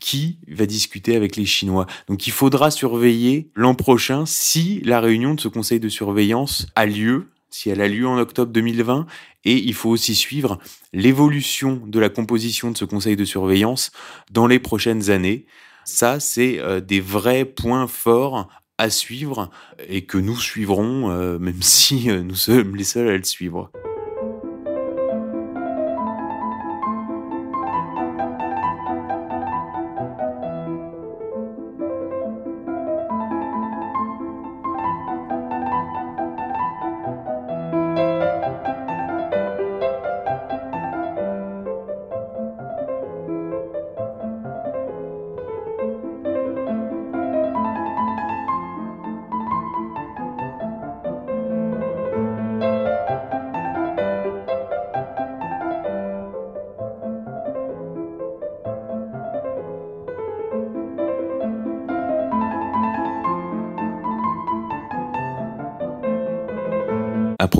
qui 0.00 0.38
va 0.48 0.66
discuter 0.66 1.16
avec 1.16 1.36
les 1.36 1.46
Chinois. 1.46 1.86
Donc 2.08 2.26
il 2.26 2.32
faudra 2.32 2.70
surveiller 2.70 3.50
l'an 3.54 3.74
prochain 3.74 4.24
si 4.26 4.80
la 4.84 5.00
réunion 5.00 5.34
de 5.34 5.40
ce 5.40 5.48
conseil 5.48 5.80
de 5.80 5.88
surveillance 5.88 6.66
a 6.76 6.86
lieu, 6.86 7.29
si 7.50 7.70
elle 7.70 7.80
a 7.80 7.88
lieu 7.88 8.06
en 8.06 8.18
octobre 8.18 8.52
2020, 8.52 9.06
et 9.44 9.56
il 9.56 9.74
faut 9.74 9.90
aussi 9.90 10.14
suivre 10.14 10.58
l'évolution 10.92 11.82
de 11.86 11.98
la 11.98 12.08
composition 12.08 12.70
de 12.70 12.76
ce 12.76 12.84
conseil 12.84 13.16
de 13.16 13.24
surveillance 13.24 13.90
dans 14.30 14.46
les 14.46 14.58
prochaines 14.58 15.10
années. 15.10 15.46
Ça, 15.84 16.20
c'est 16.20 16.58
euh, 16.58 16.80
des 16.80 17.00
vrais 17.00 17.44
points 17.44 17.86
forts 17.86 18.48
à 18.78 18.90
suivre 18.90 19.50
et 19.88 20.06
que 20.06 20.18
nous 20.18 20.38
suivrons, 20.38 21.10
euh, 21.10 21.38
même 21.38 21.60
si 21.62 22.10
euh, 22.10 22.22
nous 22.22 22.36
sommes 22.36 22.76
les 22.76 22.84
seuls 22.84 23.08
à 23.08 23.16
le 23.16 23.24
suivre. 23.24 23.70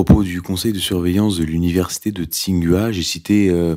Propos 0.04 0.22
du 0.22 0.40
conseil 0.40 0.72
de 0.72 0.78
surveillance 0.78 1.36
de 1.36 1.44
l'université 1.44 2.10
de 2.10 2.24
Tsinghua, 2.24 2.90
j'ai 2.90 3.02
cité 3.02 3.50
euh, 3.50 3.76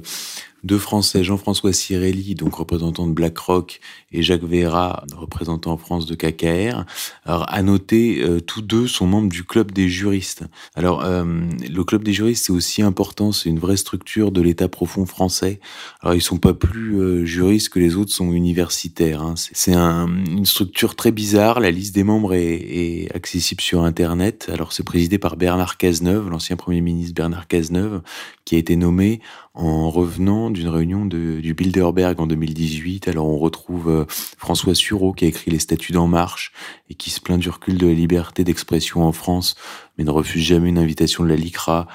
deux 0.63 0.77
Français, 0.77 1.23
Jean-François 1.23 1.73
Cirelli, 1.73 2.35
donc 2.35 2.55
représentant 2.55 3.07
de 3.07 3.13
BlackRock, 3.13 3.79
et 4.11 4.21
Jacques 4.21 4.43
Vera, 4.43 5.03
représentant 5.15 5.73
en 5.73 5.77
France 5.77 6.05
de 6.05 6.15
KKR. 6.15 6.85
Alors, 7.25 7.45
à 7.49 7.61
noter, 7.63 8.23
euh, 8.23 8.39
tous 8.39 8.61
deux 8.61 8.87
sont 8.87 9.07
membres 9.07 9.29
du 9.29 9.43
club 9.43 9.71
des 9.71 9.89
juristes. 9.89 10.43
Alors, 10.75 11.03
euh, 11.03 11.25
le 11.69 11.83
club 11.83 12.03
des 12.03 12.13
juristes, 12.13 12.45
c'est 12.45 12.53
aussi 12.53 12.81
important, 12.81 13.31
c'est 13.31 13.49
une 13.49 13.59
vraie 13.59 13.77
structure 13.77 14.31
de 14.31 14.41
l'État 14.41 14.67
profond 14.69 15.05
français. 15.05 15.59
Alors, 16.01 16.15
ils 16.15 16.21
sont 16.21 16.37
pas 16.37 16.53
plus 16.53 16.99
euh, 16.99 17.25
juristes 17.25 17.69
que 17.69 17.79
les 17.79 17.95
autres 17.95 18.13
sont 18.13 18.31
universitaires. 18.31 19.21
Hein. 19.21 19.33
C'est 19.35 19.73
un, 19.73 20.07
une 20.07 20.45
structure 20.45 20.95
très 20.95 21.11
bizarre. 21.11 21.59
La 21.59 21.71
liste 21.71 21.95
des 21.95 22.03
membres 22.03 22.33
est 22.33 23.09
accessible 23.13 23.61
sur 23.61 23.83
Internet. 23.83 24.49
Alors, 24.53 24.71
c'est 24.73 24.83
présidé 24.83 25.17
par 25.17 25.35
Bernard 25.35 25.77
Cazeneuve, 25.77 26.29
l'ancien 26.29 26.55
Premier 26.55 26.81
ministre 26.81 27.15
Bernard 27.15 27.47
Cazeneuve, 27.47 28.01
qui 28.45 28.55
a 28.55 28.57
été 28.57 28.75
nommé 28.75 29.21
en 29.53 29.91
revenant 29.91 30.49
d'une 30.49 30.67
réunion 30.67 31.05
du 31.05 31.53
Bilderberg 31.53 32.19
en 32.19 32.25
2018. 32.25 33.07
Alors 33.07 33.27
on 33.27 33.37
retrouve 33.37 33.89
euh, 33.89 34.05
François 34.09 34.73
Sureau 34.73 35.13
qui 35.13 35.25
a 35.25 35.27
écrit 35.27 35.51
Les 35.51 35.59
Statuts 35.59 35.91
d'En 35.91 36.07
Marche 36.07 36.51
et 36.89 36.95
qui 36.95 37.11
se 37.11 37.21
plaint 37.21 37.39
du 37.39 37.49
recul 37.49 37.77
de 37.77 37.85
la 37.85 37.93
liberté 37.93 38.43
d'expression 38.43 39.03
en 39.03 39.11
France, 39.11 39.55
mais 39.97 40.03
ne 40.03 40.11
refuse 40.11 40.43
jamais 40.43 40.69
une 40.69 40.79
invitation 40.79 41.23
de 41.23 41.29
la 41.29 41.35
LICRA. 41.35 41.87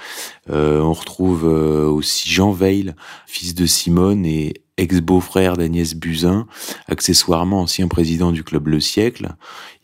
Euh, 0.50 0.80
on 0.80 0.92
retrouve 0.92 1.46
euh, 1.46 1.88
aussi 1.88 2.28
Jean 2.30 2.52
Veil, 2.52 2.94
fils 3.26 3.54
de 3.54 3.66
Simone 3.66 4.24
et 4.24 4.62
ex-beau-frère 4.76 5.56
d'Agnès 5.56 5.94
Buzyn, 5.94 6.46
accessoirement 6.86 7.62
ancien 7.62 7.88
président 7.88 8.30
du 8.30 8.44
club 8.44 8.68
Le 8.68 8.78
Siècle. 8.78 9.30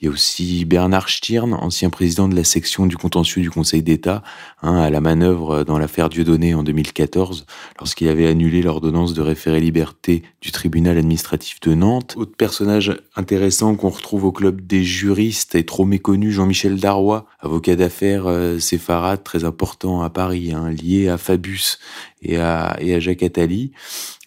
Il 0.05 0.09
y 0.09 0.11
a 0.11 0.13
aussi 0.13 0.67
Bernard 0.67 1.09
Stirn, 1.09 1.55
ancien 1.55 1.89
président 1.89 2.29
de 2.29 2.37
la 2.37 2.45
section 2.45 2.85
du 2.85 2.99
contentieux 2.99 3.41
du 3.41 3.51
Conseil 3.51 3.83
d'État, 3.83 4.23
hein, 4.61 4.77
à 4.77 4.91
la 4.91 5.01
manœuvre 5.01 5.65
dans 5.65 5.79
l'affaire 5.79 6.11
Dieudonné 6.11 6.53
en 6.53 6.63
2014, 6.63 7.47
lorsqu'il 7.79 8.09
avait 8.09 8.27
annulé 8.27 8.61
l'ordonnance 8.61 9.15
de 9.15 9.23
référé 9.23 9.61
liberté 9.61 10.23
du 10.43 10.53
tribunal 10.53 10.99
administratif 10.99 11.59
de 11.61 11.73
Nantes. 11.73 12.17
Autre 12.19 12.37
personnage 12.37 13.01
intéressant 13.17 13.77
qu'on 13.77 13.89
retrouve 13.89 14.27
au 14.27 14.33
club 14.33 14.61
des 14.61 14.85
juristes 14.85 15.55
et 15.55 15.65
trop 15.65 15.87
méconnu, 15.87 16.33
Jean-Michel 16.33 16.79
Darrois, 16.79 17.25
avocat 17.41 17.75
d'affaires 17.75 18.27
euh, 18.27 18.59
séfarade 18.59 19.25
très 19.25 19.45
important 19.45 20.03
à 20.03 20.11
Paris, 20.11 20.53
hein, 20.53 20.69
lié 20.69 21.09
à 21.09 21.17
Fabius 21.17 21.79
et 22.21 22.37
à, 22.37 22.77
Jacques 22.99 23.23
Attali, 23.23 23.73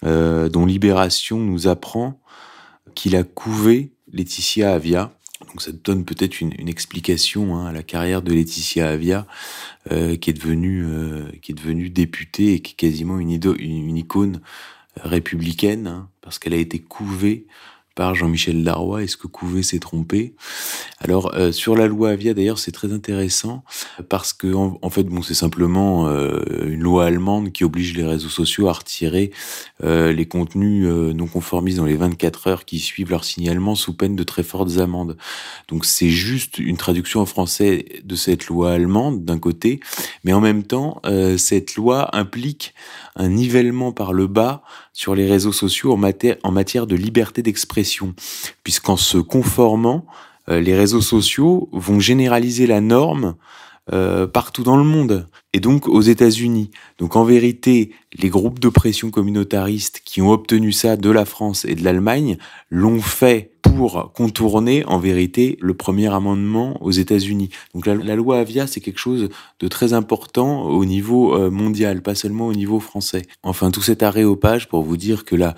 euh, 0.04 0.48
dont 0.48 0.66
Libération 0.66 1.38
nous 1.38 1.68
apprend 1.68 2.20
qu'il 2.96 3.14
a 3.14 3.22
couvé 3.22 3.92
Laetitia 4.12 4.72
Avia. 4.72 5.12
Donc 5.58 5.62
ça 5.62 5.72
donne 5.72 6.04
peut-être 6.04 6.40
une, 6.40 6.68
explication 6.68 7.56
hein, 7.56 7.66
à 7.66 7.72
la 7.72 7.82
carrière 7.82 8.22
de 8.22 8.32
Laetitia 8.32 8.90
Avia, 8.90 9.26
euh, 9.90 10.14
qui 10.14 10.30
est 10.30 10.32
devenue 10.32 10.84
euh, 10.86 11.32
qui 11.42 11.50
est 11.50 11.54
devenue 11.56 11.90
députée 11.90 12.52
et 12.52 12.60
qui 12.60 12.74
est 12.74 12.76
quasiment 12.76 13.18
une, 13.18 13.40
une, 13.58 13.96
icône 13.96 14.40
républicaine, 15.02 15.88
hein, 15.88 16.10
parce 16.20 16.38
qu'elle 16.38 16.54
a 16.54 16.58
été 16.58 16.78
couvée 16.78 17.46
Jean-Michel 18.14 18.64
Darrois. 18.64 19.02
Est-ce 19.02 19.16
que 19.16 19.26
Couvé 19.26 19.62
s'est 19.62 19.78
trompé? 19.78 20.34
Alors 21.00 21.34
euh, 21.34 21.52
sur 21.52 21.76
la 21.76 21.86
loi 21.86 22.10
Avia 22.10 22.34
d'ailleurs 22.34 22.58
c'est 22.58 22.72
très 22.72 22.92
intéressant 22.92 23.62
parce 24.08 24.32
que 24.32 24.52
en, 24.52 24.90
fait 24.90 25.04
bon 25.04 25.22
c'est 25.22 25.34
simplement 25.34 26.08
euh, 26.08 26.42
une 26.66 26.80
loi 26.80 27.06
allemande 27.06 27.52
qui 27.52 27.62
oblige 27.64 27.96
les 27.96 28.04
réseaux 28.04 28.28
sociaux 28.28 28.68
à 28.68 28.72
retirer 28.72 29.30
euh, 29.84 30.12
les 30.12 30.26
contenus 30.26 30.88
non 30.88 31.26
conformistes 31.26 31.78
dans 31.78 31.84
les 31.84 31.96
24 31.96 32.46
heures 32.48 32.64
qui 32.64 32.80
suivent 32.80 33.10
leur 33.10 33.24
signalement 33.24 33.74
sous 33.74 33.94
peine 33.94 34.16
de 34.16 34.24
très 34.24 34.42
fortes 34.42 34.78
amendes. 34.78 35.16
Donc 35.68 35.84
c'est 35.84 36.08
juste 36.08 36.58
une 36.58 36.76
traduction 36.76 37.20
en 37.20 37.26
français 37.26 37.84
de 38.04 38.16
cette 38.16 38.46
loi 38.46 38.72
allemande 38.72 39.24
d'un 39.24 39.38
côté, 39.38 39.80
mais 40.24 40.32
en 40.32 40.40
même 40.40 40.64
temps 40.64 41.00
cette 41.36 41.76
loi 41.76 42.14
implique 42.16 42.74
un 43.18 43.28
nivellement 43.28 43.92
par 43.92 44.12
le 44.12 44.26
bas 44.26 44.62
sur 44.92 45.14
les 45.14 45.26
réseaux 45.26 45.52
sociaux 45.52 45.92
en 45.92 45.96
matière, 46.52 46.86
de 46.86 46.96
liberté 46.96 47.42
d'expression, 47.42 48.14
puisqu'en 48.64 48.96
se 48.96 49.18
conformant, 49.18 50.06
euh, 50.48 50.60
les 50.60 50.76
réseaux 50.76 51.02
sociaux 51.02 51.68
vont 51.72 52.00
généraliser 52.00 52.66
la 52.66 52.80
norme 52.80 53.34
euh, 53.92 54.26
partout 54.26 54.62
dans 54.62 54.76
le 54.76 54.84
monde. 54.84 55.28
Et 55.52 55.60
donc 55.60 55.88
aux 55.88 56.00
États-Unis. 56.00 56.70
Donc 56.98 57.16
en 57.16 57.24
vérité, 57.24 57.92
les 58.14 58.28
groupes 58.28 58.58
de 58.58 58.68
pression 58.68 59.10
communautaristes 59.10 60.02
qui 60.04 60.20
ont 60.20 60.30
obtenu 60.30 60.72
ça 60.72 60.96
de 60.96 61.10
la 61.10 61.24
France 61.24 61.64
et 61.64 61.74
de 61.74 61.84
l'Allemagne 61.84 62.36
l'ont 62.70 63.00
fait 63.00 63.52
pour 63.62 64.12
contourner 64.12 64.84
en 64.86 64.98
vérité 64.98 65.56
le 65.60 65.74
premier 65.74 66.12
amendement 66.12 66.82
aux 66.82 66.90
États-Unis. 66.90 67.50
Donc 67.74 67.86
la, 67.86 68.16
loi 68.16 68.38
Avia, 68.38 68.66
c'est 68.66 68.80
quelque 68.80 68.98
chose 68.98 69.28
de 69.60 69.68
très 69.68 69.92
important 69.92 70.62
au 70.64 70.84
niveau 70.84 71.34
euh, 71.34 71.50
mondial, 71.50 72.02
pas 72.02 72.14
seulement 72.14 72.46
au 72.46 72.54
niveau 72.54 72.80
français. 72.80 73.22
Enfin, 73.42 73.70
tout 73.70 73.82
cet 73.82 74.02
aréopage 74.02 74.68
pour 74.68 74.82
vous 74.82 74.96
dire 74.96 75.24
que 75.24 75.36
la, 75.36 75.54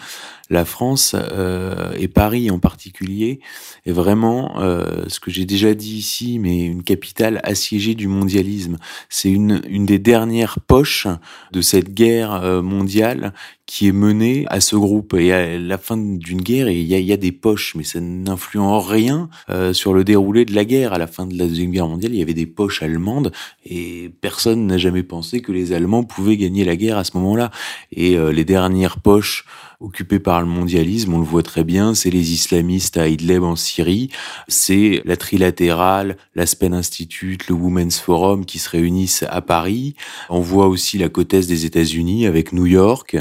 la 0.50 0.64
France 0.64 1.14
euh, 1.14 1.92
et 1.96 2.08
Paris 2.08 2.50
en 2.50 2.58
particulier 2.58 3.40
est 3.86 3.92
vraiment 3.92 4.60
euh, 4.60 5.04
ce 5.06 5.20
que 5.20 5.30
j'ai 5.30 5.44
déjà 5.44 5.74
dit 5.74 5.96
ici, 5.96 6.38
mais 6.38 6.64
une 6.64 6.82
capitale 6.82 7.40
assiégée 7.44 7.94
du 7.94 8.08
mondialisme. 8.08 8.76
C'est 9.08 9.30
une, 9.30 9.62
une 9.68 9.79
des 9.86 9.98
dernières 9.98 10.58
poches 10.60 11.06
de 11.52 11.60
cette 11.60 11.92
guerre 11.92 12.32
euh, 12.32 12.62
mondiale 12.62 13.32
qui 13.70 13.86
est 13.86 13.92
menée 13.92 14.46
à 14.48 14.60
ce 14.60 14.74
groupe. 14.74 15.14
Et 15.14 15.32
à 15.32 15.56
la 15.56 15.78
fin 15.78 15.96
d'une 15.96 16.42
guerre, 16.42 16.68
il 16.68 16.82
y 16.82 16.94
a, 16.96 16.98
y 16.98 17.12
a 17.12 17.16
des 17.16 17.30
poches, 17.30 17.76
mais 17.76 17.84
ça 17.84 18.00
n'influence 18.00 18.88
rien 18.88 19.30
euh, 19.48 19.72
sur 19.72 19.94
le 19.94 20.02
déroulé 20.02 20.44
de 20.44 20.52
la 20.56 20.64
guerre. 20.64 20.92
À 20.92 20.98
la 20.98 21.06
fin 21.06 21.24
de 21.24 21.38
la 21.38 21.46
Deuxième 21.46 21.70
Guerre 21.70 21.86
mondiale, 21.86 22.12
il 22.12 22.18
y 22.18 22.22
avait 22.22 22.34
des 22.34 22.46
poches 22.46 22.82
allemandes 22.82 23.30
et 23.64 24.10
personne 24.22 24.66
n'a 24.66 24.76
jamais 24.76 25.04
pensé 25.04 25.40
que 25.40 25.52
les 25.52 25.72
Allemands 25.72 26.02
pouvaient 26.02 26.36
gagner 26.36 26.64
la 26.64 26.74
guerre 26.74 26.98
à 26.98 27.04
ce 27.04 27.16
moment-là. 27.18 27.52
Et 27.92 28.16
euh, 28.16 28.32
les 28.32 28.44
dernières 28.44 28.98
poches 28.98 29.44
occupé 29.80 30.18
par 30.18 30.40
le 30.40 30.46
mondialisme, 30.46 31.14
on 31.14 31.18
le 31.18 31.24
voit 31.24 31.42
très 31.42 31.64
bien, 31.64 31.94
c'est 31.94 32.10
les 32.10 32.32
islamistes 32.32 32.98
à 32.98 33.08
Idlib 33.08 33.42
en 33.42 33.56
Syrie, 33.56 34.10
c'est 34.46 35.00
la 35.06 35.16
trilatérale, 35.16 36.18
l'Aspen 36.34 36.74
Institute, 36.74 37.48
le 37.48 37.54
Women's 37.54 37.98
Forum 37.98 38.44
qui 38.44 38.58
se 38.58 38.68
réunissent 38.68 39.24
à 39.30 39.40
Paris. 39.40 39.94
On 40.28 40.40
voit 40.40 40.68
aussi 40.68 40.98
la 40.98 41.08
côte 41.08 41.30
des 41.30 41.64
États-Unis 41.64 42.26
avec 42.26 42.52
New 42.52 42.66
York, 42.66 43.16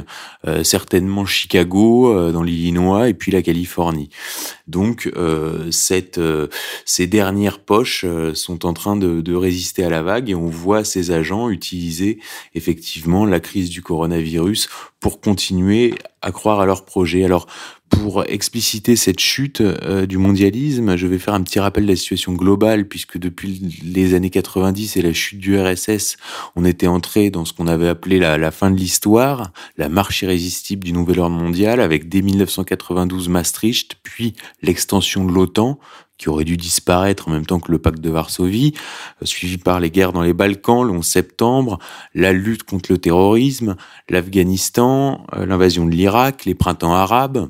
euh, 0.47 0.63
certainement 0.63 1.25
Chicago 1.25 2.13
euh, 2.13 2.31
dans 2.31 2.43
l'Illinois 2.43 3.09
et 3.09 3.13
puis 3.13 3.29
la 3.29 3.41
Californie. 3.41 4.09
Donc 4.67 5.11
euh, 5.17 5.69
cette, 5.69 6.19
ces 6.85 7.07
dernières 7.07 7.59
poches 7.59 8.05
sont 8.35 8.65
en 8.65 8.71
train 8.71 8.95
de, 8.95 9.19
de 9.19 9.35
résister 9.35 9.83
à 9.83 9.89
la 9.89 10.01
vague 10.01 10.29
et 10.29 10.35
on 10.35 10.47
voit 10.47 10.85
ces 10.85 11.11
agents 11.11 11.49
utiliser 11.49 12.19
effectivement 12.55 13.25
la 13.25 13.41
crise 13.41 13.69
du 13.69 13.81
coronavirus 13.81 14.69
pour 14.99 15.21
continuer 15.21 15.95
à 16.21 16.31
croire 16.31 16.59
à 16.59 16.65
leur 16.65 16.83
projet. 16.83 17.23
Alors, 17.23 17.47
pour 17.89 18.23
expliciter 18.25 18.95
cette 18.95 19.19
chute 19.19 19.61
euh, 19.61 20.05
du 20.05 20.17
mondialisme, 20.17 20.95
je 20.95 21.07
vais 21.07 21.17
faire 21.17 21.33
un 21.33 21.41
petit 21.41 21.59
rappel 21.59 21.85
de 21.85 21.89
la 21.89 21.95
situation 21.95 22.33
globale, 22.33 22.87
puisque 22.87 23.17
depuis 23.17 23.79
les 23.83 24.13
années 24.13 24.29
90 24.29 24.97
et 24.97 25.01
la 25.01 25.13
chute 25.13 25.39
du 25.39 25.59
RSS, 25.59 26.17
on 26.55 26.65
était 26.65 26.87
entré 26.87 27.29
dans 27.29 27.45
ce 27.45 27.53
qu'on 27.53 27.67
avait 27.67 27.87
appelé 27.87 28.19
la, 28.19 28.37
la 28.37 28.51
fin 28.51 28.69
de 28.69 28.77
l'histoire, 28.77 29.51
la 29.77 29.89
marche 29.89 30.21
irrésistible 30.21 30.83
du 30.83 30.93
nouvel 30.93 31.19
ordre 31.19 31.37
mondial, 31.37 31.79
avec 31.79 32.09
dès 32.09 32.21
1992 32.21 33.29
Maastricht, 33.29 33.95
puis 34.03 34.35
l'extension 34.61 35.25
de 35.25 35.31
l'OTAN, 35.31 35.79
qui 36.19 36.29
aurait 36.29 36.43
dû 36.43 36.57
disparaître 36.57 37.27
en 37.27 37.31
même 37.31 37.45
temps 37.45 37.59
que 37.59 37.71
le 37.71 37.79
pacte 37.79 38.01
de 38.01 38.09
Varsovie, 38.09 38.73
euh, 39.23 39.25
suivi 39.25 39.57
par 39.57 39.79
les 39.79 39.89
guerres 39.89 40.11
dans 40.11 40.21
les 40.21 40.33
Balkans 40.33 40.83
le 40.83 40.91
11 40.91 41.03
septembre, 41.03 41.79
la 42.13 42.33
lutte 42.33 42.63
contre 42.63 42.91
le 42.91 42.99
terrorisme, 42.99 43.75
l'Afghanistan, 44.09 45.25
euh, 45.33 45.45
l'invasion 45.45 45.85
de 45.85 45.91
l'Irak, 45.91 46.45
les 46.45 46.55
printemps 46.55 46.93
arabes, 46.93 47.49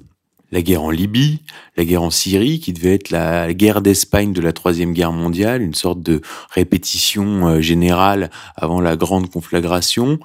la 0.52 0.62
guerre 0.62 0.84
en 0.84 0.90
Libye, 0.90 1.42
la 1.78 1.86
guerre 1.86 2.02
en 2.02 2.10
Syrie, 2.10 2.60
qui 2.60 2.74
devait 2.74 2.96
être 2.96 3.12
la 3.12 3.54
guerre 3.54 3.82
d'Espagne 3.82 4.34
de 4.34 4.42
la 4.42 4.52
Troisième 4.52 4.94
Guerre 4.94 5.12
mondiale, 5.12 5.62
une 5.62 5.76
sorte 5.76 6.02
de 6.02 6.22
répétition 6.52 7.48
euh, 7.48 7.62
générale 7.62 8.30
avant 8.56 8.82
la 8.82 8.96
grande 8.96 9.30
conflagration. 9.30 10.20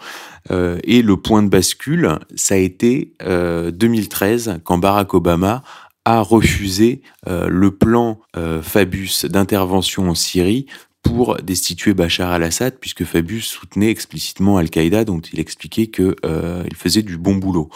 et 0.51 1.01
le 1.01 1.17
point 1.17 1.43
de 1.43 1.49
bascule, 1.49 2.19
ça 2.35 2.55
a 2.55 2.59
été 2.59 3.15
2013, 3.23 4.61
quand 4.63 4.77
Barack 4.77 5.15
Obama 5.15 5.63
a 6.05 6.21
refusé 6.21 7.01
euh, 7.29 7.49
le 7.49 7.71
plan 7.71 8.21
euh, 8.37 8.63
Fabius 8.63 9.25
d'intervention 9.25 10.11
en 10.11 10.15
Syrie 10.15 10.67
pour 11.03 11.37
destituer 11.37 11.93
Bachar 11.93 12.33
al-Assad, 12.33 12.79
puisque 12.81 13.05
Fabius 13.05 13.45
soutenait 13.45 13.91
explicitement 13.91 14.57
Al-Qaïda, 14.57 15.05
dont 15.05 15.21
il 15.21 15.39
expliquait 15.39 15.89
qu'il 15.89 16.15
euh, 16.25 16.65
faisait 16.75 17.03
du 17.03 17.19
bon 17.19 17.35
boulot. 17.35 17.69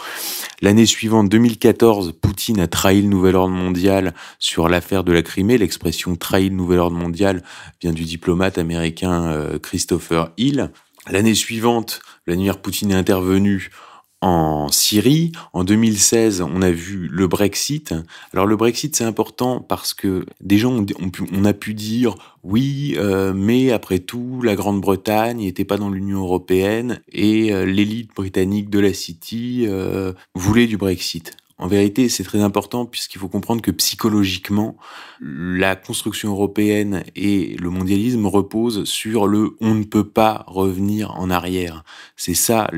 L'année 0.63 0.87
suivante, 0.87 1.29
2014, 1.29 2.13
Poutine 2.19 2.59
a 2.59 2.67
trahi 2.67 3.03
le 3.03 3.07
nouvel 3.07 3.35
ordre 3.35 3.53
mondial 3.53 4.15
sur 4.39 4.67
l'affaire 4.67 5.03
de 5.03 5.11
la 5.11 5.21
Crimée. 5.21 5.59
L'expression 5.59 6.15
trahi 6.15 6.49
le 6.49 6.55
nouvel 6.55 6.79
ordre 6.79 6.97
mondial 6.97 7.43
vient 7.81 7.93
du 7.93 8.03
diplomate 8.03 8.57
américain 8.57 9.35
Christopher 9.61 10.31
Hill. 10.37 10.71
L'année 11.07 11.35
suivante, 11.35 12.01
Vladimir 12.25 12.59
Poutine 12.59 12.91
est 12.91 12.95
intervenu 12.95 13.69
en 14.21 14.67
Syrie. 14.69 15.31
En 15.53 15.63
2016, 15.63 16.41
on 16.41 16.61
a 16.61 16.71
vu 16.71 17.07
le 17.07 17.27
Brexit. 17.27 17.93
Alors 18.33 18.45
le 18.45 18.55
Brexit, 18.55 18.95
c'est 18.95 19.03
important 19.03 19.61
parce 19.61 19.93
que 19.93 20.25
des 20.41 20.57
gens 20.57 20.73
ont, 20.73 20.85
on, 21.31 21.45
a 21.45 21.53
pu 21.53 21.73
dire 21.73 22.15
oui, 22.43 22.95
euh, 22.97 23.33
mais 23.33 23.71
après 23.71 23.99
tout, 23.99 24.41
la 24.43 24.55
Grande-Bretagne 24.55 25.39
n'était 25.39 25.65
pas 25.65 25.77
dans 25.77 25.89
l'Union 25.89 26.19
européenne 26.19 27.01
et 27.11 27.53
euh, 27.53 27.65
l'élite 27.65 28.13
britannique 28.15 28.69
de 28.69 28.79
la 28.79 28.93
City 28.93 29.65
euh, 29.67 30.13
voulait 30.35 30.67
du 30.67 30.77
Brexit. 30.77 31.37
En 31.59 31.67
vérité, 31.67 32.07
c'est 32.07 32.23
très 32.23 32.41
important 32.41 32.85
puisqu'il 32.85 33.19
faut 33.19 33.27
comprendre 33.27 33.61
que 33.61 33.71
psychologiquement, 33.71 34.77
la 35.19 35.75
construction 35.75 36.31
européenne 36.31 37.03
et 37.17 37.57
le 37.59 37.69
mondialisme 37.69 38.25
reposent 38.25 38.85
sur 38.85 39.27
le 39.27 39.57
on 39.59 39.75
ne 39.75 39.83
peut 39.83 40.07
pas 40.07 40.45
revenir 40.47 41.11
en 41.19 41.29
arrière. 41.29 41.83
C'est 42.15 42.33
ça 42.33 42.69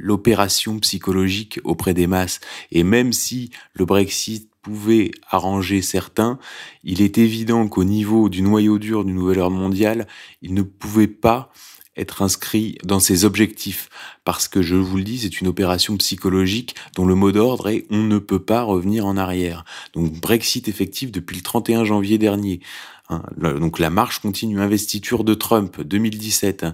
l'opération 0.00 0.78
psychologique 0.78 1.60
auprès 1.62 1.92
des 1.92 2.06
masses. 2.06 2.40
Et 2.70 2.84
même 2.84 3.12
si 3.12 3.50
le 3.74 3.84
Brexit 3.84 4.48
pouvait 4.62 5.10
arranger 5.28 5.82
certains, 5.82 6.38
il 6.84 7.02
est 7.02 7.18
évident 7.18 7.68
qu'au 7.68 7.84
niveau 7.84 8.30
du 8.30 8.40
noyau 8.40 8.78
dur 8.78 9.04
du 9.04 9.12
nouvel 9.12 9.40
ordre 9.40 9.58
mondial, 9.58 10.06
il 10.40 10.54
ne 10.54 10.62
pouvait 10.62 11.06
pas 11.06 11.52
être 11.96 12.22
inscrit 12.22 12.78
dans 12.84 13.00
ses 13.00 13.24
objectifs. 13.24 13.88
Parce 14.24 14.48
que, 14.48 14.62
je 14.62 14.76
vous 14.76 14.96
le 14.96 15.04
dis, 15.04 15.18
c'est 15.18 15.40
une 15.40 15.48
opération 15.48 15.96
psychologique 15.96 16.74
dont 16.94 17.04
le 17.04 17.14
mot 17.14 17.32
d'ordre 17.32 17.68
est 17.68 17.86
on 17.90 18.02
ne 18.02 18.18
peut 18.18 18.42
pas 18.42 18.62
revenir 18.62 19.06
en 19.06 19.16
arrière. 19.16 19.64
Donc 19.94 20.12
Brexit 20.12 20.68
effectif 20.68 21.12
depuis 21.12 21.36
le 21.36 21.42
31 21.42 21.84
janvier 21.84 22.18
dernier. 22.18 22.60
Hein. 23.08 23.22
Donc 23.36 23.78
la 23.78 23.90
marche 23.90 24.20
continue, 24.20 24.60
investiture 24.60 25.24
de 25.24 25.34
Trump 25.34 25.80
2017. 25.80 26.66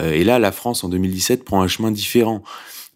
Euh, 0.00 0.12
et 0.12 0.24
là, 0.24 0.38
la 0.38 0.52
France 0.52 0.84
en 0.84 0.88
2017 0.88 1.44
prend 1.44 1.62
un 1.62 1.68
chemin 1.68 1.90
différent. 1.90 2.42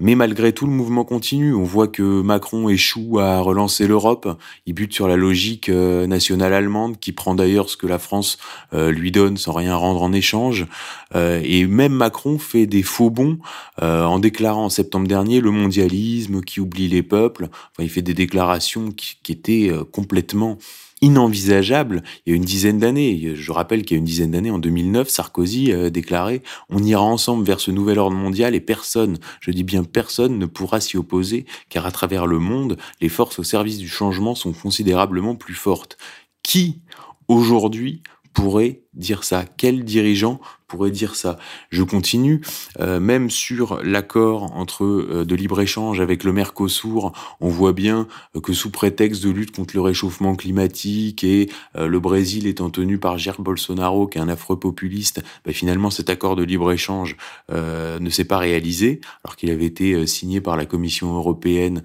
Mais 0.00 0.14
malgré 0.14 0.54
tout, 0.54 0.66
le 0.66 0.72
mouvement 0.72 1.04
continue. 1.04 1.54
On 1.54 1.62
voit 1.62 1.86
que 1.86 2.22
Macron 2.22 2.70
échoue 2.70 3.18
à 3.18 3.38
relancer 3.40 3.86
l'Europe. 3.86 4.38
Il 4.64 4.72
bute 4.72 4.94
sur 4.94 5.06
la 5.06 5.16
logique 5.16 5.68
euh, 5.68 6.06
nationale 6.06 6.54
allemande, 6.54 6.98
qui 6.98 7.12
prend 7.12 7.34
d'ailleurs 7.34 7.68
ce 7.68 7.76
que 7.76 7.86
la 7.86 7.98
France 7.98 8.38
euh, 8.72 8.90
lui 8.90 9.12
donne 9.12 9.36
sans 9.36 9.52
rien 9.52 9.76
rendre 9.76 10.02
en 10.02 10.14
échange. 10.14 10.66
Euh, 11.14 11.42
et 11.44 11.66
même 11.66 11.92
Macron 11.92 12.38
fait 12.38 12.66
des 12.66 12.82
faux 12.82 13.10
bons 13.10 13.38
en 13.82 14.18
déclarant 14.18 14.66
en 14.66 14.68
septembre 14.68 15.08
dernier 15.08 15.40
le 15.40 15.50
mondialisme 15.50 16.42
qui 16.42 16.60
oublie 16.60 16.88
les 16.88 17.02
peuples. 17.02 17.48
Enfin, 17.50 17.82
il 17.82 17.90
fait 17.90 18.02
des 18.02 18.14
déclarations 18.14 18.90
qui, 18.90 19.18
qui 19.22 19.32
étaient 19.32 19.70
complètement 19.92 20.58
inenvisageable 21.00 22.02
il 22.24 22.30
y 22.30 22.32
a 22.32 22.36
une 22.36 22.44
dizaine 22.44 22.78
d'années. 22.78 23.34
Je 23.34 23.52
rappelle 23.52 23.82
qu'il 23.82 23.96
y 23.96 23.98
a 23.98 24.00
une 24.00 24.04
dizaine 24.04 24.30
d'années, 24.32 24.50
en 24.50 24.58
2009, 24.58 25.08
Sarkozy 25.08 25.72
a 25.72 25.90
déclaré 25.90 26.42
«On 26.68 26.82
ira 26.82 27.02
ensemble 27.02 27.44
vers 27.44 27.60
ce 27.60 27.70
nouvel 27.70 27.98
ordre 27.98 28.16
mondial 28.16 28.54
et 28.54 28.60
personne, 28.60 29.18
je 29.40 29.50
dis 29.50 29.64
bien 29.64 29.84
personne, 29.84 30.38
ne 30.38 30.46
pourra 30.46 30.80
s'y 30.80 30.96
opposer, 30.96 31.46
car 31.68 31.86
à 31.86 31.92
travers 31.92 32.26
le 32.26 32.38
monde, 32.38 32.76
les 33.00 33.08
forces 33.08 33.38
au 33.38 33.44
service 33.44 33.78
du 33.78 33.88
changement 33.88 34.34
sont 34.34 34.52
considérablement 34.52 35.34
plus 35.36 35.54
fortes.» 35.54 35.96
Qui, 36.42 36.80
aujourd'hui, 37.28 38.02
pourrait 38.32 38.80
dire 38.94 39.24
ça? 39.24 39.44
Quel 39.56 39.84
dirigeant 39.84 40.40
pourrait 40.66 40.90
dire 40.90 41.16
ça? 41.16 41.38
Je 41.70 41.82
continue, 41.82 42.40
euh, 42.78 43.00
même 43.00 43.28
sur 43.30 43.82
l'accord 43.82 44.56
entre 44.56 44.84
euh, 44.84 45.24
de 45.24 45.34
libre-échange 45.34 46.00
avec 46.00 46.22
le 46.22 46.32
Mercosur, 46.32 47.12
on 47.40 47.48
voit 47.48 47.72
bien 47.72 48.06
euh, 48.36 48.40
que 48.40 48.52
sous 48.52 48.70
prétexte 48.70 49.22
de 49.24 49.30
lutte 49.30 49.54
contre 49.54 49.74
le 49.74 49.80
réchauffement 49.80 50.36
climatique 50.36 51.24
et 51.24 51.50
le 51.76 52.00
Brésil 52.00 52.46
étant 52.46 52.70
tenu 52.70 52.98
par 52.98 53.18
Jair 53.18 53.40
Bolsonaro, 53.40 54.06
qui 54.06 54.18
est 54.18 54.20
un 54.20 54.28
affreux 54.28 54.58
populiste, 54.58 55.22
bah, 55.44 55.52
finalement 55.52 55.90
cet 55.90 56.10
accord 56.10 56.36
de 56.36 56.42
libre-échange 56.42 57.16
ne 57.50 58.10
s'est 58.10 58.24
pas 58.24 58.38
réalisé, 58.38 59.00
alors 59.24 59.36
qu'il 59.36 59.50
avait 59.50 59.66
été 59.66 60.06
signé 60.06 60.40
par 60.40 60.56
la 60.56 60.66
Commission 60.66 61.14
européenne 61.14 61.82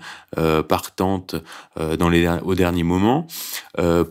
partante 0.68 1.36
dans 1.76 2.10
les, 2.10 2.28
au 2.44 2.56
dernier 2.56 2.84
moment. 2.84 3.28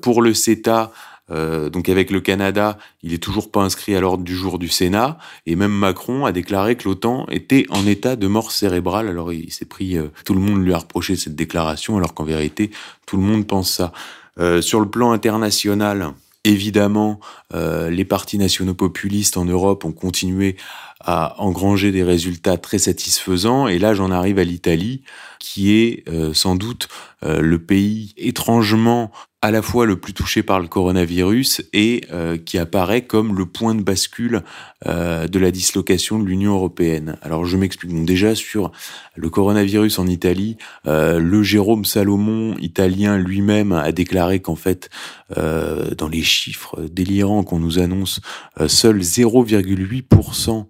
pour 0.02 0.22
le 0.22 0.34
CETA, 0.34 0.92
euh, 1.30 1.70
donc 1.70 1.88
avec 1.88 2.10
le 2.10 2.20
Canada, 2.20 2.78
il 3.02 3.14
est 3.14 3.22
toujours 3.22 3.50
pas 3.50 3.62
inscrit 3.62 3.94
à 3.94 4.00
l'ordre 4.00 4.24
du 4.24 4.34
jour 4.34 4.58
du 4.58 4.68
Sénat, 4.68 5.18
et 5.46 5.56
même 5.56 5.72
Macron 5.72 6.26
a 6.26 6.32
déclaré 6.32 6.76
que 6.76 6.88
l'OTAN 6.88 7.26
était 7.30 7.66
en 7.70 7.86
état 7.86 8.16
de 8.16 8.26
mort 8.26 8.52
cérébrale. 8.52 9.08
Alors 9.08 9.32
il 9.32 9.52
s'est 9.52 9.64
pris, 9.64 9.96
euh, 9.96 10.08
tout 10.24 10.34
le 10.34 10.40
monde 10.40 10.62
lui 10.64 10.72
a 10.74 10.78
reproché 10.78 11.16
cette 11.16 11.34
déclaration, 11.34 11.96
alors 11.96 12.14
qu'en 12.14 12.24
vérité, 12.24 12.70
tout 13.06 13.16
le 13.16 13.22
monde 13.22 13.46
pense 13.46 13.70
ça. 13.72 13.92
Euh, 14.38 14.60
sur 14.60 14.80
le 14.80 14.88
plan 14.88 15.12
international, 15.12 16.14
Évidemment, 16.46 17.20
euh, 17.54 17.88
les 17.88 18.04
partis 18.04 18.36
nationaux 18.36 18.74
populistes 18.74 19.38
en 19.38 19.46
Europe 19.46 19.86
ont 19.86 19.92
continué 19.92 20.56
à 21.04 21.34
engranger 21.38 21.92
des 21.92 22.02
résultats 22.02 22.56
très 22.56 22.78
satisfaisants. 22.78 23.68
Et 23.68 23.78
là, 23.78 23.94
j'en 23.94 24.10
arrive 24.10 24.38
à 24.38 24.44
l'Italie, 24.44 25.02
qui 25.38 25.72
est 25.72 26.08
euh, 26.08 26.32
sans 26.32 26.56
doute 26.56 26.88
euh, 27.22 27.40
le 27.40 27.58
pays 27.58 28.14
étrangement 28.16 29.12
à 29.44 29.50
la 29.50 29.60
fois 29.60 29.84
le 29.84 29.96
plus 29.96 30.14
touché 30.14 30.42
par 30.42 30.58
le 30.58 30.68
coronavirus 30.68 31.60
et 31.74 32.04
euh, 32.10 32.38
qui 32.38 32.56
apparaît 32.56 33.02
comme 33.02 33.36
le 33.36 33.44
point 33.44 33.74
de 33.74 33.82
bascule 33.82 34.42
euh, 34.86 35.28
de 35.28 35.38
la 35.38 35.50
dislocation 35.50 36.18
de 36.18 36.24
l'Union 36.24 36.54
européenne. 36.54 37.18
Alors 37.20 37.44
je 37.44 37.58
m'explique. 37.58 38.06
déjà 38.06 38.34
sur 38.34 38.72
le 39.14 39.28
coronavirus 39.28 39.98
en 39.98 40.06
Italie, 40.06 40.56
euh, 40.86 41.18
le 41.18 41.42
Jérôme 41.42 41.84
Salomon, 41.84 42.56
italien 42.58 43.18
lui-même, 43.18 43.72
a 43.72 43.92
déclaré 43.92 44.40
qu'en 44.40 44.56
fait, 44.56 44.88
dans 45.36 46.08
les 46.08 46.22
chiffres 46.22 46.80
délirants 46.90 47.42
qu'on 47.42 47.58
nous 47.58 47.80
annonce, 47.80 48.20
seuls 48.66 49.00
0,8% 49.00 50.66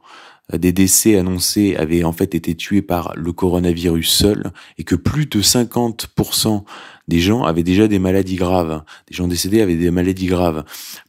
des 0.53 0.73
décès 0.73 1.17
annoncés 1.17 1.75
avaient 1.77 2.05
en 2.05 2.13
fait 2.13 2.35
été 2.35 2.55
tués 2.55 2.83
par 2.83 3.13
le 3.17 3.33
coronavirus 3.33 4.11
seul 4.11 4.53
et 4.79 4.85
que 4.85 4.95
plus 4.95 5.27
de 5.27 5.41
50% 5.41 6.65
des 7.09 7.21
gens 7.21 7.45
avaient 7.45 7.63
déjà 7.63 7.89
des 7.89 7.99
maladies 7.99 8.37
graves. 8.37 8.83
Des 9.09 9.15
gens 9.15 9.29
décédés 9.29 9.63
avaient 9.63 9.77
des 9.77 9.91
maladies 9.91 10.27
graves. 10.27 10.65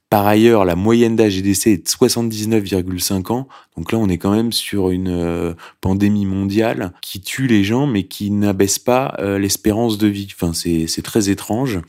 Par 0.09 0.27
ailleurs, 0.27 0.65
la 0.65 0.75
moyenne 0.75 1.15
d'âge 1.15 1.41
décès 1.41 1.71
est 1.71 1.77
de 1.77 1.87
79,5 1.87 3.31
ans. 3.31 3.47
Donc 3.75 3.91
là, 3.91 3.97
on 3.97 4.07
est 4.07 4.19
quand 4.19 4.31
même 4.31 4.51
sur 4.51 4.91
une 4.91 5.09
euh, 5.09 5.53
pandémie 5.81 6.27
mondiale 6.27 6.93
qui 7.01 7.21
tue 7.21 7.47
les 7.47 7.63
gens, 7.63 7.87
mais 7.87 8.03
qui 8.03 8.29
n'abaisse 8.29 8.77
pas 8.77 9.15
euh, 9.17 9.39
l'espérance 9.39 9.97
de 9.97 10.07
vie. 10.07 10.27
Enfin, 10.31 10.53
c'est 10.53 11.01
très 11.01 11.29
étrange. 11.29 11.79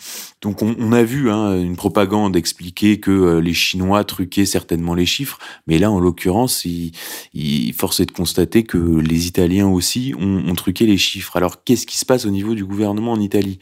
Donc 0.41 0.63
on, 0.63 0.75
on 0.79 0.93
a 0.93 1.03
vu 1.03 1.31
hein, 1.31 1.61
une 1.61 1.77
propagande 1.77 2.37
expliquer 2.37 3.01
que 3.01 3.11
euh, 3.11 3.41
les 3.41 3.53
Chinois 3.53 4.03
truquaient 4.03 4.47
certainement 4.47 4.95
les 4.95 5.07
chiffres, 5.07 5.39
mais 5.67 5.79
là, 5.79 5.91
en 5.91 6.01
l'occurrence, 6.01 6.65
il, 6.65 6.93
il 7.35 7.75
force 7.75 8.01
est 8.01 8.07
de 8.07 8.13
constater 8.13 8.65
que 8.65 8.79
les 8.79 9.27
Italiens 9.27 9.69
aussi 9.69 10.15
ont, 10.19 10.43
ont 10.49 10.55
truqué 10.55 10.87
les 10.87 10.99
chiffres. 10.99 11.37
Alors, 11.37 11.63
qu'est-ce 11.65 11.87
qui 11.87 11.99
se 11.99 12.07
passe 12.07 12.25
au 12.25 12.31
niveau 12.31 12.55
du 12.55 12.65
gouvernement 12.65 13.13
en 13.13 13.21
Italie? 13.21 13.59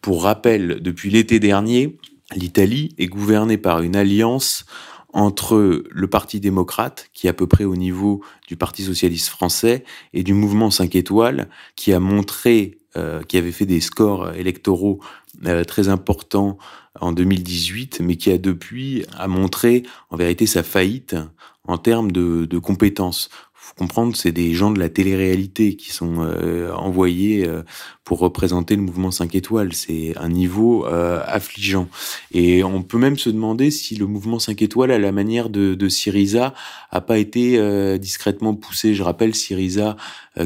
Pour 0.00 0.24
rappel, 0.24 0.80
depuis 0.82 1.10
l'été 1.10 1.38
dernier, 1.38 1.96
l'Italie 2.34 2.94
est 2.98 3.06
gouvernée 3.06 3.58
par 3.58 3.82
une 3.82 3.96
alliance 3.96 4.64
entre 5.12 5.84
le 5.90 6.06
Parti 6.06 6.40
démocrate, 6.40 7.10
qui 7.12 7.26
est 7.26 7.30
à 7.30 7.34
peu 7.34 7.46
près 7.46 7.64
au 7.64 7.76
niveau 7.76 8.22
du 8.48 8.56
Parti 8.56 8.82
socialiste 8.82 9.28
français, 9.28 9.84
et 10.14 10.22
du 10.22 10.32
mouvement 10.32 10.70
5 10.70 10.96
étoiles, 10.96 11.48
qui 11.76 11.92
a 11.92 12.00
montré, 12.00 12.78
euh, 12.96 13.22
qui 13.22 13.36
avait 13.36 13.52
fait 13.52 13.66
des 13.66 13.80
scores 13.80 14.34
électoraux 14.34 15.00
euh, 15.46 15.64
très 15.64 15.88
importants 15.88 16.56
en 17.00 17.12
2018, 17.12 18.00
mais 18.02 18.16
qui 18.16 18.30
a 18.30 18.38
depuis 18.38 19.04
a 19.16 19.28
montré 19.28 19.82
en 20.10 20.16
vérité 20.16 20.46
sa 20.46 20.62
faillite 20.62 21.16
en 21.64 21.78
termes 21.78 22.10
de, 22.10 22.44
de 22.46 22.58
compétences 22.58 23.28
comprendre, 23.76 24.16
c'est 24.16 24.32
des 24.32 24.54
gens 24.54 24.70
de 24.70 24.78
la 24.78 24.88
télé-réalité 24.88 25.76
qui 25.76 25.90
sont 25.90 26.16
euh, 26.18 26.72
envoyés 26.72 27.46
euh, 27.46 27.62
pour 28.04 28.18
représenter 28.18 28.76
le 28.76 28.82
mouvement 28.82 29.10
5 29.10 29.34
étoiles. 29.34 29.72
C'est 29.72 30.14
un 30.16 30.28
niveau 30.28 30.86
euh, 30.86 31.22
affligeant. 31.26 31.88
Et 32.32 32.64
on 32.64 32.82
peut 32.82 32.98
même 32.98 33.18
se 33.18 33.30
demander 33.30 33.70
si 33.70 33.96
le 33.96 34.06
mouvement 34.06 34.38
5 34.38 34.60
étoiles, 34.62 34.90
à 34.90 34.98
la 34.98 35.12
manière 35.12 35.48
de, 35.48 35.74
de 35.74 35.88
Syriza, 35.88 36.54
a 36.90 37.00
pas 37.00 37.18
été 37.18 37.58
discrètement 37.98 38.54
poussé. 38.54 38.94
Je 38.94 39.02
rappelle 39.02 39.34
Syriza, 39.34 39.96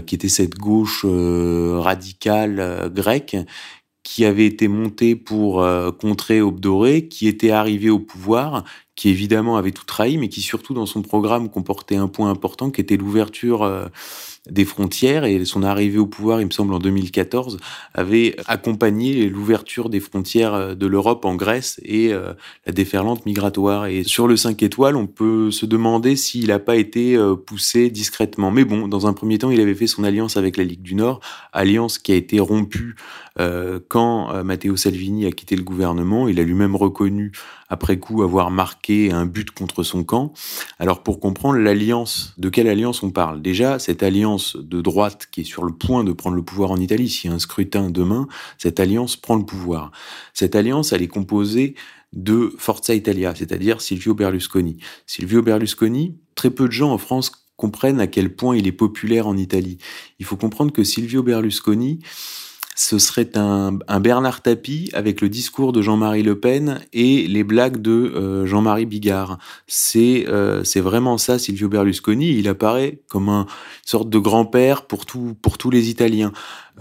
qui 0.07 0.15
était 0.15 0.29
cette 0.29 0.55
gauche 0.57 1.05
radicale 1.05 2.91
grecque, 2.95 3.37
qui 4.07 4.25
avait 4.25 4.47
été 4.47 4.69
monté 4.69 5.17
pour 5.17 5.67
contrer 5.99 6.41
Obdoré, 6.41 7.09
qui 7.09 7.27
était 7.27 7.51
arrivé 7.51 7.91
au 7.91 7.99
pouvoir, 7.99 8.63
qui 8.97 9.11
évidemment 9.11 9.59
avait 9.59 9.73
tout 9.73 9.85
trahi, 9.85 10.17
mais 10.17 10.29
qui 10.29 10.41
surtout 10.41 10.73
dans 10.73 10.87
son 10.87 11.03
programme 11.03 11.51
comportait 11.51 11.97
un 11.97 12.09
point 12.09 12.31
important 12.31 12.71
qui 12.71 12.81
était 12.81 12.97
l'ouverture 12.97 13.63
euh, 13.63 13.85
des 14.51 14.65
frontières 14.65 15.25
et 15.25 15.45
son 15.45 15.63
arrivée 15.63 15.99
au 15.99 16.07
pouvoir, 16.07 16.41
il 16.41 16.47
me 16.47 16.51
semble 16.51 16.73
en 16.73 16.79
2014, 16.79 17.59
avait 17.93 18.37
accompagné 18.47 19.29
l'ouverture 19.29 19.91
des 19.91 20.01
frontières 20.01 20.55
euh, 20.55 20.75
de 20.75 20.87
l'Europe 20.87 21.27
en 21.27 21.35
Grèce 21.35 21.79
et 21.85 22.13
euh, 22.15 22.33
la 22.65 22.73
déferlante 22.73 23.27
migratoire. 23.27 23.87
Et 23.87 24.03
sur 24.03 24.27
le 24.27 24.37
5 24.39 24.63
étoiles, 24.63 24.97
on 24.97 25.07
peut 25.07 25.51
se 25.51 25.67
demander 25.67 26.17
s'il 26.17 26.47
n'a 26.47 26.59
pas 26.59 26.77
été 26.77 27.19
poussé 27.47 27.91
discrètement. 27.91 28.51
Mais 28.51 28.65
bon, 28.65 28.89
dans 28.89 29.07
un 29.07 29.13
premier 29.13 29.37
temps, 29.37 29.51
il 29.51 29.61
avait 29.61 29.75
fait 29.75 29.87
son 29.87 30.05
alliance 30.05 30.39
avec 30.39 30.57
la 30.57 30.65
Ligue 30.65 30.83
du 30.83 30.95
Nord, 30.95 31.21
alliance 31.53 31.99
qui 31.99 32.13
a 32.13 32.15
été 32.15 32.41
rompue 32.41 32.97
quand 33.89 34.45
Matteo 34.45 34.77
Salvini 34.77 35.27
a 35.27 35.31
quitté 35.31 35.57
le 35.57 35.63
gouvernement. 35.63 36.29
Il 36.29 36.41
a 36.41 36.43
lui-même 36.43 36.77
reconnu 36.77 37.33
après 37.69 37.99
coup 37.99 38.23
avoir 38.23 38.51
marqué 38.51 39.11
un 39.11 39.27
but 39.27 39.51
contre 39.51 39.83
son 39.83 40.05
camp. 40.05 40.33
Alors 40.79 41.03
pour 41.03 41.21
comprendre 41.21 41.59
l'alliance, 41.59 42.35
de 42.39 42.49
quelle 42.49 42.69
alliance 42.69 43.03
on 43.03 43.11
parle? 43.11 43.43
Déjà, 43.43 43.79
cette 43.79 44.03
alliance 44.03 44.57
de 44.57 44.81
droite 44.81 45.29
qui 45.31 45.43
est 45.43 45.45
sur 45.45 45.65
le 45.65 45.73
point 45.73 46.05
de 46.05 46.13
prendre 46.13 46.37
le 46.37 46.43
pouvoir 46.43 46.71
en 46.71 46.77
Italie, 46.77 47.09
s'il 47.09 47.31
y 47.31 47.33
a 47.33 47.37
un 47.37 47.41
scrutin 47.41 47.91
demain, 47.91 48.29
cette 48.59 48.81
alliance 48.81 49.17
prend 49.17 49.37
le 49.37 49.45
pouvoir. 49.45 49.91
Cette 50.33 50.55
alliance, 50.55 50.93
elle 50.93 51.03
est 51.03 51.09
composée 51.09 51.75
de 52.13 52.55
Forza 52.57 52.95
Italia, 52.95 53.35
c'est-à-dire 53.35 53.81
Silvio 53.81 54.15
Berlusconi. 54.15 54.79
Silvio 55.07 55.43
Berlusconi, 55.43 56.17
très 56.35 56.51
peu 56.51 56.67
de 56.67 56.73
gens 56.73 56.93
en 56.93 56.99
France 56.99 57.33
comprennent 57.57 58.01
à 58.01 58.07
quel 58.07 58.35
point 58.35 58.57
il 58.57 58.67
est 58.67 58.73
populaire 58.73 59.27
en 59.27 59.37
Italie. 59.37 59.79
Il 60.19 60.25
faut 60.25 60.37
comprendre 60.37 60.73
que 60.73 60.85
Silvio 60.85 61.23
Berlusconi, 61.23 61.99
ce 62.77 62.99
serait 62.99 63.37
un, 63.37 63.79
Bernard 64.01 64.43
Tapie 64.43 64.91
avec 64.93 65.23
le 65.23 65.31
discours 65.31 65.73
de 65.73 65.81
Jean-Marie 65.81 66.23
Le 66.23 66.39
Pen 66.39 66.81
et 66.93 67.27
les 67.27 67.43
blagues 67.43 67.81
de 67.81 67.91
euh, 67.91 68.47
Jean-Marie 68.47 68.85
Bigard. 68.85 69.39
C'est 69.67 70.27
euh, 70.29 70.63
c'est 70.63 70.81
vraiment 70.81 71.17
ça, 71.17 71.39
Silvio 71.39 71.71
Berlusconi. 71.71 72.37
Il 72.37 72.49
apparaît 72.49 73.01
comme 73.09 73.31
un 73.31 73.47
sorte 73.85 74.11
de 74.11 74.19
grand-père 74.19 74.83
pour 74.83 75.07
pour 75.41 75.57
tous 75.57 75.71
les 75.71 75.89
Italiens. 75.89 76.33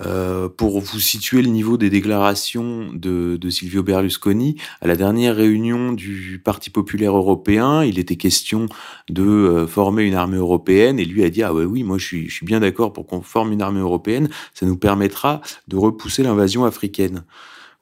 Euh, 0.04 0.50
pour 0.50 0.82
vous 0.82 1.00
situer 1.00 1.42
le 1.42 1.48
niveau 1.48 1.78
des 1.78 1.90
déclarations 1.90 2.92
de, 2.94 3.38
de, 3.38 3.50
Silvio 3.50 3.82
Berlusconi, 3.82 4.58
à 4.82 4.88
la 4.88 4.98
dernière 4.98 5.38
réunion 5.38 5.94
du 5.94 6.42
Parti 6.44 6.70
populaire 6.70 7.16
européen, 7.16 7.82
il 7.82 7.98
était 7.98 8.18
question 8.18 8.68
de 9.10 9.24
euh, 9.24 9.68
former 9.68 10.04
une 10.04 10.16
armée 10.16 10.36
européenne 10.36 11.00
et 11.00 11.06
lui 11.06 11.24
a 11.24 11.30
dit 11.30 11.44
ah 11.44 11.54
ouais 11.54 11.64
oui 11.64 11.84
moi 11.84 11.98
je 11.98 12.06
suis, 12.06 12.30
je 12.30 12.36
suis 12.36 12.46
bien 12.46 12.60
d'accord 12.60 12.92
pour 12.92 13.08
qu'on 13.08 13.22
forme 13.22 13.54
une 13.54 13.62
armée 13.62 13.80
européenne, 13.80 14.28
ça 14.54 14.66
nous 14.66 14.78
permettra 14.78 15.40
de 15.70 15.78
repousser 15.78 16.24
l'invasion 16.24 16.66
africaine. 16.66 17.24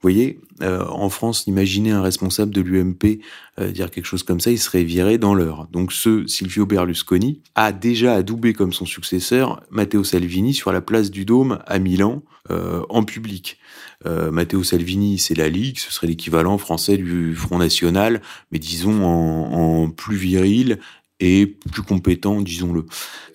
Voyez, 0.03 0.41
euh, 0.61 0.85
en 0.89 1.07
France, 1.07 1.47
imaginez 1.47 1.91
un 1.91 2.01
responsable 2.01 2.53
de 2.53 2.59
l'UMP 2.59 3.21
euh, 3.57 3.71
dire 3.71 3.89
quelque 3.89 4.03
chose 4.03 4.23
comme 4.23 4.41
ça, 4.41 4.51
il 4.51 4.59
serait 4.59 4.83
viré 4.83 5.17
dans 5.17 5.33
l'heure. 5.33 5.67
Donc 5.71 5.93
ce 5.93 6.27
Silvio 6.27 6.65
Berlusconi 6.65 7.41
a 7.55 7.71
déjà 7.71 8.15
adoubé 8.15 8.51
comme 8.51 8.73
son 8.73 8.85
successeur 8.85 9.63
Matteo 9.71 10.03
Salvini 10.03 10.53
sur 10.53 10.73
la 10.73 10.81
place 10.81 11.09
du 11.09 11.23
Dôme 11.23 11.59
à 11.67 11.79
Milan 11.79 12.21
euh, 12.51 12.83
en 12.89 13.03
public. 13.03 13.57
Matteo 14.05 14.63
Salvini, 14.63 15.17
c'est 15.17 15.33
la 15.33 15.47
Ligue, 15.47 15.79
ce 15.79 15.89
serait 15.89 16.07
l'équivalent 16.07 16.57
français 16.57 16.97
du 16.97 17.35
Front 17.35 17.57
National, 17.57 18.21
mais 18.51 18.59
disons 18.59 19.01
en, 19.05 19.83
en 19.85 19.89
plus 19.89 20.17
viril 20.17 20.79
et 21.21 21.57
plus 21.71 21.83
compétent, 21.83 22.41
disons-le. 22.41 22.85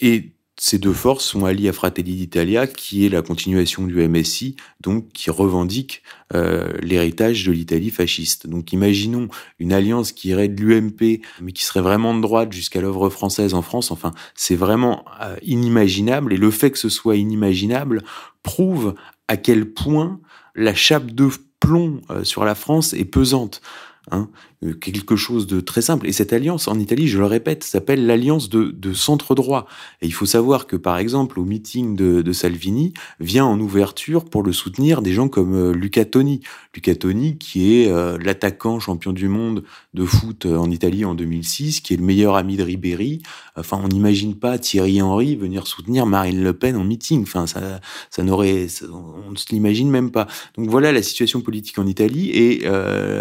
Et 0.02 0.32
ces 0.60 0.78
deux 0.78 0.92
forces 0.92 1.24
sont 1.24 1.44
alliées 1.44 1.68
à 1.68 1.72
Fratelli 1.72 2.16
d'Italia, 2.16 2.66
qui 2.66 3.06
est 3.06 3.08
la 3.08 3.22
continuation 3.22 3.86
du 3.86 4.06
MSI, 4.08 4.56
donc 4.80 5.12
qui 5.12 5.30
revendique 5.30 6.02
euh, 6.34 6.72
l'héritage 6.82 7.46
de 7.46 7.52
l'Italie 7.52 7.90
fasciste. 7.90 8.48
Donc 8.48 8.72
imaginons 8.72 9.28
une 9.60 9.72
alliance 9.72 10.10
qui 10.10 10.28
irait 10.28 10.48
de 10.48 10.60
l'UMP, 10.60 11.20
mais 11.40 11.52
qui 11.52 11.64
serait 11.64 11.80
vraiment 11.80 12.12
de 12.12 12.20
droite 12.20 12.52
jusqu'à 12.52 12.80
l'œuvre 12.80 13.08
française 13.08 13.54
en 13.54 13.62
France. 13.62 13.92
Enfin, 13.92 14.10
c'est 14.34 14.56
vraiment 14.56 15.04
euh, 15.22 15.36
inimaginable. 15.42 16.32
Et 16.32 16.36
le 16.36 16.50
fait 16.50 16.72
que 16.72 16.78
ce 16.78 16.88
soit 16.88 17.16
inimaginable 17.16 18.02
prouve 18.42 18.94
à 19.28 19.36
quel 19.36 19.72
point 19.72 20.20
la 20.56 20.74
chape 20.74 21.12
de 21.12 21.28
plomb 21.60 22.00
euh, 22.10 22.24
sur 22.24 22.44
la 22.44 22.56
France 22.56 22.94
est 22.94 23.04
pesante. 23.04 23.62
Hein, 24.10 24.28
quelque 24.80 25.14
chose 25.14 25.46
de 25.46 25.60
très 25.60 25.82
simple. 25.82 26.08
Et 26.08 26.12
cette 26.12 26.32
alliance, 26.32 26.66
en 26.66 26.78
Italie, 26.78 27.06
je 27.06 27.18
le 27.18 27.26
répète, 27.26 27.62
s'appelle 27.62 28.06
l'alliance 28.06 28.48
de, 28.48 28.64
de 28.64 28.92
centre-droit. 28.92 29.66
Et 30.02 30.06
il 30.06 30.12
faut 30.12 30.26
savoir 30.26 30.66
que, 30.66 30.76
par 30.76 30.98
exemple, 30.98 31.38
au 31.38 31.44
meeting 31.44 31.94
de, 31.94 32.22
de, 32.22 32.32
Salvini, 32.32 32.92
vient 33.20 33.44
en 33.44 33.58
ouverture 33.60 34.24
pour 34.24 34.42
le 34.42 34.52
soutenir 34.52 35.00
des 35.00 35.12
gens 35.12 35.28
comme 35.28 35.54
euh, 35.54 35.72
Luca 35.72 36.04
Toni. 36.04 36.40
Luca 36.74 36.94
Toni, 36.94 37.38
qui 37.38 37.74
est 37.74 37.88
euh, 37.88 38.18
l'attaquant 38.18 38.80
champion 38.80 39.12
du 39.12 39.28
monde 39.28 39.62
de 39.98 40.04
foot 40.04 40.46
en 40.46 40.70
Italie 40.70 41.04
en 41.04 41.14
2006, 41.14 41.80
qui 41.80 41.94
est 41.94 41.96
le 41.96 42.04
meilleur 42.04 42.36
ami 42.36 42.56
de 42.56 42.62
Ribéry. 42.62 43.22
Enfin, 43.56 43.80
on 43.82 43.88
n'imagine 43.88 44.34
pas 44.34 44.58
Thierry 44.58 45.02
Henry 45.02 45.36
venir 45.36 45.66
soutenir 45.66 46.06
Marine 46.06 46.42
Le 46.42 46.52
Pen 46.52 46.76
en 46.76 46.84
meeting. 46.84 47.22
Enfin, 47.22 47.46
ça, 47.46 47.80
ça 48.10 48.22
n'aurait, 48.22 48.66
on 48.90 49.32
ne 49.32 49.36
se 49.36 49.46
l'imagine 49.50 49.90
même 49.90 50.10
pas. 50.10 50.26
Donc 50.56 50.68
voilà 50.68 50.92
la 50.92 51.02
situation 51.02 51.40
politique 51.40 51.78
en 51.78 51.86
Italie 51.86 52.30
et 52.30 52.62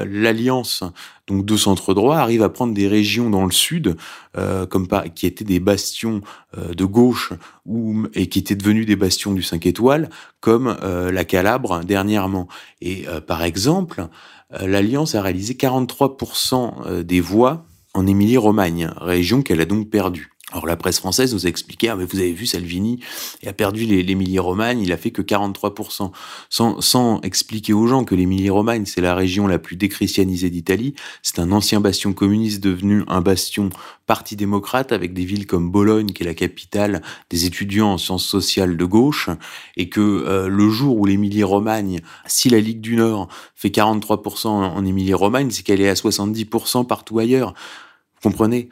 l'alliance 0.06 0.84
donc 1.28 1.46
de 1.46 1.58
centre 1.58 1.94
droit, 1.94 2.18
arrive 2.18 2.42
à 2.42 2.50
prendre 2.50 2.74
des 2.74 2.88
régions 2.88 3.30
dans 3.30 3.46
le 3.46 3.52
sud, 3.52 3.98
euh, 4.38 4.66
comme 4.66 4.88
pas, 4.88 5.10
qui 5.10 5.26
étaient 5.26 5.44
des 5.44 5.60
bastions 5.60 6.22
euh, 6.58 6.74
de 6.74 6.86
gauche 6.86 7.34
ou 7.66 8.08
et 8.14 8.28
qui 8.28 8.40
étaient 8.40 8.56
devenus 8.56 8.86
des 8.86 8.96
bastions 8.96 9.34
du 9.34 9.44
5 9.44 9.66
étoiles, 9.66 10.10
comme 10.40 10.78
euh, 10.84 11.12
la 11.12 11.26
Calabre 11.26 11.84
dernièrement. 11.84 12.48
Et 12.82 13.06
par 13.26 13.44
exemple, 13.44 14.08
l'Alliance 14.50 15.16
a 15.16 15.22
réalisé 15.22 15.54
43% 15.56 17.02
des 17.04 17.20
voix 17.22 17.66
en 17.94 18.06
Émilie-Romagne, 18.06 18.92
région 18.98 19.42
qu'elle 19.42 19.62
a 19.62 19.66
donc 19.66 19.90
perdue. 19.90 20.30
Alors 20.54 20.66
la 20.66 20.78
presse 20.78 21.00
française 21.00 21.34
nous 21.34 21.46
a 21.46 21.50
expliqué, 21.50 21.90
ah 21.90 21.98
mais 21.98 22.06
vous 22.06 22.20
avez 22.20 22.32
vu 22.32 22.46
Salvini, 22.46 23.02
a 23.46 23.52
perdu 23.52 23.84
l'Émilie-Romagne, 23.84 24.80
il 24.80 24.94
a 24.94 24.98
fait 24.98 25.12
que 25.12 25.22
43%, 25.22 26.12
sans, 26.50 26.80
sans 26.80 27.20
expliquer 27.20 27.74
aux 27.74 27.86
gens 27.86 28.06
que 28.06 28.16
l'Émilie-Romagne, 28.16 28.86
c'est 28.86 29.02
la 29.02 29.14
région 29.14 29.46
la 29.46 29.60
plus 29.60 29.76
déchristianisée 29.76 30.50
d'Italie, 30.50 30.96
c'est 31.22 31.40
un 31.40 31.52
ancien 31.52 31.82
bastion 31.82 32.14
communiste 32.14 32.64
devenu 32.64 33.04
un 33.10 33.20
bastion 33.20 33.72
parti 34.06 34.38
démocrate 34.38 34.94
avec 34.94 35.14
des 35.14 35.26
villes 35.26 35.48
comme 35.48 35.70
Bologne, 35.70 36.14
qui 36.14 36.24
est 36.24 36.26
la 36.26 36.34
capitale 36.34 37.02
des 37.30 37.46
étudiants 37.46 37.92
en 37.92 37.98
sciences 37.98 38.26
sociales 38.26 38.78
de 38.78 38.86
gauche, 38.86 39.30
et 39.76 39.90
que 39.90 40.00
euh, 40.00 40.48
le 40.48 40.70
jour 40.70 40.96
où 40.96 41.06
l'Émilie-Romagne, 41.06 42.00
si 42.26 42.50
la 42.50 42.62
Ligue 42.62 42.80
du 42.80 42.96
Nord 42.96 43.28
fait 43.54 43.68
43% 43.68 44.48
en 44.48 44.86
Émilie-Romagne, 44.86 45.52
c'est 45.52 45.64
qu'elle 45.64 45.82
est 45.82 45.90
à 45.90 45.94
70% 45.96 46.88
partout 46.88 47.20
ailleurs 47.20 47.54
comprenez? 48.22 48.70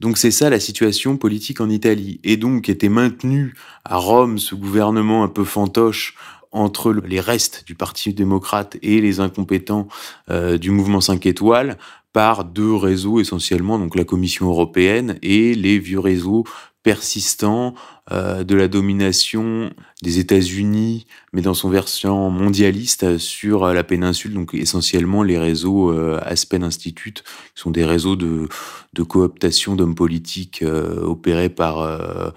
Donc 0.00 0.18
c'est 0.18 0.30
ça 0.30 0.50
la 0.50 0.60
situation 0.60 1.16
politique 1.16 1.60
en 1.60 1.70
Italie. 1.70 2.20
Et 2.24 2.36
donc 2.36 2.68
était 2.68 2.88
maintenu 2.88 3.54
à 3.84 3.96
Rome 3.96 4.38
ce 4.38 4.54
gouvernement 4.54 5.24
un 5.24 5.28
peu 5.28 5.44
fantoche 5.44 6.14
entre 6.50 6.92
les 6.92 7.20
restes 7.20 7.64
du 7.66 7.74
Parti 7.74 8.14
démocrate 8.14 8.76
et 8.82 9.00
les 9.00 9.20
incompétents 9.20 9.88
euh, 10.30 10.56
du 10.56 10.70
mouvement 10.70 11.00
5 11.00 11.26
étoiles 11.26 11.76
par 12.12 12.44
deux 12.44 12.74
réseaux 12.74 13.20
essentiellement, 13.20 13.78
donc 13.78 13.94
la 13.94 14.04
Commission 14.04 14.48
européenne 14.48 15.18
et 15.22 15.54
les 15.54 15.78
vieux 15.78 16.00
réseaux 16.00 16.44
persistant 16.82 17.74
euh, 18.10 18.44
de 18.44 18.54
la 18.54 18.68
domination 18.68 19.70
des 20.02 20.18
États-Unis, 20.18 21.06
mais 21.32 21.42
dans 21.42 21.54
son 21.54 21.68
version 21.68 22.30
mondialiste 22.30 23.18
sur 23.18 23.66
la 23.66 23.84
péninsule, 23.84 24.32
donc 24.32 24.54
essentiellement 24.54 25.22
les 25.22 25.38
réseaux 25.38 25.90
euh, 25.90 26.20
Aspen 26.24 26.62
Institute, 26.62 27.24
qui 27.54 27.62
sont 27.62 27.70
des 27.70 27.84
réseaux 27.84 28.16
de, 28.16 28.48
de 28.94 29.02
cooptation 29.02 29.76
d'hommes 29.76 29.94
politiques 29.94 30.62
euh, 30.62 31.02
opérés 31.02 31.48
par 31.48 31.80
euh, 31.80 32.30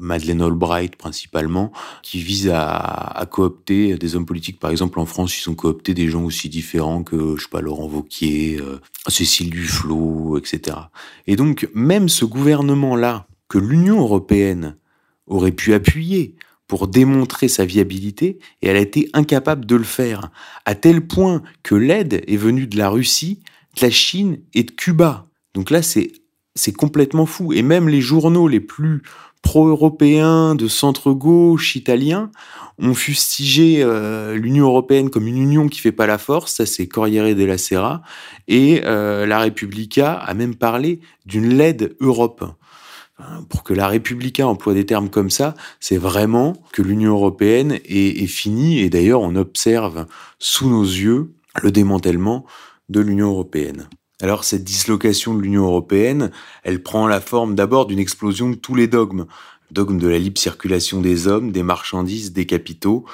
Madeleine 0.00 0.42
Albright 0.42 0.96
principalement, 0.96 1.72
qui 2.02 2.20
visent 2.20 2.50
à, 2.50 2.76
à, 2.76 3.26
coopter 3.26 3.96
des 3.96 4.16
hommes 4.16 4.26
politiques. 4.26 4.60
Par 4.60 4.70
exemple, 4.70 5.00
en 5.00 5.06
France, 5.06 5.38
ils 5.38 5.48
ont 5.50 5.54
coopté 5.54 5.94
des 5.94 6.08
gens 6.08 6.24
aussi 6.24 6.48
différents 6.48 7.02
que, 7.02 7.36
je 7.36 7.42
sais 7.42 7.48
pas, 7.50 7.60
Laurent 7.60 7.88
Vauquier, 7.88 8.58
euh, 8.60 8.80
Cécile 9.08 9.50
Duflot, 9.50 10.38
etc. 10.38 10.76
Et 11.26 11.36
donc, 11.36 11.68
même 11.74 12.08
ce 12.08 12.24
gouvernement-là, 12.24 13.26
que 13.48 13.58
l'Union 13.58 14.00
européenne 14.00 14.76
aurait 15.26 15.52
pu 15.52 15.74
appuyer 15.74 16.36
pour 16.66 16.86
démontrer 16.86 17.48
sa 17.48 17.64
viabilité, 17.64 18.38
et 18.60 18.68
elle 18.68 18.76
a 18.76 18.80
été 18.80 19.08
incapable 19.14 19.64
de 19.64 19.74
le 19.74 19.84
faire, 19.84 20.30
à 20.66 20.74
tel 20.74 21.06
point 21.06 21.42
que 21.62 21.74
l'aide 21.74 22.22
est 22.26 22.36
venue 22.36 22.66
de 22.66 22.76
la 22.76 22.90
Russie, 22.90 23.40
de 23.76 23.86
la 23.86 23.90
Chine 23.90 24.40
et 24.52 24.64
de 24.64 24.70
Cuba. 24.70 25.26
Donc 25.54 25.70
là, 25.70 25.80
c'est 25.82 26.72
complètement 26.76 27.24
fou. 27.24 27.54
Et 27.54 27.62
même 27.62 27.88
les 27.88 28.02
journaux 28.02 28.48
les 28.48 28.60
plus 28.60 29.02
pro-européens 29.40 30.54
de 30.54 30.68
centre-gauche 30.68 31.74
italien 31.74 32.30
ont 32.78 32.94
fustigé 32.94 33.78
euh, 33.82 34.36
l'Union 34.36 34.66
européenne 34.66 35.10
comme 35.10 35.26
une 35.26 35.40
union 35.40 35.68
qui 35.68 35.80
fait 35.80 35.92
pas 35.92 36.06
la 36.06 36.18
force, 36.18 36.54
ça 36.54 36.66
c'est 36.66 36.86
Corriere 36.86 37.34
della 37.34 37.56
Sera, 37.56 38.02
et 38.46 38.82
euh, 38.84 39.26
la 39.26 39.40
Repubblica 39.40 40.12
a 40.12 40.34
même 40.34 40.54
parlé 40.54 41.00
d'une 41.24 41.56
LED 41.56 41.96
Europe. 42.00 42.44
Pour 43.48 43.64
que 43.64 43.74
la 43.74 43.88
Repubblica 43.88 44.46
emploie 44.46 44.74
des 44.74 44.86
termes 44.86 45.10
comme 45.10 45.30
ça, 45.30 45.54
c'est 45.80 45.96
vraiment 45.96 46.54
que 46.72 46.82
l'Union 46.82 47.12
européenne 47.12 47.72
est, 47.84 48.22
est 48.22 48.26
finie, 48.26 48.78
et 48.78 48.90
d'ailleurs 48.90 49.22
on 49.22 49.34
observe 49.34 50.06
sous 50.38 50.70
nos 50.70 50.84
yeux 50.84 51.32
le 51.60 51.72
démantèlement 51.72 52.46
de 52.88 53.00
l'Union 53.00 53.30
européenne. 53.30 53.88
Alors 54.20 54.44
cette 54.44 54.64
dislocation 54.64 55.34
de 55.34 55.40
l'Union 55.40 55.64
européenne, 55.64 56.30
elle 56.64 56.82
prend 56.82 57.06
la 57.06 57.20
forme 57.20 57.54
d'abord 57.54 57.86
d'une 57.86 57.98
explosion 57.98 58.50
de 58.50 58.56
tous 58.56 58.74
les 58.74 58.88
dogmes. 58.88 59.26
Dogme 59.70 59.98
de 59.98 60.08
la 60.08 60.18
libre 60.18 60.40
circulation 60.40 61.00
des 61.00 61.28
hommes, 61.28 61.52
des 61.52 61.62
marchandises, 61.62 62.32
des 62.32 62.46
capitaux, 62.46 63.04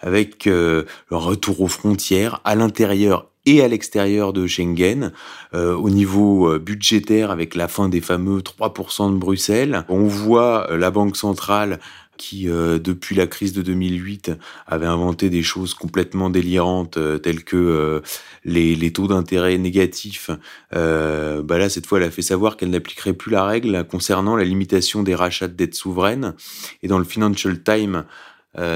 avec 0.00 0.46
euh, 0.46 0.84
le 1.10 1.16
retour 1.16 1.60
aux 1.60 1.68
frontières 1.68 2.40
à 2.44 2.54
l'intérieur 2.54 3.30
et 3.48 3.62
à 3.62 3.68
l'extérieur 3.68 4.32
de 4.32 4.46
Schengen, 4.46 5.12
euh, 5.54 5.74
au 5.74 5.88
niveau 5.88 6.52
euh, 6.52 6.58
budgétaire 6.58 7.30
avec 7.30 7.54
la 7.54 7.66
fin 7.66 7.88
des 7.88 8.02
fameux 8.02 8.40
3% 8.40 9.12
de 9.12 9.16
Bruxelles. 9.16 9.84
On 9.88 10.04
voit 10.04 10.68
la 10.76 10.90
Banque 10.90 11.16
centrale 11.16 11.78
qui, 12.18 12.50
euh, 12.50 12.78
depuis 12.78 13.16
la 13.16 13.26
crise 13.26 13.54
de 13.54 13.62
2008, 13.62 14.32
avait 14.66 14.86
inventé 14.86 15.30
des 15.30 15.42
choses 15.42 15.72
complètement 15.72 16.28
délirantes, 16.28 16.98
euh, 16.98 17.16
telles 17.16 17.44
que 17.44 17.56
euh, 17.56 18.00
les, 18.44 18.74
les, 18.74 18.92
taux 18.92 19.06
d'intérêt 19.06 19.56
négatifs. 19.56 20.30
bah 20.70 21.58
là, 21.58 21.70
cette 21.70 21.86
fois, 21.86 21.98
elle 21.98 22.04
a 22.04 22.10
fait 22.10 22.22
savoir 22.22 22.56
qu'elle 22.56 22.70
n'appliquerait 22.70 23.14
plus 23.14 23.30
la 23.30 23.44
règle 23.44 23.84
concernant 23.84 24.36
la 24.36 24.44
limitation 24.44 25.02
des 25.02 25.14
rachats 25.14 25.48
de 25.48 25.54
dettes 25.54 25.76
souveraines. 25.76 26.34
Et 26.82 26.88
dans 26.88 26.98
le 26.98 27.04
Financial 27.04 27.62
Times, 27.62 28.04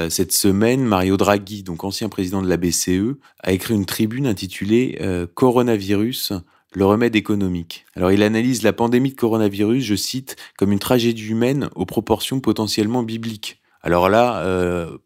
cette 0.09 0.31
semaine, 0.31 0.83
Mario 0.83 1.17
Draghi, 1.17 1.63
donc 1.63 1.83
ancien 1.83 2.07
président 2.07 2.41
de 2.41 2.47
la 2.47 2.57
BCE, 2.57 3.17
a 3.39 3.51
écrit 3.51 3.73
une 3.73 3.85
tribune 3.85 4.27
intitulée 4.27 4.97
Coronavirus, 5.33 6.33
le 6.75 6.85
remède 6.85 7.15
économique. 7.15 7.85
Alors 7.95 8.11
il 8.11 8.23
analyse 8.23 8.63
la 8.63 8.73
pandémie 8.73 9.11
de 9.11 9.15
coronavirus, 9.15 9.83
je 9.83 9.95
cite, 9.95 10.35
comme 10.57 10.71
une 10.71 10.79
tragédie 10.79 11.27
humaine 11.27 11.69
aux 11.75 11.85
proportions 11.85 12.39
potentiellement 12.39 13.03
bibliques. 13.03 13.61
Alors 13.81 14.09
là, 14.09 14.43
euh, 14.43 14.97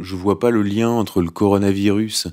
je 0.00 0.16
vois 0.16 0.38
pas 0.38 0.50
le 0.50 0.62
lien 0.62 0.90
entre 0.90 1.22
le 1.22 1.30
coronavirus 1.30 2.28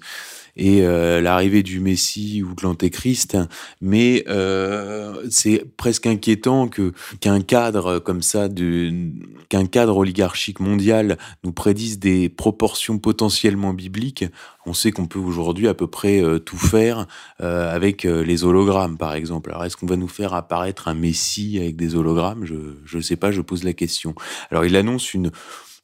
et 0.60 0.81
euh, 0.81 1.22
l'arrivée 1.22 1.64
du 1.64 1.80
Messie 1.80 2.44
ou 2.44 2.53
de 2.53 2.61
l'Antéchrist, 2.64 3.38
mais 3.80 4.26
euh, 4.27 5.23
c'est 5.30 5.64
presque 5.77 6.06
inquiétant 6.06 6.68
que 6.68 6.91
qu'un 7.22 7.40
cadre 7.40 7.99
comme 7.99 8.22
ça, 8.22 8.49
qu'un 9.48 9.65
cadre 9.65 9.98
oligarchique 9.98 10.60
mondial 10.60 11.18
nous 11.45 11.53
prédise 11.53 11.98
des 11.98 12.27
proportions 12.27 12.99
potentiellement 12.99 13.73
bibliques. 13.73 14.26
On 14.65 14.73
sait 14.73 14.91
qu'on 14.91 15.07
peut 15.07 15.19
aujourd'hui 15.19 15.69
à 15.69 15.73
peu 15.73 15.88
près 15.88 16.22
euh, 16.22 16.40
tout 16.40 16.57
faire 16.57 17.07
avec 17.40 18.03
les 18.03 18.44
hologrammes, 18.44 18.98
par 18.98 19.14
exemple. 19.14 19.52
Alors 19.52 19.64
est-ce 19.64 19.77
qu'on 19.77 19.86
va 19.86 19.95
nous 19.95 20.10
faire 20.10 20.34
apparaître 20.34 20.90
un 20.90 20.94
Messie 20.94 21.57
avec 21.57 21.77
des 21.77 21.95
hologrammes? 21.95 22.45
Je 22.45 22.98
ne 22.98 23.02
sais 23.02 23.15
pas, 23.15 23.31
je 23.31 23.41
pose 23.41 23.64
la 23.64 23.73
question. 23.73 24.14
Alors 24.52 24.65
il 24.65 24.76
annonce 24.76 25.14
une 25.14 25.31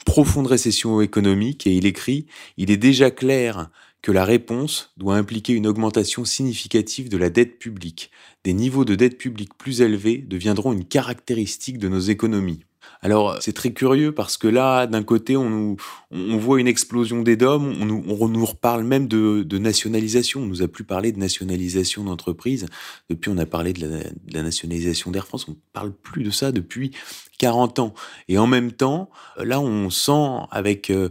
profonde 0.06 0.48
récession 0.48 1.02
économique 1.02 1.66
et 1.66 1.72
il 1.72 1.86
écrit, 1.86 2.28
il 2.58 2.72
est 2.72 2.78
déjà 2.78 3.10
clair 3.10 3.70
que 4.06 4.12
la 4.12 4.24
réponse 4.24 4.94
doit 4.98 5.16
impliquer 5.16 5.54
une 5.54 5.66
augmentation 5.66 6.26
significative 6.26 7.10
de 7.10 7.18
la 7.18 7.32
dette 7.32 7.58
publique. 7.58 8.12
Des 8.44 8.54
niveaux 8.54 8.86
de 8.86 8.94
dette 8.94 9.18
publique 9.18 9.58
plus 9.58 9.82
élevés 9.82 10.20
deviendront 10.20 10.74
une 10.74 10.86
caractéristique 10.86 11.80
de 11.80 11.90
nos 11.90 12.02
économies. 12.02 12.60
Alors 13.02 13.38
c'est 13.42 13.54
très 13.54 13.74
curieux 13.74 14.12
parce 14.12 14.38
que 14.38 14.48
là, 14.48 14.86
d'un 14.86 15.02
côté, 15.02 15.36
on, 15.36 15.76
voit 16.12 16.60
une 16.60 16.68
explosion 16.68 17.24
des 17.24 17.36
DOM, 17.36 17.66
on 17.82 18.28
nous, 18.28 18.46
reparle 18.46 18.84
même 18.84 19.08
de, 19.08 19.58
nationalisation. 19.58 20.42
On 20.42 20.46
nous 20.46 20.62
a 20.62 20.68
plus 20.68 20.84
parlé 20.84 21.12
de 21.12 21.18
nationalisation 21.18 22.04
d'entreprises. 22.04 22.68
Depuis, 23.10 23.32
on 23.32 23.40
a 23.40 23.48
parlé 23.48 23.74
de 23.74 24.04
la, 24.32 24.44
nationalisation 24.44 25.10
d'Air 25.10 25.26
France. 25.26 25.48
On 25.50 25.56
parle 25.74 25.92
plus 25.92 26.22
de 26.22 26.30
ça 26.30 26.52
depuis 26.52 26.92
40 27.40 27.80
ans. 27.80 27.96
Et 28.28 28.38
en 28.38 28.46
même 28.46 28.72
temps, 28.72 29.10
là, 29.40 29.60
on 29.60 29.90
sent 29.90 30.46
avec 30.52 30.92
euh, 30.92 31.10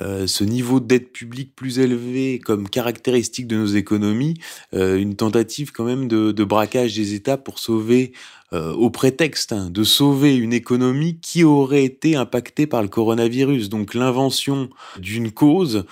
euh, 0.00 0.26
ce 0.26 0.44
niveau 0.44 0.80
de 0.80 0.86
dette 0.86 1.12
publique 1.12 1.54
plus 1.54 1.78
élevé 1.78 2.38
comme 2.38 2.68
caractéristique 2.68 3.46
de 3.46 3.56
nos 3.56 3.66
économies, 3.66 4.34
euh, 4.74 4.96
une 4.96 5.14
tentative 5.14 5.72
quand 5.72 5.84
même 5.84 6.08
de, 6.08 6.32
de, 6.32 6.44
braquage 6.44 6.94
des 6.94 7.14
États 7.14 7.36
pour 7.36 7.58
sauver, 7.58 8.12
euh, 8.52 8.72
au 8.72 8.90
prétexte 8.90 9.52
hein, 9.52 9.70
de 9.70 9.84
sauver 9.84 10.36
une 10.36 10.52
économie 10.52 11.18
qui 11.20 11.44
aurait 11.44 11.84
été 11.84 12.16
impactée 12.16 12.66
par 12.66 12.82
le 12.82 12.88
coronavirus. 12.88 13.68
Donc 13.68 13.94
l'invention 13.94 14.68
d'une 14.98 15.30
cause 15.32 15.84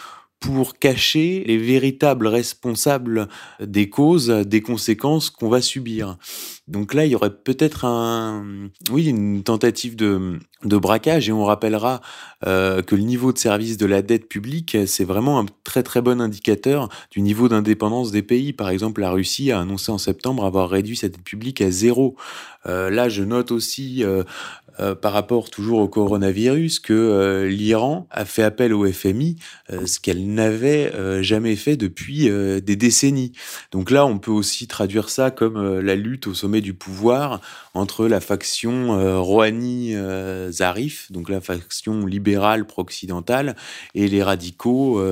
pour 0.42 0.78
cacher 0.78 1.44
les 1.46 1.56
véritables 1.56 2.26
responsables 2.26 3.28
des 3.60 3.88
causes, 3.88 4.28
des 4.28 4.60
conséquences 4.60 5.30
qu'on 5.30 5.48
va 5.48 5.62
subir. 5.62 6.18
Donc 6.68 6.94
là, 6.94 7.04
il 7.04 7.12
y 7.12 7.14
aurait 7.14 7.34
peut-être 7.34 7.84
un, 7.84 8.44
oui, 8.90 9.06
une 9.06 9.42
tentative 9.42 9.96
de, 9.96 10.38
braquage 10.64 11.28
et 11.28 11.32
on 11.32 11.44
rappellera 11.44 12.00
euh, 12.46 12.82
que 12.82 12.94
le 12.94 13.02
niveau 13.02 13.32
de 13.32 13.38
service 13.38 13.76
de 13.76 13.86
la 13.86 14.00
dette 14.00 14.28
publique, 14.28 14.76
c'est 14.86 15.04
vraiment 15.04 15.40
un 15.40 15.46
très 15.64 15.82
très 15.82 16.00
bon 16.00 16.20
indicateur 16.20 16.88
du 17.10 17.20
niveau 17.20 17.48
d'indépendance 17.48 18.12
des 18.12 18.22
pays. 18.22 18.52
Par 18.52 18.70
exemple, 18.70 19.00
la 19.00 19.10
Russie 19.10 19.50
a 19.50 19.60
annoncé 19.60 19.90
en 19.90 19.98
septembre 19.98 20.44
avoir 20.44 20.70
réduit 20.70 20.96
sa 20.96 21.08
dette 21.08 21.22
publique 21.22 21.60
à 21.60 21.70
zéro. 21.70 22.16
Euh, 22.66 22.90
là, 22.90 23.08
je 23.08 23.24
note 23.24 23.50
aussi 23.50 24.04
euh, 24.04 24.22
par 24.94 25.12
rapport 25.12 25.50
toujours 25.50 25.80
au 25.80 25.88
coronavirus 25.88 26.78
que 26.78 27.46
l'Iran 27.50 28.06
a 28.10 28.24
fait 28.24 28.44
appel 28.44 28.72
au 28.72 28.90
FMI, 28.90 29.36
ce 29.68 30.00
qu'elle 30.00 30.31
n'avait 30.34 31.22
jamais 31.22 31.56
fait 31.56 31.76
depuis 31.76 32.28
des 32.28 32.76
décennies. 32.76 33.32
Donc 33.70 33.90
là, 33.90 34.06
on 34.06 34.18
peut 34.18 34.30
aussi 34.30 34.66
traduire 34.66 35.08
ça 35.08 35.30
comme 35.30 35.80
la 35.80 35.94
lutte 35.94 36.26
au 36.26 36.34
sommet 36.34 36.60
du 36.60 36.74
pouvoir 36.74 37.40
entre 37.74 38.06
la 38.06 38.20
faction 38.20 39.22
Rouhani-Zarif, 39.22 41.10
donc 41.10 41.28
la 41.30 41.40
faction 41.40 42.04
libérale 42.06 42.66
pro-occidentale, 42.66 43.56
et 43.94 44.08
les 44.08 44.22
radicaux 44.22 45.02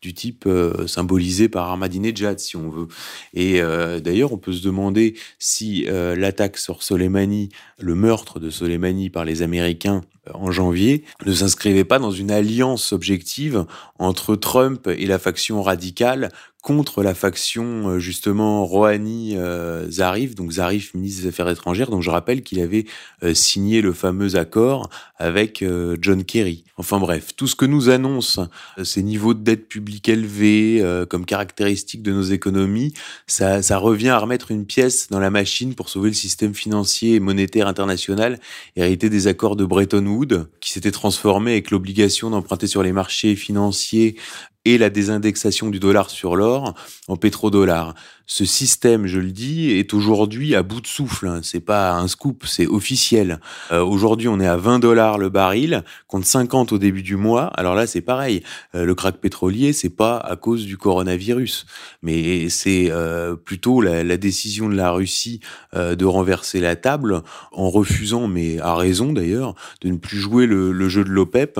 du 0.00 0.14
type 0.14 0.48
symbolisé 0.86 1.48
par 1.48 1.70
Ahmadinejad, 1.70 2.38
si 2.38 2.56
on 2.56 2.68
veut. 2.68 2.88
Et 3.34 3.60
d'ailleurs, 4.00 4.32
on 4.32 4.38
peut 4.38 4.52
se 4.52 4.64
demander 4.64 5.14
si 5.38 5.86
l'attaque 5.86 6.58
sur 6.58 6.82
Soleimani, 6.82 7.50
le 7.78 7.94
meurtre 7.94 8.40
de 8.40 8.50
Soleimani, 8.50 9.10
par 9.10 9.24
les 9.24 9.42
Américains 9.42 10.02
en 10.32 10.50
janvier. 10.50 11.04
Ne 11.26 11.32
s'inscrivait 11.32 11.84
pas 11.84 11.98
dans 11.98 12.10
une 12.10 12.30
alliance 12.30 12.92
objective 12.92 13.66
entre 13.98 14.36
Trump 14.36 14.86
et 14.86 15.06
la 15.06 15.18
faction 15.18 15.62
radicale 15.62 16.30
contre 16.62 17.02
la 17.02 17.14
faction 17.14 17.88
euh, 17.88 17.98
justement 17.98 18.64
Rouhani 18.64 19.36
euh, 19.36 19.90
Zarif, 19.90 20.36
donc 20.36 20.52
Zarif 20.52 20.94
ministre 20.94 21.22
des 21.22 21.28
Affaires 21.28 21.48
étrangères. 21.48 21.90
Donc 21.90 22.02
je 22.02 22.10
rappelle 22.10 22.42
qu'il 22.42 22.60
avait 22.60 22.86
euh, 23.24 23.34
signé 23.34 23.82
le 23.82 23.92
fameux 23.92 24.36
accord 24.36 24.88
avec 25.18 25.64
John 26.00 26.24
Kerry. 26.24 26.64
Enfin 26.76 26.98
bref, 26.98 27.36
tout 27.36 27.46
ce 27.46 27.54
que 27.54 27.64
nous 27.64 27.90
annoncent 27.90 28.48
ces 28.82 29.04
niveaux 29.04 29.34
de 29.34 29.40
dette 29.44 29.68
publique 29.68 30.08
élevés 30.08 30.84
comme 31.08 31.26
caractéristique 31.26 32.02
de 32.02 32.10
nos 32.10 32.22
économies, 32.22 32.92
ça, 33.28 33.62
ça 33.62 33.78
revient 33.78 34.08
à 34.08 34.18
remettre 34.18 34.50
une 34.50 34.66
pièce 34.66 35.10
dans 35.10 35.20
la 35.20 35.30
machine 35.30 35.76
pour 35.76 35.90
sauver 35.90 36.08
le 36.08 36.16
système 36.16 36.54
financier 36.54 37.14
et 37.14 37.20
monétaire 37.20 37.68
international 37.68 38.40
hérité 38.74 39.10
des 39.10 39.28
accords 39.28 39.54
de 39.54 39.64
Bretton 39.64 40.04
Woods, 40.06 40.48
qui 40.60 40.72
s'était 40.72 40.90
transformé 40.90 41.52
avec 41.52 41.70
l'obligation 41.70 42.30
d'emprunter 42.30 42.66
sur 42.66 42.82
les 42.82 42.92
marchés 42.92 43.36
financiers 43.36 44.16
et 44.64 44.78
la 44.78 44.90
désindexation 44.90 45.70
du 45.70 45.80
dollar 45.80 46.10
sur 46.10 46.36
l'or 46.36 46.74
en 47.08 47.16
pétrodollars. 47.16 47.94
Ce 48.26 48.44
système, 48.44 49.06
je 49.06 49.18
le 49.18 49.32
dis, 49.32 49.72
est 49.72 49.92
aujourd'hui 49.92 50.54
à 50.54 50.62
bout 50.62 50.80
de 50.80 50.86
souffle. 50.86 51.26
Hein. 51.26 51.40
C'est 51.42 51.60
pas 51.60 51.92
un 51.94 52.06
scoop, 52.06 52.44
c'est 52.46 52.66
officiel. 52.66 53.40
Euh, 53.72 53.84
aujourd'hui, 53.84 54.28
on 54.28 54.38
est 54.38 54.46
à 54.46 54.56
20 54.56 54.78
dollars 54.78 55.18
le 55.18 55.28
baril, 55.28 55.82
contre 56.06 56.26
50 56.26 56.72
au 56.72 56.78
début 56.78 57.02
du 57.02 57.16
mois. 57.16 57.46
Alors 57.56 57.74
là, 57.74 57.86
c'est 57.86 58.00
pareil. 58.00 58.42
Euh, 58.74 58.84
le 58.84 58.94
crack 58.94 59.16
pétrolier, 59.16 59.72
c'est 59.72 59.90
pas 59.90 60.16
à 60.16 60.36
cause 60.36 60.64
du 60.64 60.78
coronavirus, 60.78 61.66
mais 62.02 62.48
c'est 62.48 62.90
euh, 62.90 63.34
plutôt 63.34 63.80
la, 63.80 64.04
la, 64.04 64.16
décision 64.16 64.68
de 64.68 64.76
la 64.76 64.92
Russie 64.92 65.40
de 65.74 66.04
renverser 66.04 66.60
la 66.60 66.76
table 66.76 67.22
en 67.50 67.70
refusant, 67.70 68.28
mais 68.28 68.60
à 68.60 68.76
raison 68.76 69.12
d'ailleurs, 69.12 69.54
de 69.80 69.88
ne 69.88 69.96
plus 69.96 70.18
jouer 70.18 70.46
le, 70.46 70.70
le 70.70 70.88
jeu 70.88 71.02
de 71.02 71.10
l'OPEP 71.10 71.58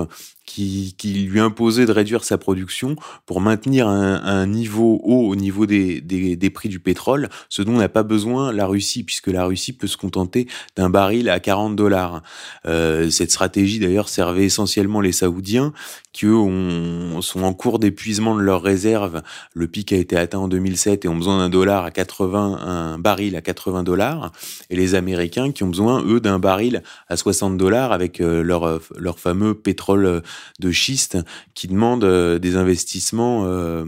qui, 0.53 1.27
lui 1.29 1.41
imposait 1.41 1.87
de 1.87 1.93
réduire 1.93 2.25
sa 2.25 2.39
production 2.39 2.97
pour 3.27 3.41
maintenir 3.41 3.89
un, 3.89 4.47
niveau 4.47 5.01
haut 5.03 5.29
au 5.29 5.37
niveau 5.37 5.67
des, 5.67 6.01
des, 6.01 6.37
des, 6.37 6.51
prix 6.51 6.69
du 6.69 6.81
pétrole, 6.81 7.29
ce 7.49 7.63
dont 7.63 7.73
n'a 7.73 7.89
pas 7.89 8.03
besoin 8.03 8.53
la 8.53 8.67
Russie, 8.67 9.05
puisque 9.05 9.29
la 9.29 9.45
Russie 9.45 9.73
peut 9.73 9.87
se 9.87 9.97
contenter 9.97 10.49
d'un 10.77 10.91
baril 10.91 11.31
à 11.31 11.41
40 11.41 11.77
dollars. 11.77 12.23
Euh, 12.67 13.09
cette 13.11 13.31
stratégie 13.31 13.79
d'ailleurs 13.79 14.09
servait 14.09 14.45
essentiellement 14.45 15.01
les 15.01 15.13
Saoudiens, 15.13 15.73
qui 16.13 16.27
eux 16.27 16.37
ont, 16.37 17.23
sont 17.23 17.43
en 17.43 17.55
cours 17.55 17.79
d'épuisement 17.79 18.35
de 18.35 18.41
leurs 18.41 18.63
réserves. 18.63 19.23
Le 19.55 19.67
pic 19.67 19.93
a 19.93 19.97
été 19.97 20.17
atteint 20.17 20.39
en 20.39 20.49
2007 20.49 21.05
et 21.05 21.09
ont 21.09 21.17
besoin 21.17 21.39
d'un 21.39 21.49
dollar 21.49 21.85
à 21.85 21.91
80, 21.91 22.59
un 22.61 22.99
baril 22.99 23.37
à 23.37 23.41
80 23.41 23.83
dollars, 23.83 24.33
et 24.71 24.77
les 24.77 24.95
Américains 24.95 25.53
qui 25.53 25.63
ont 25.63 25.69
besoin 25.69 26.03
eux 26.05 26.21
d'un 26.21 26.39
baril 26.39 26.83
à 27.09 27.17
60 27.17 27.57
dollars 27.57 27.93
avec 27.93 28.21
euh, 28.21 28.43
leur 28.43 28.81
leur 28.97 29.19
fameux 29.19 29.55
pétrole 29.55 30.23
de 30.61 30.71
schiste 30.71 31.19
qui 31.55 31.69
demande 31.69 32.05
euh, 32.05 32.39
des 32.39 32.57
investissements 32.57 33.45
euh, 33.47 33.85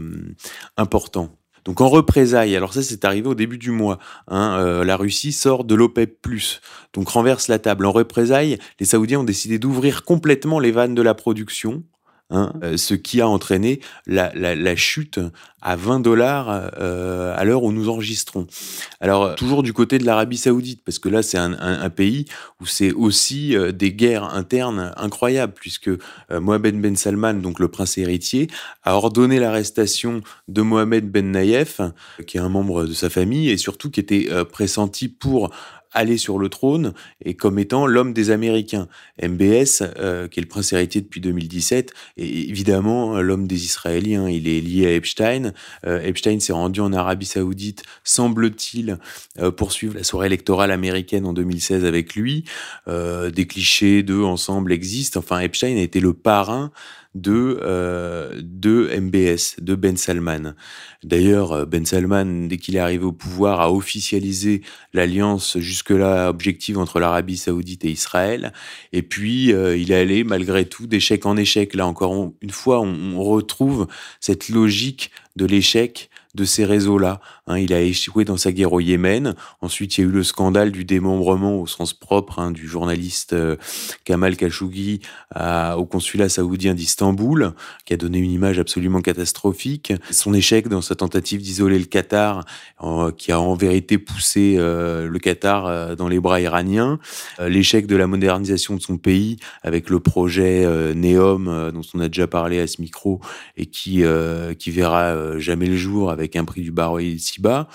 importants. 0.77 1.35
Donc 1.65 1.81
en 1.81 1.89
représailles, 1.89 2.55
alors 2.55 2.73
ça 2.73 2.83
c'est 2.83 3.05
arrivé 3.05 3.27
au 3.27 3.33
début 3.33 3.57
du 3.57 3.71
mois, 3.71 3.97
hein, 4.27 4.57
euh, 4.59 4.83
la 4.83 4.95
Russie 4.97 5.31
sort 5.31 5.63
de 5.63 5.73
l'OPEP+, 5.73 6.19
donc 6.93 7.09
renverse 7.09 7.47
la 7.47 7.57
table. 7.57 7.87
En 7.87 7.91
représailles, 7.91 8.59
les 8.79 8.85
Saoudiens 8.85 9.21
ont 9.21 9.23
décidé 9.23 9.57
d'ouvrir 9.57 10.03
complètement 10.03 10.59
les 10.59 10.71
vannes 10.71 10.93
de 10.93 11.01
la 11.01 11.15
production, 11.15 11.83
Hein, 12.31 12.53
euh, 12.63 12.75
ce 12.75 12.95
qui 12.95 13.21
a 13.21 13.27
entraîné 13.27 13.81
la, 14.07 14.75
chute 14.75 15.19
à 15.65 15.75
20 15.75 15.99
dollars 15.99 16.71
euh, 16.79 17.35
à 17.35 17.43
l'heure 17.43 17.63
où 17.63 17.71
nous 17.71 17.89
enregistrons. 17.89 18.45
Alors 18.99 19.33
toujours 19.35 19.63
du 19.63 19.73
côté 19.73 19.97
de 19.97 20.05
l'Arabie 20.05 20.37
Saoudite, 20.37 20.83
parce 20.85 20.99
que 20.99 21.09
là 21.09 21.23
c'est 21.23 21.39
un, 21.39 21.89
pays 21.89 22.25
où 22.61 22.67
c'est 22.67 22.91
aussi 22.93 23.55
euh, 23.55 23.71
des 23.71 23.91
guerres 23.91 24.35
internes 24.35 24.93
incroyables, 24.95 25.53
puisque 25.53 25.87
euh, 25.87 25.99
Mohamed 26.39 26.79
Ben 26.79 26.95
Salman, 26.95 27.33
donc 27.35 27.59
le 27.59 27.67
prince 27.67 27.97
héritier, 27.97 28.47
a 28.83 28.95
ordonné 28.95 29.39
l'arrestation 29.39 30.21
de 30.47 30.61
Mohamed 30.61 31.09
Ben 31.09 31.31
Naïef, 31.31 31.81
qui 32.27 32.37
est 32.37 32.41
un 32.41 32.49
membre 32.49 32.85
de 32.85 32.93
sa 32.93 33.09
famille 33.09 33.49
et 33.49 33.57
surtout 33.57 33.89
qui 33.89 33.99
était 33.99 34.29
pressenti 34.51 35.07
pour 35.07 35.51
aller 35.95 36.17
sur 36.17 36.37
le 36.37 36.49
trône 36.49 36.93
et 37.23 37.33
comme 37.33 37.57
étant 37.57 37.87
l'homme 37.87 38.13
des 38.13 38.29
Américains. 38.29 38.87
MBS, 39.23 39.81
euh, 39.97 40.27
qui 40.27 40.39
est 40.39 40.43
le 40.43 40.47
prince 40.47 40.73
héritier 40.73 41.01
depuis 41.01 41.21
2017, 41.21 41.93
est 42.17 42.23
évidemment 42.23 43.19
l'homme 43.21 43.47
des 43.47 43.63
Israéliens. 43.63 44.29
Il 44.29 44.47
est 44.47 44.61
lié 44.61 44.87
à 44.87 44.93
Epstein. 44.93 45.53
Euh, 45.87 46.01
Epstein 46.01 46.39
s'est 46.39 46.53
rendu 46.53 46.81
en 46.81 46.93
Arabie 46.93 47.25
Saoudite, 47.25 47.83
semble-t-il, 48.03 48.99
euh, 49.39 49.51
poursuivre 49.51 49.95
la 49.95 50.03
soirée 50.03 50.27
électorale 50.27 50.71
américaine 50.71 51.25
en 51.25 51.33
2016 51.33 51.85
avec 51.85 52.15
lui. 52.15 52.43
Des 52.87 53.47
clichés 53.47 54.03
d'eux 54.03 54.23
ensemble 54.23 54.71
existent. 54.71 55.19
Enfin, 55.19 55.39
Epstein 55.39 55.77
a 55.77 55.81
été 55.81 55.99
le 55.99 56.13
parrain 56.13 56.71
de, 57.15 57.59
euh, 57.63 58.39
de 58.43 58.89
MBS, 58.99 59.55
de 59.61 59.73
Ben 59.73 59.97
Salman. 59.97 60.53
D'ailleurs, 61.03 61.53
euh, 61.53 61.65
Ben 61.65 61.85
Salman, 61.85 62.47
dès 62.47 62.57
qu'il 62.57 62.75
est 62.75 62.79
arrivé 62.79 63.05
au 63.05 63.13
pouvoir, 63.13 63.61
a 63.61 63.71
officialisé 63.71 64.61
l'alliance 64.93 65.57
jusque-là 65.57 66.29
objective 66.29 66.77
entre 66.77 66.99
l'Arabie 66.99 67.37
saoudite 67.37 67.85
et 67.85 67.91
Israël. 67.91 68.51
Et 68.91 69.01
puis, 69.01 69.53
euh, 69.53 69.77
il 69.77 69.91
est 69.91 69.95
allé, 69.95 70.23
malgré 70.25 70.65
tout, 70.65 70.87
d'échec 70.87 71.25
en 71.25 71.37
échec. 71.37 71.73
Là 71.73 71.87
encore, 71.87 72.33
une 72.41 72.49
fois, 72.49 72.81
on, 72.81 73.15
on 73.15 73.23
retrouve 73.23 73.87
cette 74.19 74.49
logique 74.49 75.11
de 75.37 75.45
l'échec 75.45 76.09
de 76.35 76.45
ces 76.45 76.65
réseaux-là. 76.65 77.21
Hein, 77.47 77.59
il 77.59 77.73
a 77.73 77.81
échoué 77.81 78.25
dans 78.25 78.37
sa 78.37 78.51
guerre 78.51 78.73
au 78.73 78.79
Yémen. 78.79 79.35
Ensuite, 79.61 79.97
il 79.97 80.01
y 80.01 80.03
a 80.03 80.07
eu 80.07 80.11
le 80.11 80.23
scandale 80.23 80.71
du 80.71 80.83
démembrement 80.83 81.61
au 81.61 81.67
sens 81.67 81.93
propre 81.93 82.39
hein, 82.39 82.51
du 82.51 82.67
journaliste 82.67 83.33
euh, 83.33 83.55
Kamal 84.03 84.35
Khashoggi 84.35 85.01
au 85.77 85.85
consulat 85.85 86.29
saoudien 86.29 86.73
d'Istanbul, 86.73 87.53
qui 87.85 87.93
a 87.93 87.97
donné 87.97 88.17
une 88.19 88.31
image 88.31 88.59
absolument 88.59 89.01
catastrophique. 89.01 89.93
Son 90.11 90.33
échec 90.33 90.67
dans 90.67 90.81
sa 90.81 90.95
tentative 90.95 91.41
d'isoler 91.41 91.79
le 91.79 91.85
Qatar, 91.85 92.45
qui 93.17 93.31
a 93.31 93.39
en 93.39 93.53
vérité 93.53 93.97
poussé 93.97 94.55
euh, 94.57 95.07
le 95.07 95.19
Qatar 95.19 95.65
euh, 95.65 95.95
dans 95.95 96.07
les 96.07 96.19
bras 96.19 96.41
iraniens. 96.41 96.99
L'échec 97.39 97.87
de 97.87 97.95
la 97.95 98.07
modernisation 98.07 98.75
de 98.75 98.81
son 98.81 98.97
pays 98.97 99.37
avec 99.63 99.89
le 99.89 99.99
projet 99.99 100.65
Neom, 100.95 101.71
dont 101.73 101.81
on 101.93 101.99
a 101.99 102.07
déjà 102.07 102.27
parlé 102.27 102.59
à 102.59 102.67
ce 102.67 102.81
micro, 102.81 103.21
et 103.55 103.67
qui, 103.67 104.03
qui 104.59 104.71
verra 104.71 105.37
jamais 105.39 105.67
le 105.67 105.77
jour 105.77 106.11
avec 106.11 106.24
avec 106.25 106.35
un 106.35 106.45
prix 106.45 106.61
du 106.61 106.71
baril 106.71 107.19
si 107.19 107.39
bas, 107.39 107.69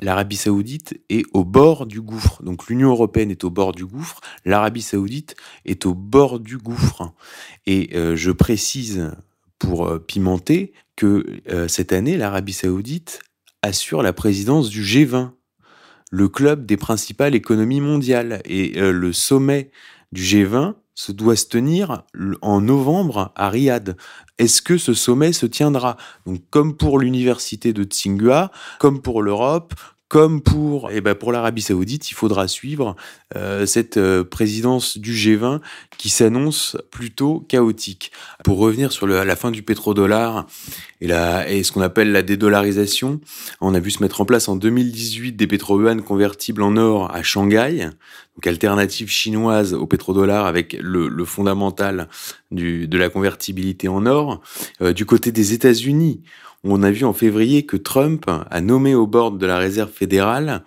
l'Arabie 0.00 0.36
saoudite 0.36 0.98
est 1.10 1.26
au 1.32 1.44
bord 1.44 1.86
du 1.86 2.00
gouffre. 2.00 2.42
Donc 2.42 2.68
l'Union 2.68 2.90
européenne 2.90 3.30
est 3.30 3.44
au 3.44 3.50
bord 3.50 3.72
du 3.72 3.84
gouffre, 3.84 4.20
l'Arabie 4.44 4.82
saoudite 4.82 5.36
est 5.66 5.84
au 5.86 5.94
bord 5.94 6.40
du 6.40 6.56
gouffre. 6.56 7.12
Et 7.66 7.90
euh, 7.94 8.16
je 8.16 8.30
précise 8.30 9.12
pour 9.58 9.86
euh, 9.86 9.98
pimenter 9.98 10.72
que 10.96 11.26
euh, 11.50 11.68
cette 11.68 11.92
année, 11.92 12.16
l'Arabie 12.16 12.54
saoudite 12.54 13.20
assure 13.62 14.02
la 14.02 14.14
présidence 14.14 14.70
du 14.70 14.82
G20, 14.82 15.32
le 16.10 16.28
club 16.28 16.64
des 16.64 16.78
principales 16.78 17.34
économies 17.34 17.82
mondiales. 17.82 18.40
Et 18.46 18.72
le 18.80 19.12
sommet 19.12 19.70
du 20.10 20.22
G20 20.22 20.74
se 21.00 21.12
doit 21.12 21.36
se 21.36 21.46
tenir 21.46 22.04
en 22.42 22.60
novembre 22.60 23.32
à 23.34 23.48
Riyad. 23.48 23.96
Est-ce 24.36 24.60
que 24.60 24.76
ce 24.76 24.92
sommet 24.92 25.32
se 25.32 25.46
tiendra? 25.46 25.96
Comme 26.50 26.76
pour 26.76 26.98
l'université 26.98 27.72
de 27.72 27.84
Tsinghua, 27.84 28.50
comme 28.78 29.00
pour 29.00 29.22
l'Europe, 29.22 29.72
comme 30.10 30.42
pour, 30.42 30.90
eh 30.90 31.00
ben 31.00 31.14
pour 31.14 31.30
l'Arabie 31.30 31.62
Saoudite, 31.62 32.10
il 32.10 32.14
faudra 32.14 32.48
suivre 32.48 32.96
euh, 33.36 33.64
cette 33.64 33.96
euh, 33.96 34.24
présidence 34.24 34.98
du 34.98 35.14
G20 35.14 35.60
qui 35.98 36.10
s'annonce 36.10 36.76
plutôt 36.90 37.46
chaotique. 37.48 38.10
Pour 38.42 38.58
revenir 38.58 38.90
sur 38.90 39.06
le, 39.06 39.22
la 39.22 39.36
fin 39.36 39.52
du 39.52 39.62
pétrodollar 39.62 40.48
et, 41.00 41.06
la, 41.06 41.48
et 41.48 41.62
ce 41.62 41.70
qu'on 41.70 41.80
appelle 41.80 42.10
la 42.10 42.22
dédollarisation, 42.22 43.20
on 43.60 43.72
a 43.72 43.78
vu 43.78 43.92
se 43.92 44.02
mettre 44.02 44.20
en 44.20 44.24
place 44.24 44.48
en 44.48 44.56
2018 44.56 45.36
des 45.36 45.46
pétro-yuan 45.46 46.02
convertibles 46.02 46.62
en 46.62 46.76
or 46.76 47.14
à 47.14 47.22
Shanghai, 47.22 47.90
donc 48.34 48.46
alternative 48.48 49.10
chinoise 49.10 49.74
au 49.74 49.86
pétrodollar 49.86 50.46
avec 50.46 50.76
le, 50.80 51.06
le 51.06 51.24
fondamental 51.24 52.08
du, 52.50 52.88
de 52.88 52.98
la 52.98 53.10
convertibilité 53.10 53.86
en 53.86 54.06
or. 54.06 54.40
Euh, 54.82 54.92
du 54.92 55.06
côté 55.06 55.30
des 55.30 55.52
États-Unis, 55.52 56.20
on 56.64 56.82
a 56.82 56.90
vu 56.90 57.04
en 57.04 57.12
février 57.12 57.64
que 57.64 57.76
Trump 57.76 58.26
a 58.28 58.60
nommé 58.60 58.94
au 58.94 59.06
bord 59.06 59.32
de 59.32 59.46
la 59.46 59.58
réserve 59.58 59.90
fédérale 59.90 60.62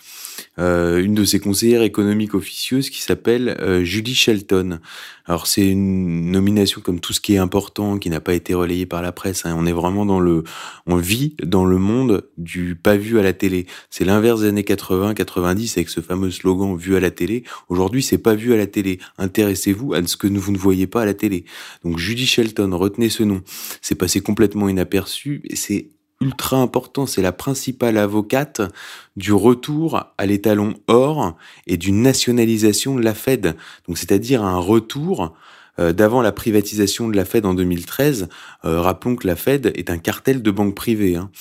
une 0.57 1.15
de 1.15 1.25
ses 1.25 1.39
conseillères 1.39 1.81
économiques 1.81 2.35
officieuses 2.35 2.89
qui 2.89 3.01
s'appelle 3.01 3.57
euh, 3.59 3.84
Judy 3.84 4.13
Shelton. 4.13 4.80
Alors 5.25 5.47
c'est 5.47 5.65
une 5.65 6.31
nomination 6.31 6.81
comme 6.81 6.99
tout 6.99 7.13
ce 7.13 7.21
qui 7.21 7.34
est 7.34 7.38
important, 7.38 7.97
qui 7.97 8.09
n'a 8.09 8.19
pas 8.19 8.34
été 8.34 8.53
relayé 8.53 8.85
par 8.85 9.01
la 9.01 9.11
presse. 9.11 9.45
Hein. 9.45 9.55
On 9.57 9.65
est 9.65 9.71
vraiment 9.71 10.05
dans 10.05 10.19
le, 10.19 10.43
on 10.85 10.97
vit 10.97 11.35
dans 11.41 11.65
le 11.65 11.77
monde 11.77 12.27
du 12.38 12.75
pas 12.75 12.97
vu 12.97 13.17
à 13.19 13.23
la 13.23 13.34
télé. 13.34 13.65
C'est 13.89 14.05
l'inverse 14.05 14.41
des 14.41 14.47
années 14.49 14.63
80-90 14.63 15.73
avec 15.77 15.89
ce 15.89 16.01
fameux 16.01 16.30
slogan 16.30 16.75
vu 16.75 16.95
à 16.95 16.99
la 16.99 17.09
télé. 17.09 17.43
Aujourd'hui 17.69 18.03
c'est 18.03 18.17
pas 18.17 18.35
vu 18.35 18.53
à 18.53 18.57
la 18.57 18.67
télé. 18.67 18.99
Intéressez-vous 19.17 19.93
à 19.93 20.05
ce 20.05 20.17
que 20.17 20.27
vous 20.27 20.51
ne 20.51 20.57
voyez 20.57 20.88
pas 20.88 21.03
à 21.03 21.05
la 21.05 21.13
télé. 21.13 21.45
Donc 21.84 21.97
Judy 21.97 22.27
Shelton, 22.27 22.75
retenez 22.75 23.09
ce 23.09 23.23
nom. 23.23 23.41
C'est 23.81 23.95
passé 23.95 24.21
complètement 24.21 24.69
inaperçu 24.69 25.41
c'est 25.63 25.88
ultra 26.24 26.58
important, 26.58 27.06
c'est 27.06 27.22
la 27.22 27.32
principale 27.32 27.98
avocate 27.98 28.62
du 29.16 29.34
retour 29.34 30.14
à 30.18 30.26
l'étalon 30.26 30.74
or 30.88 31.36
et 31.68 31.78
d'une 31.78 32.02
nationalisation 32.02 32.95
de 32.95 33.02
la 33.02 33.14
Fed. 33.14 33.56
Donc 33.88 33.98
c'est-à-dire 33.98 34.44
un 34.44 34.58
retour 34.58 35.34
euh, 35.80 35.91
d'avant 35.91 36.22
la 36.22 36.32
privatisation 36.32 37.10
de 37.10 37.16
la 37.16 37.26
Fed 37.26 37.48
en 37.48 37.56
2013. 37.56 38.30
Euh, 38.64 38.80
rappelons 38.80 39.16
que 39.16 39.26
la 39.26 39.36
Fed 39.36 39.72
est 39.76 39.90
un 39.90 39.98
cartel 39.98 40.44
de 40.44 40.52
banques 40.52 40.76
privées. 40.76 41.16
Hein. 41.16 41.32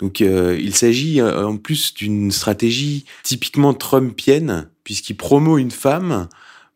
Donc 0.00 0.20
euh, 0.20 0.58
il 0.60 0.74
s'agit 0.74 1.22
en 1.22 1.56
plus 1.56 1.94
d'une 1.94 2.32
stratégie 2.32 3.04
typiquement 3.22 3.74
trumpienne 3.74 4.68
puisqu'il 4.82 5.16
promeut 5.16 5.60
une 5.60 5.70
femme 5.70 6.28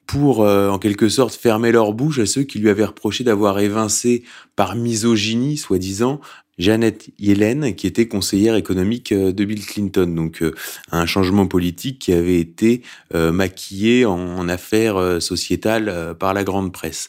pour 0.07 0.41
en 0.41 0.78
quelque 0.81 1.09
sorte 1.09 1.37
fermer 1.37 1.70
leur 1.70 1.93
bouche 1.93 2.19
à 2.19 2.27
ceux 2.27 2.43
qui 2.43 2.59
lui 2.59 2.69
avaient 2.69 2.85
reproché 2.85 3.23
d'avoir 3.23 3.61
évincé 3.61 4.24
par 4.57 4.74
misogynie, 4.74 5.57
soi-disant, 5.57 6.20
Janet 6.61 7.09
Yellen, 7.19 7.74
qui 7.74 7.87
était 7.87 8.07
conseillère 8.07 8.55
économique 8.55 9.12
euh, 9.12 9.32
de 9.32 9.45
Bill 9.47 9.65
Clinton. 9.65 10.07
Donc 10.15 10.43
euh, 10.43 10.55
un 10.93 11.07
changement 11.07 11.47
politique 11.47 11.99
qui 11.99 12.12
avait 12.12 12.39
été 12.39 12.82
euh, 13.15 13.32
maquillé 13.32 14.05
en, 14.05 14.49
affaires 14.49 15.23
sociétales 15.23 16.15
par 16.19 16.35
la 16.35 16.43
grande 16.45 16.73
presse. 16.73 17.09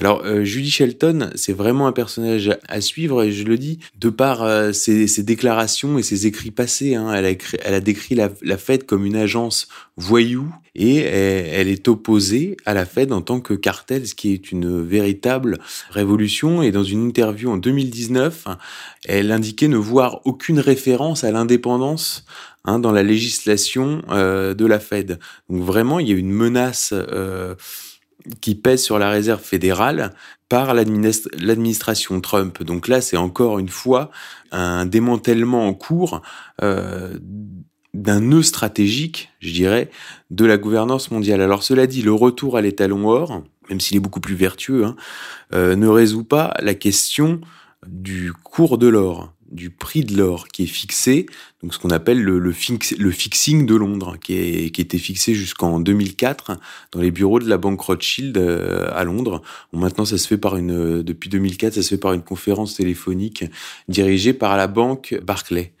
Alors 0.00 0.24
Judy 0.44 0.70
Shelton, 0.70 1.30
c'est 1.34 1.52
vraiment 1.52 1.86
un 1.86 1.92
personnage 1.92 2.56
à 2.66 2.80
suivre 2.80 3.22
et 3.22 3.30
je 3.30 3.44
le 3.44 3.58
dis 3.58 3.78
de 3.98 4.08
par 4.08 4.46
ses, 4.74 5.06
déclarations 5.22 5.98
et 5.98 6.02
ses 6.02 6.26
écrits 6.26 6.50
passés. 6.50 6.94
Hein. 6.94 7.12
Elle, 7.12 7.26
a 7.26 7.30
elle, 7.62 7.74
a 7.74 7.80
décrit 7.80 8.14
la, 8.14 8.30
la 8.42 8.56
Fed 8.56 8.86
comme 8.86 9.04
une 9.04 9.16
agence 9.16 9.68
voyou 9.96 10.50
et 10.74 10.98
elle 10.98 11.68
est 11.68 11.88
opposée 11.88 12.56
à 12.64 12.72
la 12.72 12.86
Fed 12.86 13.12
en 13.12 13.20
tant 13.20 13.40
que 13.40 13.54
cartel, 13.54 14.06
ce 14.06 14.14
qui 14.14 14.32
est 14.32 14.52
une 14.52 14.82
véritable 14.82 15.58
révolution. 15.90 16.62
Et 16.62 16.70
dans 16.70 16.84
une 16.84 17.04
interview 17.06 17.50
en 17.50 17.56
2019, 17.56 18.46
elle 19.04 19.32
indiquait 19.32 19.68
ne 19.68 19.76
voir 19.76 20.20
aucune 20.24 20.60
référence 20.60 21.24
à 21.24 21.30
l'indépendance 21.30 22.24
hein, 22.64 22.78
dans 22.78 22.92
la 22.92 23.02
législation 23.02 24.02
euh, 24.10 24.54
de 24.54 24.66
la 24.66 24.80
Fed. 24.80 25.18
Donc 25.48 25.62
vraiment, 25.62 25.98
il 25.98 26.08
y 26.08 26.12
a 26.12 26.16
une 26.16 26.30
menace 26.30 26.92
euh, 26.92 27.54
qui 28.40 28.54
pèse 28.54 28.82
sur 28.82 28.98
la 28.98 29.10
réserve 29.10 29.42
fédérale 29.42 30.12
par 30.48 30.74
l'administration 30.74 32.20
Trump. 32.20 32.62
Donc 32.62 32.88
là, 32.88 33.00
c'est 33.00 33.16
encore 33.16 33.58
une 33.58 33.68
fois 33.68 34.10
un 34.50 34.86
démantèlement 34.86 35.66
en 35.66 35.74
cours 35.74 36.22
euh, 36.62 37.18
d'un 37.92 38.20
nœud 38.20 38.42
stratégique, 38.42 39.30
je 39.40 39.52
dirais, 39.52 39.90
de 40.30 40.44
la 40.44 40.56
gouvernance 40.56 41.10
mondiale. 41.10 41.42
Alors 41.42 41.62
cela 41.62 41.86
dit, 41.86 42.02
le 42.02 42.12
retour 42.12 42.56
à 42.56 42.62
l'étalon 42.62 43.08
or, 43.08 43.42
même 43.68 43.80
s'il 43.80 43.96
est 43.96 44.00
beaucoup 44.00 44.20
plus 44.20 44.36
vertueux, 44.36 44.84
hein, 44.84 44.96
ne 45.52 45.86
résout 45.86 46.24
pas 46.24 46.54
la 46.60 46.74
question 46.74 47.40
du 47.86 48.32
cours 48.32 48.78
de 48.78 48.88
l'or, 48.88 49.32
du 49.50 49.70
prix 49.70 50.04
de 50.04 50.16
l'or 50.16 50.48
qui 50.48 50.64
est 50.64 50.66
fixé, 50.66 51.26
donc 51.62 51.72
ce 51.72 51.78
qu'on 51.78 51.90
appelle 51.90 52.22
le, 52.22 52.38
le, 52.38 52.52
fixing 52.52 53.66
de 53.66 53.74
Londres, 53.74 54.16
qui, 54.20 54.34
est, 54.34 54.70
qui 54.70 54.80
était 54.80 54.98
fixé 54.98 55.34
jusqu'en 55.34 55.80
2004 55.80 56.58
dans 56.92 57.00
les 57.00 57.10
bureaux 57.10 57.38
de 57.38 57.48
la 57.48 57.56
banque 57.56 57.80
Rothschild 57.80 58.36
euh, 58.36 58.90
à 58.92 59.04
Londres. 59.04 59.42
maintenant, 59.72 60.04
ça 60.04 60.18
se 60.18 60.28
fait 60.28 60.38
par 60.38 60.56
une, 60.56 61.02
depuis 61.02 61.30
2004, 61.30 61.74
ça 61.74 61.82
se 61.82 61.88
fait 61.88 61.98
par 61.98 62.12
une 62.12 62.22
conférence 62.22 62.74
téléphonique 62.74 63.44
dirigée 63.88 64.34
par 64.34 64.56
la 64.56 64.66
banque 64.66 65.18
Barclay. 65.22 65.72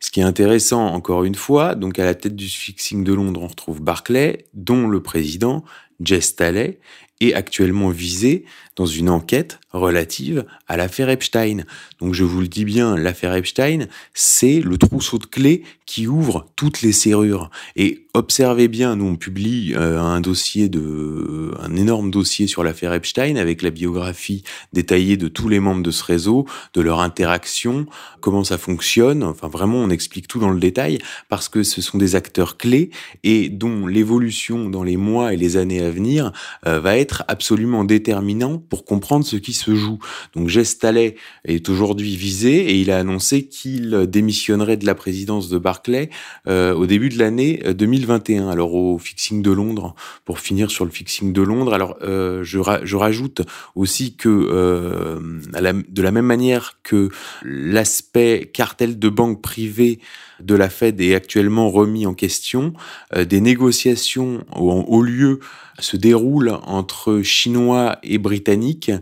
Ce 0.00 0.10
qui 0.10 0.20
est 0.20 0.24
intéressant, 0.24 0.86
encore 0.86 1.24
une 1.24 1.34
fois, 1.34 1.74
donc 1.74 1.98
à 1.98 2.04
la 2.04 2.14
tête 2.14 2.36
du 2.36 2.48
fixing 2.48 3.04
de 3.04 3.12
Londres, 3.12 3.42
on 3.42 3.48
retrouve 3.48 3.82
Barclay, 3.82 4.46
dont 4.54 4.88
le 4.88 5.02
président 5.02 5.64
Jess 6.00 6.36
Talley 6.36 6.80
est 7.20 7.34
actuellement 7.34 7.90
visé 7.90 8.46
dans 8.76 8.86
une 8.86 9.10
enquête 9.10 9.60
relative 9.72 10.44
à 10.68 10.76
l'affaire 10.76 11.10
Epstein. 11.10 11.64
Donc 12.00 12.14
je 12.14 12.24
vous 12.24 12.40
le 12.40 12.48
dis 12.48 12.64
bien, 12.64 12.96
l'affaire 12.96 13.34
Epstein, 13.34 13.86
c'est 14.14 14.60
le 14.60 14.78
trousseau 14.78 15.18
de 15.18 15.26
clés 15.26 15.62
qui 15.86 16.06
ouvre 16.06 16.46
toutes 16.56 16.82
les 16.82 16.92
serrures. 16.92 17.50
Et 17.76 18.06
observez 18.14 18.68
bien, 18.68 18.96
nous 18.96 19.06
on 19.06 19.16
publie 19.16 19.74
euh, 19.74 20.00
un 20.00 20.20
dossier 20.20 20.68
de, 20.68 21.52
un 21.60 21.76
énorme 21.76 22.10
dossier 22.10 22.46
sur 22.46 22.64
l'affaire 22.64 22.92
Epstein 22.92 23.36
avec 23.36 23.62
la 23.62 23.70
biographie 23.70 24.44
détaillée 24.72 25.16
de 25.16 25.28
tous 25.28 25.48
les 25.48 25.60
membres 25.60 25.82
de 25.82 25.90
ce 25.90 26.04
réseau, 26.04 26.46
de 26.74 26.80
leur 26.80 27.00
interaction, 27.00 27.86
comment 28.20 28.44
ça 28.44 28.58
fonctionne. 28.58 29.22
Enfin 29.22 29.48
vraiment, 29.48 29.78
on 29.78 29.90
explique 29.90 30.28
tout 30.28 30.38
dans 30.38 30.50
le 30.50 30.60
détail 30.60 30.98
parce 31.28 31.48
que 31.48 31.62
ce 31.62 31.82
sont 31.82 31.98
des 31.98 32.14
acteurs 32.14 32.56
clés 32.56 32.90
et 33.22 33.48
dont 33.48 33.86
l'évolution 33.86 34.68
dans 34.70 34.82
les 34.82 34.96
mois 34.96 35.32
et 35.32 35.36
les 35.36 35.56
années 35.56 35.82
à 35.82 35.90
venir 35.90 36.32
euh, 36.66 36.80
va 36.80 36.96
être 36.96 37.24
absolument 37.28 37.84
déterminant 37.84 38.59
pour 38.68 38.84
comprendre 38.84 39.24
ce 39.24 39.36
qui 39.36 39.52
se 39.52 39.74
joue. 39.74 39.98
Donc 40.34 40.48
Gestalet 40.48 41.16
est 41.44 41.68
aujourd'hui 41.68 42.16
visé 42.16 42.70
et 42.70 42.80
il 42.80 42.90
a 42.90 42.98
annoncé 42.98 43.46
qu'il 43.46 44.06
démissionnerait 44.06 44.76
de 44.76 44.86
la 44.86 44.94
présidence 44.94 45.48
de 45.48 45.58
Barclay 45.58 46.10
euh, 46.46 46.74
au 46.74 46.86
début 46.86 47.08
de 47.08 47.18
l'année 47.18 47.62
2021. 47.66 48.48
Euh, 48.48 48.50
alors 48.50 48.74
au 48.74 48.98
fixing 48.98 49.42
de 49.42 49.50
Londres, 49.50 49.94
pour 50.24 50.40
finir 50.40 50.70
sur 50.70 50.84
le 50.84 50.90
fixing 50.90 51.32
de 51.32 51.42
Londres, 51.42 51.72
alors 51.72 51.96
euh, 52.02 52.42
je, 52.44 52.58
je, 52.82 52.96
rajoute 52.96 53.42
aussi 53.74 54.16
que 54.16 54.28
de 54.30 56.02
la 56.02 56.10
même 56.10 56.26
manière 56.26 56.78
que 56.82 57.08
l'aspect 57.42 58.50
cartel 58.52 58.98
de 58.98 59.08
banque 59.08 59.40
privée 59.40 60.00
de 60.40 60.54
la 60.54 60.68
Fed 60.68 61.00
est 61.00 61.14
actuellement 61.14 61.70
remis 61.70 62.06
en 62.06 62.14
question, 62.14 62.72
des 63.16 63.40
négociations 63.40 64.44
ont, 64.54 64.84
au 64.88 65.02
lieu 65.02 65.40
se 65.80 65.96
déroule 65.96 66.58
entre 66.64 67.22
Chinois 67.22 67.98
et 68.02 68.18
Britanniques 68.18 68.92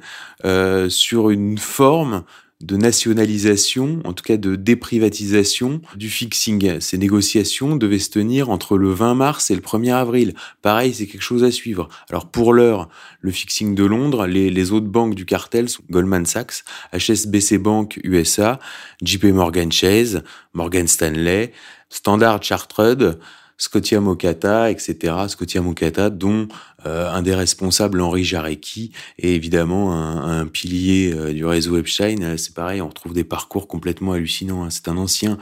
euh, 0.45 0.89
sur 0.89 1.31
une 1.31 1.59
forme 1.59 2.25
de 2.61 2.77
nationalisation, 2.77 4.01
en 4.05 4.13
tout 4.13 4.25
cas 4.25 4.37
de 4.37 4.57
déprivatisation 4.57 5.81
du 5.95 6.11
fixing. 6.11 6.81
Ces 6.81 6.99
négociations 6.99 7.77
devaient 7.77 8.01
se 8.01 8.11
tenir 8.11 8.51
entre 8.51 8.77
le 8.77 8.91
20 8.91 9.15
mars 9.15 9.51
et 9.51 9.55
le 9.55 9.61
1er 9.61 9.93
avril. 9.93 10.35
Pareil, 10.61 10.93
c'est 10.93 11.07
quelque 11.07 11.23
chose 11.23 11.45
à 11.45 11.53
suivre. 11.53 11.89
Alors 12.11 12.31
pour 12.31 12.53
l'heure, 12.53 12.89
le 13.21 13.31
fixing 13.31 13.77
de 13.77 13.85
Londres, 13.85 14.27
les, 14.27 14.73
autres 14.73 14.89
banques 14.89 15.15
du 15.15 15.25
cartel 15.25 15.69
sont 15.69 15.83
Goldman 15.89 16.27
Sachs, 16.27 16.65
HSBC 16.93 17.59
Bank 17.59 18.01
USA, 18.03 18.59
JP 19.03 19.27
Morgan 19.27 19.71
Chase, 19.71 20.23
Morgan 20.53 20.89
Stanley, 20.89 21.53
Standard 21.91 22.43
Chartered, 22.43 23.21
Scotia 23.59 24.01
Mokata, 24.01 24.71
etc. 24.71 25.15
Scotia 25.29 25.61
Mokata, 25.61 26.11
dont 26.11 26.47
euh, 26.87 27.11
un 27.11 27.23
des 27.23 27.35
responsables, 27.35 28.01
Henri 28.01 28.23
Jarecki, 28.23 28.93
est 29.19 29.31
évidemment 29.31 29.93
un, 29.93 30.47
pilier 30.47 31.13
euh, 31.13 31.33
du 31.33 31.45
réseau 31.45 31.77
Epstein. 31.77 32.23
Euh, 32.23 32.37
c'est 32.37 32.55
pareil, 32.55 32.81
on 32.81 32.89
retrouve 32.89 33.13
des 33.13 33.25
parcours 33.25 33.67
complètement 33.67 34.13
hallucinants. 34.13 34.65
Hein. 34.65 34.71
C'est 34.71 34.87
un 34.89 34.97
ancien 34.97 35.39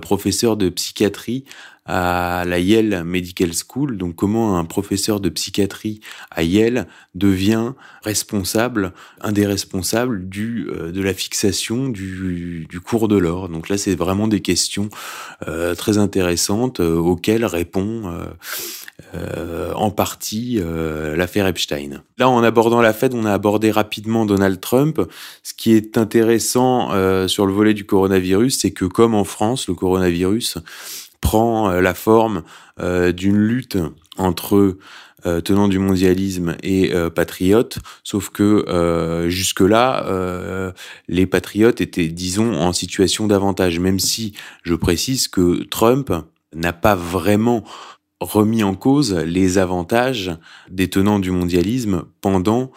professeur 0.00 0.56
de 0.56 0.70
psychiatrie 0.70 1.44
à 1.92 2.44
la 2.46 2.58
Yale 2.60 3.02
Medical 3.04 3.50
School. 3.52 3.96
Donc 3.96 4.14
comment 4.14 4.58
un 4.58 4.64
professeur 4.64 5.18
de 5.18 5.28
psychiatrie 5.28 6.00
à 6.30 6.44
Yale 6.44 6.86
devient 7.14 7.72
responsable, 8.02 8.92
un 9.20 9.32
des 9.32 9.46
responsables 9.46 10.28
du 10.28 10.68
de 10.70 11.02
la 11.02 11.12
fixation 11.14 11.88
du, 11.88 12.66
du 12.68 12.80
cours 12.80 13.08
de 13.08 13.16
l'or. 13.16 13.48
Donc 13.48 13.68
là, 13.68 13.76
c'est 13.76 13.96
vraiment 13.96 14.28
des 14.28 14.40
questions 14.40 14.88
euh, 15.48 15.74
très 15.74 15.98
intéressantes 15.98 16.80
auxquelles 16.80 17.44
répond 17.44 18.04
euh, 19.14 19.72
en 19.74 19.90
partie 19.90 20.60
euh, 20.60 21.16
l'affaire 21.16 21.46
Epstein. 21.46 22.02
Là, 22.18 22.28
en 22.28 22.42
abordant 22.42 22.80
la 22.80 22.92
Fed, 22.92 23.14
on 23.14 23.24
a 23.24 23.32
abordé 23.32 23.70
rapidement 23.70 24.24
Donald 24.26 24.60
Trump. 24.60 25.00
Ce 25.42 25.54
qui 25.54 25.72
est 25.72 25.98
intéressant 25.98 26.92
euh, 26.92 27.26
sur 27.26 27.46
le 27.46 27.52
volet 27.52 27.74
du 27.74 27.84
coronavirus, 27.84 28.58
c'est 28.60 28.70
que 28.70 28.84
comme 28.84 29.14
en 29.14 29.24
France, 29.24 29.68
le 29.68 29.74
coronavirus 29.74 30.58
prend 31.20 31.70
la 31.70 31.94
forme 31.94 32.42
d'une 32.78 33.38
lutte 33.38 33.78
entre 34.16 34.78
tenants 35.44 35.68
du 35.68 35.78
mondialisme 35.78 36.56
et 36.62 36.92
patriotes, 37.14 37.78
sauf 38.02 38.30
que 38.30 39.26
jusque-là, 39.28 40.72
les 41.08 41.26
patriotes 41.26 41.80
étaient, 41.80 42.08
disons, 42.08 42.54
en 42.54 42.72
situation 42.72 43.26
d'avantage, 43.26 43.78
même 43.78 43.98
si 43.98 44.32
je 44.62 44.74
précise 44.74 45.28
que 45.28 45.62
Trump 45.64 46.12
n'a 46.54 46.72
pas 46.72 46.94
vraiment 46.94 47.64
remis 48.20 48.62
en 48.62 48.74
cause 48.74 49.14
les 49.14 49.58
avantages 49.58 50.32
des 50.70 50.88
tenants 50.90 51.18
du 51.18 51.30
mondialisme 51.30 52.04
pendant 52.20 52.70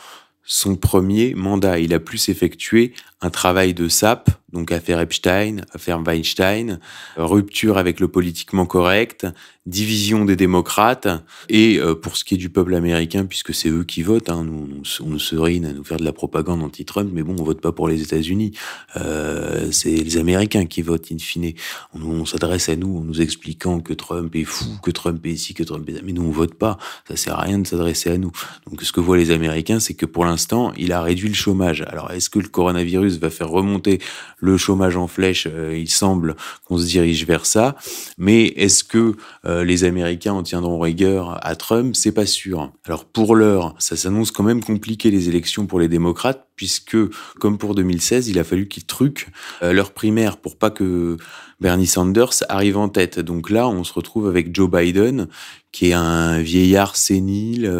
son 0.45 0.75
premier 0.75 1.33
mandat. 1.35 1.79
Il 1.79 1.93
a 1.93 1.99
plus 1.99 2.29
effectué 2.29 2.93
un 3.23 3.29
travail 3.29 3.73
de 3.73 3.87
sape, 3.87 4.29
donc 4.51 4.71
affaire 4.71 4.99
Epstein, 4.99 5.61
affaire 5.73 6.01
Weinstein, 6.05 6.79
rupture 7.17 7.77
avec 7.77 7.99
le 7.99 8.07
politiquement 8.07 8.65
correct, 8.65 9.25
division 9.65 10.25
des 10.25 10.35
démocrates, 10.35 11.07
et 11.49 11.79
euh, 11.79 11.95
pour 11.95 12.17
ce 12.17 12.25
qui 12.25 12.35
est 12.35 12.37
du 12.37 12.49
peuple 12.49 12.75
américain, 12.75 13.25
puisque 13.25 13.53
c'est 13.53 13.69
eux 13.69 13.85
qui 13.85 14.03
votent, 14.03 14.29
hein, 14.29 14.43
nous, 14.43 14.67
on 15.01 15.07
nous 15.07 15.19
serine 15.19 15.65
à 15.65 15.73
nous 15.73 15.83
faire 15.85 15.97
de 15.97 16.03
la 16.03 16.11
propagande 16.11 16.61
anti-Trump, 16.61 17.09
mais 17.13 17.23
bon, 17.23 17.35
on 17.39 17.43
vote 17.43 17.61
pas 17.61 17.71
pour 17.71 17.87
les 17.87 18.01
États-Unis, 18.01 18.51
euh, 18.97 19.71
c'est 19.71 19.89
les 19.89 20.17
Américains 20.17 20.65
qui 20.65 20.81
votent 20.81 21.11
in 21.11 21.17
fine. 21.17 21.53
On, 21.93 22.25
s'adresse 22.25 22.69
à 22.69 22.75
nous 22.75 22.97
en 22.97 23.01
nous 23.01 23.21
expliquant 23.21 23.79
que 23.79 23.93
Trump 23.93 24.35
est 24.35 24.43
fou, 24.43 24.65
que 24.83 24.91
Trump 24.91 25.25
est 25.25 25.31
ici, 25.31 25.53
que 25.53 25.63
Trump 25.63 25.87
est... 25.89 26.01
Mais 26.03 26.13
nous, 26.13 26.23
on 26.23 26.31
vote 26.31 26.55
pas, 26.55 26.77
ça 27.07 27.15
sert 27.15 27.39
à 27.39 27.43
rien 27.43 27.59
de 27.59 27.67
s'adresser 27.67 28.11
à 28.11 28.17
nous. 28.17 28.31
Donc 28.69 28.81
ce 28.81 28.91
que 28.91 28.99
voient 28.99 29.17
les 29.17 29.31
Américains, 29.31 29.79
c'est 29.79 29.93
que 29.93 30.05
pour 30.05 30.25
l'instant, 30.25 30.73
il 30.77 30.91
a 30.91 31.01
réduit 31.01 31.29
le 31.29 31.35
chômage. 31.35 31.81
Alors 31.87 32.11
est-ce 32.11 32.29
que 32.29 32.39
le 32.39 32.49
coronavirus 32.49 33.12
va 33.19 33.29
faire 33.29 33.49
remonter 33.49 33.99
le 34.39 34.57
chômage 34.57 34.97
en 34.97 35.07
flèche, 35.07 35.47
euh, 35.49 35.77
il 35.77 35.89
semble 35.89 36.35
qu'on 36.65 36.77
se 36.77 36.85
dirige 36.85 37.25
vers 37.25 37.45
ça. 37.45 37.75
Mais 38.17 38.45
est-ce 38.45 38.83
que 38.83 39.15
euh, 39.45 39.63
les 39.63 39.83
Américains 39.83 40.33
en 40.33 40.43
tiendront 40.43 40.79
rigueur 40.79 41.39
à 41.45 41.55
Trump? 41.55 41.95
C'est 41.95 42.11
pas 42.11 42.25
sûr. 42.25 42.71
Alors 42.85 43.05
pour 43.05 43.35
l'heure, 43.35 43.75
ça 43.79 43.95
s'annonce 43.95 44.31
quand 44.31 44.43
même 44.43 44.63
compliqué 44.63 45.11
les 45.11 45.29
élections 45.29 45.65
pour 45.65 45.79
les 45.79 45.87
démocrates, 45.87 46.47
puisque 46.55 46.97
comme 47.39 47.57
pour 47.57 47.75
2016, 47.75 48.27
il 48.27 48.39
a 48.39 48.43
fallu 48.43 48.67
qu'ils 48.67 48.85
truquent 48.85 49.27
euh, 49.61 49.73
leur 49.73 49.91
primaire 49.91 50.37
pour 50.37 50.57
pas 50.57 50.69
que 50.69 51.17
Bernie 51.59 51.87
Sanders 51.87 52.43
arrive 52.49 52.77
en 52.77 52.89
tête. 52.89 53.19
Donc 53.19 53.49
là, 53.49 53.67
on 53.67 53.83
se 53.83 53.93
retrouve 53.93 54.27
avec 54.27 54.53
Joe 54.53 54.69
Biden, 54.69 55.27
qui 55.71 55.89
est 55.89 55.93
un 55.93 56.41
vieillard 56.41 56.95
sénile 56.95 57.71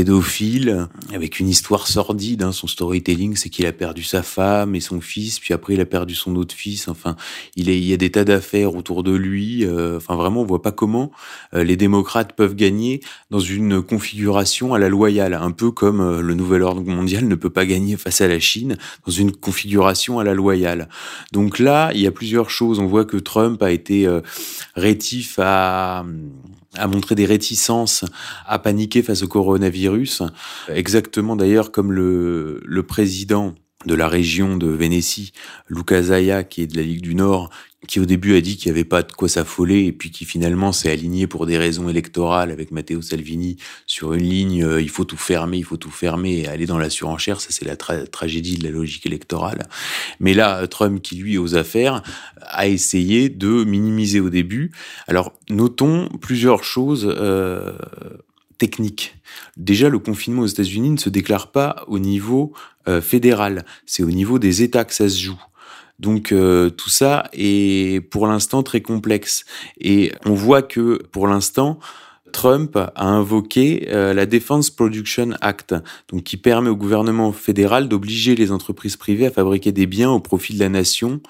pédophile, 0.00 0.88
avec 1.12 1.40
une 1.40 1.48
histoire 1.50 1.86
sordide. 1.86 2.42
Hein. 2.42 2.52
Son 2.52 2.66
storytelling, 2.66 3.36
c'est 3.36 3.50
qu'il 3.50 3.66
a 3.66 3.72
perdu 3.72 4.02
sa 4.02 4.22
femme 4.22 4.74
et 4.74 4.80
son 4.80 5.02
fils, 5.02 5.38
puis 5.38 5.52
après 5.52 5.74
il 5.74 5.80
a 5.82 5.84
perdu 5.84 6.14
son 6.14 6.36
autre 6.36 6.54
fils. 6.54 6.88
Enfin, 6.88 7.16
il, 7.54 7.68
y 7.68 7.92
a 7.92 7.98
des 7.98 8.10
tas 8.10 8.24
d'affaires 8.24 8.74
autour 8.74 9.02
de 9.02 9.12
lui. 9.12 9.66
Euh, 9.66 9.98
enfin, 9.98 10.16
vraiment, 10.16 10.40
on 10.40 10.46
voit 10.46 10.62
pas 10.62 10.72
comment 10.72 11.10
euh, 11.52 11.64
les 11.64 11.76
démocrates 11.76 12.32
peuvent 12.32 12.54
gagner 12.54 13.00
dans 13.30 13.40
une 13.40 13.82
configuration 13.82 14.72
à 14.72 14.78
la 14.78 14.88
loyale, 14.88 15.34
un 15.34 15.50
peu 15.50 15.70
comme 15.70 16.00
euh, 16.00 16.22
le 16.22 16.32
nouvel 16.32 16.62
ordre 16.62 16.82
mondial 16.82 17.28
ne 17.28 17.34
peut 17.34 17.50
pas 17.50 17.66
gagner 17.66 17.98
face 17.98 18.22
à 18.22 18.28
la 18.28 18.38
Chine 18.38 18.78
dans 19.04 19.12
une 19.12 19.32
configuration 19.32 20.18
à 20.18 20.24
la 20.24 20.32
loyale. 20.32 20.88
Donc 21.32 21.58
là, 21.58 21.90
il 21.94 22.00
y 22.00 22.06
a 22.06 22.10
plusieurs 22.10 22.48
choses. 22.48 22.78
On 22.78 22.86
voit 22.86 23.04
que 23.04 23.18
Trump 23.18 23.62
a 23.62 23.70
été 23.70 24.08
rétif 24.76 25.38
à 25.38 26.06
à 26.76 26.86
montrer 26.86 27.14
des 27.14 27.26
réticences, 27.26 28.04
à 28.46 28.58
paniquer 28.58 29.02
face 29.02 29.22
au 29.22 29.28
coronavirus, 29.28 30.22
exactement 30.68 31.36
d'ailleurs 31.36 31.72
comme 31.72 31.92
le, 31.92 32.60
le 32.64 32.82
président 32.84 33.54
de 33.86 33.94
la 33.94 34.08
région 34.08 34.56
de 34.56 34.68
Vénétie, 34.68 35.32
Luca 35.68 36.02
Zaya, 36.02 36.44
qui 36.44 36.62
est 36.62 36.66
de 36.66 36.76
la 36.76 36.82
Ligue 36.82 37.02
du 37.02 37.14
Nord, 37.14 37.50
qui 37.88 37.98
au 37.98 38.04
début 38.04 38.36
a 38.36 38.40
dit 38.40 38.56
qu'il 38.56 38.70
n'y 38.70 38.78
avait 38.78 38.88
pas 38.88 39.02
de 39.02 39.12
quoi 39.12 39.28
s'affoler, 39.28 39.86
et 39.86 39.92
puis 39.92 40.10
qui 40.10 40.24
finalement 40.24 40.72
s'est 40.72 40.90
aligné 40.90 41.26
pour 41.26 41.46
des 41.46 41.56
raisons 41.56 41.88
électorales 41.88 42.50
avec 42.50 42.72
Matteo 42.72 43.00
Salvini 43.00 43.56
sur 43.86 44.12
une 44.12 44.22
ligne 44.22 44.64
euh, 44.64 44.82
il 44.82 44.90
faut 44.90 45.04
tout 45.04 45.16
fermer, 45.16 45.56
il 45.56 45.64
faut 45.64 45.78
tout 45.78 45.90
fermer 45.90 46.40
et 46.40 46.46
aller 46.46 46.66
dans 46.66 46.78
la 46.78 46.90
surenchère, 46.90 47.40
ça 47.40 47.48
c'est 47.50 47.64
la 47.64 47.76
tragédie 47.76 48.58
de 48.58 48.64
la 48.64 48.70
logique 48.70 49.06
électorale. 49.06 49.66
Mais 50.18 50.34
là, 50.34 50.66
Trump, 50.66 51.00
qui 51.00 51.16
lui 51.16 51.34
est 51.34 51.38
aux 51.38 51.54
affaires, 51.54 52.02
a 52.42 52.68
essayé 52.68 53.28
de 53.28 53.64
minimiser 53.64 54.20
au 54.20 54.30
début. 54.30 54.72
Alors, 55.06 55.32
notons 55.48 56.08
plusieurs 56.20 56.64
choses. 56.64 57.06
Euh, 57.08 57.72
techniques. 58.60 59.16
Déjà, 59.56 59.88
le 59.88 59.98
confinement 59.98 60.42
aux 60.42 60.46
États-Unis 60.46 60.90
ne 60.90 60.98
se 60.98 61.08
déclare 61.08 61.50
pas 61.50 61.82
au 61.88 61.98
niveau 61.98 62.52
euh, 62.88 63.00
fédéral, 63.00 63.64
c'est 63.86 64.02
au 64.02 64.10
niveau 64.10 64.38
des 64.38 64.62
États 64.62 64.84
que 64.84 64.92
ça 64.94 65.08
se 65.08 65.18
joue. 65.18 65.42
Donc 66.00 66.32
euh, 66.32 66.70
tout 66.70 66.88
ça 66.88 67.28
est 67.32 68.00
pour 68.00 68.26
l'instant 68.26 68.62
très 68.62 68.80
complexe. 68.80 69.44
Et 69.78 70.12
on 70.24 70.32
voit 70.32 70.62
que 70.62 71.02
pour 71.12 71.28
l'instant, 71.28 71.78
Trump 72.32 72.76
a 72.76 73.06
invoqué 73.06 73.88
euh, 73.90 74.14
la 74.14 74.26
Defense 74.26 74.70
Production 74.70 75.30
Act, 75.40 75.74
donc 76.10 76.22
qui 76.22 76.36
permet 76.36 76.68
au 76.68 76.76
gouvernement 76.76 77.32
fédéral 77.32 77.88
d'obliger 77.88 78.34
les 78.34 78.52
entreprises 78.52 78.96
privées 78.96 79.26
à 79.26 79.30
fabriquer 79.30 79.72
des 79.72 79.86
biens 79.86 80.10
au 80.10 80.20
profit 80.20 80.54
de 80.54 80.58
la 80.58 80.68
nation 80.68 81.20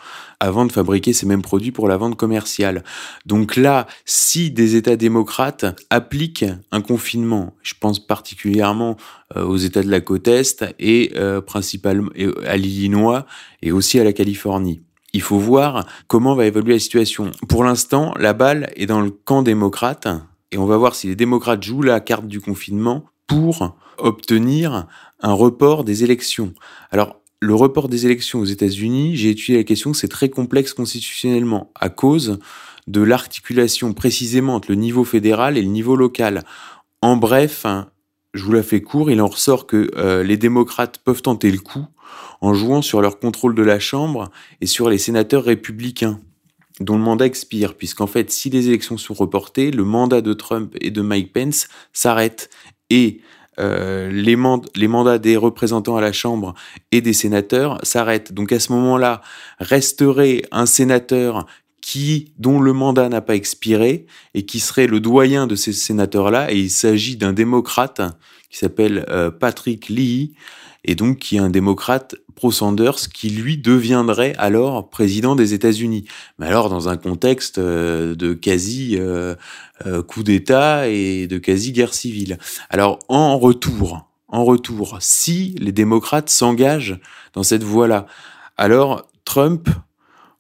avant 0.40 0.64
de 0.64 0.72
fabriquer 0.72 1.12
ces 1.12 1.26
mêmes 1.26 1.42
produits 1.42 1.72
pour 1.72 1.88
la 1.88 1.96
vente 1.96 2.16
commerciale. 2.16 2.82
Donc 3.26 3.56
là, 3.56 3.86
si 4.04 4.50
des 4.50 4.76
États 4.76 4.96
démocrates 4.96 5.66
appliquent 5.90 6.46
un 6.72 6.80
confinement, 6.80 7.54
je 7.62 7.74
pense 7.78 7.98
particulièrement 7.98 8.96
euh, 9.36 9.44
aux 9.44 9.56
États 9.56 9.82
de 9.82 9.90
la 9.90 10.00
côte 10.00 10.28
Est 10.28 10.64
et 10.78 11.12
euh, 11.16 11.40
principalement 11.40 12.10
à 12.46 12.56
l'Illinois 12.56 13.26
et 13.62 13.72
aussi 13.72 14.00
à 14.00 14.04
la 14.04 14.12
Californie. 14.12 14.80
Il 15.12 15.22
faut 15.22 15.38
voir 15.38 15.86
comment 16.06 16.34
va 16.34 16.46
évoluer 16.46 16.74
la 16.74 16.78
situation. 16.78 17.32
Pour 17.48 17.64
l'instant, 17.64 18.14
la 18.18 18.32
balle 18.32 18.70
est 18.76 18.86
dans 18.86 19.00
le 19.00 19.10
camp 19.10 19.42
démocrate, 19.42 20.08
et 20.52 20.58
on 20.58 20.66
va 20.66 20.76
voir 20.76 20.94
si 20.94 21.06
les 21.06 21.16
démocrates 21.16 21.62
jouent 21.62 21.82
la 21.82 22.00
carte 22.00 22.26
du 22.26 22.40
confinement 22.40 23.04
pour 23.26 23.76
obtenir 23.98 24.86
un 25.20 25.32
report 25.32 25.84
des 25.84 26.04
élections. 26.04 26.52
Alors, 26.90 27.20
le 27.40 27.54
report 27.54 27.88
des 27.88 28.04
élections 28.04 28.40
aux 28.40 28.44
États-Unis, 28.44 29.16
j'ai 29.16 29.30
étudié 29.30 29.58
la 29.58 29.64
question, 29.64 29.94
c'est 29.94 30.08
très 30.08 30.28
complexe 30.28 30.74
constitutionnellement 30.74 31.70
à 31.74 31.88
cause 31.88 32.38
de 32.86 33.00
l'articulation 33.00 33.92
précisément 33.92 34.56
entre 34.56 34.70
le 34.70 34.74
niveau 34.74 35.04
fédéral 35.04 35.56
et 35.56 35.62
le 35.62 35.68
niveau 35.68 35.96
local. 35.96 36.44
En 37.02 37.16
bref, 37.16 37.64
je 38.34 38.44
vous 38.44 38.52
la 38.52 38.62
fais 38.62 38.82
court, 38.82 39.10
il 39.10 39.20
en 39.20 39.26
ressort 39.26 39.66
que 39.66 39.90
euh, 39.96 40.22
les 40.22 40.36
démocrates 40.36 40.98
peuvent 40.98 41.22
tenter 41.22 41.50
le 41.50 41.58
coup 41.58 41.86
en 42.40 42.52
jouant 42.52 42.82
sur 42.82 43.00
leur 43.00 43.18
contrôle 43.18 43.54
de 43.54 43.62
la 43.62 43.78
Chambre 43.78 44.30
et 44.60 44.66
sur 44.66 44.90
les 44.90 44.98
sénateurs 44.98 45.44
républicains 45.44 46.20
dont 46.80 46.96
le 46.96 47.02
mandat 47.02 47.26
expire, 47.26 47.74
puisqu'en 47.74 48.06
fait, 48.06 48.30
si 48.30 48.50
les 48.50 48.68
élections 48.68 48.98
sont 48.98 49.14
reportées, 49.14 49.70
le 49.70 49.84
mandat 49.84 50.22
de 50.22 50.32
Trump 50.32 50.74
et 50.80 50.90
de 50.90 51.02
Mike 51.02 51.32
Pence 51.32 51.68
s'arrête 51.92 52.50
et 52.88 53.20
euh, 53.58 54.10
les, 54.10 54.36
les 54.74 54.88
mandats 54.88 55.18
des 55.18 55.36
représentants 55.36 55.96
à 55.96 56.00
la 56.00 56.12
Chambre 56.12 56.54
et 56.92 57.00
des 57.02 57.12
sénateurs 57.12 57.78
s'arrêtent. 57.82 58.32
Donc 58.32 58.52
à 58.52 58.60
ce 58.60 58.72
moment-là, 58.72 59.20
resterait 59.58 60.42
un 60.50 60.66
sénateur 60.66 61.46
qui, 61.82 62.32
dont 62.38 62.60
le 62.60 62.72
mandat 62.72 63.08
n'a 63.08 63.20
pas 63.20 63.34
expiré 63.34 64.06
et 64.34 64.46
qui 64.46 64.60
serait 64.60 64.86
le 64.86 65.00
doyen 65.00 65.46
de 65.46 65.54
ces 65.54 65.72
sénateurs-là, 65.72 66.52
et 66.52 66.58
il 66.58 66.70
s'agit 66.70 67.16
d'un 67.16 67.32
démocrate 67.32 68.00
qui 68.50 68.58
s'appelle 68.58 69.06
euh, 69.08 69.30
Patrick 69.30 69.88
Lee, 69.88 70.34
et 70.84 70.94
donc 70.94 71.18
qui 71.18 71.36
est 71.36 71.40
un 71.40 71.50
démocrate 71.50 72.16
pro-Sanders 72.34 73.10
qui 73.12 73.30
lui 73.30 73.58
deviendrait 73.58 74.34
alors 74.38 74.88
président 74.88 75.36
des 75.36 75.52
États-Unis. 75.52 76.06
Mais 76.38 76.46
alors 76.46 76.70
dans 76.70 76.88
un 76.88 76.96
contexte 76.96 77.58
euh, 77.58 78.14
de 78.14 78.32
quasi 78.32 78.96
euh, 78.98 79.34
euh, 79.86 80.02
coup 80.02 80.22
d'État 80.22 80.88
et 80.88 81.26
de 81.26 81.38
quasi 81.38 81.72
guerre 81.72 81.92
civile. 81.92 82.38
Alors 82.70 82.98
en 83.08 83.38
retour, 83.38 84.08
en 84.28 84.44
retour, 84.44 84.96
si 85.00 85.54
les 85.58 85.72
démocrates 85.72 86.30
s'engagent 86.30 86.98
dans 87.34 87.42
cette 87.42 87.64
voie-là, 87.64 88.06
alors 88.56 89.06
Trump, 89.24 89.68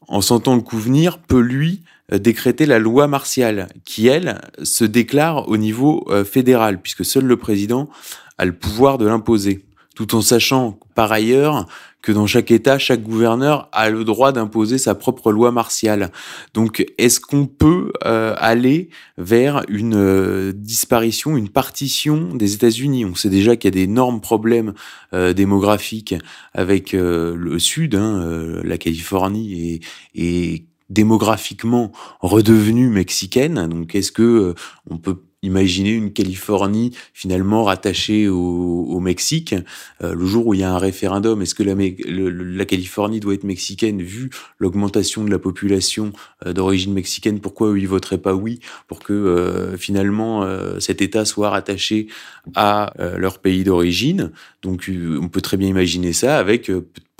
en 0.08 0.20
sentant 0.20 0.54
le 0.54 0.62
coup 0.62 0.78
venir, 0.78 1.18
peut 1.18 1.40
lui 1.40 1.82
décréter 2.10 2.66
la 2.66 2.80
loi 2.80 3.06
martiale, 3.06 3.68
qui, 3.84 4.08
elle, 4.08 4.40
se 4.64 4.84
déclare 4.84 5.48
au 5.48 5.56
niveau 5.56 6.08
fédéral, 6.24 6.80
puisque 6.82 7.04
seul 7.04 7.24
le 7.24 7.36
président 7.36 7.88
a 8.36 8.44
le 8.46 8.52
pouvoir 8.52 8.98
de 8.98 9.06
l'imposer 9.06 9.64
tout 9.94 10.14
en 10.14 10.22
sachant 10.22 10.78
par 10.94 11.12
ailleurs 11.12 11.66
que 12.02 12.12
dans 12.12 12.26
chaque 12.26 12.50
État, 12.50 12.78
chaque 12.78 13.02
gouverneur 13.02 13.68
a 13.72 13.90
le 13.90 14.04
droit 14.04 14.32
d'imposer 14.32 14.78
sa 14.78 14.94
propre 14.94 15.32
loi 15.32 15.52
martiale. 15.52 16.10
Donc, 16.54 16.86
est-ce 16.96 17.20
qu'on 17.20 17.46
peut 17.46 17.92
euh, 18.06 18.34
aller 18.38 18.88
vers 19.18 19.62
une 19.68 19.96
euh, 19.96 20.52
disparition, 20.54 21.36
une 21.36 21.50
partition 21.50 22.34
des 22.34 22.54
États-Unis? 22.54 23.04
On 23.04 23.14
sait 23.14 23.28
déjà 23.28 23.56
qu'il 23.56 23.74
y 23.74 23.78
a 23.78 23.84
d'énormes 23.84 24.20
problèmes 24.20 24.72
euh, 25.12 25.32
démographiques 25.34 26.14
avec 26.54 26.92
le 26.92 27.58
Sud, 27.58 27.94
hein, 27.94 28.60
la 28.64 28.78
Californie 28.78 29.52
et, 29.52 29.80
et 30.14 30.66
démographiquement 30.88 31.92
redevenue 32.20 32.88
mexicaine. 32.88 33.66
Donc, 33.68 33.94
est-ce 33.94 34.12
que 34.12 34.54
on 34.88 34.96
peut 34.96 35.18
imaginer 35.42 35.92
une 35.92 36.12
Californie 36.12 36.92
finalement 37.14 37.64
rattachée 37.64 38.28
au, 38.28 39.00
Mexique. 39.00 39.54
Euh, 40.02 40.14
le 40.14 40.26
jour 40.26 40.48
où 40.48 40.54
il 40.54 40.60
y 40.60 40.62
a 40.62 40.70
un 40.70 40.78
référendum 40.78 41.40
Est-ce 41.40 41.54
que 41.54 41.62
la, 41.62 41.74
la, 41.74 42.64
Californie 42.66 43.18
doit 43.18 43.32
être 43.32 43.44
mexicaine 43.44 44.02
vu 44.02 44.28
l'augmentation 44.58 45.24
de 45.24 45.30
la 45.30 45.38
population 45.38 46.12
euh, 46.44 46.52
d'origine 46.52 46.92
mexicaine? 46.92 47.40
Pourquoi 47.40 47.78
ils 47.78 47.88
voteraient 47.88 48.18
pas 48.18 48.34
oui 48.34 48.60
pour 48.88 48.98
que 48.98 49.14
euh, 49.14 49.78
finalement 49.78 50.46
cet 50.80 51.00
État 51.00 51.24
soit 51.24 51.48
rattaché 51.48 52.08
à 52.54 52.92
leur 53.16 53.38
pays 53.38 53.64
d'origine? 53.64 54.32
Donc 54.60 54.90
on 54.90 55.28
peut 55.28 55.40
très 55.40 55.56
bien 55.56 55.68
imaginer 55.68 56.12
ça 56.12 56.38
avec 56.38 56.70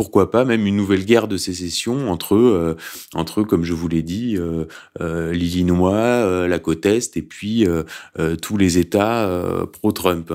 pourquoi 0.01 0.31
pas 0.31 0.47
même 0.47 0.67
une 0.67 0.77
nouvelle 0.77 1.05
guerre 1.05 1.29
de 1.29 1.37
sécession 1.37 2.11
entre 2.11 2.77
entre 3.15 3.43
comme 3.43 3.65
je 3.65 3.75
vous 3.75 3.89
l'ai 3.89 4.03
dit 4.03 4.39
l'Illinois, 4.99 6.47
la 6.49 6.59
côte 6.59 6.87
est 6.87 7.17
et 7.17 7.23
puis 7.23 7.67
euh, 8.19 8.37
tous 8.37 8.57
les 8.57 8.79
États 8.79 9.27
euh, 9.29 9.67
pro-Trump. 9.67 10.33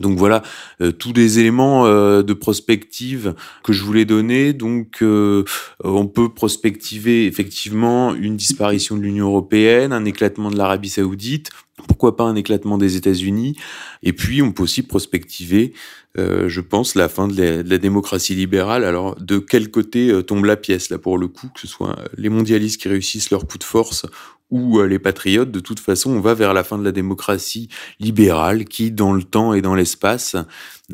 Donc 0.00 0.18
voilà 0.18 0.42
euh, 0.80 0.92
tous 0.92 1.12
les 1.12 1.38
éléments 1.38 1.84
de 1.86 2.32
prospective 2.32 3.34
que 3.62 3.72
je 3.72 3.84
voulais 3.84 4.04
donner. 4.04 4.52
Donc 4.52 5.02
on 5.02 6.06
peut 6.06 6.28
prospectiver 6.32 7.26
effectivement 7.26 8.14
une 8.14 8.36
disparition 8.36 8.96
de 8.96 9.02
l'Union 9.02 9.26
européenne, 9.26 9.92
un 9.92 10.04
éclatement 10.04 10.50
de 10.50 10.56
l'Arabie 10.56 10.88
saoudite, 10.88 11.50
pourquoi 11.86 12.16
pas 12.16 12.24
un 12.24 12.36
éclatement 12.36 12.78
des 12.78 12.96
États-Unis, 12.96 13.56
et 14.02 14.12
puis 14.12 14.42
on 14.42 14.52
peut 14.52 14.62
aussi 14.62 14.82
prospectiver, 14.82 15.72
je 16.16 16.60
pense, 16.60 16.94
la 16.94 17.08
fin 17.08 17.28
de 17.28 17.62
la, 17.66 17.78
démocratie 17.78 18.34
libérale. 18.34 18.84
Alors 18.84 19.16
de 19.16 19.38
quel 19.38 19.70
côté 19.70 20.12
tombe 20.26 20.44
la 20.44 20.56
pièce 20.56 20.90
là 20.90 20.98
pour 20.98 21.18
le 21.18 21.28
coup, 21.28 21.48
que 21.54 21.60
ce 21.60 21.66
soit 21.66 21.96
les 22.16 22.28
mondialistes 22.28 22.80
qui 22.80 22.88
réussissent 22.88 23.30
leur 23.30 23.46
coup 23.46 23.58
de 23.58 23.64
force 23.64 24.06
ou 24.50 24.78
euh, 24.78 24.86
les 24.86 24.98
patriotes, 24.98 25.50
de 25.50 25.60
toute 25.60 25.80
façon, 25.80 26.10
on 26.10 26.20
va 26.20 26.34
vers 26.34 26.52
la 26.52 26.64
fin 26.64 26.78
de 26.78 26.84
la 26.84 26.92
démocratie 26.92 27.68
libérale 27.98 28.64
qui, 28.64 28.90
dans 28.90 29.12
le 29.12 29.22
temps 29.22 29.54
et 29.54 29.62
dans 29.62 29.74
l'espace, 29.74 30.36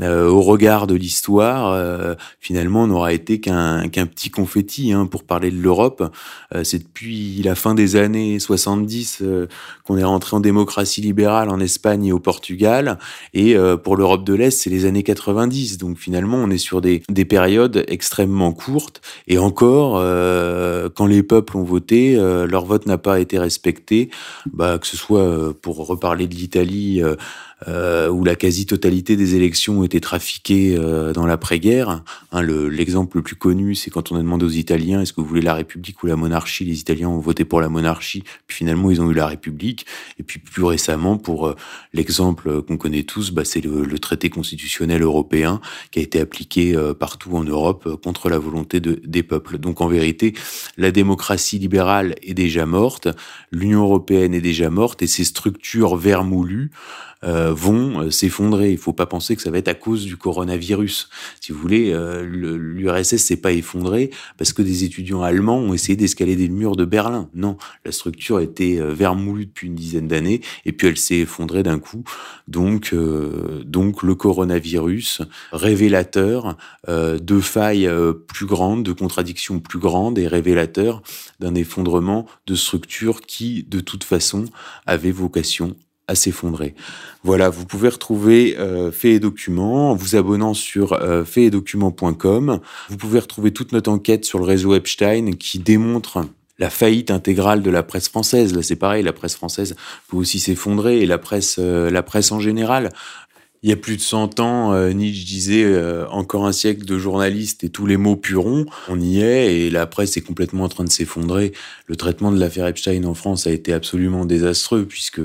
euh, 0.02 0.28
au 0.28 0.43
regard 0.43 0.86
de 0.86 0.94
l'histoire, 0.94 1.73
euh, 1.73 2.14
finalement, 2.40 2.86
n'aura 2.86 3.12
été 3.12 3.40
qu'un 3.40 3.89
petit 3.89 4.31
confetti. 4.31 4.93
Hein, 4.93 5.06
pour 5.06 5.24
parler 5.24 5.51
de 5.51 5.60
l'Europe, 5.60 6.12
c'est 6.62 6.78
depuis 6.78 7.43
la 7.43 7.55
fin 7.55 7.74
des 7.74 7.97
années 7.97 8.39
70 8.39 9.23
qu'on 9.85 9.97
est 9.97 10.05
rentré 10.05 10.36
en 10.36 10.40
démocratie 10.40 11.01
libérale 11.01 11.48
en 11.48 11.60
Espagne 11.60 12.06
et 12.06 12.12
au 12.12 12.18
Portugal, 12.18 12.98
et 13.35 13.56
pour 13.82 13.97
l'Europe 13.97 14.24
de 14.24 14.35
l'Est, 14.35 14.51
c'est 14.51 14.70
les 14.70 14.85
années 14.85 15.02
90. 15.02 15.78
Donc 15.78 15.98
finalement, 15.98 16.39
on 16.39 16.51
est 16.51 16.59
sur 16.59 16.81
des, 16.81 17.02
des 17.09 17.24
périodes 17.24 17.85
extrêmement 17.89 18.52
courtes, 18.52 19.01
et 19.27 19.39
encore, 19.39 19.94
quand 20.94 21.06
les 21.06 21.23
peuples 21.23 21.56
ont 21.56 21.64
voté, 21.64 22.16
leur 22.16 22.64
vote 22.64 22.86
n'a 22.86 22.98
pas 22.98 23.20
été 23.20 23.39
respecté, 23.39 24.10
bah, 24.52 24.78
que 24.78 24.86
ce 24.86 24.97
soit 24.97 25.55
pour 25.60 25.86
reparler 25.86 26.27
de 26.27 26.35
l'Italie 26.35 27.02
euh, 27.66 28.10
où 28.10 28.22
la 28.22 28.36
quasi-totalité 28.36 29.16
des 29.16 29.34
élections 29.34 29.80
ont 29.80 29.82
été 29.82 29.98
trafiquées 29.98 30.76
euh, 30.76 31.14
dans 31.14 31.24
l'après-guerre. 31.24 32.02
Hein, 32.32 32.42
L'exemple 32.42 33.16
le, 33.16 33.22
plus 33.22 33.36
connu, 33.36 33.74
c'est 33.74 33.90
quand 33.90 34.12
on 34.12 34.16
a 34.16 34.18
demandé 34.18 34.44
aux 34.44 34.50
Italiens 34.50 35.00
est-ce 35.00 35.14
que 35.14 35.22
vous 35.22 35.26
voulez 35.26 35.40
la 35.40 35.54
République 35.54 36.02
ou 36.02 36.06
la 36.06 36.16
monarchie? 36.16 36.64
Les 36.64 36.80
Italiens 36.80 37.08
ont 37.08 37.18
voté 37.18 37.46
pour 37.46 37.62
la 37.62 37.70
monarchie, 37.70 38.24
puis 38.46 38.58
finalement 38.58 38.90
ils 38.90 39.00
ont 39.00 39.10
eu 39.10 39.14
la 39.14 39.26
République. 39.26 39.86
Et 40.18 40.22
puis 40.22 40.38
plus 40.38 40.64
récemment, 40.64 41.16
pour 41.16 41.46
euh, 41.46 41.56
l'exemple 41.94 42.60
qu'on 42.62 42.76
connaît 42.76 43.04
tous, 43.04 43.30
bah, 43.30 43.44
c'est 43.44 43.62
le, 43.62 43.84
le, 43.84 43.98
traité 43.98 44.28
constitutionnel 44.28 45.02
européen 45.02 45.62
qui 45.90 46.00
a 46.00 46.02
été 46.02 46.20
appliqué 46.20 46.76
euh, 46.76 46.92
partout 46.92 47.34
en 47.36 47.44
Europe 47.44 48.00
contre 48.02 48.28
la 48.28 48.38
volonté 48.38 48.80
de, 48.80 49.00
des 49.02 49.22
peuples. 49.22 49.56
Donc 49.56 49.80
en 49.80 49.88
vérité, 49.88 50.34
la 50.76 50.90
démocratie 50.90 51.58
libérale 51.58 52.14
est 52.22 52.34
déjà 52.34 52.66
morte, 52.66 53.08
l'Union 53.50 53.82
européenne 53.82 54.34
est 54.34 54.42
déjà 54.42 54.68
morte, 54.68 55.00
et 55.00 55.06
ces 55.06 55.24
structures 55.24 55.96
vermoulues 55.96 56.70
euh, 57.27 57.53
vont 57.53 58.03
euh, 58.03 58.11
s'effondrer. 58.11 58.70
Il 58.70 58.78
faut 58.78 58.93
pas 58.93 59.07
penser 59.07 59.35
que 59.35 59.43
ça 59.43 59.51
va 59.51 59.59
être 59.59 59.69
à 59.69 59.74
cause 59.74 60.05
du 60.05 60.16
coronavirus. 60.16 61.09
Si 61.40 61.51
vous 61.51 61.59
voulez, 61.59 61.90
euh, 61.93 62.23
l'URSS 62.24 63.16
s'est 63.16 63.39
pas 63.39 63.53
effondré 63.53 64.11
parce 64.39 64.53
que 64.53 64.62
des 64.62 64.85
étudiants 64.85 65.23
allemands 65.23 65.59
ont 65.59 65.74
essayé 65.74 65.97
d'escalader 65.97 66.47
le 66.47 66.55
mur 66.55 66.77
de 66.77 66.85
Berlin. 66.85 67.28
Non, 67.35 67.57
la 67.85 67.90
structure 67.90 68.40
était 68.40 68.78
vermoulue 68.81 69.47
depuis 69.47 69.66
une 69.66 69.74
dizaine 69.74 70.07
d'années 70.07 70.40
et 70.65 70.73
puis 70.73 70.86
elle 70.86 70.97
s'est 70.97 71.19
effondrée 71.19 71.62
d'un 71.62 71.78
coup. 71.78 72.05
Donc, 72.47 72.94
donc 73.65 74.03
le 74.03 74.15
coronavirus 74.15 75.23
révélateur 75.53 76.57
de 76.89 77.40
failles 77.40 77.90
plus 78.28 78.47
grandes, 78.47 78.82
de 78.82 78.93
contradictions 78.93 79.59
plus 79.59 79.78
grandes 79.78 80.19
et 80.19 80.28
révélateur 80.28 81.03
d'un 81.40 81.55
effondrement 81.55 82.27
de 82.47 82.55
structures 82.55 83.20
qui, 83.20 83.65
de 83.65 83.81
toute 83.81 84.05
façon, 84.05 84.44
avaient 84.86 85.11
vocation 85.11 85.77
à 86.08 86.14
s'effondrer. 86.14 86.74
Voilà, 87.24 87.50
vous 87.50 87.66
pouvez 87.66 87.88
retrouver 87.88 88.56
euh, 88.58 88.92
Fait 88.92 89.14
et 89.14 89.20
Documents 89.20 89.90
en 89.90 89.94
vous 89.94 90.14
abonnant 90.14 90.54
sur 90.54 90.92
euh, 90.92 91.24
faitdocuments.com. 91.24 92.60
Vous 92.88 92.96
pouvez 92.96 93.18
retrouver 93.18 93.52
toute 93.52 93.72
notre 93.72 93.90
enquête 93.90 94.24
sur 94.24 94.38
le 94.38 94.44
réseau 94.44 94.74
Epstein 94.74 95.32
qui 95.32 95.58
démontre 95.58 96.24
la 96.58 96.70
faillite 96.70 97.10
intégrale 97.10 97.62
de 97.62 97.70
la 97.70 97.82
presse 97.82 98.08
française. 98.08 98.54
Là, 98.54 98.62
c'est 98.62 98.76
pareil, 98.76 99.02
la 99.02 99.12
presse 99.12 99.34
française 99.34 99.76
peut 100.08 100.16
aussi 100.16 100.38
s'effondrer 100.38 101.00
et 101.00 101.06
la 101.06 101.18
presse, 101.18 101.56
euh, 101.58 101.90
la 101.90 102.02
presse 102.02 102.32
en 102.32 102.40
général 102.40 102.90
il 103.66 103.70
y 103.70 103.72
a 103.72 103.76
plus 103.76 103.96
de 103.96 104.00
100 104.00 104.38
ans, 104.38 104.72
euh, 104.74 104.90
Nietzsche 104.90 105.24
disait 105.24 105.64
euh, 105.64 106.06
encore 106.10 106.46
un 106.46 106.52
siècle 106.52 106.84
de 106.84 106.98
journalistes 106.98 107.64
et 107.64 107.68
tous 107.68 107.84
les 107.84 107.96
mots 107.96 108.14
purons. 108.14 108.64
On 108.88 109.00
y 109.00 109.20
est 109.20 109.56
et 109.56 109.70
la 109.70 109.86
presse 109.86 110.16
est 110.16 110.20
complètement 110.20 110.62
en 110.62 110.68
train 110.68 110.84
de 110.84 110.90
s'effondrer. 110.90 111.52
Le 111.86 111.96
traitement 111.96 112.30
de 112.30 112.38
l'affaire 112.38 112.68
Epstein 112.68 113.02
en 113.04 113.14
France 113.14 113.48
a 113.48 113.50
été 113.50 113.72
absolument 113.72 114.24
désastreux 114.24 114.84
puisque 114.84 115.20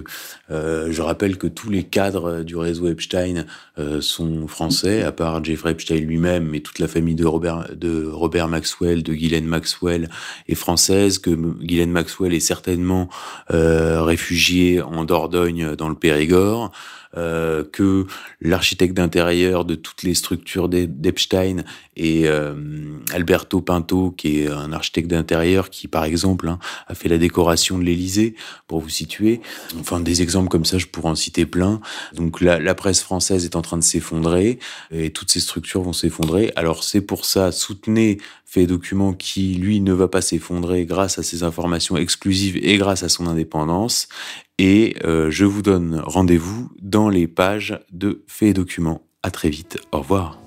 je 0.51 1.01
rappelle 1.01 1.37
que 1.37 1.47
tous 1.47 1.69
les 1.69 1.83
cadres 1.83 2.43
du 2.43 2.57
réseau 2.57 2.87
Epstein 2.87 3.45
sont 4.01 4.47
français, 4.47 5.01
à 5.01 5.11
part 5.11 5.43
Jeffrey 5.43 5.71
Epstein 5.71 6.01
lui-même, 6.01 6.53
et 6.53 6.61
toute 6.61 6.79
la 6.79 6.87
famille 6.87 7.15
de 7.15 7.25
Robert, 7.25 8.47
Maxwell, 8.49 9.03
de 9.03 9.13
Ghislaine 9.13 9.45
Maxwell 9.45 10.09
est 10.47 10.55
française, 10.55 11.19
que 11.19 11.29
Ghislaine 11.29 11.91
Maxwell 11.91 12.33
est 12.33 12.39
certainement 12.39 13.09
réfugiée 13.49 14.81
en 14.81 15.05
Dordogne 15.05 15.75
dans 15.75 15.89
le 15.89 15.95
Périgord. 15.95 16.71
Euh, 17.17 17.65
que 17.69 18.05
l'architecte 18.39 18.93
d'intérieur 18.93 19.65
de 19.65 19.75
toutes 19.75 20.03
les 20.03 20.13
structures 20.13 20.69
d'Epstein 20.69 21.65
et 22.01 22.27
euh, 22.27 22.55
Alberto 23.13 23.61
Pinto, 23.61 24.09
qui 24.09 24.39
est 24.39 24.47
un 24.47 24.73
architecte 24.73 25.07
d'intérieur 25.07 25.69
qui, 25.69 25.87
par 25.87 26.03
exemple, 26.03 26.49
hein, 26.49 26.57
a 26.87 26.95
fait 26.95 27.09
la 27.09 27.19
décoration 27.19 27.77
de 27.77 27.83
l'Élysée, 27.83 28.33
pour 28.67 28.79
vous 28.79 28.89
situer. 28.89 29.39
Enfin, 29.79 29.99
des 29.99 30.23
exemples 30.23 30.49
comme 30.49 30.65
ça, 30.65 30.79
je 30.79 30.87
pourrais 30.87 31.09
en 31.09 31.15
citer 31.15 31.45
plein. 31.45 31.79
Donc 32.15 32.41
la, 32.41 32.73
presse 32.73 33.03
française 33.03 33.45
est 33.45 33.55
en 33.55 33.61
train 33.61 33.77
de 33.77 33.83
s'effondrer 33.83 34.57
et 34.89 35.11
toutes 35.11 35.29
ces 35.29 35.39
structures 35.39 35.83
vont 35.83 35.93
s'effondrer. 35.93 36.51
Alors 36.55 36.83
c'est 36.83 37.01
pour 37.01 37.25
ça, 37.25 37.51
soutenez 37.51 38.17
fait 38.45 38.65
document 38.65 39.13
qui, 39.13 39.53
lui, 39.53 39.79
ne 39.79 39.93
va 39.93 40.07
pas 40.07 40.21
s'effondrer 40.21 40.85
grâce 40.85 41.19
à 41.19 41.23
ses 41.23 41.43
informations 41.43 41.97
exclusives 41.97 42.57
et 42.63 42.77
grâce 42.77 43.03
à 43.03 43.09
son 43.09 43.27
indépendance. 43.27 44.07
Et 44.57 44.95
euh, 45.03 45.29
je 45.29 45.45
vous 45.45 45.61
donne 45.61 46.01
rendez-vous 46.03 46.71
dans 46.81 47.09
les 47.09 47.27
pages 47.27 47.79
de 47.91 48.23
Fait 48.27 48.47
et 48.47 48.53
Documents. 48.53 49.03
À 49.21 49.29
très 49.29 49.49
vite. 49.49 49.77
Au 49.91 49.99
revoir. 49.99 50.40